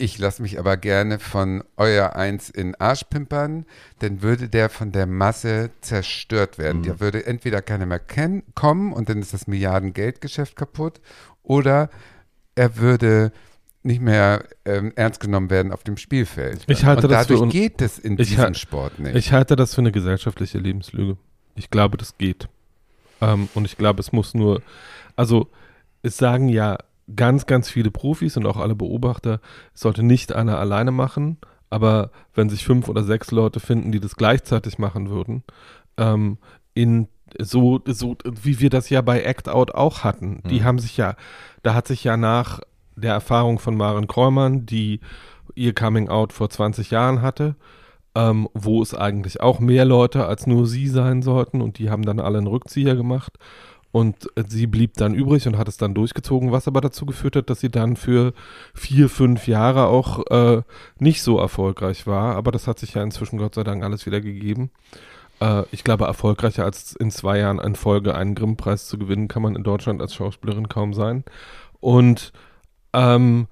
ich 0.00 0.18
lasse 0.18 0.42
mich 0.42 0.58
aber 0.58 0.76
gerne 0.76 1.18
von 1.18 1.62
euer 1.76 2.16
Eins 2.16 2.50
in 2.50 2.74
Arsch 2.76 3.04
pimpern, 3.04 3.66
dann 4.00 4.22
würde 4.22 4.48
der 4.48 4.68
von 4.70 4.92
der 4.92 5.06
Masse 5.06 5.70
zerstört 5.80 6.58
werden. 6.58 6.78
Mhm. 6.78 6.84
Der 6.84 7.00
würde 7.00 7.26
entweder 7.26 7.62
keiner 7.62 7.86
mehr 7.86 7.98
kennen, 7.98 8.42
kommen 8.54 8.92
und 8.92 9.08
dann 9.08 9.20
ist 9.20 9.32
das 9.34 9.46
Milliarden-Geldgeschäft 9.46 10.56
kaputt 10.56 11.00
oder 11.42 11.90
er 12.54 12.76
würde 12.76 13.32
nicht 13.82 14.00
mehr 14.02 14.44
ähm, 14.64 14.92
ernst 14.96 15.20
genommen 15.20 15.48
werden 15.48 15.72
auf 15.72 15.84
dem 15.84 15.96
Spielfeld. 15.96 16.64
Ich 16.66 16.84
halte 16.84 17.06
und 17.06 17.12
das 17.12 17.26
für 17.26 17.32
dadurch 17.34 17.40
un- 17.42 17.48
geht 17.50 17.80
es 17.80 17.98
in 17.98 18.18
Ich 18.18 18.28
diesem 18.28 18.54
Sport 18.54 18.98
nicht. 18.98 19.14
Ich 19.16 19.32
halte 19.32 19.56
das 19.56 19.74
für 19.74 19.80
eine 19.80 19.92
gesellschaftliche 19.92 20.58
Lebenslüge. 20.58 21.16
Ich 21.54 21.70
glaube, 21.70 21.96
das 21.96 22.18
geht. 22.18 22.48
Ähm, 23.22 23.48
und 23.54 23.64
ich 23.64 23.76
glaube, 23.76 24.00
es 24.00 24.12
muss 24.12 24.34
nur, 24.34 24.62
also 25.16 25.48
es 26.02 26.16
sagen 26.16 26.48
ja 26.48 26.78
ganz, 27.16 27.46
ganz 27.46 27.68
viele 27.68 27.90
Profis 27.90 28.36
und 28.36 28.46
auch 28.46 28.56
alle 28.56 28.74
Beobachter, 28.74 29.40
es 29.74 29.80
sollte 29.80 30.02
nicht 30.02 30.32
einer 30.32 30.58
alleine 30.58 30.90
machen, 30.90 31.38
aber 31.70 32.10
wenn 32.34 32.48
sich 32.48 32.64
fünf 32.64 32.88
oder 32.88 33.02
sechs 33.04 33.30
Leute 33.30 33.60
finden, 33.60 33.92
die 33.92 34.00
das 34.00 34.16
gleichzeitig 34.16 34.78
machen 34.78 35.08
würden, 35.10 35.44
ähm, 35.96 36.38
in 36.74 37.08
so, 37.38 37.80
so 37.86 38.16
wie 38.24 38.58
wir 38.60 38.70
das 38.70 38.90
ja 38.90 39.02
bei 39.02 39.22
Act 39.22 39.48
Out 39.48 39.72
auch 39.74 40.02
hatten, 40.02 40.42
die 40.50 40.60
Mhm. 40.60 40.64
haben 40.64 40.78
sich 40.80 40.96
ja, 40.96 41.14
da 41.62 41.74
hat 41.74 41.86
sich 41.86 42.02
ja 42.02 42.16
nach 42.16 42.60
der 42.96 43.12
Erfahrung 43.12 43.58
von 43.60 43.76
Maren 43.76 44.08
Kräumann, 44.08 44.66
die 44.66 45.00
ihr 45.54 45.74
Coming 45.74 46.08
Out 46.08 46.32
vor 46.32 46.50
20 46.50 46.90
Jahren 46.90 47.22
hatte, 47.22 47.54
ähm, 48.16 48.48
wo 48.52 48.82
es 48.82 48.94
eigentlich 48.94 49.40
auch 49.40 49.60
mehr 49.60 49.84
Leute 49.84 50.26
als 50.26 50.46
nur 50.48 50.66
sie 50.66 50.88
sein 50.88 51.22
sollten 51.22 51.60
und 51.62 51.78
die 51.78 51.88
haben 51.90 52.04
dann 52.04 52.18
alle 52.18 52.38
einen 52.38 52.48
Rückzieher 52.48 52.96
gemacht 52.96 53.38
und 53.92 54.28
sie 54.48 54.66
blieb 54.66 54.94
dann 54.94 55.14
übrig 55.14 55.46
und 55.46 55.58
hat 55.58 55.68
es 55.68 55.76
dann 55.76 55.94
durchgezogen, 55.94 56.52
was 56.52 56.68
aber 56.68 56.80
dazu 56.80 57.06
geführt 57.06 57.36
hat, 57.36 57.50
dass 57.50 57.60
sie 57.60 57.70
dann 57.70 57.96
für 57.96 58.32
vier, 58.74 59.08
fünf 59.08 59.48
Jahre 59.48 59.86
auch 59.86 60.26
äh, 60.30 60.62
nicht 60.98 61.22
so 61.22 61.38
erfolgreich 61.38 62.06
war, 62.06 62.36
aber 62.36 62.52
das 62.52 62.66
hat 62.66 62.78
sich 62.78 62.94
ja 62.94 63.02
inzwischen 63.02 63.38
Gott 63.38 63.54
sei 63.54 63.64
Dank 63.64 63.82
alles 63.82 64.06
wieder 64.06 64.20
gegeben. 64.20 64.70
Äh, 65.40 65.64
ich 65.72 65.82
glaube, 65.82 66.04
erfolgreicher 66.04 66.64
als 66.64 66.94
in 66.94 67.10
zwei 67.10 67.38
Jahren 67.38 67.58
in 67.58 67.74
Folge 67.74 68.14
einen 68.14 68.34
Grimm-Preis 68.34 68.86
zu 68.86 68.98
gewinnen, 68.98 69.28
kann 69.28 69.42
man 69.42 69.56
in 69.56 69.64
Deutschland 69.64 70.00
als 70.00 70.14
Schauspielerin 70.14 70.68
kaum 70.68 70.94
sein. 70.94 71.24
Und 71.80 72.32
ähm, 72.92 73.48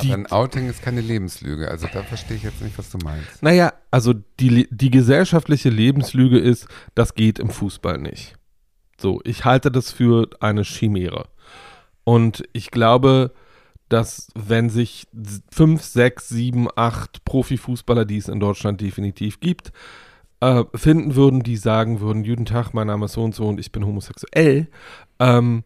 die, 0.00 0.12
Aber 0.12 0.22
ein 0.22 0.32
Outing 0.32 0.70
ist 0.70 0.82
keine 0.82 1.02
Lebenslüge. 1.02 1.70
Also 1.70 1.86
da 1.92 2.02
verstehe 2.02 2.38
ich 2.38 2.42
jetzt 2.42 2.62
nicht, 2.62 2.78
was 2.78 2.90
du 2.90 2.98
meinst. 2.98 3.42
naja, 3.42 3.74
also 3.90 4.14
die, 4.40 4.66
die 4.70 4.90
gesellschaftliche 4.90 5.68
Lebenslüge 5.68 6.38
ist, 6.38 6.66
das 6.94 7.14
geht 7.14 7.38
im 7.38 7.50
Fußball 7.50 7.98
nicht. 7.98 8.34
So, 8.96 9.20
ich 9.24 9.44
halte 9.44 9.70
das 9.70 9.92
für 9.92 10.28
eine 10.40 10.62
Chimäre. 10.62 11.26
Und 12.04 12.44
ich 12.52 12.70
glaube, 12.70 13.32
dass 13.88 14.28
wenn 14.34 14.70
sich 14.70 15.06
fünf, 15.50 15.82
sechs, 15.82 16.28
sieben, 16.28 16.68
acht 16.74 17.24
Profifußballer, 17.24 18.04
die 18.04 18.18
es 18.18 18.28
in 18.28 18.40
Deutschland 18.40 18.80
definitiv 18.80 19.40
gibt, 19.40 19.72
äh, 20.40 20.64
finden 20.74 21.14
würden, 21.14 21.42
die 21.42 21.56
sagen 21.56 22.00
würden, 22.00 22.24
guten 22.24 22.44
Tag, 22.44 22.72
mein 22.72 22.86
Name 22.86 23.06
ist 23.06 23.12
so 23.12 23.22
und 23.22 23.34
so 23.34 23.46
und 23.46 23.60
ich 23.60 23.72
bin 23.72 23.86
homosexuell, 23.86 24.68
ähm, 25.18 25.64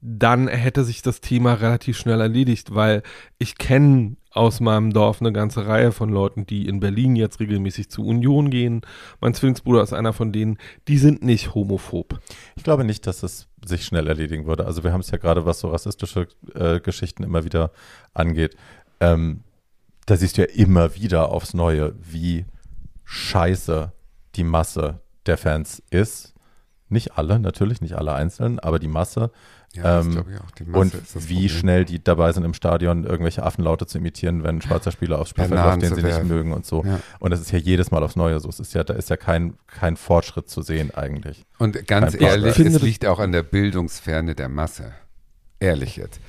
dann 0.00 0.48
hätte 0.48 0.84
sich 0.84 1.00
das 1.02 1.20
Thema 1.20 1.54
relativ 1.54 1.96
schnell 1.96 2.20
erledigt, 2.20 2.74
weil 2.74 3.02
ich 3.38 3.56
kenne 3.56 4.16
aus 4.34 4.58
meinem 4.58 4.92
Dorf 4.92 5.20
eine 5.20 5.32
ganze 5.32 5.66
Reihe 5.66 5.92
von 5.92 6.10
Leuten, 6.10 6.44
die 6.44 6.66
in 6.66 6.80
Berlin 6.80 7.14
jetzt 7.14 7.38
regelmäßig 7.38 7.88
zu 7.88 8.04
Union 8.04 8.50
gehen. 8.50 8.82
Mein 9.20 9.32
Zwillingsbruder 9.32 9.82
ist 9.82 9.92
einer 9.92 10.12
von 10.12 10.32
denen, 10.32 10.58
die 10.88 10.98
sind 10.98 11.22
nicht 11.22 11.54
homophob. 11.54 12.18
Ich 12.56 12.64
glaube 12.64 12.84
nicht, 12.84 13.06
dass 13.06 13.22
es 13.22 13.46
sich 13.64 13.84
schnell 13.84 14.08
erledigen 14.08 14.46
würde. 14.46 14.66
Also 14.66 14.82
wir 14.82 14.92
haben 14.92 15.00
es 15.00 15.10
ja 15.12 15.18
gerade, 15.18 15.46
was 15.46 15.60
so 15.60 15.68
rassistische 15.68 16.26
äh, 16.54 16.80
Geschichten 16.80 17.22
immer 17.22 17.44
wieder 17.44 17.70
angeht. 18.12 18.56
Ähm, 19.00 19.44
da 20.06 20.16
siehst 20.16 20.36
du 20.36 20.42
ja 20.42 20.48
immer 20.48 20.96
wieder 20.96 21.30
aufs 21.30 21.54
Neue, 21.54 21.94
wie 22.00 22.44
scheiße 23.04 23.92
die 24.34 24.44
Masse 24.44 25.00
der 25.26 25.38
Fans 25.38 25.80
ist. 25.90 26.34
Nicht 26.88 27.16
alle, 27.16 27.38
natürlich, 27.38 27.80
nicht 27.80 27.94
alle 27.94 28.14
einzeln, 28.14 28.58
aber 28.58 28.80
die 28.80 28.88
Masse. 28.88 29.30
Ja, 29.74 30.00
Ähm, 30.00 30.10
glaube 30.12 30.32
ich 30.32 30.40
auch. 30.40 30.50
Die 30.52 30.64
Masse 30.64 30.78
Und 30.80 30.94
ist 30.94 31.16
das 31.16 31.28
wie 31.28 31.34
Problem. 31.34 31.48
schnell 31.48 31.84
die 31.84 32.02
dabei 32.02 32.32
sind 32.32 32.44
im 32.44 32.54
Stadion, 32.54 33.04
irgendwelche 33.04 33.42
Affenlaute 33.42 33.86
zu 33.86 33.98
imitieren, 33.98 34.42
wenn 34.42 34.56
ein 34.56 34.62
schwarzer 34.62 34.90
Spieler 34.92 35.18
aufs 35.18 35.30
Spielfeld 35.30 35.60
läuft, 35.60 35.82
den 35.82 35.88
sie 35.90 35.94
nicht 35.96 36.04
werfen. 36.04 36.28
mögen 36.28 36.52
und 36.52 36.64
so. 36.64 36.84
Ja. 36.84 37.00
Und 37.18 37.30
das 37.32 37.40
ist 37.40 37.50
ja 37.50 37.58
jedes 37.58 37.90
Mal 37.90 38.02
aufs 38.02 38.16
Neue 38.16 38.38
so. 38.40 38.48
Es 38.48 38.60
ist 38.60 38.72
ja, 38.74 38.84
da 38.84 38.94
ist 38.94 39.10
ja 39.10 39.16
kein, 39.16 39.54
kein 39.66 39.96
Fortschritt 39.96 40.48
zu 40.48 40.62
sehen 40.62 40.92
eigentlich. 40.94 41.44
Und 41.58 41.86
ganz 41.86 42.14
ehrlich, 42.20 42.58
es 42.58 42.82
liegt 42.82 43.04
auch 43.06 43.18
an 43.18 43.32
der 43.32 43.42
Bildungsferne 43.42 44.34
der 44.34 44.48
Masse. 44.48 44.92
Ehrlich 45.60 45.96
jetzt. 45.96 46.20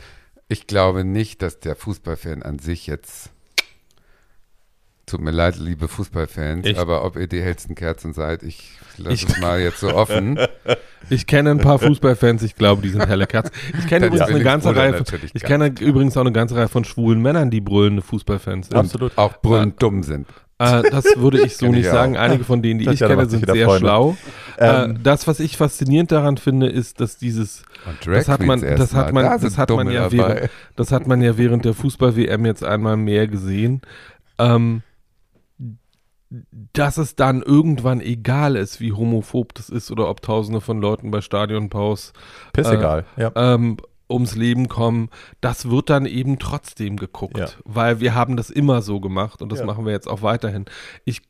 Ich 0.47 0.67
glaube 0.67 1.03
nicht, 1.03 1.41
dass 1.41 1.59
der 1.59 1.75
Fußballfan 1.75 2.43
an 2.43 2.59
sich 2.59 2.87
jetzt. 2.87 3.31
Tut 5.05 5.21
mir 5.21 5.31
leid, 5.31 5.57
liebe 5.57 5.87
Fußballfans, 5.87 6.65
Ich- 6.65 6.79
aber 6.79 7.05
ob 7.05 7.15
ihr 7.15 7.27
die 7.27 7.41
hellsten 7.41 7.75
Kerzen 7.75 8.13
seid, 8.13 8.41
ich 8.41 8.71
lasse 8.97 9.13
Ich- 9.13 9.27
es 9.27 9.39
mal 9.39 9.59
jetzt 9.59 9.79
so 9.79 9.93
offen. 9.93 10.39
Ich 11.11 11.27
kenne 11.27 11.51
ein 11.51 11.59
paar 11.59 11.77
Fußballfans, 11.77 12.41
ich 12.41 12.55
glaube, 12.55 12.81
die 12.81 12.89
sind 12.89 13.05
helle 13.07 13.27
Kerzen. 13.27 13.51
Ich 13.77 13.85
kenne 13.85 14.07
übrigens 14.07 14.27
eine 14.27 14.43
ganze 14.43 14.75
Reihe 14.75 14.93
von, 15.03 15.05
ich 15.35 15.43
kenne 15.43 15.69
nicht. 15.69 15.79
übrigens 15.79 16.17
auch 16.17 16.21
eine 16.21 16.31
ganze 16.31 16.55
Reihe 16.55 16.67
von 16.67 16.83
schwulen 16.83 17.21
Männern, 17.21 17.51
die 17.51 17.61
brüllende 17.61 18.01
Fußballfans 18.01 18.69
sind. 18.69 18.75
Absolut. 18.75 19.15
Auch 19.15 19.39
brüllend 19.39 19.79
dumm 19.83 20.01
sind. 20.01 20.27
Äh, 20.57 20.81
das 20.89 21.05
würde 21.17 21.41
ich 21.45 21.57
so 21.57 21.67
ich 21.67 21.73
nicht 21.73 21.89
auch. 21.89 21.93
sagen. 21.93 22.17
Einige 22.17 22.43
von 22.43 22.63
denen, 22.63 22.79
die 22.79 22.85
ich 22.85 22.97
Tatjana 22.97 23.15
kenne, 23.17 23.29
sind 23.29 23.45
sehr 23.45 23.65
Freunde. 23.67 23.79
schlau. 23.81 24.17
Ähm, 24.57 24.91
äh, 24.95 24.99
das, 25.03 25.27
was 25.27 25.39
ich 25.39 25.57
faszinierend 25.57 26.11
daran 26.11 26.37
finde, 26.37 26.69
ist, 26.69 26.99
dass 26.99 27.17
dieses, 27.19 27.61
das 28.03 28.27
hat 28.27 28.41
man, 28.41 28.61
das 28.61 28.95
hat 28.95 29.13
man, 29.13 29.25
da 29.25 29.37
das 29.37 29.57
hat 29.59 29.69
man 29.69 29.91
ja 29.91 30.09
dabei. 30.09 30.17
während, 30.17 30.49
das 30.75 30.91
hat 30.91 31.05
man 31.05 31.21
ja 31.21 31.37
während 31.37 31.65
der 31.65 31.75
Fußball-WM 31.75 32.45
jetzt 32.47 32.63
einmal 32.63 32.97
mehr 32.97 33.27
gesehen. 33.27 33.81
Ähm, 34.39 34.81
dass 36.73 36.97
es 36.97 37.15
dann 37.15 37.41
irgendwann 37.41 38.01
egal 38.01 38.55
ist, 38.55 38.79
wie 38.79 38.93
homophob 38.93 39.53
das 39.53 39.69
ist 39.69 39.91
oder 39.91 40.09
ob 40.09 40.21
tausende 40.21 40.61
von 40.61 40.81
Leuten 40.81 41.11
bei 41.11 41.21
Stadionpaus 41.21 42.13
Piss 42.53 42.67
äh, 42.67 42.75
egal. 42.75 43.05
Ja. 43.17 43.31
ähm, 43.35 43.77
ums 44.09 44.35
Leben 44.35 44.67
kommen, 44.67 45.09
das 45.41 45.69
wird 45.69 45.89
dann 45.89 46.05
eben 46.05 46.37
trotzdem 46.39 46.97
geguckt, 46.97 47.37
Ja. 47.37 47.47
weil 47.63 47.99
wir 47.99 48.13
haben 48.13 48.37
das 48.37 48.49
immer 48.49 48.81
so 48.81 48.99
gemacht 48.99 49.41
und 49.41 49.51
das 49.51 49.59
Ja. 49.59 49.65
machen 49.65 49.85
wir 49.85 49.91
jetzt 49.93 50.07
auch 50.07 50.21
weiterhin. 50.21 50.65
Ich, 51.05 51.21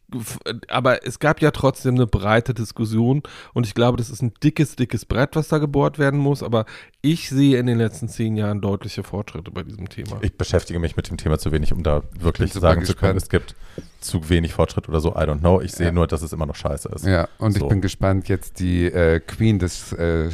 aber 0.67 1.05
es 1.05 1.19
gab 1.19 1.41
ja 1.41 1.51
trotzdem 1.51 1.95
eine 1.95 2.05
breite 2.07 2.53
Diskussion 2.53 3.23
und 3.53 3.65
ich 3.65 3.73
glaube, 3.73 3.97
das 3.97 4.09
ist 4.09 4.21
ein 4.21 4.33
dickes, 4.43 4.75
dickes 4.75 5.05
Brett, 5.05 5.35
was 5.35 5.47
da 5.47 5.57
gebohrt 5.57 5.99
werden 5.99 6.19
muss, 6.19 6.43
aber 6.43 6.65
ich 7.01 7.29
sehe 7.29 7.57
in 7.59 7.65
den 7.67 7.77
letzten 7.77 8.09
zehn 8.09 8.35
Jahren 8.35 8.61
deutliche 8.61 9.03
Fortschritte 9.03 9.51
bei 9.51 9.63
diesem 9.63 9.87
Thema. 9.89 10.17
Ich 10.21 10.37
beschäftige 10.37 10.79
mich 10.79 10.95
mit 10.97 11.09
dem 11.09 11.17
Thema 11.17 11.37
zu 11.39 11.51
wenig, 11.51 11.71
um 11.73 11.81
da 11.83 12.03
wirklich 12.19 12.51
sagen 12.53 12.83
zu 12.85 12.95
können, 12.95 13.17
es 13.17 13.29
gibt 13.29 13.55
zu 14.01 14.29
wenig 14.29 14.53
Fortschritt 14.53 14.87
oder 14.89 14.99
so. 14.99 15.11
I 15.11 15.19
don't 15.25 15.39
know. 15.39 15.61
Ich 15.61 15.71
sehe 15.71 15.87
Ja. 15.87 15.91
nur, 15.91 16.07
dass 16.07 16.21
es 16.21 16.33
immer 16.33 16.45
noch 16.45 16.55
scheiße 16.55 16.89
ist. 16.89 17.05
Ja, 17.05 17.27
und 17.37 17.53
So. 17.53 17.61
ich 17.65 17.69
bin 17.69 17.81
gespannt, 17.81 18.27
jetzt 18.27 18.59
die 18.59 18.85
äh, 18.85 19.19
Queen 19.19 19.59
des 19.59 19.93
äh, 19.93 20.29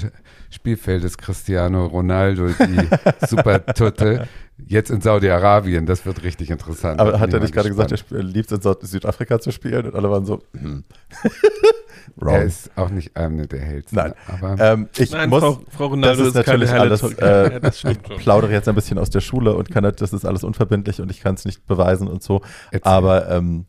Spielfeldes, 0.51 1.17
Cristiano 1.17 1.85
Ronaldo, 1.87 2.47
die 2.49 2.87
Supertutte, 3.27 4.27
jetzt 4.67 4.91
in 4.91 5.01
Saudi-Arabien. 5.01 5.85
Das 5.85 6.05
wird 6.05 6.23
richtig 6.23 6.51
interessant. 6.51 6.99
Aber 6.99 7.19
hat 7.19 7.31
er 7.31 7.37
ich 7.37 7.43
nicht 7.43 7.53
gerade 7.53 7.69
gesagt, 7.69 7.91
er 8.11 8.21
liebt 8.23 8.51
es 8.51 8.57
in 8.57 8.61
Süd- 8.61 8.85
Südafrika 8.85 9.39
zu 9.39 9.51
spielen 9.51 9.87
und 9.87 9.95
alle 9.95 10.09
waren 10.11 10.25
so, 10.25 10.41
hm. 10.55 10.83
Er 12.19 12.43
ist 12.43 12.69
auch 12.75 12.89
nicht 12.89 13.15
einer 13.15 13.47
der 13.47 13.61
hellsten. 13.61 13.95
Nein. 13.95 14.13
Aber 14.27 14.59
Ähm, 14.59 14.89
ich 14.97 15.11
Nein, 15.11 15.29
muss, 15.29 15.39
Frau, 15.41 15.61
Frau 15.69 15.85
Ronaldo 15.87 16.17
das 16.23 16.27
ist 16.33 16.35
ist, 16.35 16.47
natürlich 16.47 16.71
alles, 16.71 17.01
äh, 17.03 17.53
ja, 17.53 17.59
das 17.59 17.79
schon. 17.79 17.95
plaudere 18.17 18.51
jetzt 18.51 18.67
ein 18.67 18.75
bisschen 18.75 18.97
aus 18.97 19.09
der 19.09 19.21
Schule 19.21 19.53
und 19.55 19.69
kann 19.71 19.83
das 19.83 20.13
ist 20.13 20.25
alles 20.25 20.43
unverbindlich 20.43 20.99
und 21.01 21.09
ich 21.09 21.21
kann 21.21 21.35
es 21.35 21.45
nicht 21.45 21.65
beweisen 21.67 22.07
und 22.07 22.21
so. 22.21 22.41
Erzähl. 22.71 22.91
Aber 22.91 23.29
ähm, 23.29 23.65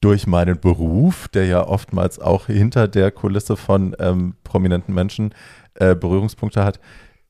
durch 0.00 0.26
meinen 0.26 0.58
Beruf, 0.58 1.28
der 1.28 1.46
ja 1.46 1.66
oftmals 1.66 2.18
auch 2.18 2.46
hinter 2.46 2.88
der 2.88 3.10
Kulisse 3.10 3.56
von 3.56 3.94
ähm, 3.98 4.34
prominenten 4.42 4.94
Menschen 4.94 5.34
äh, 5.74 5.94
Berührungspunkte 5.94 6.64
hat, 6.64 6.80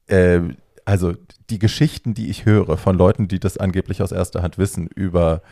äh, 0.09 0.40
also 0.85 1.14
die 1.51 1.59
Geschichten, 1.59 2.14
die 2.14 2.28
ich 2.31 2.44
höre 2.44 2.77
von 2.77 2.97
Leuten, 2.97 3.28
die 3.28 3.39
das 3.39 3.56
angeblich 3.59 4.02
aus 4.02 4.10
erster 4.12 4.43
Hand 4.43 4.59
wissen 4.59 4.89
über 4.94 5.43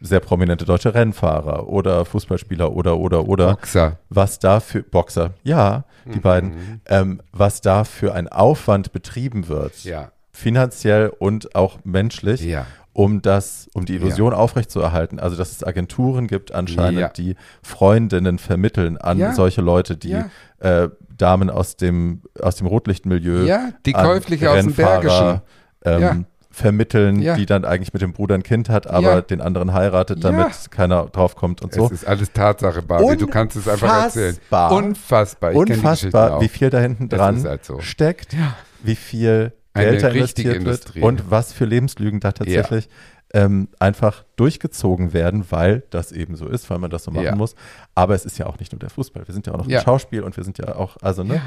sehr 0.00 0.20
prominente 0.20 0.64
deutsche 0.64 0.94
Rennfahrer 0.94 1.68
oder 1.68 2.04
Fußballspieler 2.04 2.72
oder 2.72 2.98
oder 2.98 3.28
oder 3.28 3.50
Boxer. 3.54 3.98
was 4.10 4.38
da 4.40 4.60
für 4.60 4.82
Boxer, 4.82 5.34
ja, 5.44 5.84
die 6.04 6.18
Mhm. 6.18 6.22
beiden, 6.22 6.80
ähm, 6.86 7.20
was 7.32 7.60
da 7.60 7.84
für 7.84 8.12
ein 8.14 8.28
Aufwand 8.28 8.92
betrieben 8.92 9.48
wird, 9.48 9.84
Ja. 9.84 10.10
finanziell 10.32 11.08
und 11.18 11.54
auch 11.54 11.78
menschlich, 11.84 12.42
Ja. 12.42 12.66
Um 12.96 13.20
das, 13.20 13.68
um 13.74 13.84
die 13.84 13.94
Illusion 13.94 14.32
aufrechtzuerhalten. 14.32 15.20
Also 15.20 15.36
dass 15.36 15.52
es 15.52 15.62
Agenturen 15.62 16.28
gibt 16.28 16.52
anscheinend, 16.54 16.98
Ja. 17.00 17.08
die 17.10 17.36
Freundinnen 17.62 18.38
vermitteln 18.38 18.96
an 18.96 19.18
Ja. 19.18 19.34
solche 19.34 19.60
Leute, 19.60 19.98
die 19.98 20.10
Ja. 20.10 20.30
äh, 20.60 20.88
Damen 21.18 21.50
aus 21.50 21.76
dem 21.76 22.22
aus 22.40 22.56
dem 22.56 22.66
Rotlichtmilieu, 22.66 23.44
Ja, 23.44 23.68
die 23.84 23.92
käufliche 23.92 24.50
aus 24.50 24.64
dem 24.64 24.72
Bergischen. 24.74 25.42
ähm, 25.84 26.00
Ja. 26.00 26.16
vermitteln, 26.50 27.20
Ja. 27.20 27.34
die 27.36 27.44
dann 27.44 27.66
eigentlich 27.66 27.92
mit 27.92 28.00
dem 28.00 28.14
Bruder 28.14 28.34
ein 28.34 28.42
Kind 28.42 28.70
hat, 28.70 28.86
aber 28.86 29.14
Ja. 29.16 29.20
den 29.20 29.42
anderen 29.42 29.74
heiratet, 29.74 30.24
Ja. 30.24 30.30
damit 30.30 30.70
keiner 30.70 31.04
draufkommt 31.06 31.60
und 31.60 31.74
so. 31.74 31.84
Es 31.84 31.92
ist 31.92 32.06
alles 32.06 32.32
Tatsache, 32.32 32.80
Barbie. 32.80 33.16
Du 33.18 33.26
kannst 33.26 33.56
es 33.56 33.68
einfach 33.68 34.04
erzählen. 34.04 34.34
Unfassbar. 34.36 34.72
Unfassbar. 34.72 35.50
Ich 35.52 35.56
Unfassbar, 35.58 36.40
wie 36.40 36.48
viel 36.48 36.70
da 36.70 36.78
hinten 36.78 37.10
dran 37.10 37.44
halt 37.44 37.62
so. 37.66 37.78
steckt, 37.80 38.34
wie 38.82 38.94
viel 38.96 39.52
Eine 39.76 39.90
Geld 39.92 40.02
da 40.02 40.08
richtige 40.08 40.50
investiert 40.50 40.64
wird 40.64 40.66
Industrie. 40.96 41.00
und 41.02 41.30
was 41.30 41.52
für 41.52 41.64
Lebenslügen 41.64 42.20
da 42.20 42.32
tatsächlich 42.32 42.88
ähm, 43.34 43.68
einfach 43.80 44.24
durchgezogen 44.36 45.12
werden, 45.12 45.44
weil 45.50 45.82
das 45.90 46.12
eben 46.12 46.36
so 46.36 46.46
ist, 46.46 46.70
weil 46.70 46.78
man 46.78 46.90
das 46.90 47.04
so 47.04 47.10
machen 47.10 47.24
Ja. 47.24 47.34
muss. 47.34 47.54
Aber 47.94 48.14
es 48.14 48.24
ist 48.24 48.38
ja 48.38 48.46
auch 48.46 48.58
nicht 48.58 48.72
nur 48.72 48.78
der 48.78 48.88
Fußball. 48.90 49.26
Wir 49.26 49.34
sind 49.34 49.46
ja 49.46 49.52
auch 49.54 49.58
noch 49.58 49.68
Ja. 49.68 49.80
im 49.80 49.84
Schauspiel 49.84 50.22
und 50.22 50.36
wir 50.36 50.44
sind 50.44 50.58
ja 50.58 50.74
auch, 50.76 50.96
also 51.02 51.22
ne, 51.24 51.40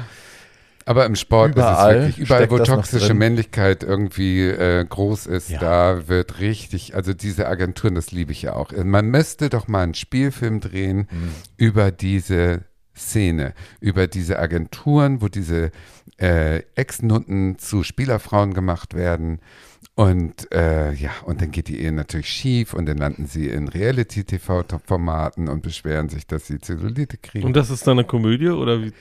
Aber 0.86 1.04
im 1.06 1.14
Sport 1.14 1.52
Überall 1.52 1.94
ist 1.96 2.00
es 2.00 2.06
wirklich, 2.18 2.26
überall, 2.26 2.50
wo 2.50 2.58
toxische. 2.58 3.14
Männlichkeit 3.14 3.82
irgendwie 3.82 4.42
äh, 4.48 4.84
groß 4.84 5.26
ist, 5.26 5.50
Ja. 5.50 5.58
da 5.60 6.08
wird 6.08 6.40
richtig, 6.40 6.94
also 6.94 7.12
diese 7.12 7.46
Agenturen, 7.48 7.94
das 7.94 8.12
liebe 8.12 8.32
ich 8.32 8.42
ja 8.42 8.54
auch. 8.54 8.72
Man 8.72 9.06
müsste 9.06 9.50
doch 9.50 9.68
mal 9.68 9.82
einen 9.82 9.94
Spielfilm 9.94 10.60
drehen 10.60 11.06
Mhm. 11.10 11.30
über 11.58 11.90
diese 11.90 12.62
Szene, 12.96 13.54
über 13.80 14.06
diese 14.06 14.38
Agenturen, 14.38 15.20
wo 15.22 15.28
diese 15.28 15.70
äh, 16.20 16.62
Ex-Nutten 16.74 17.58
zu 17.58 17.82
Spielerfrauen 17.82 18.54
gemacht 18.54 18.94
werden. 18.94 19.40
Und 19.94 20.50
äh, 20.52 20.92
ja, 20.92 21.10
und 21.24 21.42
dann 21.42 21.50
geht 21.50 21.68
die 21.68 21.80
Ehe 21.80 21.92
natürlich 21.92 22.28
schief 22.28 22.74
und 22.74 22.86
dann 22.86 22.96
landen 22.96 23.26
sie 23.26 23.48
in 23.48 23.68
Reality-TV-Formaten 23.68 25.48
und 25.48 25.62
beschweren 25.62 26.08
sich, 26.08 26.26
dass 26.26 26.46
sie 26.46 26.58
Zellulite 26.58 27.18
kriegen. 27.18 27.46
Und 27.46 27.54
das 27.54 27.70
ist 27.70 27.86
dann 27.86 27.98
eine 27.98 28.06
Komödie 28.06 28.48
oder 28.48 28.80
wie? 28.82 28.92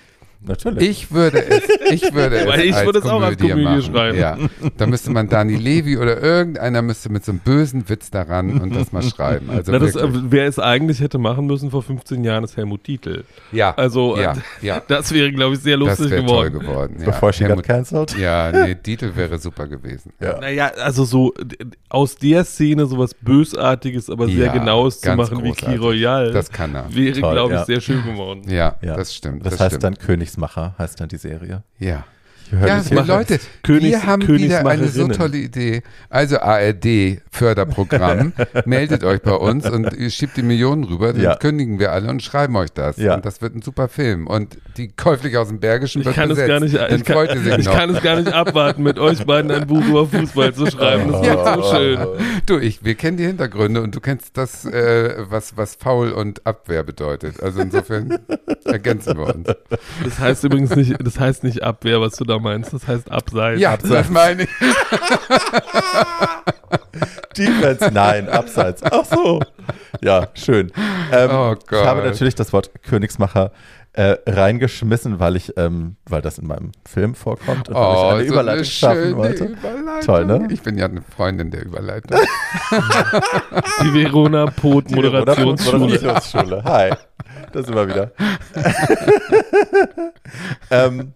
Natürlich. 0.42 0.90
Ich 0.90 1.12
würde 1.12 1.44
es, 1.46 1.64
ich 1.92 2.14
würde 2.14 2.38
es, 2.40 2.48
Weil 2.48 2.62
ich 2.62 2.76
als 2.76 2.86
würde 2.86 3.00
es 3.00 3.06
auch 3.06 3.22
als 3.22 3.38
Komödie 3.38 3.62
machen. 3.64 3.82
schreiben. 3.84 4.18
Ja, 4.18 4.38
da 4.78 4.88
müsste 4.88 5.12
man 5.12 5.28
Dani 5.30 5.56
Levi 5.56 5.98
oder 5.98 6.22
irgendeiner 6.22 6.82
müsste 6.82 7.10
mit 7.10 7.26
so 7.26 7.32
einem 7.32 7.40
bösen 7.40 7.88
Witz 7.90 8.10
daran 8.12 8.60
und 8.62 8.76
das 8.76 8.92
mal 8.92 9.04
schreiben. 9.04 9.50
Also 9.50 9.72
Na, 9.72 9.80
das, 9.80 9.96
äh, 9.96 10.08
wer 10.12 10.46
es 10.48 10.60
eigentlich 10.60 11.02
hätte 11.02 11.18
machen 11.18 11.46
müssen 11.46 11.72
vor 11.72 11.84
15 11.84 12.24
Jahren, 12.24 12.44
ist 12.44 12.58
Helmut 12.58 12.86
Dietl. 12.88 13.24
ja, 13.52 13.74
Also, 13.76 14.18
ja, 14.18 14.34
äh, 14.34 14.36
ja, 14.66 14.82
das 14.88 15.14
wäre, 15.14 15.32
glaube 15.32 15.56
ich, 15.56 15.62
sehr 15.62 15.78
das 15.78 16.00
lustig 16.00 16.12
wäre 16.12 16.26
toll 16.26 16.50
geworden. 16.52 16.68
geworden. 16.68 16.96
Ja. 17.00 17.06
Bevor 17.06 17.34
she 17.34 17.46
Helmut- 17.46 17.64
cancelled. 17.66 18.18
ja, 18.18 18.52
nee, 18.52 18.76
Dietl 18.76 19.16
wäre 19.16 19.38
super 19.40 19.68
gewesen. 19.68 20.14
Ja. 20.22 20.40
Naja, 20.40 20.72
also 20.82 21.04
so 21.06 21.34
aus 21.90 22.16
der 22.16 22.46
Szene 22.46 22.86
sowas 22.86 23.14
Bösartiges, 23.14 24.10
aber 24.10 24.28
sehr 24.28 24.46
Ja, 24.48 24.54
Genaues 24.54 25.02
zu 25.02 25.14
machen 25.16 25.44
wie 25.44 25.50
großartig. 25.50 25.66
Key 25.66 25.76
Royale, 25.78 26.32
Das 26.32 26.50
kann 26.52 26.74
er. 26.76 26.86
wäre, 26.94 27.20
glaube 27.20 27.54
ich, 27.54 27.60
ja. 27.60 27.66
sehr 27.66 27.82
schön 27.82 28.04
geworden. 28.04 28.44
Ja, 28.48 28.76
Ja. 28.82 28.96
das 28.96 29.14
stimmt. 29.16 29.46
Das, 29.46 29.54
Das, 29.54 29.60
heißt 29.60 29.70
stimmt. 29.76 29.84
dann 29.84 29.98
Königsmacher, 30.30 30.76
heißt 30.78 31.00
dann 31.00 31.10
die 31.10 31.18
Serie. 31.18 31.64
ja. 31.80 32.06
Ich 32.52 32.90
Ja, 32.92 33.02
Leute, 33.04 33.40
Königs- 33.64 33.84
wir 33.92 34.06
haben 34.06 34.28
wieder 34.28 34.66
eine 34.66 34.88
so 34.88 35.08
tolle 35.08 35.38
Idee. 35.38 35.84
Also 36.10 36.40
ARD 36.40 37.22
Förderprogramm, 37.32 38.34
meldet 38.66 39.04
euch 39.04 39.22
bei 39.22 39.34
uns 39.34 39.70
und 39.70 39.94
ihr 39.94 40.10
schiebt 40.10 40.36
die 40.38 40.42
Millionen 40.42 40.84
rüber, 40.84 41.14
dann 41.14 41.22
Ja. 41.22 41.36
kündigen 41.36 41.80
wir 41.80 41.92
alle 41.92 42.10
und 42.10 42.22
schreiben 42.24 42.56
euch 42.56 42.72
das. 42.72 42.98
Ja. 42.98 43.16
Und 43.16 43.26
das 43.26 43.42
wird 43.42 43.56
ein 43.56 43.62
super 43.62 43.88
Film. 43.88 44.28
Und 44.28 44.58
die 44.78 44.88
käuflich 44.90 45.38
aus 45.38 45.50
dem 45.50 45.60
Bergischen 45.60 46.02
Ich 46.02 46.06
wird 46.08 46.16
kann, 46.16 46.32
es 46.32 46.38
besetzt. 46.38 46.48
gar 46.50 46.60
nicht, 46.60 46.76
dann 46.76 46.96
ich, 47.00 47.04
kann, 47.06 47.16
freut 47.16 47.36
ihr 47.36 47.42
sich 47.42 47.58
ich 47.60 47.66
noch. 47.66 47.76
kann 47.76 47.90
es 47.92 48.02
gar 48.02 48.16
nicht 48.20 48.34
abwarten, 48.34 48.84
mit 48.84 48.98
euch 49.00 49.26
beiden 49.26 49.52
ein 49.52 49.68
Buch 49.68 49.86
über 49.86 50.08
Fußball 50.08 50.54
zu 50.54 50.66
schreiben. 50.68 51.12
Das 51.12 51.22
wird 51.22 51.64
so 51.64 51.76
schön. 51.76 52.00
Du, 52.46 52.58
ich, 52.58 52.84
wir 52.84 52.96
kennen 52.96 53.18
die 53.18 53.26
Hintergründe 53.26 53.82
und 53.82 53.94
du 53.96 54.00
kennst 54.00 54.38
das, 54.38 54.66
äh, 54.66 55.16
was, 55.30 55.56
was 55.56 55.76
Foul 55.76 56.12
und 56.12 56.46
Abwehr 56.48 56.84
bedeutet. 56.84 57.42
Also 57.44 57.62
insofern 57.62 58.18
ergänzen 58.66 59.18
wir 59.18 59.36
uns. 59.36 59.48
Das 60.04 60.20
heißt 60.20 60.44
übrigens 60.46 60.76
nicht, 60.76 60.96
das 61.06 61.20
heißt 61.20 61.44
nicht 61.44 61.64
Abwehr, 61.64 62.02
was 62.02 62.14
du 62.16 62.26
da 62.26 62.39
meinst. 62.40 62.74
Das 62.74 62.88
heißt 62.88 63.12
Abseits. 63.12 63.62
Ja, 63.62 63.78
das 63.78 64.10
meine 64.10 64.44
ich. 64.44 64.50
Defense, 67.38 67.90
nein, 67.94 68.28
abseits. 68.30 68.82
Ach 68.84 69.06
so. 69.06 69.40
Ja, 70.02 70.28
schön. 70.34 70.72
Ähm, 71.12 71.30
Oh 71.32 71.56
Ich 71.72 71.78
habe 71.78 72.02
natürlich 72.04 72.36
das 72.36 72.52
Wort 72.54 72.72
Königsmacher 72.84 73.52
äh, 73.94 74.18
reingeschmissen, 74.28 75.20
weil 75.20 75.36
ich, 75.36 75.58
ähm, 75.58 75.96
weil 76.08 76.22
das 76.22 76.38
in 76.38 76.48
meinem 76.48 76.72
Film 76.88 77.16
vorkommt 77.16 77.70
und 77.70 77.76
weil 77.76 77.82
ich 77.82 77.98
Oh, 77.98 78.08
eine 78.10 78.24
so 78.26 78.34
Überleitung 78.34 78.58
eine 78.60 78.66
schaffen 78.66 79.18
wollte. 79.18 79.46
Überleitung. 79.46 80.06
Toll, 80.06 80.26
ne? 80.26 80.48
Ich 80.52 80.62
bin 80.62 80.78
ja 80.78 80.86
eine 80.86 81.02
Freundin 81.02 81.50
der 81.52 81.66
Überleitung. 81.66 82.20
Die 83.84 83.94
Verona 83.94 84.46
Pot 84.48 84.92
Moderationsschule. 84.92 85.80
Moderationsschule. 85.80 86.64
Hi. 86.64 86.92
Da 87.52 87.64
sind 87.64 87.76
wir 87.76 87.88
wieder. 87.88 88.12
ähm, 90.72 91.14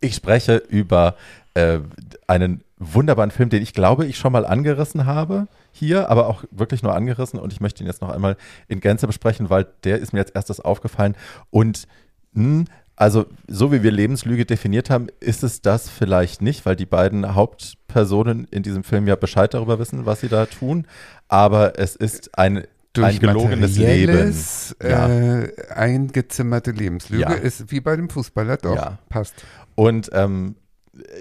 ich 0.00 0.14
spreche 0.14 0.56
über 0.56 1.16
äh, 1.54 1.78
einen 2.26 2.62
wunderbaren 2.78 3.30
Film, 3.30 3.48
den 3.48 3.62
ich 3.62 3.72
glaube, 3.74 4.06
ich 4.06 4.16
schon 4.18 4.32
mal 4.32 4.46
angerissen 4.46 5.06
habe 5.06 5.48
hier, 5.72 6.08
aber 6.10 6.28
auch 6.28 6.44
wirklich 6.50 6.82
nur 6.82 6.94
angerissen 6.94 7.38
und 7.40 7.52
ich 7.52 7.60
möchte 7.60 7.82
ihn 7.82 7.86
jetzt 7.86 8.00
noch 8.02 8.10
einmal 8.10 8.36
in 8.68 8.80
Gänze 8.80 9.06
besprechen, 9.06 9.50
weil 9.50 9.66
der 9.84 9.98
ist 9.98 10.12
mir 10.12 10.20
als 10.20 10.30
erstes 10.30 10.60
aufgefallen 10.60 11.16
und 11.50 11.86
mh, 12.32 12.64
also 12.94 13.26
so 13.46 13.70
wie 13.72 13.82
wir 13.84 13.92
Lebenslüge 13.92 14.44
definiert 14.44 14.90
haben, 14.90 15.06
ist 15.20 15.42
es 15.44 15.60
das 15.62 15.88
vielleicht 15.88 16.42
nicht, 16.42 16.66
weil 16.66 16.74
die 16.76 16.86
beiden 16.86 17.34
Hauptpersonen 17.34 18.46
in 18.50 18.62
diesem 18.62 18.82
Film 18.84 19.06
ja 19.06 19.14
Bescheid 19.16 19.54
darüber 19.54 19.78
wissen, 19.78 20.04
was 20.06 20.20
sie 20.20 20.28
da 20.28 20.46
tun, 20.46 20.86
aber 21.28 21.78
es 21.78 21.96
ist 21.96 22.36
ein 22.38 22.64
ein 22.96 23.18
gelogenes 23.20 23.76
Leben. 23.76 24.34
Äh, 24.80 25.72
eingezimmerte 25.72 26.72
Lebenslüge 26.72 27.22
Ja. 27.22 27.30
ist 27.32 27.70
wie 27.70 27.80
bei 27.80 27.94
dem 27.94 28.10
Fußballer 28.10 28.56
doch. 28.56 28.74
Ja. 28.74 28.98
Passt. 29.08 29.34
Und 29.78 30.10
ähm, 30.12 30.56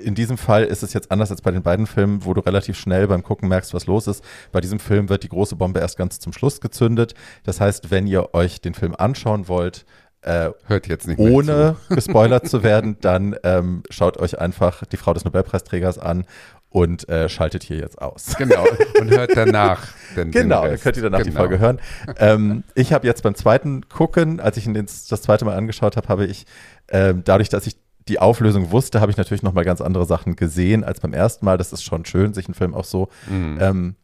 in 0.03 0.15
diesem 0.15 0.35
Fall 0.39 0.63
ist 0.63 0.81
es 0.81 0.91
jetzt 0.91 1.11
anders 1.11 1.29
als 1.29 1.43
bei 1.43 1.51
den 1.51 1.61
beiden 1.61 1.85
Filmen, 1.85 2.25
wo 2.25 2.33
du 2.33 2.41
relativ 2.41 2.75
schnell 2.75 3.07
beim 3.07 3.21
Gucken 3.21 3.49
merkst, 3.49 3.71
was 3.75 3.85
los 3.85 4.07
ist. 4.07 4.23
Bei 4.51 4.61
diesem 4.61 4.79
Film 4.79 5.09
wird 5.09 5.21
die 5.21 5.29
große 5.29 5.55
Bombe 5.55 5.79
erst 5.79 5.95
ganz 5.95 6.17
zum 6.17 6.33
Schluss 6.33 6.59
gezündet. 6.59 7.13
Das 7.43 7.61
heißt, 7.61 7.91
wenn 7.91 8.07
ihr 8.07 8.33
euch 8.33 8.59
den 8.59 8.73
Film 8.73 8.95
anschauen 8.97 9.47
wollt, 9.47 9.85
äh, 10.23 10.49
Hört 10.65 10.87
jetzt 10.87 11.07
nicht 11.07 11.19
ohne 11.19 11.75
gespoilert 11.89 12.49
zu 12.49 12.63
werden, 12.63 12.97
dann 12.99 13.35
ähm, 13.43 13.83
schaut 13.91 14.17
euch 14.17 14.39
einfach 14.39 14.83
die 14.85 14.97
Frau 14.97 15.13
des 15.13 15.23
Nobelpreisträgers 15.23 15.99
an 15.99 16.25
und 16.69 17.07
äh, 17.07 17.29
schaltet 17.29 17.61
hier 17.61 17.77
jetzt 17.77 18.01
aus. 18.01 18.35
Genau. 18.39 18.65
Und 18.99 19.11
hört 19.11 19.37
danach. 19.37 19.87
Dann 20.15 20.31
den 20.31 20.41
Genau, 20.41 20.61
dann 20.63 20.71
Rest. 20.71 20.83
könnt 20.83 20.97
ihr 20.97 21.03
danach 21.03 21.19
die 21.19 21.25
Genau. 21.29 21.39
Folge 21.41 21.59
hören. 21.59 21.79
Ähm, 22.17 22.63
ich 22.73 22.91
habe 22.91 23.05
jetzt 23.05 23.21
beim 23.21 23.35
zweiten 23.35 23.87
Gucken, 23.87 24.39
als 24.39 24.57
ich 24.57 24.65
ihn 24.65 24.73
den, 24.73 24.87
das 24.87 25.21
zweite 25.21 25.45
Mal 25.45 25.55
angeschaut 25.55 25.95
habe, 25.95 26.07
habe 26.07 26.25
ich 26.25 26.47
ähm, 26.89 27.21
dadurch, 27.23 27.49
dass 27.49 27.67
ich 27.67 27.77
die 28.07 28.19
Auflösung 28.19 28.71
wusste, 28.71 29.01
habe 29.01 29.11
ich 29.11 29.17
natürlich 29.17 29.43
noch 29.43 29.53
mal 29.53 29.65
ganz 29.65 29.81
andere 29.81 30.05
Sachen 30.05 30.35
gesehen 30.35 30.83
als 30.83 30.99
beim 30.99 31.13
ersten 31.13 31.45
Mal. 31.45 31.57
Das 31.57 31.73
ist 31.73 31.83
schon 31.83 32.05
schön, 32.05 32.33
sich 32.33 32.47
einen 32.47 32.53
Film 32.55 32.73
auch 32.73 32.85
so 32.85 33.09
ähm, 33.29 33.95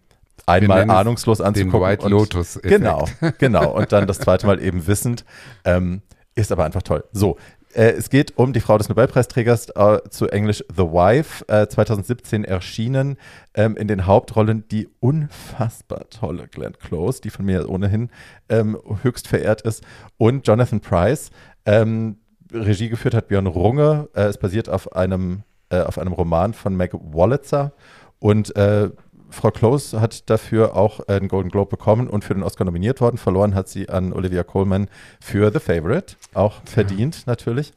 einmal 0.46 0.90
ahnungslos 0.90 1.38
Den 1.40 1.48
anzugucken. 1.48 1.82
White 1.82 2.06
und- 2.06 2.12
Lotus. 2.12 2.60
Genau, 2.62 3.08
genau. 3.40 3.72
Und 3.76 3.92
dann 3.92 4.08
das 4.08 4.20
zweite 4.20 4.46
Mal 4.48 4.62
eben 4.62 4.88
wissend. 4.88 5.26
Ähm, 5.66 6.02
ist 6.36 6.52
aber 6.52 6.66
einfach 6.66 6.82
toll. 6.82 7.04
So, 7.12 7.38
äh, 7.76 7.92
es 7.92 8.10
geht 8.10 8.38
um 8.38 8.54
die 8.54 8.60
Frau 8.60 8.78
des 8.78 8.90
Nobelpreisträgers, 8.90 9.70
äh, 9.70 10.00
zu 10.10 10.28
Englisch 10.30 10.64
The 10.76 10.84
Wife, 10.84 11.48
äh, 11.48 11.68
2017 11.68 12.44
erschienen. 12.44 13.18
Ähm, 13.54 13.78
in 13.78 13.88
den 13.88 14.08
Hauptrollen 14.08 14.68
die 14.68 14.90
unfassbar 15.00 16.10
tolle 16.10 16.48
Glenn 16.48 16.74
Close, 16.80 17.22
die 17.22 17.30
von 17.30 17.46
mir 17.46 17.70
ohnehin 17.70 18.10
ähm, 18.50 18.78
höchst 19.04 19.28
verehrt 19.28 19.62
ist, 19.62 19.84
und 20.18 20.48
Jonathan 20.48 20.80
Price. 20.82 21.30
Ähm, 21.66 22.18
Regie 22.54 22.90
geführt 22.90 23.14
hat 23.14 23.28
Björn 23.28 23.48
Runge. 23.48 24.10
Äh, 24.14 24.24
es 24.24 24.38
basiert 24.38 24.70
auf 24.70 24.96
einem, 24.96 25.44
äh, 25.70 25.82
auf 25.82 25.98
einem 25.98 26.14
Roman 26.14 26.54
von 26.54 26.76
Meg 26.76 26.92
Wolitzer. 26.94 27.74
Und 28.20 28.56
äh, 28.56 28.90
Frau 29.30 29.50
Close 29.52 30.00
hat 30.00 30.30
dafür 30.30 30.76
auch 30.76 31.02
äh, 31.08 31.14
einen 31.14 31.28
Golden 31.28 31.50
Globe 31.50 31.70
bekommen 31.72 32.08
und 32.08 32.24
für 32.24 32.34
den 32.36 32.44
Oscar 32.44 32.66
nominiert 32.66 33.02
worden. 33.02 33.18
Verloren 33.18 33.56
hat 33.56 33.68
sie 33.68 33.90
an 33.90 34.14
Olivia 34.14 34.44
Colman 34.44 34.88
für 35.20 35.52
The 35.52 35.60
Favorite. 35.60 36.16
Auch 36.34 36.62
verdient 36.66 37.24
natürlich. 37.26 37.74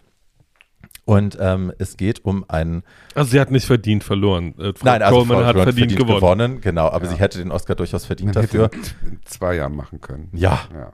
Und 1.06 1.38
ähm, 1.40 1.72
es 1.78 1.96
geht 1.96 2.24
um 2.24 2.44
einen. 2.48 2.82
Also 3.14 3.30
sie 3.30 3.40
hat 3.40 3.52
nicht 3.52 3.64
verdient 3.66 4.02
verloren. 4.02 4.54
Äh, 4.58 4.72
Frau 4.74 4.84
Nein, 4.84 5.02
also 5.02 5.18
Coleman 5.18 5.36
Frau 5.38 5.44
hat 5.46 5.52
Close 5.54 5.72
verdient, 5.72 5.96
gewonnen. 5.96 6.60
Genau, 6.60 6.88
aber 6.88 7.04
Ja. 7.04 7.10
sie 7.12 7.16
hätte 7.18 7.38
den 7.38 7.52
Oscar 7.52 7.76
durchaus 7.76 8.04
verdient 8.04 8.34
Man 8.34 8.42
dafür. 8.42 8.64
hätte 8.64 8.78
in 9.08 9.20
zwei 9.24 9.54
Jahren 9.54 9.76
machen 9.76 10.00
können. 10.00 10.28
Ja, 10.32 10.62
Ja. 10.74 10.92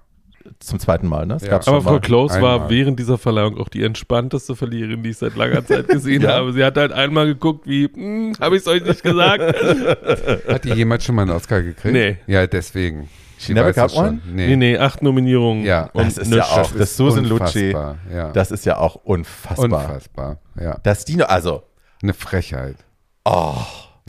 Zum 0.61 0.79
zweiten 0.79 1.07
Mal, 1.09 1.27
ne? 1.27 1.35
Es 1.37 1.43
Ja. 1.47 1.55
Aber 1.67 1.81
Frau 1.83 1.93
mal. 1.93 2.01
Close 2.01 2.41
war 2.41 2.55
Einmal. 2.55 2.71
während 2.71 2.99
dieser 2.99 3.19
Verleihung 3.19 3.59
auch 3.59 3.69
die 3.69 3.83
entspannteste 3.83 4.57
Verliererin, 4.57 5.03
die 5.03 5.11
ich 5.11 5.19
seit 5.19 5.37
langer 5.37 5.65
Zeit 5.67 5.89
gesehen 5.89 6.23
Ja. 6.23 6.35
habe. 6.35 6.53
Sie 6.53 6.65
hat 6.65 6.77
halt 6.77 6.93
einmal 6.93 7.27
geguckt, 7.27 7.67
wie, 7.67 7.85
hm, 7.93 8.35
habe 8.41 8.57
ich 8.57 8.63
es 8.63 8.69
euch 8.69 8.85
nicht 8.85 9.03
gesagt? 9.03 9.43
Hat 10.49 10.65
die 10.65 10.73
jemand 10.73 11.03
schon 11.03 11.15
mal 11.15 11.23
einen 11.23 11.31
Oscar 11.33 11.63
gekriegt? 11.63 11.93
Nee. 11.95 12.17
Ja, 12.27 12.47
deswegen. 12.47 13.09
She 13.39 13.55
never 13.55 13.73
got 13.73 13.93
one? 13.95 14.21
schon. 14.25 14.35
nee, 14.37 14.55
nee, 14.55 14.79
acht 14.79 15.03
Nominierungen. 15.03 15.65
Ja. 15.65 15.91
und 15.95 16.07
Das 16.07 16.19
ist 16.19 16.33
ja 16.33 16.45
auch- 16.45 16.71
das 16.73 16.97
Susan 16.97 17.25
Lucci. 17.25 17.69
Unfassbar, 17.75 17.97
Ja. 18.13 18.31
Das 18.31 18.51
ist 18.53 18.65
ja 18.67 18.77
auch 18.79 18.95
unfassbar. 18.97 19.65
Unfassbar. 19.65 20.39
Ja. 20.61 20.79
Dass 20.85 21.05
die, 21.05 21.21
also, 21.23 21.65
Eine 22.03 22.15
Frechheit. 22.15 22.77
oh, 23.25 23.55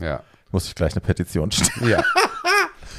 Ja. 0.00 0.20
muss 0.52 0.68
ich 0.68 0.74
gleich 0.76 0.92
eine 0.92 1.00
Petition 1.00 1.50
stellen. 1.50 1.90
Ja. 1.90 2.02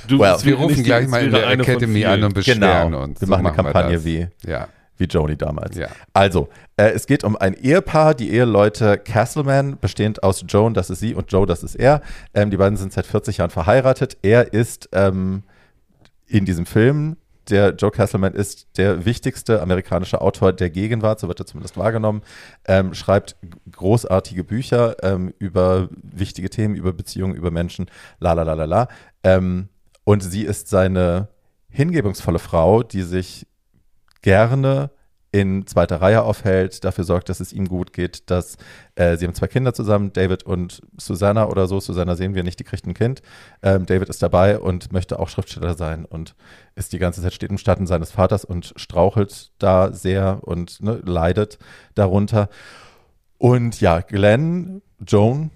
Du, 0.08 0.20
Well, 0.20 0.36
Wir 0.44 0.56
rufen 0.56 0.76
nicht- 0.76 0.86
gleich 0.86 1.08
mal 1.08 1.24
in 1.24 1.32
der 1.32 1.48
eine 1.48 1.64
von 1.64 1.74
Academy 1.74 2.00
vielen. 2.00 2.12
an 2.12 2.24
und 2.24 2.34
beschweren 2.34 2.60
Genau. 2.62 3.04
uns. 3.04 3.22
Wir 3.22 3.28
So 3.28 3.32
machen 3.32 3.46
eine 3.48 3.56
Kampagne 3.56 4.04
wie- 4.06 4.28
Ja. 4.46 4.68
Wie 4.98 5.06
Joni 5.06 5.36
damals. 5.36 5.76
Ja. 5.76 5.88
Also, 6.14 6.48
äh, 6.78 6.92
es 6.92 7.06
geht 7.06 7.26
um 7.26 7.36
ein 7.36 7.54
Ehepaar, 7.54 8.14
die 8.16 8.30
Eheleute 8.32 8.98
Castleman, 8.98 9.78
bestehend 9.80 10.24
aus 10.24 10.46
Joan, 10.48 10.74
das 10.74 10.90
ist 10.90 11.00
sie, 11.02 11.14
und 11.16 11.30
Joe, 11.34 11.46
das 11.46 11.64
ist 11.64 11.76
er. 11.76 12.02
Ähm, 12.34 12.50
die 12.50 12.56
beiden 12.56 12.78
sind 12.78 12.94
seit 12.94 13.06
40 13.06 13.40
Jahren 13.40 13.50
verheiratet. 13.50 14.16
Er 14.22 14.54
ist 14.54 14.88
ähm, 14.94 15.44
in 16.28 16.46
diesem 16.46 16.66
Film, 16.66 17.18
der 17.50 17.72
Joe 17.76 17.92
Castleman 17.92 18.34
ist 18.34 18.68
der 18.78 19.04
wichtigste 19.06 19.62
amerikanische 19.62 20.22
Autor 20.22 20.54
der 20.54 20.70
Gegenwart, 20.70 21.20
so 21.20 21.28
wird 21.28 21.42
er 21.42 21.46
zumindest 21.46 21.76
wahrgenommen, 21.78 22.22
ähm, 22.66 22.94
schreibt 22.94 23.36
großartige 23.72 24.46
Bücher 24.46 24.96
ähm, 25.04 25.34
über 25.40 25.90
wichtige 26.02 26.50
Themen, 26.50 26.74
über 26.74 26.94
Beziehungen, 26.94 27.36
über 27.36 27.52
Menschen, 27.52 27.88
la 28.20 28.32
la 28.32 28.44
la 28.44 28.54
la 28.54 28.64
la. 28.66 28.88
Ähm, 29.26 29.68
und 30.06 30.22
sie 30.22 30.44
ist 30.44 30.70
seine 30.70 31.28
hingebungsvolle 31.70 32.40
Frau, 32.40 32.84
die 32.84 33.02
sich 33.02 33.46
gerne 34.22 34.92
in 35.36 35.68
zweiter 35.68 36.00
Reihe 36.00 36.24
aufhält, 36.24 36.86
dafür 36.86 37.04
sorgt, 37.04 37.28
dass 37.28 37.42
es 37.42 37.52
ihm 37.52 37.68
gut 37.68 37.92
geht, 37.92 38.30
dass 38.30 38.56
äh, 38.96 39.18
sie 39.18 39.26
haben 39.26 39.34
zwei 39.34 39.48
Kinder 39.48 39.74
zusammen, 39.74 40.14
David 40.14 40.44
und 40.44 40.82
Susanna 40.98 41.50
oder 41.50 41.68
so. 41.68 41.82
Susanna 41.82 42.16
sehen 42.16 42.36
wir 42.36 42.44
nicht, 42.44 42.58
die 42.58 42.64
kriegt 42.64 42.88
ein 42.88 42.94
Kind. 42.94 43.22
Ähm, 43.62 43.86
David 43.86 44.08
ist 44.08 44.24
dabei 44.24 44.58
und 44.60 44.94
möchte 44.94 45.20
auch 45.20 45.28
Schriftsteller 45.28 45.74
sein 45.74 46.06
und 46.06 46.36
ist 46.76 46.94
die 46.94 47.00
ganze 47.00 47.22
Zeit 47.22 47.34
steht 47.34 47.50
im 47.50 47.58
Schatten 47.58 47.86
seines 47.86 48.12
Vaters 48.12 48.46
und 48.46 48.72
strauchelt 48.78 49.52
da 49.60 49.92
sehr 49.92 50.40
und 50.44 50.82
ne, 50.82 51.02
leidet 51.04 51.60
darunter. 51.96 52.48
Und 53.38 53.82
ja, 53.82 54.00
Glenn, 54.00 54.82
Joan, 55.06 55.52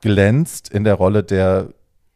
glänzt 0.00 0.70
in 0.70 0.84
der 0.84 0.94
Rolle 0.94 1.22
der 1.22 1.68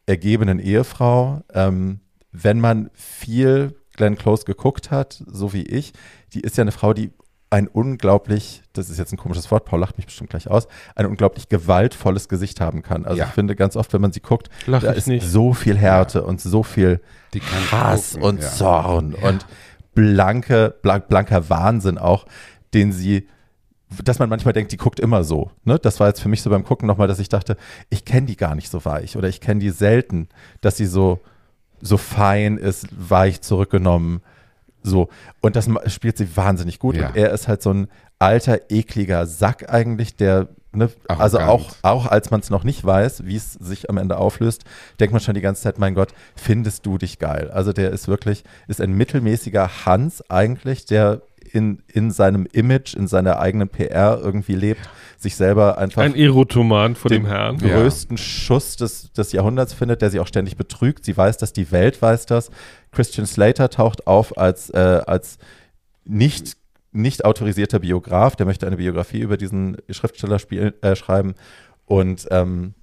ergebenen 0.07 0.57
Ehefrau. 0.59 1.41
Ähm, 1.53 1.99
wenn 2.31 2.59
man 2.59 2.89
viel 2.93 3.75
Glenn 3.95 4.17
Close 4.17 4.45
geguckt 4.45 4.89
hat, 4.91 5.23
so 5.27 5.53
wie 5.53 5.63
ich, 5.63 5.93
die 6.33 6.41
ist 6.41 6.57
ja 6.57 6.63
eine 6.63 6.71
Frau, 6.71 6.93
die 6.93 7.11
ein 7.49 7.67
unglaublich, 7.69 8.61
das 8.73 8.89
ist 8.89 8.97
jetzt 8.99 9.13
ein 9.13 9.17
komisches 9.17 9.49
Wort, 9.51 9.63
Paul 9.63 9.79
lacht 9.79 9.95
mich 9.97 10.05
bestimmt 10.05 10.29
gleich 10.29 10.49
aus, 10.49 10.67
ein 10.95 11.05
unglaublich 11.05 11.47
gewaltvolles 11.47 12.27
Gesicht 12.27 12.59
haben 12.59 12.83
kann. 12.83 13.05
Also 13.05 13.19
Ja. 13.19 13.25
ich 13.27 13.31
finde 13.31 13.55
ganz 13.55 13.77
oft, 13.77 13.93
wenn 13.93 14.01
man 14.01 14.11
sie 14.11 14.19
guckt, 14.19 14.49
Lach 14.65 14.81
da 14.83 14.91
ist 14.91 15.07
nicht. 15.07 15.25
so 15.25 15.53
viel 15.53 15.77
Härte 15.77 16.23
und 16.23 16.41
so 16.41 16.61
viel 16.63 16.99
Hass 17.71 18.13
gucken, 18.15 18.27
und 18.27 18.41
ja. 18.41 18.49
Zorn 18.49 19.13
und 19.13 19.45
blanke, 19.93 20.75
blank, 20.81 21.07
blanker 21.07 21.49
Wahnsinn 21.49 21.97
auch, 21.97 22.25
den 22.73 22.91
sie, 22.91 23.27
dass 24.03 24.19
man 24.19 24.29
manchmal 24.29 24.53
denkt, 24.53 24.71
die 24.71 24.77
guckt 24.77 24.99
immer 24.99 25.23
so. 25.23 25.51
Ne? 25.63 25.79
Das 25.79 25.99
war 25.99 26.07
jetzt 26.07 26.21
für 26.21 26.29
mich 26.29 26.41
so 26.41 26.49
beim 26.49 26.63
Gucken 26.63 26.87
nochmal, 26.87 27.07
dass 27.07 27.19
ich 27.19 27.29
dachte, 27.29 27.57
ich 27.89 28.05
kenne 28.05 28.27
die 28.27 28.35
gar 28.35 28.55
nicht 28.55 28.69
so 28.69 28.83
weich 28.85 29.15
oder 29.15 29.29
ich 29.29 29.39
kenne 29.39 29.59
die 29.59 29.69
selten, 29.69 30.27
dass 30.61 30.77
sie 30.77 30.85
so, 30.85 31.19
so 31.81 31.97
fein 31.97 32.57
ist, 32.57 32.87
weich 32.91 33.41
zurückgenommen. 33.41 34.21
So. 34.83 35.09
Und 35.41 35.55
das 35.55 35.69
spielt 35.87 36.17
sie 36.17 36.35
wahnsinnig 36.35 36.79
gut. 36.79 36.97
Ja. 36.97 37.07
Und 37.07 37.15
er 37.15 37.31
ist 37.31 37.47
halt 37.47 37.61
so 37.61 37.73
ein 37.73 37.87
alter, 38.19 38.59
ekliger 38.69 39.25
Sack 39.25 39.71
eigentlich, 39.71 40.15
der, 40.15 40.49
ne, 40.73 40.89
also 41.07 41.39
auch, 41.39 41.71
auch 41.81 42.07
als 42.07 42.29
man 42.29 42.41
es 42.41 42.49
noch 42.49 42.63
nicht 42.63 42.83
weiß, 42.83 43.25
wie 43.25 43.35
es 43.35 43.53
sich 43.53 43.89
am 43.89 43.97
Ende 43.97 44.17
auflöst, 44.17 44.63
denkt 44.99 45.13
man 45.13 45.21
schon 45.21 45.35
die 45.35 45.41
ganze 45.41 45.61
Zeit, 45.61 45.77
mein 45.77 45.93
Gott, 45.93 46.13
findest 46.35 46.85
du 46.85 46.97
dich 46.97 47.19
geil. 47.19 47.51
Also 47.51 47.71
der 47.73 47.91
ist 47.91 48.07
wirklich, 48.07 48.43
ist 48.67 48.81
ein 48.81 48.93
mittelmäßiger 48.93 49.85
Hans 49.85 50.29
eigentlich, 50.29 50.85
der 50.85 51.21
in, 51.53 51.81
in 51.87 52.11
seinem 52.11 52.47
Image, 52.51 52.95
in 52.95 53.07
seiner 53.07 53.39
eigenen 53.39 53.69
PR 53.69 54.19
irgendwie 54.21 54.55
lebt, 54.55 54.81
sich 55.17 55.35
selber 55.35 55.77
einfach 55.77 56.01
Ein 56.01 56.15
Erotoman 56.15 56.95
von 56.95 57.09
den 57.09 57.23
dem 57.23 57.27
Herrn. 57.27 57.57
Ja. 57.59 57.79
größten 57.79 58.17
Schuss 58.17 58.75
des, 58.75 59.11
des 59.13 59.31
Jahrhunderts 59.31 59.73
findet, 59.73 60.01
der 60.01 60.09
sie 60.09 60.19
auch 60.19 60.27
ständig 60.27 60.57
betrügt. 60.57 61.05
Sie 61.05 61.15
weiß 61.15 61.37
das, 61.37 61.53
die 61.53 61.71
Welt 61.71 62.01
weiß 62.01 62.25
das. 62.25 62.51
Christian 62.91 63.25
Slater 63.25 63.69
taucht 63.69 64.07
auf 64.07 64.37
als, 64.37 64.69
äh, 64.69 65.01
als 65.05 65.37
nicht, 66.05 66.57
nicht 66.91 67.25
autorisierter 67.25 67.79
Biograf. 67.79 68.35
Der 68.35 68.45
möchte 68.45 68.67
eine 68.67 68.77
Biografie 68.77 69.19
über 69.19 69.37
diesen 69.37 69.77
Schriftsteller 69.89 70.39
spielen, 70.39 70.73
äh, 70.81 70.95
schreiben. 70.95 71.35
Und 71.85 72.27
ähm, 72.31 72.73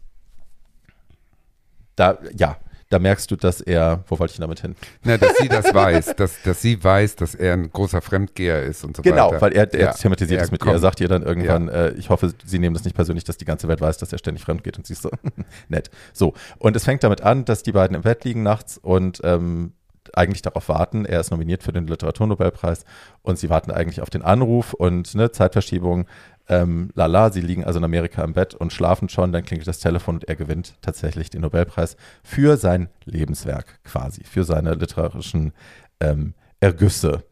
da, 1.97 2.19
ja, 2.37 2.57
da 2.95 3.01
merkst 3.01 3.29
du, 3.29 3.35
dass 3.35 3.61
er, 3.61 4.05
wo 4.07 4.21
wollte 4.21 4.35
ich 4.35 4.39
damit 4.39 4.61
hin? 4.61 4.77
Na, 5.03 5.17
dass 5.19 5.37
sie 5.39 5.49
das 5.49 5.75
weiß, 5.75 6.15
dass, 6.17 6.41
dass 6.43 6.63
sie 6.63 6.83
weiß, 6.83 7.17
dass 7.17 7.35
er 7.35 7.55
ein 7.55 7.69
großer 7.73 8.01
Fremdgeher 8.01 8.63
ist 8.63 8.85
und 8.85 8.97
so 8.97 9.03
Genau, 9.03 9.31
weiter. 9.33 9.41
weil 9.41 9.53
er, 9.53 9.75
er 9.75 9.81
Ja, 9.81 9.93
thematisiert 9.93 10.39
er 10.41 10.45
es 10.45 10.51
mit 10.53 10.61
ihr. 10.61 10.65
kommt. 10.67 10.77
Er 10.77 10.79
sagt 10.79 11.01
ihr 11.01 11.09
dann 11.09 11.23
irgendwann, 11.25 11.69
äh, 11.69 11.91
ich 11.95 12.09
hoffe, 12.09 12.33
sie 12.47 12.59
nehmen 12.61 12.75
das 12.75 12.85
nicht 12.85 12.95
persönlich, 12.95 13.25
dass 13.25 13.37
die 13.37 13.45
ganze 13.45 13.67
Welt 13.67 13.81
weiß, 13.81 13.99
dass 13.99 14.13
er 14.13 14.19
ständig 14.19 14.45
fremd 14.45 14.63
geht. 14.63 14.79
Und 14.79 14.87
sie 14.87 14.93
ist 14.93 15.03
so, 15.03 15.11
nett. 15.69 15.91
So, 16.13 16.35
und 16.59 16.77
es 16.77 16.85
fängt 16.85 17.03
damit 17.03 17.23
an, 17.23 17.45
dass 17.45 17.65
die 17.65 17.73
beiden 17.73 17.97
im 17.97 18.03
Bett 18.03 18.25
liegen 18.25 18.45
nachts 18.45 18.79
und 18.79 19.21
ähm, 19.25 19.73
eigentlich 20.13 20.43
darauf 20.43 20.69
warten. 20.69 21.05
Er 21.07 21.19
ist 21.19 21.31
nominiert 21.33 21.63
für 21.65 21.73
den 21.73 21.89
Literaturnobelpreis 21.89 22.85
und 23.23 23.39
sie 23.39 23.51
warten 23.51 23.73
eigentlich 23.73 24.01
auf 24.03 24.11
den 24.11 24.23
Anruf 24.23 24.73
und 24.73 25.15
ne, 25.17 25.33
Zeitverschiebung. 25.33 26.07
Ähm, 26.49 26.91
lala, 26.95 27.31
sie 27.33 27.41
liegen 27.41 27.65
also 27.65 27.79
in 27.79 27.85
Amerika 27.85 28.23
im 28.23 28.35
Bett 28.35 28.55
und 28.55 28.73
schlafen 28.73 29.09
schon. 29.09 29.33
Dann 29.33 29.45
klingelt 29.45 29.67
das 29.67 29.79
Telefon 29.81 30.17
und 30.17 30.25
er 30.25 30.37
gewinnt 30.37 30.75
tatsächlich 30.83 31.31
den 31.31 31.41
Nobelpreis 31.41 31.97
für 32.23 32.57
sein 32.57 32.89
Lebenswerk 33.05 33.83
quasi, 33.85 34.25
für 34.25 34.45
seine 34.45 34.75
literarischen 34.75 35.53
ähm, 36.01 36.35
Ergüsse. 36.61 37.25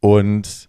Und 0.00 0.68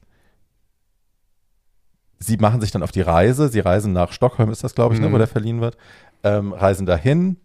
sie 2.20 2.38
machen 2.38 2.62
sich 2.62 2.72
dann 2.72 2.84
auf 2.84 2.92
die 2.92 3.02
Reise. 3.02 3.50
Sie 3.50 3.60
reisen 3.60 3.94
nach 3.94 4.12
Stockholm, 4.12 4.50
ist 4.52 4.64
das, 4.64 4.76
glaube 4.76 4.96
ich, 4.96 5.02
ne, 5.02 5.08
Mhm. 5.08 5.14
wo 5.14 5.18
der 5.18 5.28
verliehen 5.28 5.62
wird. 5.62 5.78
Ähm, 6.24 6.54
reisen 6.54 6.86
dahin. 6.86 7.38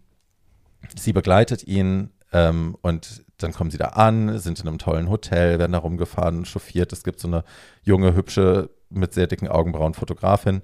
Sie 0.97 1.13
begleitet 1.13 1.67
ihn 1.67 2.09
ähm, 2.33 2.75
und 2.81 3.23
dann 3.43 3.53
kommen 3.53 3.71
sie 3.71 3.77
da 3.77 3.87
an, 3.89 4.37
sind 4.39 4.59
in 4.59 4.67
einem 4.67 4.77
tollen 4.77 5.09
Hotel, 5.09 5.59
werden 5.59 5.71
da 5.73 5.79
rumgefahren, 5.79 6.45
chauffiert. 6.45 6.93
Es 6.93 7.03
gibt 7.03 7.19
so 7.19 7.27
eine 7.27 7.43
junge, 7.83 8.15
hübsche, 8.15 8.69
mit 8.89 9.13
sehr 9.13 9.27
dicken 9.27 9.47
Augenbrauen 9.47 9.93
Fotografin, 9.93 10.61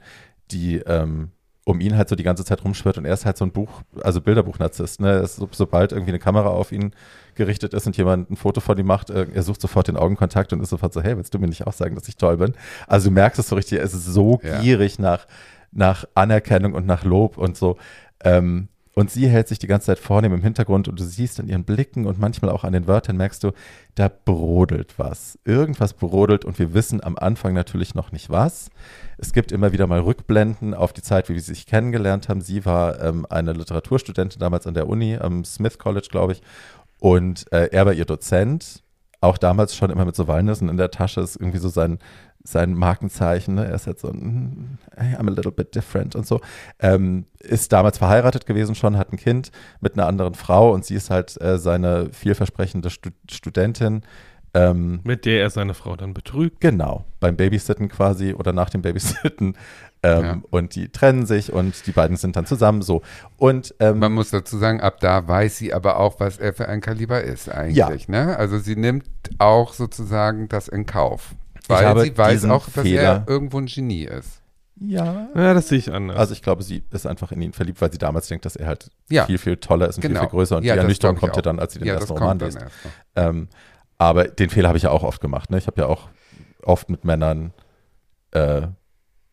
die 0.51 0.77
ähm, 0.79 1.31
um 1.63 1.81
ihn 1.81 1.97
halt 1.97 2.07
so 2.07 2.15
die 2.15 2.23
ganze 2.23 2.45
Zeit 2.45 2.63
rumschwirrt 2.63 2.97
und 2.97 3.03
er 3.05 3.13
ist 3.13 3.25
halt 3.25 3.35
so 3.37 3.43
ein 3.43 3.51
Buch, 3.51 3.81
also 4.01 4.21
Bilderbuchnarzisst, 4.21 5.01
ne? 5.01 5.25
So, 5.27 5.49
sobald 5.51 5.91
irgendwie 5.91 6.11
eine 6.11 6.19
Kamera 6.19 6.47
auf 6.47 6.71
ihn 6.71 6.91
gerichtet 7.35 7.73
ist 7.73 7.85
und 7.87 7.97
jemand 7.97 8.31
ein 8.31 8.37
Foto 8.37 8.61
von 8.61 8.77
ihm 8.77 8.85
macht, 8.85 9.09
äh, 9.09 9.27
er 9.33 9.43
sucht 9.43 9.59
sofort 9.61 9.87
den 9.89 9.97
Augenkontakt 9.97 10.53
und 10.53 10.61
ist 10.61 10.69
sofort 10.69 10.93
so, 10.93 11.01
hey, 11.01 11.17
willst 11.17 11.33
du 11.33 11.39
mir 11.39 11.47
nicht 11.47 11.67
auch 11.67 11.73
sagen, 11.73 11.95
dass 11.95 12.07
ich 12.07 12.15
toll 12.15 12.37
bin? 12.37 12.53
Also 12.87 13.09
du 13.09 13.13
merkst 13.13 13.39
es 13.39 13.49
so 13.49 13.55
richtig, 13.55 13.79
es 13.79 13.93
ist 13.93 14.05
so 14.05 14.39
Ja. 14.43 14.61
gierig 14.61 14.97
nach, 14.97 15.27
nach 15.71 16.05
Anerkennung 16.15 16.73
und 16.73 16.85
nach 16.85 17.03
Lob 17.03 17.37
und 17.37 17.57
so. 17.57 17.77
Ähm, 18.23 18.69
Und 18.97 19.11
sie 19.11 19.29
hält 19.29 19.47
sich 19.47 19.59
die 19.59 19.67
ganze 19.67 19.85
Zeit 19.85 19.99
vornehm 19.99 20.33
im 20.33 20.41
Hintergrund 20.41 20.87
und 20.87 20.99
du 20.99 21.03
siehst 21.03 21.39
an 21.39 21.47
ihren 21.47 21.65
Blicken 21.65 22.07
und 22.07 22.17
manchmal 22.17 22.49
auch 22.49 22.63
an 22.63 22.73
den 22.73 22.87
Wörtern, 22.87 23.15
merkst 23.15 23.43
du, 23.43 23.51
da 23.93 24.09
brodelt 24.09 24.97
was. 24.97 25.37
Irgendwas 25.45 25.93
brodelt 25.93 26.45
und 26.45 26.57
wir 26.57 26.73
wissen 26.73 27.03
am 27.03 27.15
Anfang 27.15 27.53
natürlich 27.53 27.93
noch 27.93 28.11
nicht 28.11 28.31
was. 28.31 28.71
Es 29.19 29.33
gibt 29.33 29.51
immer 29.51 29.71
wieder 29.71 29.85
mal 29.85 29.99
Rückblenden 29.99 30.73
auf 30.73 30.93
die 30.93 31.03
Zeit, 31.03 31.29
wie 31.29 31.35
wir 31.35 31.41
sich 31.41 31.67
kennengelernt 31.67 32.27
haben. 32.27 32.41
Sie 32.41 32.65
war 32.65 32.99
ähm, 32.99 33.27
eine 33.29 33.53
Literaturstudentin 33.53 34.39
damals 34.39 34.65
an 34.65 34.73
der 34.73 34.89
Uni, 34.89 35.15
am 35.15 35.45
Smith 35.45 35.77
College, 35.77 36.07
glaube 36.09 36.33
ich. 36.33 36.41
Und 36.97 37.45
äh, 37.53 37.69
er 37.71 37.85
war 37.85 37.93
ihr 37.93 38.05
Dozent. 38.05 38.81
Auch 39.21 39.37
damals 39.37 39.75
schon 39.75 39.91
immer 39.91 40.05
mit 40.05 40.15
so 40.15 40.27
Walnüssen 40.27 40.69
in 40.69 40.77
der 40.77 40.89
Tasche. 40.89 41.21
Ist 41.21 41.35
irgendwie 41.35 41.59
so 41.59 41.69
sein, 41.69 41.99
sein 42.47 42.73
Markenzeichen. 42.73 43.55
Ne? 43.55 43.65
Er 43.65 43.75
ist 43.75 43.87
halt 43.87 43.99
so 43.99 44.07
ein, 44.09 44.77
hey, 44.95 45.15
I'm 45.15 45.27
a 45.27 45.33
little 45.33 45.51
bit 45.51 45.75
different 45.75 46.15
und 46.15 46.25
so. 46.25 46.39
Ähm, 46.79 47.25
ist 47.39 47.73
damals 47.73 47.97
verheiratet 47.97 48.45
gewesen 48.45 48.73
schon, 48.73 48.97
hat 48.97 49.11
ein 49.11 49.17
Kind 49.17 49.51
mit 49.81 49.93
einer 49.93 50.07
anderen 50.07 50.33
Frau 50.33 50.71
und 50.73 50.85
sie 50.85 50.95
ist 50.95 51.09
halt 51.09 51.39
äh, 51.41 51.57
seine 51.57 52.09
vielversprechende 52.13 52.89
Stu 52.89 53.09
Studentin. 53.29 54.03
Ähm, 54.53 55.01
Mit 55.03 55.25
der 55.25 55.41
er 55.41 55.49
seine 55.49 55.73
Frau 55.73 55.97
dann 55.97 56.13
betrügt. 56.13 56.61
Genau, 56.61 57.03
beim 57.19 57.35
Babysitten 57.35 57.89
quasi 57.89 58.33
oder 58.33 58.53
nach 58.53 58.69
dem 58.69 58.81
Babysitten. 58.81 59.57
Ähm, 60.03 60.23
Ja. 60.23 60.41
Und 60.51 60.75
die 60.75 60.89
trennen 60.89 61.25
sich 61.25 61.51
und 61.51 61.85
die 61.85 61.91
beiden 61.91 62.17
sind 62.17 62.35
dann 62.35 62.45
zusammen 62.45 62.81
so. 62.81 63.01
Und 63.35 63.75
ähm, 63.79 63.99
Man 63.99 64.13
muss 64.13 64.29
dazu 64.29 64.57
sagen, 64.57 64.79
ab 64.79 64.99
da 65.01 65.27
weiß 65.27 65.57
sie 65.57 65.73
aber 65.73 65.97
auch, 65.99 66.19
was 66.19 66.37
er 66.37 66.53
für 66.53 66.69
ein 66.69 66.81
Kaliber 66.81 67.21
ist 67.21 67.49
eigentlich. 67.49 68.07
Ne? 68.07 68.37
Also 68.37 68.57
sie 68.59 68.75
nimmt 68.75 69.05
auch 69.39 69.73
sozusagen 69.73 70.47
das 70.47 70.67
in 70.67 70.85
Kauf. 70.85 71.35
Weil 71.69 71.85
habe 71.85 72.01
sie 72.03 72.17
weiß 72.17 72.31
diesen 72.33 72.51
auch, 72.51 72.65
dass 72.69 72.83
Fehler- 72.83 73.01
er 73.01 73.23
irgendwo 73.27 73.57
ein 73.59 73.65
Genie 73.65 74.03
ist. 74.05 74.41
ja. 74.79 75.27
Ja, 75.35 75.53
das 75.53 75.67
sehe 75.69 75.77
ich 75.79 75.91
anders. 75.91 76.17
Also 76.17 76.33
ich 76.33 76.41
glaube, 76.41 76.63
sie 76.63 76.83
ist 76.91 77.05
einfach 77.07 77.31
in 77.31 77.41
ihn 77.41 77.53
verliebt, 77.53 77.81
weil 77.81 77.91
sie 77.91 77.97
damals 77.97 78.27
denkt, 78.27 78.45
dass 78.45 78.55
er 78.55 78.67
halt 78.67 78.89
Ja. 79.09 79.25
viel, 79.25 79.37
viel 79.37 79.57
toller 79.57 79.87
ist 79.87 79.95
und 79.97 80.01
Genau. 80.01 80.19
viel, 80.21 80.29
viel 80.29 80.37
größer. 80.37 80.57
Und 80.57 80.63
Ja, 80.63 80.73
die 80.73 80.77
das 80.77 80.83
Ernüchterung 80.83 81.15
glaub 81.15 81.29
ich 81.29 81.33
kommt 81.33 81.45
ja 81.45 81.51
auch. 81.51 81.55
dann, 81.55 81.59
als 81.59 81.73
sie 81.73 81.79
den 81.79 81.87
ja, 81.87 81.93
ersten 81.95 82.13
Roman 82.13 82.29
kommt 82.29 82.41
dann 82.43 82.49
liest. 82.49 82.61
erst 82.61 82.85
noch. 82.85 82.91
Ähm, 83.15 83.47
aber 83.97 84.23
den 84.27 84.49
Fehler 84.49 84.67
habe 84.69 84.77
ich 84.77 84.83
ja 84.83 84.91
auch 84.91 85.03
oft 85.03 85.19
gemacht. 85.21 85.49
Ne? 85.49 85.57
Ich 85.57 85.67
habe 85.67 85.81
ja 85.81 85.87
auch 85.87 86.09
oft 86.63 86.89
mit 86.89 87.03
Männern 87.05 87.53
äh, 88.31 88.67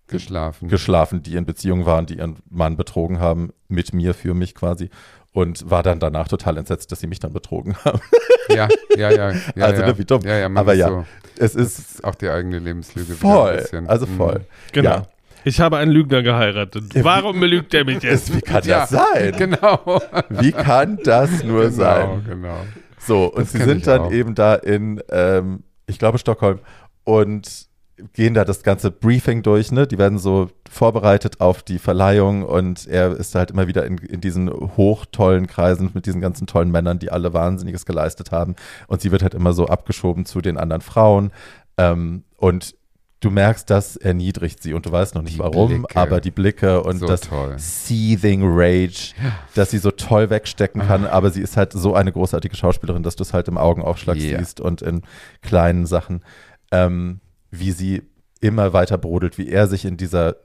Geschlafen. 0.06 0.69
geschlafen, 0.69 1.23
die 1.23 1.35
in 1.36 1.47
Beziehung 1.47 1.86
waren, 1.86 2.06
die 2.06 2.19
ihren 2.19 2.36
Mann 2.51 2.77
betrogen 2.77 3.20
haben, 3.20 3.52
mit 3.69 3.93
mir, 3.94 4.15
für 4.15 4.35
mich 4.35 4.55
quasi. 4.55 4.90
Und 5.35 5.69
war 5.69 5.82
dann 5.82 5.98
danach 5.98 6.28
total 6.28 6.56
entsetzt, 6.56 6.90
dass 6.93 7.01
sie 7.01 7.06
mich 7.09 7.19
dann 7.19 7.32
betrogen 7.32 7.74
haben. 7.85 8.01
ja, 8.48 8.69
ja, 8.97 9.11
ja. 9.11 9.32
ja 9.56 9.65
Also, 9.66 9.82
ja. 9.82 9.89
ne, 9.89 9.98
wie 9.98 10.05
dumm. 10.05 10.23
Ja, 10.24 10.39
ja, 10.39 10.47
Aber 10.55 10.73
ja, 10.74 10.89
So, 10.89 11.05
Es 11.36 11.55
ist 11.56 11.78
ist 11.78 12.05
auch 12.05 12.15
die 12.15 12.28
eigene 12.31 12.61
Lebenslüge. 12.61 13.15
voll, 13.15 13.62
also 13.89 14.06
Mhm. 14.06 14.16
voll. 14.16 14.40
genau. 14.73 14.90
Ja. 14.90 15.02
Ich 15.47 15.61
habe 15.61 15.77
einen 15.77 15.90
Lügner 15.90 16.23
geheiratet. 16.23 16.85
Warum 17.05 17.39
belügt 17.40 17.74
er 17.74 17.85
mich 17.85 18.02
jetzt? 18.02 18.35
Wie 18.35 18.40
kann 18.40 18.62
Ja, 18.65 18.81
das 18.81 18.90
sein? 18.90 19.35
Genau. 19.36 20.01
Wie 20.31 20.52
kann 20.52 20.98
das 21.05 21.43
nur 21.43 21.65
genau, 21.65 21.74
sein? 21.74 22.24
genau. 22.27 22.56
So, 22.98 23.27
und 23.27 23.40
Das 23.43 23.52
sie 23.52 23.59
sind 23.62 23.86
dann 23.86 24.01
auch. 24.02 24.12
eben 24.12 24.35
da 24.35 24.55
in, 24.55 25.02
ähm, 25.11 25.65
ich 25.86 25.98
glaube, 25.98 26.16
Stockholm 26.19 26.61
und 27.02 27.66
gehen 28.12 28.34
da 28.34 28.44
das 28.44 28.62
ganze 28.62 28.90
Briefing 28.90 29.42
durch, 29.42 29.70
ne? 29.70 29.86
Die 29.86 29.98
werden 29.98 30.18
so 30.18 30.48
vorbereitet 30.68 31.40
auf 31.40 31.62
die 31.62 31.78
Verleihung 31.78 32.42
und 32.42 32.86
er 32.88 33.12
ist 33.16 33.34
halt 33.34 33.50
immer 33.52 33.68
wieder 33.68 33.86
in, 33.86 33.98
in 33.98 34.20
diesen 34.20 34.50
hochtollen 34.50 35.46
Kreisen 35.46 35.90
mit 35.94 36.06
diesen 36.06 36.20
ganzen 36.20 36.46
tollen 36.46 36.70
Männern, 36.70 36.98
die 36.98 37.10
alle 37.12 37.32
Wahnsinniges 37.32 37.86
geleistet 37.86 38.32
haben. 38.32 38.56
Und 38.88 39.00
sie 39.00 39.12
wird 39.12 39.22
halt 39.22 39.34
immer 39.34 39.52
so 39.52 39.66
abgeschoben 39.68 40.26
zu 40.26 40.40
den 40.40 40.56
anderen 40.58 40.82
Frauen. 40.82 41.30
Ähm, 41.78 42.24
und 42.36 42.74
du 43.20 43.30
merkst, 43.30 43.70
das 43.70 43.96
erniedrigt 43.96 44.62
sie 44.62 44.74
und 44.74 44.84
du 44.86 44.92
weißt 44.92 45.14
noch 45.14 45.22
nicht 45.22 45.36
Die 45.36 45.38
warum, 45.38 45.68
Blicke. 45.84 45.96
aber 45.96 46.20
die 46.20 46.30
Blicke 46.32 46.82
und 46.82 46.98
So 46.98 47.06
das 47.06 47.22
toll. 47.22 47.54
Seething 47.58 48.42
Rage, 48.44 49.14
dass 49.54 49.70
sie 49.70 49.78
so 49.78 49.90
toll 49.92 50.28
wegstecken 50.30 50.82
Ah. 50.82 50.86
kann, 50.86 51.06
aber 51.06 51.30
sie 51.30 51.40
ist 51.40 51.56
halt 51.56 51.72
so 51.72 51.94
eine 51.94 52.12
großartige 52.12 52.54
Schauspielerin, 52.56 53.02
dass 53.02 53.16
du 53.16 53.22
es 53.22 53.32
halt 53.32 53.48
im 53.48 53.56
Augenaufschlag 53.56 54.16
Yeah. 54.16 54.38
siehst 54.40 54.60
und 54.60 54.82
in 54.82 55.02
kleinen 55.42 55.86
Sachen, 55.86 56.22
ähm, 56.70 57.20
wie 57.59 57.72
sie 57.72 58.02
immer 58.40 58.72
weiter 58.72 58.98
brodelt, 58.98 59.39
wie 59.39 59.48
er 59.48 59.66
sich 59.66 59.85
in 59.85 59.97
dieser 59.97 60.36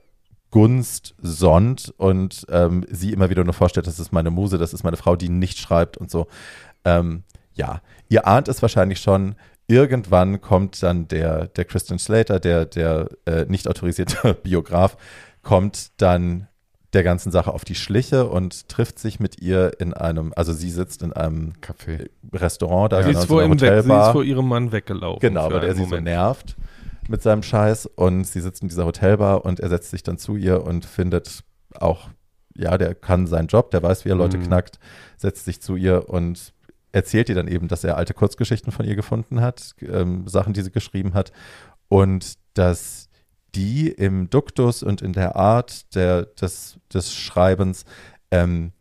Gunst 0.50 1.14
sonnt 1.20 1.94
und 1.96 2.46
ähm, 2.50 2.84
sie 2.90 3.12
immer 3.12 3.30
wieder 3.30 3.44
nur 3.44 3.54
vorstellt, 3.54 3.86
das 3.86 4.00
ist 4.00 4.12
meine 4.12 4.30
Muse, 4.30 4.58
das 4.58 4.72
ist 4.72 4.82
meine 4.82 4.96
Frau, 4.96 5.16
die 5.16 5.28
nicht 5.28 5.58
schreibt 5.58 5.96
und 5.96 6.10
so. 6.10 6.26
Ähm, 6.84 7.22
ja, 7.54 7.80
ihr 8.08 8.26
ahnt 8.26 8.48
es 8.48 8.62
wahrscheinlich 8.62 9.00
schon. 9.00 9.36
Irgendwann 9.68 10.40
kommt 10.40 10.82
dann 10.82 11.06
der, 11.06 11.46
der 11.46 11.64
Christian 11.64 12.00
Slater, 12.00 12.40
der, 12.40 12.64
der 12.64 13.08
äh, 13.26 13.44
nicht 13.48 13.68
autorisierte 13.68 14.34
Biograf, 14.42 14.96
kommt 15.42 15.92
dann 16.00 16.48
der 16.92 17.04
ganzen 17.04 17.30
Sache 17.30 17.54
auf 17.54 17.64
die 17.64 17.76
Schliche 17.76 18.26
und 18.26 18.68
trifft 18.68 18.98
sich 18.98 19.20
mit 19.20 19.40
ihr 19.40 19.78
in 19.78 19.94
einem, 19.94 20.32
also 20.34 20.52
sie 20.52 20.70
sitzt 20.70 21.02
in 21.02 21.12
einem 21.12 21.60
Kaffee. 21.60 22.10
Restaurant, 22.32 22.92
da 22.92 23.02
sie, 23.04 23.10
in 23.10 23.14
ist 23.14 23.22
so 23.22 23.26
vor 23.28 23.42
einer 23.42 23.54
ihm 23.54 23.60
weg, 23.60 23.84
sie 23.84 23.92
ist 23.92 24.12
vor 24.12 24.24
ihrem 24.24 24.48
Mann 24.48 24.72
weggelaufen. 24.72 25.20
Genau, 25.20 25.52
weil 25.52 25.62
er 25.62 25.74
sie 25.76 25.84
so 25.84 26.00
nervt 26.00 26.56
mit 27.10 27.22
seinem 27.22 27.42
Scheiß 27.42 27.86
und 27.86 28.24
sie 28.24 28.40
sitzt 28.40 28.62
in 28.62 28.68
dieser 28.68 28.86
Hotelbar 28.86 29.44
und 29.44 29.60
er 29.60 29.68
setzt 29.68 29.90
sich 29.90 30.02
dann 30.02 30.16
zu 30.16 30.36
ihr 30.36 30.62
und 30.64 30.84
findet 30.84 31.42
auch, 31.74 32.08
ja, 32.54 32.78
der 32.78 32.94
kann 32.94 33.26
seinen 33.26 33.48
Job, 33.48 33.70
der 33.72 33.82
weiß, 33.82 34.04
wie 34.04 34.10
er 34.10 34.14
Leute 34.16 34.38
Mhm. 34.38 34.44
knackt, 34.44 34.78
setzt 35.16 35.44
sich 35.44 35.60
zu 35.60 35.76
ihr 35.76 36.08
und 36.08 36.54
erzählt 36.92 37.28
ihr 37.28 37.34
dann 37.34 37.48
eben, 37.48 37.68
dass 37.68 37.84
er 37.84 37.96
alte 37.96 38.14
Kurzgeschichten 38.14 38.72
von 38.72 38.86
ihr 38.86 38.96
gefunden 38.96 39.40
hat, 39.40 39.74
ähm, 39.82 40.26
Sachen, 40.26 40.52
die 40.52 40.62
sie 40.62 40.70
geschrieben 40.72 41.14
hat 41.14 41.32
und 41.88 42.34
dass 42.54 43.08
die 43.54 43.88
im 43.88 44.30
Duktus 44.30 44.82
und 44.82 45.02
in 45.02 45.12
der 45.12 45.36
Art 45.36 45.94
der, 45.94 46.26
des, 46.26 46.78
des 46.92 47.12
Schreibens 47.12 47.84
ähm, 48.30 48.72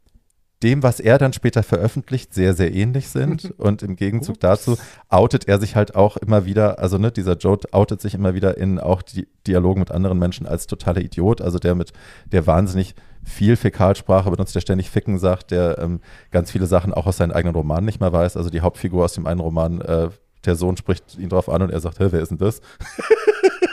dem, 0.63 0.83
was 0.83 0.99
er 0.99 1.17
dann 1.17 1.33
später 1.33 1.63
veröffentlicht, 1.63 2.33
sehr, 2.33 2.53
sehr 2.53 2.73
ähnlich 2.73 3.09
sind. 3.09 3.51
Und 3.57 3.81
im 3.83 3.95
Gegenzug 3.95 4.35
Ups. 4.35 4.41
dazu 4.41 4.77
outet 5.07 5.47
er 5.47 5.59
sich 5.59 5.75
halt 5.75 5.95
auch 5.95 6.17
immer 6.17 6.45
wieder, 6.45 6.79
also 6.79 6.97
ne, 6.97 7.11
dieser 7.11 7.37
Joe 7.37 7.57
outet 7.71 8.01
sich 8.01 8.13
immer 8.13 8.33
wieder 8.33 8.57
in 8.57 8.79
auch 8.79 9.01
die 9.01 9.27
Dialogen 9.47 9.79
mit 9.79 9.91
anderen 9.91 10.19
Menschen 10.19 10.45
als 10.45 10.67
totaler 10.67 11.01
Idiot, 11.01 11.41
also 11.41 11.59
der 11.59 11.75
mit, 11.75 11.93
der 12.31 12.45
wahnsinnig 12.45 12.95
viel 13.23 13.55
Fäkalsprache 13.55 14.29
benutzt, 14.31 14.55
der 14.55 14.61
ständig 14.61 14.89
Ficken 14.89 15.19
sagt, 15.19 15.51
der 15.51 15.77
ähm, 15.79 15.99
ganz 16.31 16.51
viele 16.51 16.65
Sachen 16.65 16.93
auch 16.93 17.05
aus 17.05 17.17
seinen 17.17 17.31
eigenen 17.31 17.55
Romanen 17.55 17.85
nicht 17.85 17.99
mehr 17.99 18.11
weiß. 18.11 18.37
Also 18.37 18.49
die 18.49 18.61
Hauptfigur 18.61 19.05
aus 19.05 19.13
dem 19.13 19.27
einen 19.27 19.39
Roman, 19.39 19.81
äh, 19.81 20.09
der 20.45 20.55
Sohn 20.55 20.77
spricht 20.77 21.17
ihn 21.17 21.29
drauf 21.29 21.49
an 21.49 21.61
und 21.61 21.69
er 21.69 21.79
sagt, 21.79 21.99
hä, 21.99 22.07
wer 22.11 22.21
ist 22.21 22.29
denn 22.29 22.37
das? 22.37 22.61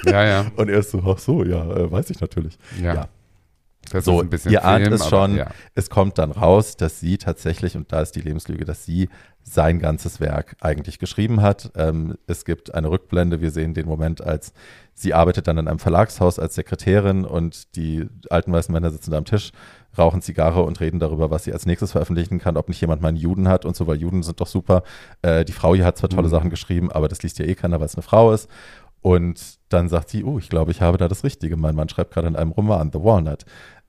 Ja, 0.04 0.24
ja. 0.24 0.46
Und 0.56 0.68
er 0.68 0.80
ist 0.80 0.90
so, 0.90 1.02
ach 1.06 1.18
so, 1.18 1.44
ja, 1.44 1.64
äh, 1.70 1.90
weiß 1.90 2.10
ich 2.10 2.20
natürlich. 2.20 2.58
Ja. 2.80 2.94
Ja. 2.94 3.08
Das 3.90 4.04
So, 4.04 4.22
ihr 4.22 4.64
ahnt 4.64 4.82
Film, 4.82 4.92
es 4.94 5.00
aber 5.02 5.10
schon. 5.10 5.36
Ja. 5.36 5.50
Es 5.74 5.90
kommt 5.90 6.18
dann 6.18 6.32
raus, 6.32 6.76
dass 6.76 7.00
sie 7.00 7.18
tatsächlich, 7.18 7.76
und 7.76 7.92
da 7.92 8.00
ist 8.00 8.12
die 8.12 8.20
Lebenslüge, 8.20 8.64
dass 8.64 8.84
sie 8.84 9.08
sein 9.42 9.78
ganzes 9.78 10.18
Werk 10.20 10.56
eigentlich 10.60 10.98
geschrieben 10.98 11.40
hat. 11.40 11.70
Ähm, 11.76 12.16
es 12.26 12.44
gibt 12.44 12.74
eine 12.74 12.90
Rückblende, 12.90 13.40
wir 13.40 13.52
sehen 13.52 13.74
den 13.74 13.86
Moment, 13.86 14.20
als 14.20 14.52
sie 14.92 15.14
arbeitet 15.14 15.46
dann 15.46 15.58
in 15.58 15.68
einem 15.68 15.78
Verlagshaus 15.78 16.38
als 16.40 16.56
Sekretärin 16.56 17.24
und 17.24 17.76
die 17.76 18.06
alten 18.28 18.52
weißen 18.52 18.72
Männer 18.72 18.90
sitzen 18.90 19.12
da 19.12 19.18
am 19.18 19.24
Tisch, 19.24 19.52
rauchen 19.96 20.20
Zigarre 20.20 20.62
und 20.62 20.80
reden 20.80 20.98
darüber, 20.98 21.30
was 21.30 21.44
sie 21.44 21.52
als 21.52 21.64
nächstes 21.64 21.92
veröffentlichen 21.92 22.40
kann, 22.40 22.56
ob 22.56 22.68
nicht 22.68 22.80
jemand 22.80 23.02
mal 23.02 23.08
einen 23.08 23.16
Juden 23.18 23.46
hat 23.46 23.64
und 23.64 23.76
so, 23.76 23.86
weil 23.86 23.96
Juden 23.98 24.24
sind 24.24 24.40
doch 24.40 24.48
super. 24.48 24.82
Äh, 25.22 25.44
die 25.44 25.52
Frau 25.52 25.74
hier 25.76 25.84
hat 25.84 25.96
zwar 25.96 26.10
tolle 26.10 26.26
Mhm. 26.26 26.32
Sachen 26.32 26.50
geschrieben, 26.50 26.90
aber 26.90 27.06
das 27.06 27.22
liest 27.22 27.38
ja 27.38 27.44
eh 27.44 27.54
keiner, 27.54 27.78
weil 27.78 27.86
es 27.86 27.94
eine 27.94 28.02
Frau 28.02 28.32
ist. 28.32 28.48
Und 29.02 29.58
dann 29.68 29.88
sagt 29.88 30.08
sie, 30.08 30.24
oh, 30.24 30.38
ich 30.38 30.48
glaube, 30.48 30.72
ich 30.72 30.80
habe 30.80 30.98
da 30.98 31.06
das 31.06 31.22
Richtige. 31.22 31.56
Mein 31.56 31.76
Mann 31.76 31.88
schreibt 31.88 32.12
gerade 32.12 32.26
in 32.26 32.34
einem 32.34 32.50
Roman, 32.50 32.90
The 32.92 32.98
Walnut. 32.98 33.44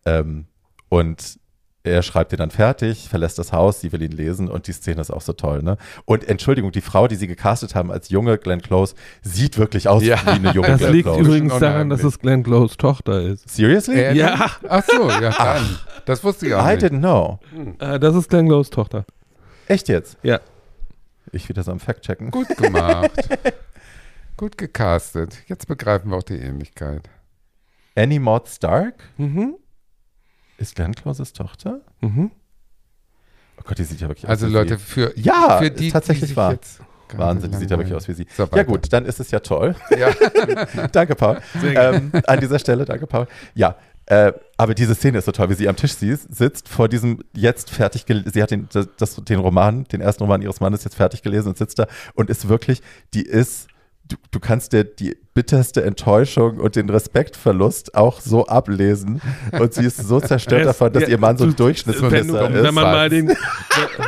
Ähm, 0.07 0.45
und 0.89 1.37
er 1.83 2.01
schreibt 2.01 2.33
ihr 2.33 2.37
dann 2.37 2.51
fertig, 2.51 3.07
verlässt 3.07 3.39
das 3.39 3.53
Haus, 3.53 3.79
sie 3.79 3.91
will 3.93 4.01
ihn 4.01 4.11
lesen 4.11 4.49
und 4.49 4.67
die 4.67 4.73
Szene 4.73 4.99
ist 4.99 5.09
auch 5.09 5.21
so 5.21 5.31
toll, 5.31 5.63
ne? 5.63 5.77
Und 6.03 6.27
Entschuldigung, 6.27 6.71
die 6.73 6.81
Frau, 6.81 7.07
die 7.07 7.15
sie 7.15 7.27
gecastet 7.27 7.75
haben 7.75 7.91
als 7.91 8.09
junge 8.09 8.37
Glenn 8.37 8.61
Close, 8.61 8.93
sieht 9.21 9.57
wirklich 9.57 9.87
aus 9.87 10.03
Ja. 10.03 10.17
wie 10.25 10.29
eine 10.31 10.51
junge 10.51 10.67
Das 10.67 10.79
Glenn 10.79 10.91
liegt 10.93 11.05
Close. 11.05 11.21
übrigens 11.21 11.53
Schon 11.53 11.61
daran, 11.61 11.89
dass 11.89 12.03
es 12.03 12.19
Glenn 12.19 12.43
Close 12.43 12.75
Tochter 12.75 13.21
ist. 13.21 13.49
Seriously? 13.49 13.95
Äh, 13.99 14.13
Ja. 14.15 14.47
Ach 14.67 14.83
so, 14.85 15.09
ja, 15.09 15.29
dann. 15.31 15.77
Das 16.05 16.23
wusste 16.25 16.47
ich 16.47 16.53
auch 16.55 16.65
I 16.67 16.73
nicht. 16.75 16.83
didn't 16.83 16.99
know. 16.99 17.39
Äh, 17.79 17.99
das 17.99 18.15
ist 18.15 18.29
Glenn 18.29 18.47
Close 18.47 18.69
Tochter. 18.69 19.05
Echt 19.67 19.87
jetzt? 19.87 20.17
Ja. 20.23 20.39
Ich 21.31 21.47
wieder 21.47 21.63
so 21.63 21.71
am 21.71 21.79
Fact-Checken. 21.79 22.31
Gut 22.31 22.47
gemacht. 22.57 23.11
Gut 24.37 24.57
gecastet. 24.57 25.37
Jetzt 25.47 25.67
begreifen 25.67 26.11
wir 26.11 26.17
auch 26.17 26.23
die 26.23 26.35
Ähnlichkeit. 26.37 27.09
Annie 27.95 28.19
Maud 28.19 28.47
Stark 28.49 28.95
Mhm. 29.17 29.55
Ist 30.57 30.75
Closes 30.95 31.33
Tochter? 31.33 31.81
Mhm. 32.01 32.31
Oh 33.59 33.63
Gott, 33.65 33.77
die 33.77 33.83
sieht 33.83 34.01
ja 34.01 34.07
wirklich 34.07 34.25
aus 34.25 34.29
Also 34.29 34.47
wie 34.47 34.51
Leute, 34.51 34.77
sie. 34.77 34.83
für, 34.83 35.13
Ja, 35.17 35.57
für 35.59 35.71
die, 35.71 35.91
tatsächlich 35.91 36.31
die 36.31 36.35
wahr. 36.35 36.53
jetzt 36.53 36.79
Wahnsinn, 37.15 37.51
die 37.51 37.57
sieht 37.57 37.71
ja 37.71 37.77
wirklich 37.77 37.95
aus 37.95 38.07
wie 38.07 38.13
sie. 38.13 38.27
So, 38.35 38.47
Ja 38.53 38.63
gut, 38.63 38.91
dann 38.91 39.05
ist 39.05 39.19
es 39.19 39.31
ja 39.31 39.39
toll. 39.39 39.75
Ja. 39.97 40.13
danke, 40.91 41.15
Paul. 41.15 41.39
Ähm, 41.63 42.11
an 42.27 42.39
dieser 42.39 42.59
Stelle, 42.59 42.83
danke, 42.85 43.07
Paul. 43.07 43.27
Ja, 43.55 43.77
äh, 44.07 44.33
aber 44.57 44.73
diese 44.73 44.93
Szene 44.95 45.19
ist 45.19 45.25
so 45.25 45.31
toll, 45.31 45.49
wie 45.49 45.53
sie 45.53 45.67
am 45.69 45.75
Tisch 45.75 45.93
sitzt 45.93 46.67
vor 46.69 46.87
diesem 46.89 47.23
jetzt 47.33 47.69
fertig, 47.69 48.05
sie 48.07 48.41
hat 48.43 48.51
den, 48.51 48.67
das, 48.71 49.15
den 49.23 49.39
Roman, 49.39 49.83
den 49.85 50.01
ersten 50.01 50.23
Roman 50.23 50.41
ihres 50.41 50.59
Mannes 50.59 50.83
jetzt 50.83 50.95
fertig 50.95 51.21
gelesen 51.23 51.49
und 51.49 51.57
sitzt 51.57 51.79
da 51.79 51.87
und 52.13 52.29
ist 52.29 52.47
wirklich, 52.49 52.81
die 53.13 53.23
ist, 53.23 53.67
du, 54.07 54.15
du 54.31 54.39
kannst 54.39 54.73
dir 54.73 54.83
die 54.83 55.15
bitterste 55.33 55.83
Enttäuschung 55.83 56.57
und 56.57 56.75
den 56.75 56.89
Respektverlust 56.89 57.95
auch 57.95 58.21
so 58.21 58.47
ablesen. 58.47 59.21
Und 59.51 59.73
sie 59.73 59.85
ist 59.85 59.97
so 59.97 60.19
zerstört 60.19 60.65
davon, 60.65 60.91
dass 60.93 61.03
ja, 61.03 61.09
ihr 61.09 61.17
Mann 61.19 61.37
so 61.37 61.43
ein 61.43 61.55
ist. 61.55 61.85
wenn, 61.85 62.73
man 62.73 62.73
mal 62.73 63.09
den, 63.09 63.31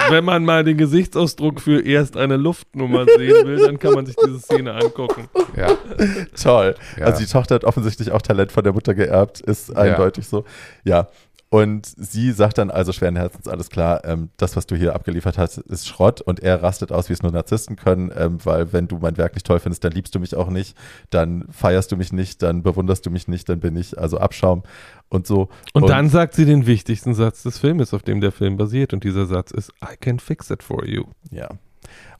wenn 0.09 0.25
man 0.25 0.43
mal 0.43 0.63
den 0.63 0.77
Gesichtsausdruck 0.77 1.61
für 1.61 1.85
erst 1.85 2.17
eine 2.17 2.37
Luftnummer 2.37 3.05
sehen 3.05 3.45
will, 3.45 3.59
dann 3.59 3.77
kann 3.77 3.93
man 3.93 4.05
sich 4.05 4.15
diese 4.15 4.39
Szene 4.39 4.73
angucken. 4.73 5.29
Ja. 5.55 5.67
Toll. 6.41 6.75
Ja. 6.97 7.05
Also 7.05 7.19
die 7.19 7.29
Tochter 7.29 7.55
hat 7.55 7.63
offensichtlich 7.63 8.11
auch 8.11 8.21
Talent 8.21 8.51
von 8.51 8.63
der 8.63 8.73
Mutter 8.73 8.95
geerbt, 8.95 9.41
ist 9.41 9.75
eindeutig 9.75 10.27
so. 10.27 10.45
Ja. 10.83 11.09
Und 11.51 11.87
sie 11.97 12.31
sagt 12.31 12.59
dann 12.59 12.69
also 12.69 12.91
schweren 12.91 13.15
Herzens, 13.15 13.47
alles 13.47 13.69
klar, 13.69 14.05
ähm, 14.05 14.29
das, 14.37 14.55
was 14.55 14.67
du 14.67 14.75
hier 14.75 14.93
abgeliefert 14.93 15.39
hast, 15.39 15.57
ist 15.57 15.87
Schrott 15.87 16.21
und 16.21 16.41
er 16.41 16.61
rastet 16.61 16.91
aus, 16.91 17.09
wie 17.09 17.13
es 17.13 17.23
nur 17.23 17.31
Narzissten 17.31 17.75
können, 17.75 18.11
ähm, 18.15 18.37
weil 18.43 18.71
wenn 18.71 18.87
du 18.87 18.99
mein 18.99 19.17
Werk 19.17 19.33
nicht 19.33 19.47
toll 19.47 19.59
findest, 19.59 19.83
dann 19.83 19.91
liebst 19.91 20.13
du 20.13 20.19
mich 20.19 20.35
auch 20.35 20.49
nicht, 20.49 20.77
dann 21.09 21.45
feierst 21.49 21.91
du 21.91 21.97
mich 21.97 22.13
nicht, 22.13 22.43
dann 22.43 22.61
bewunderst 22.61 23.03
du 23.07 23.09
mich 23.09 23.27
nicht, 23.27 23.49
dann 23.49 23.59
bin 23.59 23.75
ich 23.77 23.97
also 23.97 24.19
Abschaum 24.19 24.61
und 25.09 25.25
so. 25.25 25.49
Und, 25.73 25.89
dann 25.89 26.09
sagt 26.09 26.35
sie 26.35 26.45
den 26.45 26.67
wichtigsten 26.67 27.15
Satz 27.15 27.41
des 27.41 27.57
Filmes, 27.57 27.95
auf 27.95 28.03
dem 28.03 28.21
der 28.21 28.31
Film 28.31 28.57
basiert. 28.57 28.93
Und 28.93 29.03
dieser 29.03 29.25
Satz 29.25 29.49
ist, 29.49 29.71
I 29.83 29.97
can 29.99 30.19
fix 30.19 30.51
it 30.51 30.61
for 30.61 30.85
you. 30.85 31.05
Ja. 31.31 31.49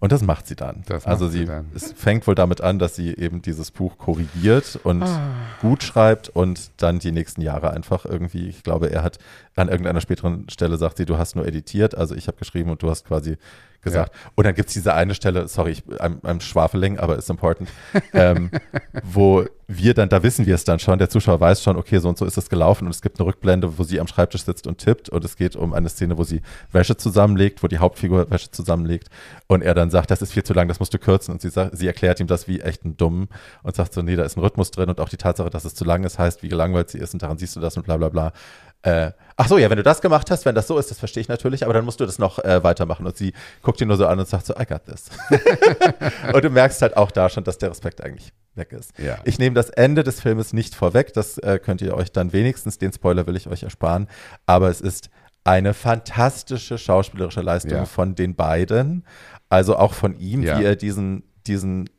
Und 0.02 0.14
das 0.14 0.22
macht 0.22 0.48
sie 0.48 0.56
dann. 0.56 0.84
Das 0.86 1.06
also 1.06 1.28
sie 1.28 1.40
sie, 1.40 1.46
dann. 1.46 1.66
es 1.76 1.92
fängt 1.92 2.26
wohl 2.26 2.36
damit 2.36 2.62
an, 2.62 2.80
dass 2.80 2.96
sie 2.96 3.14
eben 3.18 3.42
dieses 3.42 3.70
Buch 3.72 3.98
korrigiert 3.98 4.80
und 4.84 5.04
Ah. 5.04 5.32
gut 5.62 5.84
schreibt 5.84 6.30
und 6.30 6.72
dann 6.78 7.00
die 7.00 7.12
nächsten 7.12 7.42
Jahre 7.42 7.72
einfach 7.72 8.06
irgendwie, 8.06 8.48
ich 8.48 8.64
glaube, 8.64 8.90
er 8.92 9.04
hat 9.04 9.20
an 9.58 9.68
irgendeiner 9.68 10.00
späteren 10.00 10.50
Stelle 10.50 10.78
sagt 10.78 10.98
sie, 10.98 11.06
du 11.06 11.18
hast 11.18 11.36
nur 11.36 11.46
editiert, 11.46 11.96
also 11.96 12.16
ich 12.16 12.28
habe 12.28 12.38
geschrieben 12.38 12.70
und 12.70 12.82
du 12.82 12.90
hast 12.90 13.06
quasi 13.06 13.38
gesagt. 13.82 14.14
Und 14.36 14.46
dann 14.46 14.56
gibt 14.56 14.70
es 14.70 14.74
diese 14.74 14.94
eine 14.94 15.16
Stelle, 15.16 15.48
sorry, 15.48 15.72
ich, 15.72 15.84
I'm, 15.84 16.22
I'm 16.22 16.42
Schwafeling, 16.42 17.00
aber 17.00 17.18
ist 17.18 17.30
important, 17.30 17.70
ähm, 18.14 18.52
wo 19.04 19.46
wir 19.72 19.94
dann, 19.94 20.10
da 20.10 20.24
wissen 20.24 20.48
wir 20.48 20.56
es 20.56 20.64
dann 20.64 20.80
schon, 20.80 20.98
der 20.98 21.10
Zuschauer 21.10 21.40
weiß 21.40 21.62
schon, 21.62 21.78
okay, 21.78 22.00
so 22.00 22.10
und 22.10 22.18
so 22.18 22.26
ist 22.26 22.38
es 22.38 22.50
gelaufen 22.50 22.86
und 22.86 22.92
es 22.92 23.04
gibt 23.04 23.20
eine 23.20 23.28
Rückblende, 23.28 23.78
wo 23.78 23.84
sie 23.84 24.00
am 24.00 24.08
Schreibtisch 24.08 24.44
sitzt 24.44 24.66
und 24.66 24.80
tippt 24.80 25.10
und 25.10 25.24
es 25.24 25.38
geht 25.38 25.56
um 25.56 25.74
eine 25.74 25.90
Szene, 25.90 26.18
wo 26.18 26.24
sie 26.24 26.42
Wäsche 26.72 26.98
zusammenlegt, 26.98 27.62
wo 27.62 27.68
die 27.68 27.78
Hauptfigur 27.78 28.32
Wäsche 28.32 28.50
zusammenlegt 28.50 29.10
und 29.48 29.62
er 29.62 29.76
dann 29.76 29.92
sagt, 29.92 30.10
das 30.10 30.24
ist 30.24 30.34
viel 30.34 30.44
zu 30.44 30.54
lang, 30.54 30.68
das 30.68 30.80
musst 30.80 30.94
du 30.94 30.98
kürzen 30.98 31.34
und 31.34 31.42
sie, 31.42 31.50
sagt, 31.50 31.78
sie 31.78 31.86
erklärt 31.86 32.20
ihm 32.20 32.26
das 32.26 32.48
wie 32.48 32.62
echt 32.62 32.84
ein 32.84 32.98
Dumm 32.98 33.28
und 33.62 33.76
sagt 33.76 33.94
so, 33.94 34.02
nee, 34.02 34.16
da 34.16 34.24
ist 34.24 34.38
ein 34.38 34.42
Rhythmus 34.42 34.72
drin 34.72 34.90
und 34.90 35.00
auch 35.00 35.10
die 35.10 35.18
Tatsache, 35.18 35.52
dass 35.52 35.66
es 35.66 35.76
zu 35.76 35.86
lang 35.86 36.04
ist, 36.04 36.18
heißt, 36.18 36.42
wie 36.42 36.50
gelangweilt 36.50 36.90
sie 36.90 36.98
ist 36.98 37.14
und 37.14 37.22
daran 37.22 37.38
siehst 37.38 37.56
du 37.56 37.60
das 37.60 37.78
und 37.78 37.86
bla 37.86 37.98
bla 37.98 38.10
bla. 38.10 38.34
Äh, 38.82 39.12
ach 39.36 39.48
so, 39.48 39.58
ja, 39.58 39.70
wenn 39.70 39.78
du 39.78 39.84
das 39.84 40.00
gemacht 40.02 40.32
hast, 40.32 40.46
wenn 40.46 40.56
das 40.56 40.68
so 40.68 40.78
ist, 40.78 40.90
das 40.90 41.00
verstehe 41.00 41.22
ich 41.22 41.28
natürlich, 41.28 41.64
aber 41.66 41.74
dann 41.74 41.84
musst 41.84 42.00
du 42.00 42.06
das 42.06 42.18
noch 42.18 42.40
äh, 42.40 42.64
weitermachen. 42.64 43.06
Und 43.06 43.18
sie 43.18 43.34
guckt 43.62 43.82
ihn 43.82 43.90
nur 43.90 43.98
so 43.98 44.08
an 44.08 44.20
und 44.20 44.28
sagt 44.28 44.46
so, 44.46 44.54
I 44.58 44.66
got 44.66 44.86
this. 44.86 45.10
und 46.34 46.44
du 46.44 46.50
merkst 46.50 46.82
halt 46.82 46.96
auch 46.98 47.12
da 47.12 47.30
schon, 47.30 47.44
dass 47.44 47.58
der 47.58 47.72
Respekt 47.72 48.02
eigentlich 48.04 48.32
weg 48.56 48.72
ist. 48.74 48.98
Ja. 48.98 49.18
Ich 49.26 49.38
nehme 49.40 49.56
das 49.56 49.70
Ende 49.70 50.04
des 50.04 50.22
Filmes 50.22 50.54
nicht 50.54 50.76
vorweg, 50.76 51.14
das 51.14 51.38
äh, 51.40 51.60
könnt 51.62 51.82
ihr 51.82 51.94
euch 51.96 52.12
dann 52.12 52.32
wenigstens, 52.34 52.78
den 52.78 52.94
Spoiler 52.94 53.28
will 53.28 53.36
ich 53.36 53.48
euch 53.48 53.64
ersparen, 53.64 54.08
aber 54.46 54.70
es 54.70 54.82
ist 54.82 55.10
eine 55.44 55.74
fantastische 55.74 56.78
schauspielerische 56.78 57.42
Leistung 57.42 57.72
Ja. 57.72 57.86
von 57.86 58.16
den 58.16 58.36
beiden, 58.36 59.06
also 59.50 59.76
auch 59.78 59.94
von 59.94 60.18
ihm, 60.20 60.44
Ja. 60.44 60.60
wie 60.60 60.64
er 60.66 60.76
diesen, 60.76 61.24
diesen, 61.48 61.90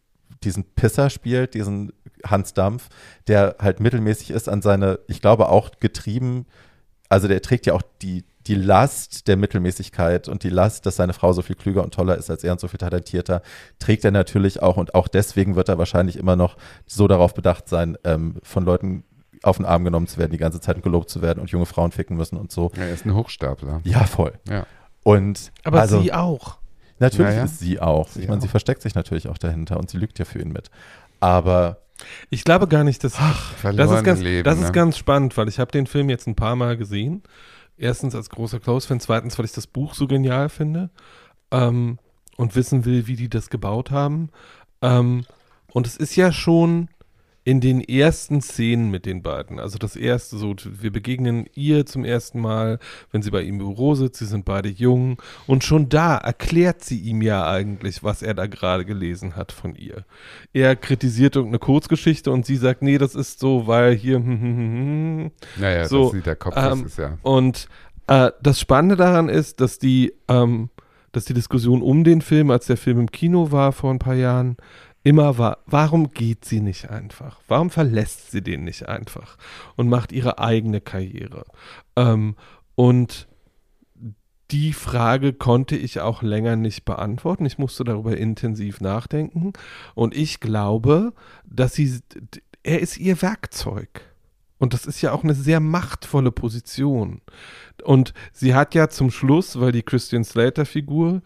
diesen 0.44 0.64
Pisser 0.74 1.10
spielt, 1.10 1.54
diesen 1.54 1.92
Hans 2.24 2.52
Dampf, 2.54 2.88
der 3.28 3.56
halt 3.60 3.80
mittelmäßig 3.80 4.30
ist 4.30 4.48
an 4.48 4.62
seine, 4.62 5.00
ich 5.08 5.20
glaube 5.20 5.48
auch 5.48 5.70
getrieben, 5.80 6.46
also 7.10 7.28
der 7.28 7.42
trägt 7.42 7.66
ja 7.66 7.74
auch 7.74 7.82
die, 8.00 8.24
die 8.46 8.54
Last 8.54 9.28
der 9.28 9.36
Mittelmäßigkeit 9.36 10.28
und 10.28 10.44
die 10.44 10.48
Last, 10.48 10.86
dass 10.86 10.96
seine 10.96 11.12
Frau 11.12 11.32
so 11.34 11.42
viel 11.42 11.56
klüger 11.56 11.82
und 11.82 11.92
toller 11.92 12.16
ist 12.16 12.30
als 12.30 12.42
er 12.44 12.52
und 12.52 12.60
so 12.60 12.68
viel 12.68 12.78
talentierter, 12.78 13.42
trägt 13.78 14.04
er 14.04 14.12
natürlich 14.12 14.62
auch 14.62 14.78
und 14.78 14.94
auch 14.94 15.08
deswegen 15.08 15.56
wird 15.56 15.68
er 15.68 15.76
wahrscheinlich 15.76 16.16
immer 16.16 16.36
noch 16.36 16.56
so 16.86 17.06
darauf 17.08 17.34
bedacht 17.34 17.68
sein, 17.68 17.98
ähm, 18.04 18.36
von 18.42 18.64
Leuten 18.64 19.04
auf 19.42 19.56
den 19.56 19.66
Arm 19.66 19.84
genommen 19.84 20.06
zu 20.06 20.18
werden, 20.18 20.32
die 20.32 20.38
ganze 20.38 20.60
Zeit 20.60 20.82
gelobt 20.82 21.10
zu 21.10 21.20
werden 21.20 21.40
und 21.40 21.50
junge 21.50 21.66
Frauen 21.66 21.92
ficken 21.92 22.16
müssen 22.16 22.36
und 22.36 22.52
so. 22.52 22.70
Er 22.76 22.92
ist 22.92 23.04
ein 23.04 23.14
Hochstapler. 23.14 23.80
Ja, 23.84 24.04
voll. 24.04 24.32
Ja. 24.48 24.66
Und 25.02 25.50
Aber 25.64 25.80
also, 25.80 26.00
sie 26.00 26.12
auch. 26.12 26.58
natürlich 26.98 27.32
Ja, 27.32 27.38
ja. 27.38 27.44
ist 27.44 27.58
sie 27.58 27.80
auch. 27.80 28.08
Sie 28.08 28.22
ich 28.22 28.28
meine, 28.28 28.40
sie 28.40 28.48
versteckt 28.48 28.82
sich 28.82 28.94
natürlich 28.94 29.28
auch 29.28 29.38
dahinter 29.38 29.78
und 29.78 29.90
sie 29.90 29.98
lügt 29.98 30.18
ja 30.18 30.24
für 30.24 30.40
ihn 30.40 30.52
mit. 30.52 30.70
Aber 31.20 31.78
Ich 32.30 32.44
glaube 32.44 32.68
gar 32.68 32.84
nicht, 32.84 33.02
dass. 33.04 33.14
das 33.14 33.36
Verlorene 33.60 33.98
ist 33.98 34.04
ganz, 34.04 34.20
Leben. 34.20 34.44
das 34.44 34.58
ist 34.58 34.66
ne? 34.66 34.72
ganz 34.72 34.96
spannend, 34.98 35.36
weil 35.36 35.48
ich 35.48 35.58
habe 35.58 35.70
den 35.70 35.86
Film 35.86 36.10
jetzt 36.10 36.26
ein 36.26 36.36
paar 36.36 36.56
Mal 36.56 36.76
gesehen. 36.76 37.22
Erstens 37.76 38.14
als 38.14 38.28
großer 38.28 38.60
Close-Fan, 38.60 39.00
zweitens, 39.00 39.38
weil 39.38 39.46
ich 39.46 39.52
das 39.52 39.66
Buch 39.66 39.94
so 39.94 40.06
genial 40.06 40.48
finde 40.48 40.90
ähm, 41.50 41.98
und 42.36 42.54
wissen 42.54 42.84
will, 42.84 43.06
wie 43.06 43.16
die 43.16 43.30
das 43.30 43.48
gebaut 43.48 43.90
haben. 43.90 44.30
Ähm, 44.82 45.24
und 45.72 45.86
es 45.86 45.96
ist 45.96 46.14
ja 46.16 46.32
schon 46.32 46.88
in 47.50 47.60
den 47.60 47.80
ersten 47.80 48.40
Szenen 48.40 48.92
mit 48.92 49.06
den 49.06 49.22
beiden. 49.22 49.58
Also 49.58 49.76
das 49.76 49.96
erste, 49.96 50.38
so, 50.38 50.54
wir 50.64 50.92
begegnen 50.92 51.46
ihr 51.56 51.84
zum 51.84 52.04
ersten 52.04 52.38
Mal, 52.38 52.78
wenn 53.10 53.22
sie 53.22 53.32
bei 53.32 53.42
ihm 53.42 53.54
im 53.54 53.58
Büro 53.58 53.96
sitzt, 53.96 54.20
sie 54.20 54.26
sind 54.26 54.44
beide 54.44 54.68
jung. 54.68 55.20
Und 55.48 55.64
schon 55.64 55.88
da 55.88 56.16
erklärt 56.16 56.84
sie 56.84 57.00
ihm 57.00 57.22
ja 57.22 57.50
eigentlich, 57.50 58.04
was 58.04 58.22
er 58.22 58.34
da 58.34 58.46
gerade 58.46 58.84
gelesen 58.84 59.34
hat 59.34 59.50
von 59.50 59.74
ihr. 59.74 60.04
Er 60.52 60.76
kritisiert 60.76 61.34
irgendeine 61.34 61.58
Kurzgeschichte 61.58 62.30
und 62.30 62.46
sie 62.46 62.54
sagt, 62.54 62.82
nee, 62.82 62.98
das 62.98 63.16
ist 63.16 63.40
so, 63.40 63.66
weil 63.66 63.96
hier, 63.96 64.18
hm, 64.18 64.26
hm, 64.26 64.40
hm, 64.40 64.56
hm. 64.56 65.30
Naja, 65.56 65.88
so, 65.88 66.04
das 66.04 66.12
sieht 66.12 66.26
der 66.26 66.36
Kopf, 66.36 66.54
ähm, 66.56 66.86
ist 66.86 66.98
ja. 66.98 67.18
Und 67.22 67.66
äh, 68.06 68.30
das 68.40 68.60
Spannende 68.60 68.94
daran 68.94 69.28
ist, 69.28 69.60
dass 69.60 69.80
die, 69.80 70.14
ähm, 70.28 70.70
dass 71.10 71.24
die 71.24 71.34
Diskussion 71.34 71.82
um 71.82 72.04
den 72.04 72.22
Film, 72.22 72.52
als 72.52 72.66
der 72.66 72.76
Film 72.76 73.00
im 73.00 73.10
Kino 73.10 73.50
war 73.50 73.72
vor 73.72 73.90
ein 73.90 73.98
paar 73.98 74.14
Jahren, 74.14 74.56
immer 75.02 75.38
war, 75.38 75.58
warum 75.66 76.10
geht 76.10 76.44
sie 76.44 76.60
nicht 76.60 76.90
einfach? 76.90 77.40
Warum 77.48 77.70
verlässt 77.70 78.30
sie 78.30 78.42
den 78.42 78.64
nicht 78.64 78.88
einfach 78.88 79.36
und 79.76 79.88
macht 79.88 80.12
ihre 80.12 80.38
eigene 80.38 80.80
Karriere? 80.80 81.44
Ähm, 81.96 82.36
und 82.74 83.28
die 84.50 84.72
Frage 84.72 85.32
konnte 85.32 85.76
ich 85.76 86.00
auch 86.00 86.22
länger 86.22 86.56
nicht 86.56 86.84
beantworten. 86.84 87.46
Ich 87.46 87.58
musste 87.58 87.84
darüber 87.84 88.16
intensiv 88.16 88.80
nachdenken. 88.80 89.52
Und 89.94 90.16
ich 90.16 90.40
glaube, 90.40 91.12
dass 91.44 91.74
sie, 91.74 92.00
er 92.62 92.80
ist 92.80 92.98
ihr 92.98 93.22
Werkzeug. 93.22 94.02
Und 94.58 94.74
das 94.74 94.86
ist 94.86 95.00
ja 95.00 95.12
auch 95.12 95.24
eine 95.24 95.34
sehr 95.34 95.60
machtvolle 95.60 96.32
Position. 96.32 97.22
Und 97.82 98.12
sie 98.32 98.54
hat 98.54 98.74
ja 98.74 98.88
zum 98.88 99.10
Schluss, 99.10 99.58
weil 99.58 99.72
die 99.72 99.82
Christian 99.82 100.24
Slater-Figur 100.24 101.22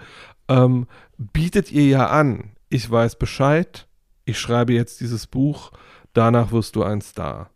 ähm, 0.48 0.86
bietet 1.16 1.72
ihr 1.72 1.86
ja 1.86 2.08
an, 2.08 2.53
ich 2.74 2.90
weiß 2.90 3.16
Bescheid, 3.16 3.86
ich 4.24 4.38
schreibe 4.38 4.72
jetzt 4.72 5.00
dieses 5.00 5.26
Buch, 5.28 5.70
danach 6.12 6.50
wirst 6.50 6.74
du 6.76 6.82
ein 6.82 7.00
Star. 7.00 7.50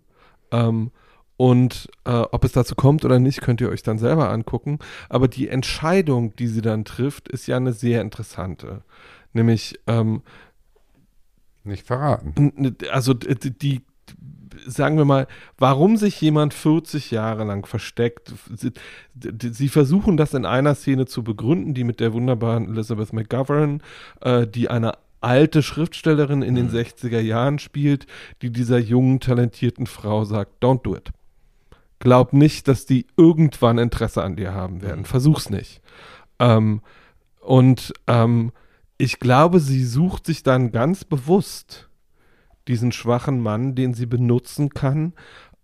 Ähm, 0.52 0.92
und 1.36 1.88
äh, 2.04 2.10
ob 2.10 2.44
es 2.44 2.52
dazu 2.52 2.74
kommt 2.76 3.04
oder 3.04 3.18
nicht, 3.18 3.40
könnt 3.40 3.60
ihr 3.60 3.68
euch 3.70 3.82
dann 3.82 3.98
selber 3.98 4.30
angucken. 4.30 4.78
Aber 5.08 5.26
die 5.28 5.48
Entscheidung, 5.48 6.36
die 6.36 6.46
sie 6.48 6.60
dann 6.62 6.84
trifft, 6.84 7.28
ist 7.28 7.46
ja 7.48 7.56
eine 7.56 7.72
sehr 7.72 8.00
interessante. 8.00 8.82
Nämlich, 9.32 9.78
ähm, 9.86 10.22
Nicht 11.64 11.86
verraten. 11.86 12.76
Also 12.90 13.14
d- 13.14 13.34
d- 13.34 13.50
die, 13.50 13.82
sagen 14.66 14.96
wir 14.96 15.04
mal, 15.04 15.26
warum 15.58 15.96
sich 15.96 16.20
jemand 16.20 16.54
40 16.54 17.10
Jahre 17.10 17.44
lang 17.44 17.66
versteckt. 17.66 18.32
Sie, 18.56 18.72
sie 19.52 19.68
versuchen 19.68 20.16
das 20.16 20.34
in 20.34 20.46
einer 20.46 20.74
Szene 20.74 21.06
zu 21.06 21.22
begründen, 21.22 21.74
die 21.74 21.84
mit 21.84 22.00
der 22.00 22.12
wunderbaren 22.12 22.68
Elizabeth 22.68 23.12
McGovern, 23.12 23.82
äh, 24.20 24.46
die 24.46 24.70
eine 24.70 24.94
alte 25.20 25.62
Schriftstellerin 25.62 26.42
in 26.42 26.54
den 26.54 26.70
60er 26.70 27.20
Jahren 27.20 27.58
spielt, 27.58 28.06
die 28.42 28.50
dieser 28.50 28.78
jungen, 28.78 29.20
talentierten 29.20 29.86
Frau 29.86 30.24
sagt, 30.24 30.62
don't 30.62 30.82
do 30.82 30.94
it. 30.94 31.10
Glaub 31.98 32.32
nicht, 32.32 32.68
dass 32.68 32.86
die 32.86 33.06
irgendwann 33.16 33.78
Interesse 33.78 34.22
an 34.22 34.36
dir 34.36 34.54
haben 34.54 34.82
werden. 34.82 35.04
Versuch's 35.04 35.50
nicht. 35.50 35.80
Ähm, 36.38 36.80
und 37.40 37.92
ähm, 38.06 38.52
ich 38.98 39.18
glaube, 39.18 39.58
sie 39.58 39.84
sucht 39.84 40.26
sich 40.26 40.42
dann 40.42 40.70
ganz 40.70 41.04
bewusst 41.04 41.88
diesen 42.68 42.92
schwachen 42.92 43.40
Mann, 43.40 43.74
den 43.74 43.94
sie 43.94 44.06
benutzen 44.06 44.70
kann, 44.70 45.14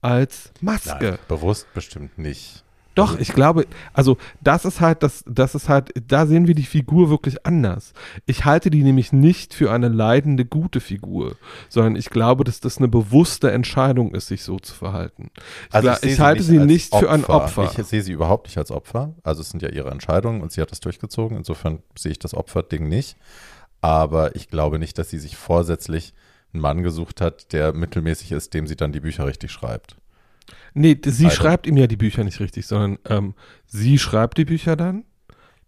als 0.00 0.52
Maske. 0.60 0.96
nein, 1.00 1.18
bewusst 1.28 1.72
bestimmt 1.74 2.18
nicht. 2.18 2.63
Doch, 2.94 3.18
ich 3.18 3.32
glaube, 3.32 3.66
also 3.92 4.16
das 4.40 4.64
ist 4.64 4.80
halt, 4.80 5.02
das, 5.02 5.24
das 5.26 5.54
ist 5.54 5.68
halt, 5.68 5.92
da 6.06 6.26
sehen 6.26 6.46
wir 6.46 6.54
die 6.54 6.62
Figur 6.64 7.10
wirklich 7.10 7.44
anders. 7.44 7.92
Ich 8.26 8.44
halte 8.44 8.70
die 8.70 8.82
nämlich 8.82 9.12
nicht 9.12 9.52
für 9.54 9.72
eine 9.72 9.88
leidende, 9.88 10.44
gute 10.44 10.80
Figur, 10.80 11.36
sondern 11.68 11.96
ich 11.96 12.10
glaube, 12.10 12.44
dass 12.44 12.60
das 12.60 12.78
eine 12.78 12.88
bewusste 12.88 13.50
Entscheidung 13.50 14.14
ist, 14.14 14.28
sich 14.28 14.42
so 14.42 14.58
zu 14.58 14.74
verhalten. 14.74 15.30
Ich, 15.68 15.74
gla- 15.88 16.00
sehe 16.00 16.12
ich 16.12 16.20
halte 16.20 16.42
sie 16.44 16.58
als 16.58 16.66
nicht 16.66 16.94
für 17.00 17.10
ein 17.10 17.24
Opfer. 17.24 17.62
Ich 17.80 17.86
sehe 17.86 18.02
sie 18.02 18.12
überhaupt 18.12 18.46
nicht 18.46 18.58
als 18.58 18.70
Opfer. 18.70 19.14
Also 19.22 19.40
es 19.40 19.50
sind 19.50 19.62
ja 19.62 19.70
ihre 19.70 19.90
Entscheidungen 19.90 20.40
und 20.40 20.52
sie 20.52 20.60
hat 20.60 20.70
das 20.70 20.80
durchgezogen. 20.80 21.36
Insofern 21.36 21.80
sehe 21.98 22.12
ich 22.12 22.18
das 22.18 22.34
Opferding 22.34 22.88
nicht. 22.88 23.16
Aber 23.80 24.34
ich 24.36 24.48
glaube 24.48 24.78
nicht, 24.78 24.98
dass 24.98 25.10
sie 25.10 25.18
sich 25.18 25.36
vorsätzlich 25.36 26.14
einen 26.52 26.62
Mann 26.62 26.82
gesucht 26.82 27.20
hat, 27.20 27.52
der 27.52 27.72
mittelmäßig 27.72 28.32
ist, 28.32 28.54
dem 28.54 28.66
sie 28.66 28.76
dann 28.76 28.92
die 28.92 29.00
Bücher 29.00 29.26
richtig 29.26 29.50
schreibt. 29.50 29.96
Nee, 30.74 30.98
sie 31.04 31.26
Also- 31.26 31.36
schreibt 31.36 31.66
ihm 31.66 31.76
ja 31.76 31.86
die 31.86 31.96
Bücher 31.96 32.24
nicht 32.24 32.40
richtig, 32.40 32.66
sondern 32.66 32.98
ähm, 33.08 33.34
sie 33.66 33.98
schreibt 33.98 34.38
die 34.38 34.44
Bücher 34.44 34.76
dann 34.76 35.04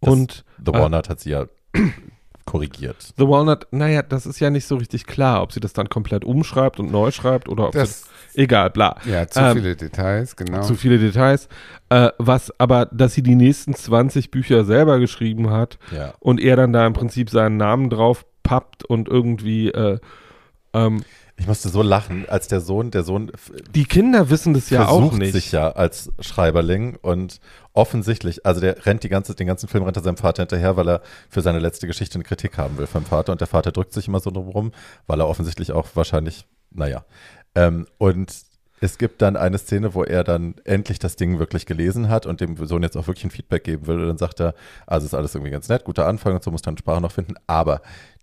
Das- 0.01 0.13
und 0.13 0.45
The 0.65 0.73
äh, 0.73 0.79
Walnut 0.79 1.09
hat 1.09 1.21
sie 1.21 1.31
ja 1.31 1.47
korrigiert. 2.45 3.13
The 3.17 3.27
Walnut, 3.27 3.67
naja, 3.73 4.03
das 4.03 4.25
ist 4.27 4.39
ja 4.41 4.51
nicht 4.51 4.67
so 4.67 4.77
richtig 4.77 5.07
klar, 5.07 5.43
ob 5.43 5.53
sie 5.53 5.59
das 5.61 5.73
dann 5.73 5.89
komplett 5.89 6.25
umschreibt 6.25 6.79
und 6.79 6.91
neu 6.93 7.11
schreibt 7.11 7.49
oder 7.49 7.67
ob 7.69 7.73
Das, 7.73 8.05
sie, 8.33 8.41
egal, 8.43 8.71
bla. 8.71 8.97
ja, 9.05 9.27
zu 9.27 9.41
Ähm, 9.41 9.57
viele 9.57 9.75
Details, 9.77 10.37
genau. 10.37 10.63
Zu 10.63 10.75
viele 10.77 10.99
Details. 10.99 11.49
Äh, 11.89 12.11
was 12.19 12.53
aber, 12.61 12.87
dass 12.87 13.15
sie 13.15 13.23
die 13.23 13.35
nächsten 13.35 13.75
20 13.75 14.31
Bücher 14.31 14.65
selber 14.65 15.01
geschrieben 15.01 15.51
hat 15.51 15.79
Ja. 15.93 16.15
und 16.21 16.41
er 16.41 16.55
dann 16.57 16.73
da 16.73 16.87
im 16.87 16.93
Prinzip 16.93 17.31
seinen 17.31 17.57
Namen 17.57 17.91
drauf 17.91 18.25
pappt 18.45 18.85
und 18.85 19.09
irgendwie, 19.09 19.69
äh, 19.71 19.99
ähm, 20.73 21.03
Ich 21.39 21.47
musste 21.47 21.69
so 21.69 21.83
lachen, 21.83 22.27
als 22.29 22.49
der 22.49 22.61
Sohn, 22.61 22.91
der 22.91 23.03
Sohn 23.03 23.31
die 23.75 23.85
Kinder 23.85 24.31
wissen 24.31 24.55
das 24.55 24.71
ja 24.71 24.89
auch 24.89 25.13
nicht. 25.13 25.33
sich 25.33 25.53
ja 25.53 25.71
als 25.71 26.11
Schreiberling 26.19 26.97
und 27.03 27.41
offensichtlich, 27.75 28.47
also 28.47 28.61
der 28.61 28.87
rennt 28.87 29.03
die 29.03 29.11
ganze, 29.11 29.35
den 29.35 29.47
ganzen 29.47 29.69
Film 29.69 29.85
rennt 29.85 29.97
er 29.99 30.03
seinem 30.03 30.17
Vater 30.17 30.43
hinterher, 30.43 30.77
weil 30.77 30.89
er 30.89 31.03
für 31.29 31.43
seine 31.43 31.59
letzte 31.59 31.87
Geschichte 31.87 32.15
eine 32.15 32.25
Kritik 32.25 32.57
haben 32.57 32.79
will 32.79 32.87
vom 32.87 33.05
Vater 33.05 33.33
und 33.33 33.41
der 33.43 33.49
Vater 33.49 33.71
drückt 33.71 33.93
sich 33.93 34.09
immer 34.09 34.21
so 34.21 34.31
drum 34.31 34.49
rum, 34.49 34.73
weil 35.07 35.21
er 35.21 35.29
offensichtlich 35.29 35.73
auch 35.73 35.89
wahrscheinlich, 35.95 36.47
naja. 36.71 37.05
Ähm, 37.55 37.87
und 37.99 38.33
es 38.81 38.99
gibt 38.99 39.23
dann 39.23 39.37
eine 39.37 39.59
Szene, 39.59 39.95
wo 39.95 40.05
er 40.05 40.25
dann 40.25 40.55
endlich 40.65 40.99
das 40.99 41.17
Ding 41.17 41.39
wirklich 41.39 41.67
gelesen 41.67 42.09
hat 42.09 42.27
und 42.27 42.41
dem 42.41 42.57
Sohn 42.67 42.83
jetzt 42.83 42.97
auch 42.97 43.07
wirklich 43.07 43.25
ein 43.25 43.31
Feedback 43.31 43.65
geben 43.65 43.87
will. 43.87 44.01
Und 44.01 44.09
dann 44.09 44.19
sagt 44.19 44.41
er, 44.41 44.55
also 44.87 45.07
ist 45.07 45.15
alles 45.15 45.35
irgendwie 45.35 45.51
ganz 45.51 45.69
nett, 45.69 45.85
guter 45.85 46.07
Anfang 46.07 46.35
und 46.35 46.45
so, 46.45 46.51
muss 46.51 46.63
dann 46.63 46.77
Sprache 46.77 47.01
noch 47.01 47.13
finden. 47.13 47.35
Aber 47.47 47.81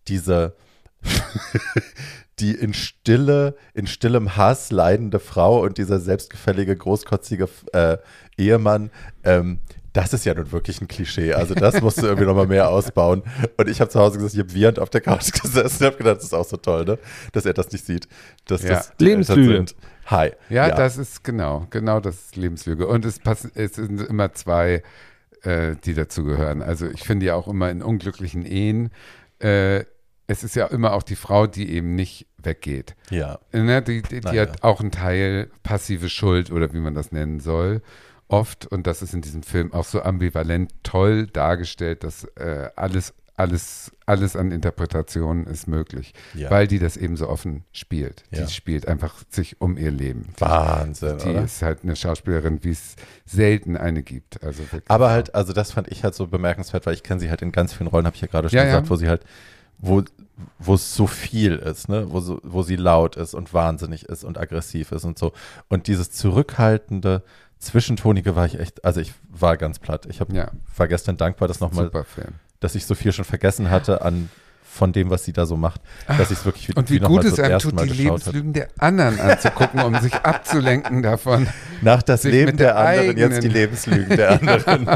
diese, 0.08 0.56
die 2.40 2.56
in 2.56 2.74
Stille, 2.74 3.56
in 3.74 3.88
stillem 3.88 4.36
Hass 4.36 4.72
leidende 4.72 5.20
Frau 5.20 5.62
und 5.62 5.78
dieser 5.78 6.00
selbstgefällige, 6.00 6.76
großkotzige 6.76 7.48
äh, 7.74 7.98
Ehemann, 8.38 8.90
ähm, 9.24 9.60
das 9.94 10.12
ist 10.12 10.26
ja 10.26 10.34
nun 10.34 10.52
wirklich 10.52 10.82
ein 10.82 10.88
Klischee. 10.88 11.34
Also 11.34 11.54
das 11.54 11.80
musst 11.82 12.02
du 12.02 12.08
irgendwie 12.08 12.26
nochmal 12.26 12.48
mehr 12.48 12.70
ausbauen. 12.70 13.22
Und 13.58 13.70
ich 13.70 13.80
habe 13.80 13.92
zu 13.92 14.00
Hause 14.00 14.18
gesagt, 14.18 14.34
ich 14.34 14.40
habe 14.40 14.54
wiehernd 14.56 14.80
auf 14.80 14.90
der 14.90 15.02
Couch 15.02 15.32
gesessen 15.42 15.84
und 15.84 15.86
habe 15.86 15.98
gedacht, 15.98 16.18
das 16.18 16.24
ist 16.26 16.34
auch 16.34 16.46
so 16.46 16.58
toll, 16.58 16.86
ne? 16.86 16.98
dass 17.32 17.46
er 17.46 17.54
das 17.54 17.72
nicht 17.72 17.86
sieht. 17.86 18.08
Dass 18.46 18.64
Ja. 18.64 18.70
das 18.70 18.92
Lebenslüge. 18.98 19.54
sind. 19.54 19.76
Hi. 20.08 20.32
Ja, 20.50 20.72
das 20.72 20.98
ist 20.98 21.24
genau, 21.24 21.68
genau 21.70 22.00
das 22.00 22.16
ist 22.16 22.36
Lebenslüge. 22.36 22.88
Und 22.88 23.06
es, 23.06 23.20
pass, 23.20 23.48
es 23.54 23.76
sind 23.76 24.02
immer 24.02 24.34
zwei, 24.34 24.82
äh, 25.44 25.76
die 25.86 25.94
dazugehören. 25.94 26.64
Also 26.64 26.88
ich 26.88 27.04
finde 27.04 27.28
ja 27.28 27.36
auch 27.36 27.48
immer 27.48 27.70
in 27.70 27.84
unglücklichen 27.84 28.46
Ehen, 28.48 28.90
äh, 29.40 29.86
es 30.28 30.44
ist 30.44 30.56
ja 30.56 30.68
immer 30.68 30.94
auch 30.94 31.04
die 31.04 31.16
Frau, 31.16 31.48
die 31.48 31.70
eben 31.72 31.96
nicht 31.96 32.28
weggeht. 32.38 32.96
Ja. 33.10 33.40
Ne, 33.52 33.82
die 33.82 34.02
die, 34.02 34.20
die 34.20 34.22
Na 34.24 34.34
ja. 34.34 34.42
hat 34.44 34.64
auch 34.64 34.80
einen 34.82 34.92
Teil 34.92 35.50
passive 35.64 36.10
Schuld 36.10 36.52
oder 36.52 36.74
wie 36.74 36.80
man 36.80 36.96
das 36.96 37.12
nennen 37.12 37.40
soll. 37.40 37.82
Oft, 38.30 38.66
und 38.66 38.88
das 38.88 39.02
ist 39.02 39.14
in 39.14 39.22
diesem 39.22 39.44
Film 39.44 39.74
auch 39.74 39.86
so 39.86 40.02
ambivalent 40.02 40.72
toll 40.84 41.28
dargestellt, 41.28 42.04
dass 42.04 42.24
äh, 42.36 42.70
alles, 42.76 43.14
alles, 43.36 43.92
alles 44.06 44.36
an 44.36 44.52
Interpretationen 44.52 45.46
ist 45.46 45.68
möglich, 45.68 46.14
Ja. 46.34 46.50
weil 46.50 46.68
die 46.68 46.80
das 46.80 46.98
eben 46.98 47.16
so 47.18 47.28
offen 47.30 47.64
spielt. 47.74 48.24
Ja. 48.32 48.46
Die 48.46 48.52
spielt 48.52 48.88
einfach 48.88 49.16
sich 49.30 49.60
um 49.62 49.78
ihr 49.78 49.92
Leben. 49.92 50.30
Wahnsinn, 50.40 51.18
Die 51.20 51.30
oder? 51.30 51.44
ist 51.44 51.62
halt 51.62 51.84
eine 51.84 51.96
Schauspielerin, 51.96 52.64
wie 52.64 52.72
es 52.72 52.96
selten 53.26 53.78
eine 53.78 54.02
gibt. 54.04 54.42
Also. 54.44 54.64
Aber 54.88 55.12
halt, 55.12 55.36
also 55.36 55.54
das 55.54 55.72
fand 55.74 55.90
ich 55.90 56.04
halt 56.04 56.16
so 56.16 56.26
bemerkenswert, 56.28 56.86
weil 56.86 56.94
ich 56.94 57.04
kenne 57.04 57.20
sie 57.20 57.30
halt 57.30 57.42
in 57.42 57.52
ganz 57.52 57.74
vielen 57.74 57.88
Rollen, 57.88 58.06
habe 58.06 58.16
ich 58.16 58.22
ja 58.22 58.28
gerade 58.28 58.50
schon 58.50 58.58
gesagt, 58.66 58.90
wo 58.90 58.96
sie 58.96 59.10
halt, 59.10 59.24
wo, 59.86 60.02
wo 60.60 60.74
es 60.76 60.96
so 60.96 61.08
viel 61.08 61.56
ist, 61.56 61.90
ne? 61.90 62.12
wo, 62.12 62.20
so, 62.22 62.40
wo 62.44 62.64
sie 62.64 62.78
laut 62.78 63.18
ist 63.18 63.34
und 63.34 63.54
wahnsinnig 63.54 64.06
ist 64.06 64.24
und 64.24 64.38
aggressiv 64.38 64.92
ist 64.94 65.04
und 65.04 65.20
so. 65.20 65.34
Und 65.68 65.88
dieses 65.88 66.10
zurückhaltende, 66.12 67.22
zwischentonige 67.60 68.36
war 68.36 68.46
ich 68.46 68.60
echt, 68.60 68.84
also 68.86 69.02
ich 69.02 69.14
war 69.30 69.58
ganz 69.58 69.80
platt. 69.80 70.06
Ich 70.10 70.22
hab, 70.22 70.32
Ja. 70.32 70.52
war 70.78 70.88
gestern 70.88 71.18
dankbar, 71.18 71.48
dass 71.48 71.60
nochmal, 71.60 71.90
dass 72.62 72.76
ich 72.76 72.86
so 72.86 72.96
viel 72.96 73.12
schon 73.12 73.26
vergessen 73.26 73.70
hatte 73.70 74.02
an 74.04 74.30
von 74.74 74.92
dem, 74.92 75.10
was 75.12 75.24
sie 75.24 75.34
da 75.34 75.46
so 75.46 75.56
macht, 75.56 75.82
dass 76.08 76.32
ich 76.32 76.40
es 76.40 76.46
wirklich 76.46 76.70
wie, 76.70 76.74
Und 76.74 76.90
wie 76.90 77.00
mal 77.00 77.08
gut 77.08 77.24
es 77.26 77.40
einem 77.40 77.60
tut, 77.60 77.76
Mal 77.76 77.86
die. 77.88 77.94
Lebenslügen 77.94 78.54
der 78.54 78.70
anderen 78.80 79.20
anzugucken, 79.20 79.82
um 79.82 80.00
sich 80.00 80.14
abzulenken 80.16 81.04
davon, 81.04 81.48
Nach 81.82 82.02
das 82.02 82.24
Leben 82.24 82.58
der, 82.58 82.74
der 82.74 82.78
anderen, 82.78 83.18
jetzt 83.18 83.44
die 83.44 83.50
Lebenslügen 83.50 84.18
der 84.18 84.32
anderen. 84.42 84.88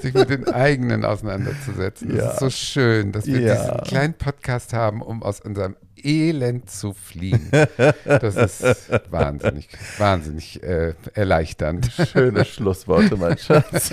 sich 0.00 0.14
mit 0.14 0.30
den 0.30 0.48
eigenen 0.48 1.04
auseinanderzusetzen. 1.04 2.08
Das 2.08 2.18
Ja. 2.18 2.30
ist 2.32 2.38
so 2.40 2.50
schön, 2.50 3.12
dass 3.12 3.26
wir 3.26 3.40
Ja. 3.40 3.54
diesen 3.54 3.76
kleinen 3.84 4.14
Podcast 4.14 4.72
haben, 4.72 5.02
um 5.02 5.22
aus 5.22 5.40
unserem 5.40 5.76
Elend 6.04 6.70
zu 6.70 6.92
fliehen. 6.92 7.50
Das 8.04 8.36
ist 8.36 8.90
wahnsinnig, 9.10 9.68
wahnsinnig 9.98 10.62
äh, 10.62 10.94
erleichternd. 11.14 11.90
Schöne 12.12 12.44
Schlussworte, 12.44 13.16
mein 13.16 13.38
Schatz. 13.38 13.92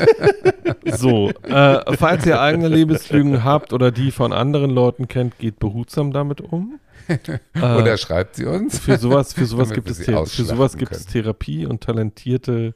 So, 0.85 1.29
äh, 1.43 1.95
falls 1.97 2.25
ihr 2.25 2.39
eigene 2.41 2.67
Lebenslügen 2.67 3.43
habt 3.43 3.73
oder 3.73 3.91
die 3.91 4.11
von 4.11 4.33
anderen 4.33 4.71
Leuten 4.71 5.07
kennt, 5.07 5.37
geht 5.39 5.59
behutsam 5.59 6.11
damit 6.11 6.41
um. 6.41 6.79
Äh, 7.53 7.59
Oder 7.59 7.97
schreibt 7.97 8.37
sie 8.37 8.45
uns. 8.45 8.79
für 8.79 8.97
sowas, 8.97 9.33
für 9.33 9.45
sowas 9.45 9.71
gibt 9.71 9.89
es 9.89 10.05
für 10.05 10.25
sowas 10.45 10.77
gibt 10.77 10.93
es. 10.93 11.05
Therapie 11.05 11.65
und 11.65 11.81
talentierte 11.81 12.73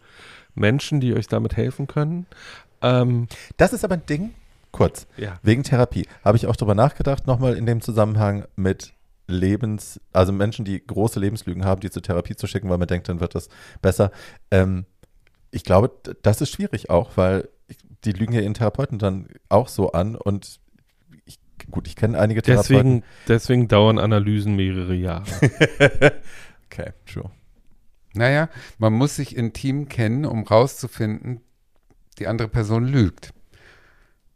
Menschen, 0.54 1.00
die 1.00 1.14
euch 1.14 1.28
damit 1.28 1.56
helfen 1.56 1.88
können. 1.88 2.26
Ähm, 2.82 3.28
Das 3.56 3.72
ist 3.72 3.86
aber 3.86 3.96
ein 3.96 4.06
Ding, 4.06 4.34
kurz, 4.72 5.08
ja. 5.16 5.40
wegen 5.44 5.64
Therapie. 5.64 6.06
Habe 6.26 6.36
ich 6.38 6.46
auch 6.48 6.56
drüber 6.56 6.76
nachgedacht, 6.76 7.26
nochmal 7.26 7.56
in 7.56 7.66
dem 7.66 7.80
Zusammenhang 7.82 8.46
mit 8.58 8.94
Lebens, 9.28 10.00
also 10.14 10.32
Menschen, 10.32 10.66
die 10.66 10.86
große 10.86 11.20
Lebenslügen 11.20 11.66
haben, 11.66 11.82
die 11.82 11.90
zur 11.90 12.02
Therapie 12.02 12.36
zu 12.36 12.48
schicken, 12.48 12.70
weil 12.70 12.78
man 12.78 12.88
denkt, 12.88 13.10
dann 13.10 13.20
wird 13.20 13.36
das 13.36 13.50
besser. 13.82 14.12
Ähm, 14.52 14.86
ich 15.52 15.64
glaube, 15.64 15.92
das 16.24 16.42
ist 16.42 16.52
schwierig 16.52 16.90
auch, 16.90 17.12
weil 17.16 17.50
die 18.04 18.14
lügen 18.14 18.34
ja 18.34 18.42
ihren 18.42 18.54
Therapeuten 18.54 19.00
dann 19.00 19.28
auch 19.50 19.68
so 19.68 19.92
an 19.92 20.16
und 20.16 20.60
ich, 21.26 21.40
gut, 21.70 21.88
ich 21.88 21.96
kenne 21.96 22.20
einige 22.20 22.42
Therapeuten. 22.42 23.02
Deswegen, 23.02 23.04
deswegen 23.28 23.68
dauern 23.68 24.00
Analysen 24.00 24.56
mehrere 24.56 24.96
Jahre. 24.96 25.26
okay, 26.66 26.94
true. 27.06 27.30
Naja, 28.14 28.50
man 28.78 28.94
muss 28.94 29.16
sich 29.16 29.36
intim 29.36 29.90
kennen, 29.90 30.26
um 30.26 30.44
rauszufinden, 30.44 31.42
die 32.18 32.28
andere 32.28 32.48
Person 32.48 32.86
lügt. 32.86 33.34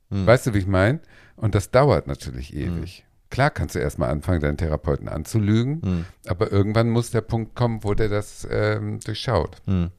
Hm. 0.09 0.25
Weißt 0.25 0.47
du, 0.47 0.53
wie 0.53 0.59
ich 0.59 0.67
meine? 0.67 0.99
Und 1.35 1.55
das 1.55 1.71
dauert 1.71 2.07
natürlich 2.07 2.53
ewig. 2.53 3.05
Klar 3.31 3.49
kannst 3.49 3.73
du 3.73 3.79
erstmal 3.79 4.09
anfangen, 4.11 4.41
deinen 4.41 4.57
Therapeuten 4.57 5.07
anzulügen, 5.09 5.81
Hm. 5.81 6.05
aber 6.27 6.51
irgendwann 6.51 6.89
muss 6.89 7.09
der 7.09 7.21
Punkt 7.21 7.55
kommen, 7.55 7.83
wo 7.83 7.95
der 7.95 8.09
das 8.09 8.47
ähm, 8.51 8.99
durchschaut. 8.99 9.57
Hm. 9.65 9.89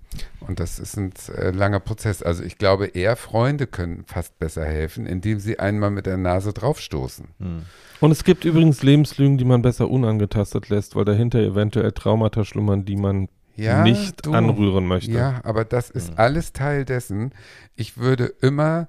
Und 0.40 0.60
das 0.60 0.78
ist 0.78 0.96
ein 0.98 1.12
äh, 1.36 1.50
langer 1.50 1.80
Prozess. 1.80 2.22
Also 2.22 2.44
ich 2.44 2.58
glaube, 2.58 2.86
eher 2.88 3.16
Freunde 3.16 3.66
können 3.66 4.04
fast 4.06 4.38
besser 4.38 4.64
helfen, 4.64 5.06
indem 5.06 5.40
sie 5.40 5.58
einmal 5.58 5.90
mit 5.90 6.04
der 6.06 6.18
Nase 6.18 6.52
draufstoßen. 6.52 7.26
Hm. 7.40 7.62
Und 8.00 8.10
es 8.10 8.22
gibt 8.22 8.44
übrigens 8.44 8.82
Lebenslügen, 8.82 9.38
die 9.38 9.44
man 9.44 9.62
besser 9.62 9.88
unangetastet 9.90 10.68
lässt, 10.68 10.94
weil 10.96 11.04
dahinter 11.06 11.38
eventuell 11.40 11.92
Traumata 11.92 12.44
schlummern, 12.44 12.84
die 12.84 12.96
man 12.96 13.28
Ja, 13.56 13.82
nicht 13.82 14.26
du. 14.26 14.32
anrühren 14.32 14.86
möchte. 14.86 15.12
Ja, 15.12 15.40
aber 15.44 15.64
das 15.64 15.88
ist 15.88 16.10
Mhm. 16.10 16.18
alles 16.18 16.52
Teil 16.52 16.84
dessen. 16.84 17.32
Ich 17.76 17.96
würde 17.96 18.26
immer 18.42 18.88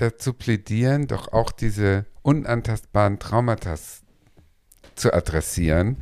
dazu 0.00 0.32
plädieren, 0.32 1.06
doch 1.06 1.32
auch 1.32 1.52
diese 1.52 2.06
unantastbaren 2.22 3.18
Traumata 3.18 3.76
zu 4.94 5.12
adressieren 5.12 5.96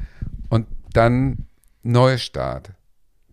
und 0.48 0.66
dann 0.92 1.46
Neustart. 1.82 2.72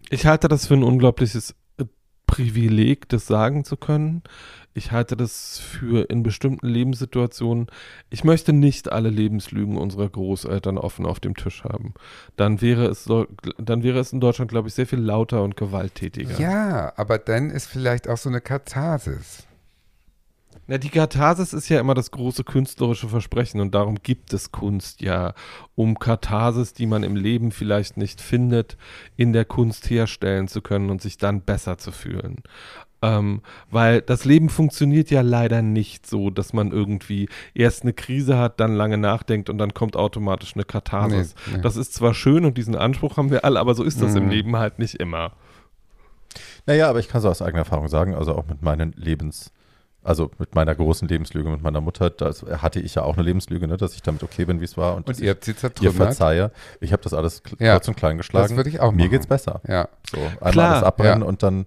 Ich 0.09 0.25
halte 0.25 0.47
das 0.47 0.67
für 0.67 0.75
ein 0.75 0.83
unglaubliches 0.83 1.55
äh, 1.77 1.85
Privileg, 2.27 3.09
das 3.09 3.25
sagen 3.25 3.65
zu 3.65 3.75
können. 3.75 4.23
Ich 4.77 4.91
halte 4.91 5.15
das 5.15 5.57
für 5.57 6.09
in 6.09 6.21
bestimmten 6.21 6.67
Lebenssituationen. 6.67 7.67
Ich 8.09 8.23
möchte 8.23 8.51
nicht 8.51 8.91
alle 8.91 9.09
Lebenslügen 9.09 9.77
unserer 9.77 10.09
Großeltern 10.09 10.77
offen 10.77 11.05
auf 11.05 11.21
dem 11.21 11.35
Tisch 11.35 11.63
haben. 11.63 11.93
Dann 12.35 12.61
wäre 12.61 12.87
es, 12.87 13.05
so, 13.05 13.25
dann 13.57 13.83
wäre 13.83 13.99
es 13.99 14.11
in 14.11 14.19
Deutschland, 14.19 14.51
glaube 14.51 14.67
ich, 14.67 14.73
sehr 14.73 14.85
viel 14.85 14.99
lauter 14.99 15.43
und 15.43 15.55
gewalttätiger. 15.55 16.37
Ja, 16.39 16.93
aber 16.97 17.17
dann 17.17 17.49
ist 17.49 17.67
vielleicht 17.67 18.09
auch 18.09 18.17
so 18.17 18.27
eine 18.27 18.41
Katharsis. 18.41 19.47
Na, 20.67 20.77
die 20.79 20.89
Katharsis 20.89 21.53
ist 21.53 21.69
ja 21.69 21.79
immer 21.79 21.93
das 21.93 22.09
große 22.09 22.43
künstlerische 22.43 23.07
Versprechen 23.07 23.61
und 23.61 23.75
darum 23.75 23.97
gibt 24.01 24.33
es 24.33 24.51
Kunst 24.51 25.01
ja, 25.01 25.33
um 25.75 25.99
Katharsis, 25.99 26.73
die 26.73 26.87
man 26.87 27.03
im 27.03 27.15
Leben 27.15 27.51
vielleicht 27.51 27.97
nicht 27.97 28.19
findet, 28.19 28.75
in 29.15 29.31
der 29.31 29.45
Kunst 29.45 29.89
herstellen 29.89 30.47
zu 30.47 30.61
können 30.61 30.89
und 30.89 31.01
sich 31.03 31.17
dann 31.17 31.41
besser 31.41 31.77
zu 31.77 31.91
fühlen. 31.91 32.37
Ähm, 33.03 33.41
weil 33.69 34.01
das 34.01 34.25
Leben 34.25 34.49
funktioniert 34.49 35.11
ja 35.11 35.21
leider 35.21 35.61
nicht 35.61 36.07
so, 36.07 36.31
dass 36.31 36.53
man 36.53 36.71
irgendwie 36.71 37.29
erst 37.53 37.83
eine 37.83 37.93
Krise 37.93 38.39
hat, 38.39 38.59
dann 38.59 38.73
lange 38.73 38.97
nachdenkt 38.97 39.51
und 39.51 39.59
dann 39.59 39.75
kommt 39.75 39.95
automatisch 39.95 40.55
eine 40.55 40.63
Katharsis. 40.63 41.35
Nee, 41.45 41.57
nee. 41.57 41.61
Das 41.61 41.75
ist 41.75 41.93
zwar 41.93 42.15
schön 42.15 42.43
und 42.45 42.57
diesen 42.57 42.75
Anspruch 42.75 43.17
haben 43.17 43.29
wir 43.29 43.45
alle, 43.45 43.59
aber 43.59 43.75
so 43.75 43.83
ist 43.83 44.01
das 44.01 44.15
im 44.15 44.25
Mhm. 44.25 44.29
Leben 44.31 44.55
halt 44.55 44.79
nicht 44.79 44.95
immer. 44.95 45.33
Naja, 46.65 46.89
aber 46.89 46.97
ich 46.99 47.07
kann 47.07 47.21
so 47.21 47.29
aus 47.29 47.43
eigener 47.43 47.59
Erfahrung 47.59 47.87
sagen, 47.89 48.15
also 48.15 48.33
auch 48.33 48.47
mit 48.47 48.63
meinen 48.63 48.93
Lebens, 48.93 49.51
also 50.05 50.31
mit 50.39 50.55
meiner 50.55 50.73
großen 50.75 51.07
Lebenslüge 51.07 51.49
mit 51.49 51.61
meiner 51.61 51.81
Mutter, 51.81 52.09
das 52.09 52.43
hatte 52.43 52.79
ich 52.79 52.95
ja 52.95 53.01
auch 53.01 53.15
eine 53.15 53.23
Lebenslüge, 53.23 53.67
ne, 53.67 53.75
dass 53.75 53.93
ich 53.95 54.01
damit 54.03 54.23
okay 54.23 54.45
bin, 54.45 54.61
wie 54.61 54.65
es 54.65 54.77
war 54.77 54.95
und, 54.95 55.07
Und 55.09 55.19
ihr 55.19 55.31
habt 55.31 55.43
sie 55.43 55.51
ich 55.51 55.57
ihr 55.57 55.59
zertrümmert. 55.61 55.95
verzeihe. 55.95 56.51
Ich 56.79 56.93
habe 56.93 57.01
das 57.03 57.13
alles 57.13 57.41
Ja, 57.59 57.73
kurz 57.73 57.87
und 57.87 57.97
klein 57.97 58.17
geschlagen. 58.17 58.47
Das 58.49 58.55
würde 58.55 58.69
ich 58.69 58.79
auch 58.79 58.85
machen. 58.87 58.95
Mir 58.97 59.09
geht's 59.09 59.27
besser. 59.27 59.61
Ja. 59.67 59.89
So, 60.09 60.17
einmal 60.17 60.51
Klar, 60.51 60.71
alles 60.73 60.83
abbrennen 60.83 61.21
ja. 61.21 61.27
und 61.27 61.43
dann 61.43 61.65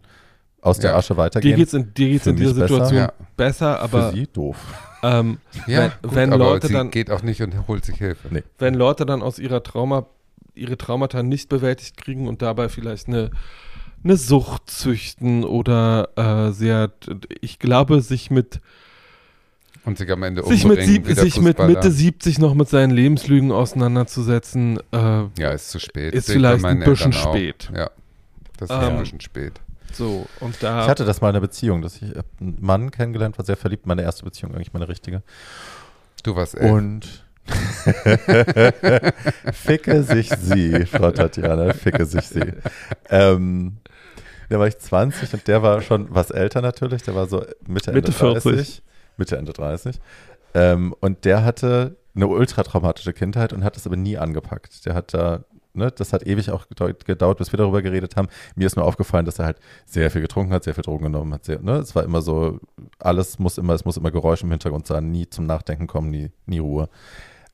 aus 0.61 0.79
der. 0.79 0.97
Asche 0.97 1.15
Dir 1.15 1.19
weitergehen. 1.19 1.57
geht's 1.57 1.73
in, 1.75 1.93
dir 1.95 2.09
geht's 2.11 2.25
Für 2.25 2.31
in 2.31 2.37
dieser 2.37 2.55
besser. 2.55 2.69
Situation 2.69 2.99
Ja. 2.99 3.13
besser, 3.37 3.81
aber 3.81 4.11
Für 4.11 4.17
sie 4.17 4.27
doof. 4.27 4.57
ähm, 5.03 5.39
Ja, 5.67 5.81
wenn, 5.83 5.91
gut, 6.03 6.15
wenn 6.15 6.33
aber 6.33 6.45
Leute 6.45 6.67
sie 6.69 6.73
dann 6.75 6.91
geht 6.91 7.11
auch 7.11 7.23
nicht 7.23 7.43
und 7.43 7.67
holt 7.69 7.85
sich 7.85 7.97
Hilfe. 7.99 8.29
Nee. 8.31 8.43
wenn 8.59 8.75
Leute 8.75 9.05
dann 9.07 9.23
aus 9.23 9.39
ihrer 9.39 9.63
Trauma, 9.63 10.07
ihre 10.55 10.77
Traumata 10.79 11.23
nicht 11.23 11.49
bewältigt 11.49 11.97
kriegen 11.97 12.27
und 12.29 12.41
dabei 12.43 12.69
vielleicht 12.69 13.09
eine, 13.09 13.31
eine 14.05 14.17
Sucht 14.17 14.71
züchten 14.71 15.45
oder 15.45 16.09
äh, 16.17 16.53
sehr, 16.53 16.91
ich 17.41 17.59
glaube, 17.59 18.01
sich 18.01 18.31
mit, 18.31 18.61
Und 19.85 19.99
sich 19.99 20.11
am 20.11 20.23
Ende 20.23 20.43
sich 20.45 20.65
mit, 20.65 20.83
sieb, 20.83 21.07
sich 21.07 21.41
mit. 21.41 21.59
Mitte 21.59 21.91
70 21.91 22.39
noch 22.39 22.55
mit 22.55 22.69
seinen 22.69 22.91
Lebenslügen 22.91 23.53
auseinanderzusetzen, 23.53 24.79
äh, 24.93 25.25
Ja, 25.39 25.51
ist 25.53 25.71
zu 25.71 25.79
spät. 25.81 26.15
Ist 26.15 26.31
vielleicht 26.31 26.65
ein 26.65 26.81
bisschen 26.81 27.13
spät. 27.13 27.71
Ja, 27.75 27.91
das 28.57 28.71
ist 28.71 28.77
Ähm, 28.77 28.83
ein 28.95 28.99
bisschen 29.01 29.21
spät. 29.21 29.61
so, 29.93 30.27
und 30.41 30.63
da, 30.63 30.83
Ich 30.85 30.89
hatte 30.89 31.05
das 31.05 31.21
mal 31.21 31.29
in 31.31 31.37
einer 31.37 31.41
Beziehung, 31.41 31.83
dass 31.83 31.97
ich 31.97 32.03
einen 32.41 32.57
Mann 32.61 32.91
kennengelernt, 32.91 33.37
war 33.39 33.45
sehr 33.45 33.57
verliebt, 33.57 33.87
meine 33.87 34.03
erste 34.03 34.25
Beziehung, 34.25 34.55
eigentlich 34.55 34.73
meine 34.73 34.89
richtige. 34.89 35.23
Du 36.23 36.37
warst 36.37 36.57
elf. 36.57 36.71
Und 36.73 37.25
ficke 39.53 40.03
sich 40.03 40.29
sie, 40.29 40.87
Frau 40.87 41.11
Tatjana, 41.11 41.73
ficke 41.73 42.05
sich 42.07 42.27
sie. 42.27 42.53
Ähm, 43.09 43.79
da 44.49 44.59
war 44.59 44.67
ich 44.67 44.79
20 44.79 45.35
und 45.35 45.49
der 45.49 45.63
war 45.63 45.81
schon 45.83 46.07
was 46.11 46.31
älter 46.31 46.63
natürlich, 46.63 47.03
der 47.03 47.15
war 47.15 47.27
so 47.27 47.45
Mitte, 47.67 47.91
Ende 47.91 48.01
Mitte 48.01 48.13
40. 48.13 48.43
30. 48.43 48.83
Mitte, 49.17 49.37
Ende 49.37 49.53
30. 49.53 50.01
Ähm, 50.55 50.95
und 51.01 51.25
der 51.25 51.45
hatte 51.45 51.97
eine 52.15 52.27
ultra 52.27 52.63
traumatische 52.63 53.13
Kindheit 53.13 53.53
und 53.53 53.65
hat 53.65 53.77
es 53.77 53.87
aber 53.87 53.97
nie 53.97 54.17
angepackt. 54.17 54.85
Der 54.87 54.95
hat 54.95 55.15
da, 55.15 55.45
ne, 55.75 55.91
das 55.91 56.13
hat 56.13 56.27
ewig 56.27 56.51
auch 56.51 56.69
gedauert, 56.69 57.05
gedauert, 57.05 57.39
bis 57.39 57.53
wir 57.53 57.59
darüber 57.59 57.83
geredet 57.83 58.17
haben. 58.17 58.29
Mir 58.57 58.67
ist 58.67 58.77
nur 58.77 58.85
aufgefallen, 58.85 59.25
dass 59.25 59.39
er 59.39 59.47
halt 59.47 59.59
sehr 59.87 60.11
viel 60.11 60.23
getrunken 60.23 60.53
hat, 60.53 60.65
sehr 60.65 60.75
viel 60.75 60.85
Drogen 60.85 61.05
genommen 61.05 61.33
hat. 61.35 61.45
Sehr, 61.45 61.61
ne, 61.61 61.77
es 61.77 61.95
war 61.95 62.05
immer 62.05 62.23
so, 62.23 62.59
alles 62.99 63.39
muss 63.39 63.59
immer, 63.59 63.75
es 63.75 63.85
muss 63.85 63.97
immer 63.97 64.11
Geräusch 64.11 64.43
im 64.43 64.51
Hintergrund 64.51 64.87
sein, 64.87 65.11
nie 65.11 65.29
zum 65.29 65.47
Nachdenken 65.47 65.87
kommen, 65.87 66.11
nie, 66.11 66.31
nie 66.47 66.59
Ruhe. 66.59 66.89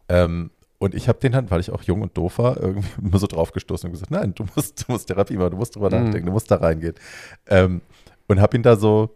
Ähm, 0.09 0.51
und 0.79 0.95
ich 0.95 1.09
habe 1.09 1.19
den 1.21 1.33
dann, 1.33 1.51
weil 1.51 1.61
ich 1.61 1.71
auch 1.71 1.83
jung 1.83 2.03
und 2.03 2.17
doof 2.17 2.39
war, 2.39 2.57
irgendwie 2.61 2.89
immer 3.03 3.19
so 3.19 3.27
draufgestoßen 3.27 3.89
und 3.89 3.93
gesagt, 3.93 4.11
nein, 4.11 4.35
du 4.35 4.45
musst, 4.55 4.87
du 4.87 4.93
musst 4.93 5.09
Therapie 5.09 5.37
machen, 5.37 5.53
du 5.53 5.57
musst 5.57 5.77
drüber 5.77 5.89
Mhm. 5.91 6.05
nachdenken, 6.05 6.27
du 6.27 6.33
musst 6.33 6.51
da 6.51 6.57
reingehen. 6.57 6.95
Ähm, 7.47 7.81
und 8.27 8.41
habe 8.41 8.57
ihn 8.57 8.63
da 8.63 8.77
so 8.77 9.11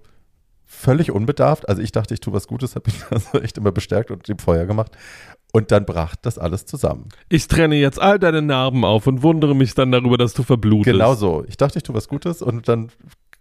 völlig 0.66 1.10
unbedarft, 1.10 1.68
also 1.68 1.80
ich 1.80 1.92
dachte, 1.92 2.12
ich 2.14 2.20
tue 2.20 2.32
was 2.34 2.46
Gutes, 2.46 2.74
habe 2.76 2.90
ihn 2.90 2.96
da 3.10 3.18
so 3.18 3.40
echt 3.40 3.56
immer 3.58 3.72
bestärkt 3.72 4.10
und 4.10 4.28
ihm 4.28 4.38
Feuer 4.38 4.66
gemacht. 4.66 4.92
Und 5.50 5.72
dann 5.72 5.86
brach 5.86 6.14
das 6.16 6.38
alles 6.38 6.66
zusammen. 6.66 7.08
ich 7.30 7.48
trenne 7.48 7.76
jetzt 7.76 7.98
all 7.98 8.18
deine 8.18 8.42
Narben 8.42 8.84
auf 8.84 9.06
und 9.06 9.22
wundere 9.22 9.54
mich 9.56 9.72
dann 9.74 9.90
darüber, 9.90 10.18
dass 10.18 10.34
du 10.34 10.42
verblutest. 10.42 10.92
Genau 10.92 11.14
so. 11.14 11.42
Ich 11.48 11.56
dachte, 11.56 11.78
ich 11.78 11.84
tue 11.84 11.94
was 11.96 12.06
Gutes 12.06 12.42
und 12.42 12.68
dann 12.68 12.90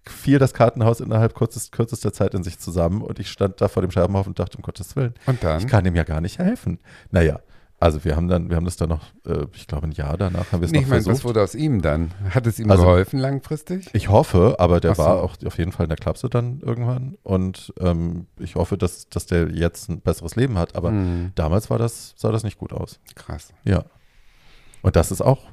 fiel 0.08 0.40
das 0.40 0.54
Kartenhaus 0.54 1.02
innerhalb 1.02 1.34
kurzes, 1.34 1.70
kürzester 1.70 2.14
Zeit 2.14 2.34
in 2.34 2.44
sich 2.44 2.60
zusammen 2.60 3.02
und 3.02 3.20
ich 3.20 3.30
stand 3.30 3.60
da 3.60 3.68
vor 3.68 3.82
dem 3.82 3.92
Scherbenhaufen 3.92 4.30
und 4.32 4.40
dachte, 4.40 4.56
um 4.58 4.64
Gottes 4.64 4.96
Willen, 4.96 5.16
Und 5.26 5.44
dann? 5.44 5.60
ich 5.60 5.68
kann 5.68 5.86
ihm 5.86 5.96
ja 5.98 6.04
gar 6.04 6.22
nicht 6.22 6.40
helfen. 6.40 6.80
Naja, 7.12 7.42
also 7.80 8.04
wir 8.04 8.16
haben 8.16 8.28
dann, 8.28 8.50
wir 8.50 8.56
haben 8.56 8.66
das 8.66 8.76
dann 8.78 8.90
noch, 8.90 9.04
äh, 9.26 9.46
ich 9.54 9.68
glaube 9.68 9.88
ein 9.88 9.92
Jahr 9.92 10.18
danach 10.18 10.52
haben 10.52 10.62
wir 10.62 10.66
es 10.66 10.72
Nee, 10.72 10.80
noch 10.80 10.84
ich 10.86 10.90
meine, 10.90 11.00
was 11.02 11.06
versucht. 11.06 11.26
wurde 11.26 11.44
aus 11.44 11.54
ihm 11.56 11.82
dann? 11.82 12.12
Hat 12.32 12.48
es 12.48 12.58
ihm 12.60 12.70
Also- 12.72 12.84
geholfen 12.84 13.20
langfristig? 13.20 13.90
Ich 13.94 14.10
hoffe, 14.10 14.56
aber 14.60 14.80
der 14.80 14.96
so. 14.96 15.04
war 15.04 15.22
auch 15.22 15.36
auf 15.46 15.58
jeden 15.58 15.72
Fall 15.72 15.84
in 15.86 15.90
der 15.90 15.98
Klapse 15.98 16.30
dann 16.30 16.60
irgendwann 16.62 17.18
und 17.24 17.74
ähm, 17.80 18.26
ich 18.40 18.56
hoffe, 18.56 18.78
dass, 18.78 19.10
dass 19.10 19.26
der 19.28 19.50
jetzt 19.52 19.90
ein 19.90 20.02
besseres 20.02 20.36
Leben 20.36 20.58
hat, 20.58 20.76
aber 20.76 20.90
Hm, 20.90 21.32
damals 21.36 21.70
war 21.70 21.78
das, 21.78 22.14
sah 22.18 22.32
das 22.32 22.44
nicht 22.44 22.58
gut 22.58 22.74
aus. 22.74 23.00
krass. 23.16 23.54
Ja. 23.64 23.84
Und 24.82 24.96
das 24.96 25.12
ist 25.12 25.22
auch, 25.22 25.44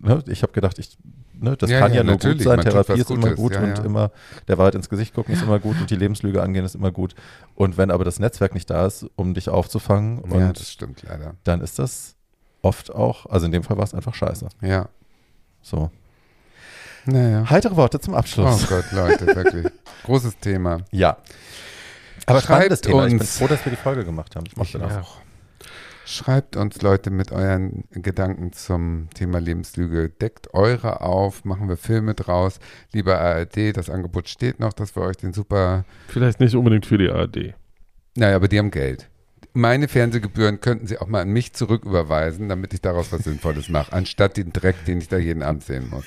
ne, 0.00 0.22
ich 0.28 0.42
habe 0.42 0.52
gedacht, 0.52 0.78
ich, 0.78 0.96
ne, 1.40 1.56
das 1.56 1.70
Ja, 1.70 1.80
kann 1.80 1.92
ja, 1.92 1.98
ja, 1.98 2.04
nur 2.04 2.14
gut 2.14 2.24
natürlich, 2.24 2.44
sein, 2.44 2.56
man 2.56 2.64
tut 2.66 2.72
Therapie 2.72 3.00
ist 3.00 3.10
immer 3.10 3.34
gut 3.34 3.54
ja, 3.54 3.60
und 3.62 3.78
immer 3.84 4.10
der 4.48 4.58
Wahrheit 4.58 4.74
ins 4.74 4.88
Gesicht 4.88 5.14
gucken 5.14 5.34
ist 5.34 5.42
immer 5.42 5.58
gut 5.58 5.80
und 5.80 5.90
die 5.90 5.96
Lebenslüge 5.96 6.42
angehen 6.42 6.64
ist 6.64 6.74
immer 6.74 6.90
gut. 6.90 7.14
Und 7.54 7.76
wenn 7.76 7.90
aber 7.90 8.04
das 8.04 8.18
Netzwerk 8.18 8.54
nicht 8.54 8.70
da 8.70 8.86
ist, 8.86 9.06
um 9.16 9.34
dich 9.34 9.48
aufzufangen, 9.48 10.18
und 10.20 10.32
ja, 10.38 10.52
das 10.52 10.70
stimmt 10.70 11.02
leider. 11.02 11.34
dann 11.44 11.60
ist 11.60 11.78
das 11.78 12.14
oft 12.62 12.94
auch, 12.94 13.26
also 13.26 13.46
in 13.46 13.52
dem 13.52 13.62
Fall 13.62 13.76
war 13.76 13.84
es 13.84 13.94
einfach 13.94 14.14
scheiße. 14.14 14.48
Ja. 14.60 14.88
So. 15.62 15.90
Naja. 17.06 17.48
Heitere 17.48 17.76
Worte 17.76 17.98
zum 18.00 18.14
Oh 18.14 18.18
Abschluss. 18.18 18.66
Gott, 18.68 18.92
Leute, 18.92 19.26
wirklich. 19.26 19.66
Großes 20.04 20.36
Thema. 20.38 20.82
Ja. 20.90 21.16
Aber 22.26 22.40
Schreibt 22.40 22.44
spannendes 22.44 22.80
Thema. 22.82 23.04
Ich 23.06 23.12
bin 23.12 23.20
uns. 23.20 23.38
froh, 23.38 23.46
dass 23.46 23.64
wir 23.64 23.70
die 23.70 23.76
Folge 23.76 24.04
gemacht 24.04 24.36
haben. 24.36 24.44
Ich 24.46 24.56
mochte 24.56 24.78
Ich 24.78 24.84
das. 24.84 24.96
auch. 24.98 25.19
Schreibt 26.10 26.56
uns 26.56 26.82
Leute 26.82 27.10
mit 27.10 27.30
euren 27.30 27.84
Gedanken 27.92 28.52
zum 28.52 29.06
Thema 29.14 29.38
Lebenslüge. 29.38 30.08
Deckt 30.08 30.52
eure 30.54 31.02
auf, 31.02 31.44
machen 31.44 31.68
wir 31.68 31.76
Filme 31.76 32.14
draus. 32.14 32.58
Lieber 32.92 33.20
ARD, 33.20 33.76
das 33.76 33.88
Angebot 33.88 34.28
steht 34.28 34.58
noch, 34.58 34.72
dass 34.72 34.96
wir 34.96 35.02
euch 35.02 35.18
den 35.18 35.32
super. 35.32 35.84
Vielleicht 36.08 36.40
nicht 36.40 36.56
unbedingt 36.56 36.84
für 36.84 36.98
die 36.98 37.08
ARD. 37.08 37.54
Naja, 38.16 38.34
aber 38.34 38.48
die 38.48 38.58
haben 38.58 38.72
Geld. 38.72 39.08
Meine 39.52 39.86
Fernsehgebühren 39.86 40.60
könnten 40.60 40.88
sie 40.88 40.98
auch 40.98 41.06
mal 41.06 41.22
an 41.22 41.30
mich 41.30 41.52
zurücküberweisen, 41.52 42.48
damit 42.48 42.74
ich 42.74 42.80
daraus 42.80 43.12
was 43.12 43.22
Sinnvolles 43.22 43.68
mache, 43.68 43.92
anstatt 43.92 44.36
den 44.36 44.52
Dreck, 44.52 44.84
den 44.86 44.98
ich 44.98 45.06
da 45.06 45.16
jeden 45.16 45.44
Abend 45.44 45.62
sehen 45.62 45.90
muss. 45.90 46.06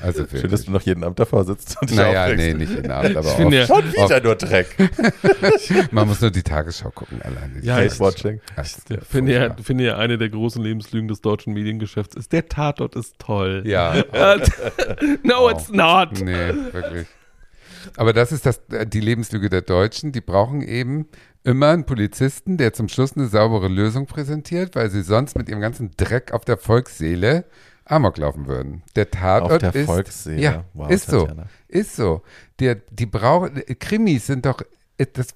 Also 0.00 0.24
Schön, 0.26 0.26
dass 0.26 0.42
wirklich. 0.42 0.64
du 0.66 0.70
noch 0.72 0.82
jeden 0.82 1.04
Abend 1.04 1.18
davor 1.18 1.44
sitzt 1.44 1.76
und 1.80 1.88
dich 1.88 1.96
Naja, 1.96 2.24
aufregst. 2.24 2.46
nee, 2.46 2.54
nicht 2.54 2.72
jeden 2.74 2.90
Abend, 2.90 3.16
aber 3.16 3.28
Ich 3.28 3.34
finde 3.34 3.56
ja- 3.58 3.66
Schon 3.66 3.92
wieder 3.92 4.20
nur 4.20 4.34
Dreck. 4.34 4.66
man 5.92 6.08
muss 6.08 6.20
nur 6.20 6.30
die 6.30 6.42
Tagesschau 6.42 6.90
gucken 6.90 7.22
alleine. 7.22 7.60
Ja, 7.62 7.80
ich- 7.82 7.98
Watching. 8.00 8.40
Ja 8.56 8.64
finde 9.08 9.32
ja, 9.32 9.56
finde 9.62 9.84
ja, 9.84 9.96
eine 9.96 10.18
der 10.18 10.28
großen 10.30 10.62
Lebenslügen 10.62 11.08
des 11.08 11.20
deutschen 11.20 11.52
Mediengeschäfts 11.54 12.16
ist, 12.16 12.32
der 12.32 12.48
Tatort 12.48 12.96
ist 12.96 13.18
toll. 13.18 13.62
Ja, 13.66 13.94
no, 15.22 15.34
Wow. 15.34 15.52
it's 15.52 15.70
not. 15.70 16.20
Nee, 16.20 16.52
wirklich. 16.72 17.06
Aber 17.96 18.12
das 18.12 18.32
ist 18.32 18.46
das, 18.46 18.60
äh, 18.70 18.86
die 18.86 19.00
Lebenslüge 19.00 19.48
der 19.50 19.62
Deutschen. 19.62 20.12
Die 20.12 20.20
brauchen 20.22 20.62
eben 20.62 21.06
immer 21.44 21.68
einen 21.68 21.84
Polizisten, 21.84 22.56
der 22.56 22.72
zum 22.72 22.88
Schluss 22.88 23.16
eine 23.16 23.26
saubere 23.28 23.68
Lösung 23.68 24.06
präsentiert, 24.06 24.74
weil 24.74 24.90
sie 24.90 25.02
sonst 25.02 25.36
mit 25.36 25.48
ihrem 25.48 25.60
ganzen 25.60 25.90
Dreck 25.96 26.32
auf 26.32 26.44
der 26.44 26.56
Volksseele 26.56 27.44
Amok 27.84 28.16
laufen 28.18 28.46
würden. 28.46 28.82
Der 28.96 29.10
Tatort 29.10 29.52
Auf 29.52 29.58
der 29.58 29.74
ist, 29.74 29.86
Volksseele. 29.86 30.40
Ja, 30.40 30.64
Wow, 30.72 30.90
ist 30.90 31.08
so. 31.08 31.20
Tatjana. 31.26 31.46
Ist 31.68 31.96
so. 31.96 32.22
Der, 32.58 32.76
die 32.76 33.06
brauchen, 33.06 33.62
Krimis 33.78 34.26
sind 34.26 34.46
doch, 34.46 34.62
äh, 34.96 35.06
das 35.12 35.34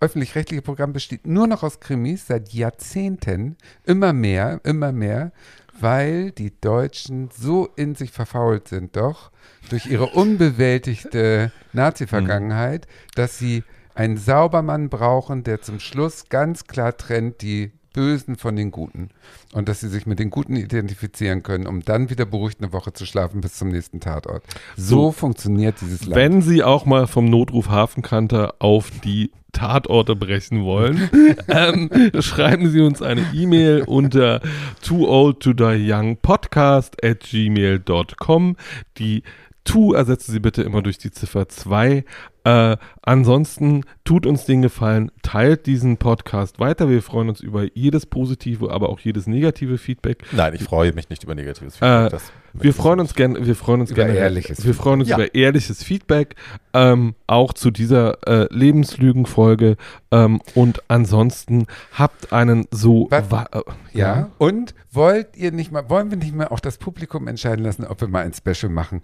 öffentlich-rechtliche 0.00 0.62
Programm 0.62 0.92
besteht 0.92 1.26
nur 1.26 1.46
noch 1.46 1.62
aus 1.62 1.80
Krimis 1.80 2.26
seit 2.26 2.52
Jahrzehnten. 2.52 3.56
Immer 3.84 4.12
mehr, 4.12 4.60
immer 4.64 4.92
mehr, 4.92 5.32
weil 5.78 6.32
die 6.32 6.52
Deutschen 6.60 7.30
so 7.32 7.68
in 7.76 7.94
sich 7.94 8.10
verfault 8.10 8.68
sind 8.68 8.96
doch 8.96 9.30
durch 9.70 9.86
ihre 9.86 10.06
unbewältigte 10.06 11.52
Nazi-Vergangenheit, 11.72 12.86
dass 13.14 13.38
sie 13.38 13.64
einen 13.94 14.16
Saubermann 14.16 14.88
brauchen, 14.88 15.44
der 15.44 15.62
zum 15.62 15.78
Schluss 15.78 16.28
ganz 16.28 16.64
klar 16.64 16.96
trennt 16.96 17.42
die 17.42 17.72
Bösen 17.92 18.36
von 18.36 18.56
den 18.56 18.70
Guten. 18.70 19.10
Und 19.52 19.68
dass 19.68 19.80
sie 19.80 19.88
sich 19.88 20.06
mit 20.06 20.18
den 20.18 20.30
Guten 20.30 20.56
identifizieren 20.56 21.42
können, 21.42 21.66
um 21.66 21.84
dann 21.84 22.10
wieder 22.10 22.24
beruhigt 22.24 22.60
eine 22.60 22.72
Woche 22.72 22.92
zu 22.92 23.06
schlafen 23.06 23.40
bis 23.40 23.54
zum 23.54 23.68
nächsten 23.68 24.00
Tatort. 24.00 24.42
So, 24.76 25.06
So. 25.06 25.12
funktioniert 25.12 25.76
dieses 25.80 26.02
Land. 26.06 26.14
Wenn 26.16 26.42
Sie 26.42 26.62
auch 26.62 26.86
mal 26.86 27.06
vom 27.06 27.26
Notruf 27.26 27.68
Hafenkante 27.68 28.54
auf 28.60 28.90
die 29.04 29.30
Tatorte 29.52 30.16
brechen 30.16 30.64
wollen, 30.64 31.10
ähm, 31.48 31.90
schreiben 32.20 32.70
Sie 32.70 32.80
uns 32.80 33.02
eine 33.02 33.26
E-Mail 33.34 33.82
unter 33.82 34.40
too 34.80 35.06
old 35.06 35.40
to 35.40 35.52
die 35.52 35.90
young 35.90 36.16
podcast 36.16 37.04
at 37.04 37.20
gmail.com. 37.20 38.56
Die 38.98 39.22
to 39.64 39.92
ersetzen 39.92 40.32
Sie 40.32 40.40
bitte 40.40 40.62
immer 40.62 40.82
durch 40.82 40.98
die 40.98 41.10
Ziffer 41.10 41.48
2. 41.48 42.04
Äh, 42.44 42.76
ansonsten 43.02 43.82
tut 44.04 44.26
uns 44.26 44.44
den 44.46 44.62
Gefallen, 44.62 45.10
teilt 45.22 45.66
diesen 45.66 45.96
Podcast 45.96 46.58
weiter. 46.58 46.88
Wir 46.88 47.02
freuen 47.02 47.28
uns 47.28 47.40
über 47.40 47.64
jedes 47.74 48.06
positive, 48.06 48.70
aber 48.72 48.88
auch 48.88 48.98
jedes 49.00 49.26
negative 49.26 49.78
Feedback. 49.78 50.24
Nein, 50.32 50.54
ich 50.54 50.64
freue 50.64 50.92
mich 50.92 51.08
nicht 51.08 51.22
über 51.24 51.34
negatives 51.34 51.76
Äh, 51.76 51.78
Feedback. 51.78 52.20
Möchte 52.54 52.64
Wir 52.66 52.74
freuen 52.74 53.00
uns 53.00 53.14
gerne, 53.14 53.46
wir 53.46 53.54
freuen 53.56 53.80
uns 53.80 53.90
Über 53.92 54.04
gerne, 54.04 54.18
ehrliches 54.18 54.66
wir 54.66 54.74
freuen 54.74 55.00
uns 55.00 55.08
Ja. 55.08 55.16
über 55.16 55.34
ehrliches 55.34 55.82
Feedback, 55.82 56.34
ähm, 56.74 57.14
auch 57.26 57.54
zu 57.54 57.70
dieser 57.70 58.18
äh, 58.28 58.46
Lebenslügenfolge. 58.52 59.76
Ähm, 60.10 60.40
und 60.54 60.82
ansonsten 60.88 61.66
habt 61.92 62.32
einen 62.32 62.66
so 62.70 63.06
Was? 63.10 63.30
wa- 63.30 63.48
äh, 63.52 63.60
Ja. 63.92 64.30
Und 64.38 64.74
wollt 64.90 65.36
ihr 65.36 65.52
nicht 65.52 65.72
mal, 65.72 65.88
wollen 65.88 66.10
wir 66.10 66.18
nicht 66.18 66.34
mal 66.34 66.48
auch 66.48 66.60
das 66.60 66.76
Publikum 66.78 67.26
entscheiden 67.28 67.64
lassen, 67.64 67.84
ob 67.86 68.00
wir 68.00 68.08
mal 68.08 68.24
ein 68.24 68.34
Special 68.34 68.70
machen? 68.70 69.00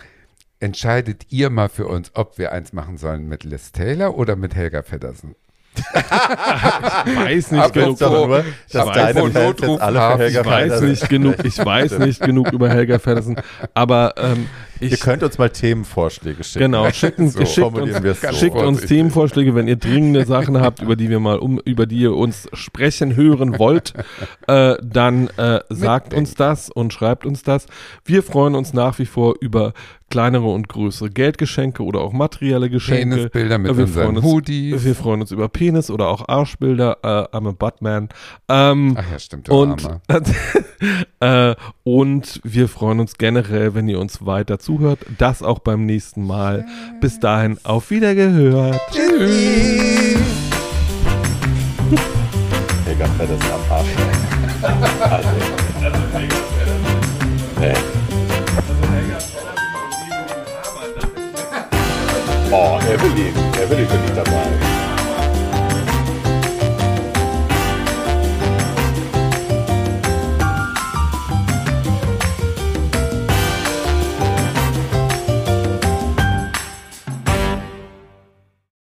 Entscheidet 0.60 1.26
ihr 1.30 1.50
mal 1.50 1.68
für 1.68 1.86
uns, 1.86 2.10
ob 2.14 2.36
wir 2.36 2.50
eins 2.52 2.72
machen 2.72 2.96
sollen 2.96 3.28
mit 3.28 3.44
Liz 3.44 3.70
Taylor 3.70 4.16
oder 4.16 4.34
mit 4.34 4.56
Helga 4.56 4.82
Feddersen? 4.82 5.36
weiß 5.94 7.52
nicht 7.52 7.72
genug. 7.72 8.02
aber 8.02 8.26
nur, 8.26 8.44
dass 8.72 8.86
deine 8.92 9.20
alle 9.20 9.30
für 9.30 9.44
Notruf 9.44 9.80
Helga 9.80 10.40
Ich 10.40 10.46
weiß 10.46 10.80
nicht 10.80 11.08
genug, 11.08 11.44
ich 11.44 11.64
weiß 11.64 11.98
nicht 11.98 12.20
genug 12.20 12.52
über 12.52 12.68
Helga 12.68 12.98
Feddersen, 12.98 13.40
aber 13.74 14.14
ähm, 14.16 14.48
Ich- 14.80 14.92
Ihr 14.92 14.98
könnt 14.98 15.22
uns 15.22 15.38
mal 15.38 15.50
Themenvorschläge 15.50 16.44
schicken. 16.44 16.64
Genau, 16.64 16.90
schicken, 16.90 17.28
So 17.30 17.44
schickt, 17.44 17.76
uns, 17.76 18.20
so. 18.20 18.32
schickt 18.36 18.56
uns. 18.56 18.80
Themenvorschläge, 18.82 19.54
wenn 19.54 19.68
ihr 19.68 19.76
dringende 19.76 20.24
Sachen 20.24 20.60
habt, 20.60 20.80
über 20.82 20.96
die 20.96 21.10
wir 21.10 21.20
mal 21.20 21.38
um, 21.38 21.58
über 21.64 21.86
die 21.86 21.98
ihr 21.98 22.14
uns 22.14 22.48
sprechen 22.52 23.16
hören 23.16 23.58
wollt, 23.58 23.94
äh, 24.46 24.76
dann 24.82 25.28
äh, 25.36 25.60
sagt 25.68 26.14
uns 26.14 26.34
das 26.34 26.70
und 26.70 26.92
schreibt 26.92 27.26
uns 27.26 27.42
das. 27.42 27.66
Wir 28.04 28.22
freuen 28.22 28.54
uns 28.54 28.72
nach 28.72 28.98
wie 28.98 29.06
vor 29.06 29.34
über 29.40 29.72
kleinere 30.10 30.46
und 30.46 30.68
größere 30.68 31.10
Geldgeschenke 31.10 31.82
oder 31.84 32.00
auch 32.00 32.12
materielle 32.14 32.70
Geschenke. 32.70 33.16
Penisbilder 33.16 33.58
mit 33.58 33.76
wir 33.76 33.84
unseren 33.84 34.16
uns, 34.16 34.24
Hoodies. 34.24 34.84
Wir 34.84 34.94
freuen 34.94 35.20
uns 35.20 35.30
über 35.32 35.48
Penis 35.50 35.90
oder 35.90 36.08
auch 36.08 36.26
Arschbilder. 36.28 36.96
Äh, 37.02 37.36
I'm 37.36 37.46
a 37.48 37.52
Buttman. 37.52 38.08
Ähm, 38.48 38.96
Ach 38.98 39.04
ja, 39.10 39.18
stimmt. 39.18 39.50
und, 39.50 39.86
äh, 41.20 41.54
und 41.84 42.40
wir 42.42 42.68
freuen 42.68 43.00
uns 43.00 43.18
generell, 43.18 43.74
wenn 43.74 43.86
ihr 43.88 43.98
uns 44.00 44.24
weiter 44.24 44.58
zuhört. 44.68 44.98
Das 45.16 45.42
auch 45.42 45.60
beim 45.60 45.86
nächsten 45.86 46.26
Mal. 46.26 46.66
Bis 47.00 47.18
dahin, 47.18 47.56
auf 47.64 47.90
Wiedergehört. 47.90 48.78
Fettes. 53.16 53.40
Also. 53.50 53.88
Nee. 57.58 57.74
Oh, 62.50 62.78
Evelyn. 62.92 63.34
Evelyn 63.60 63.86
ich 64.06 64.14
dabei. 64.14 64.37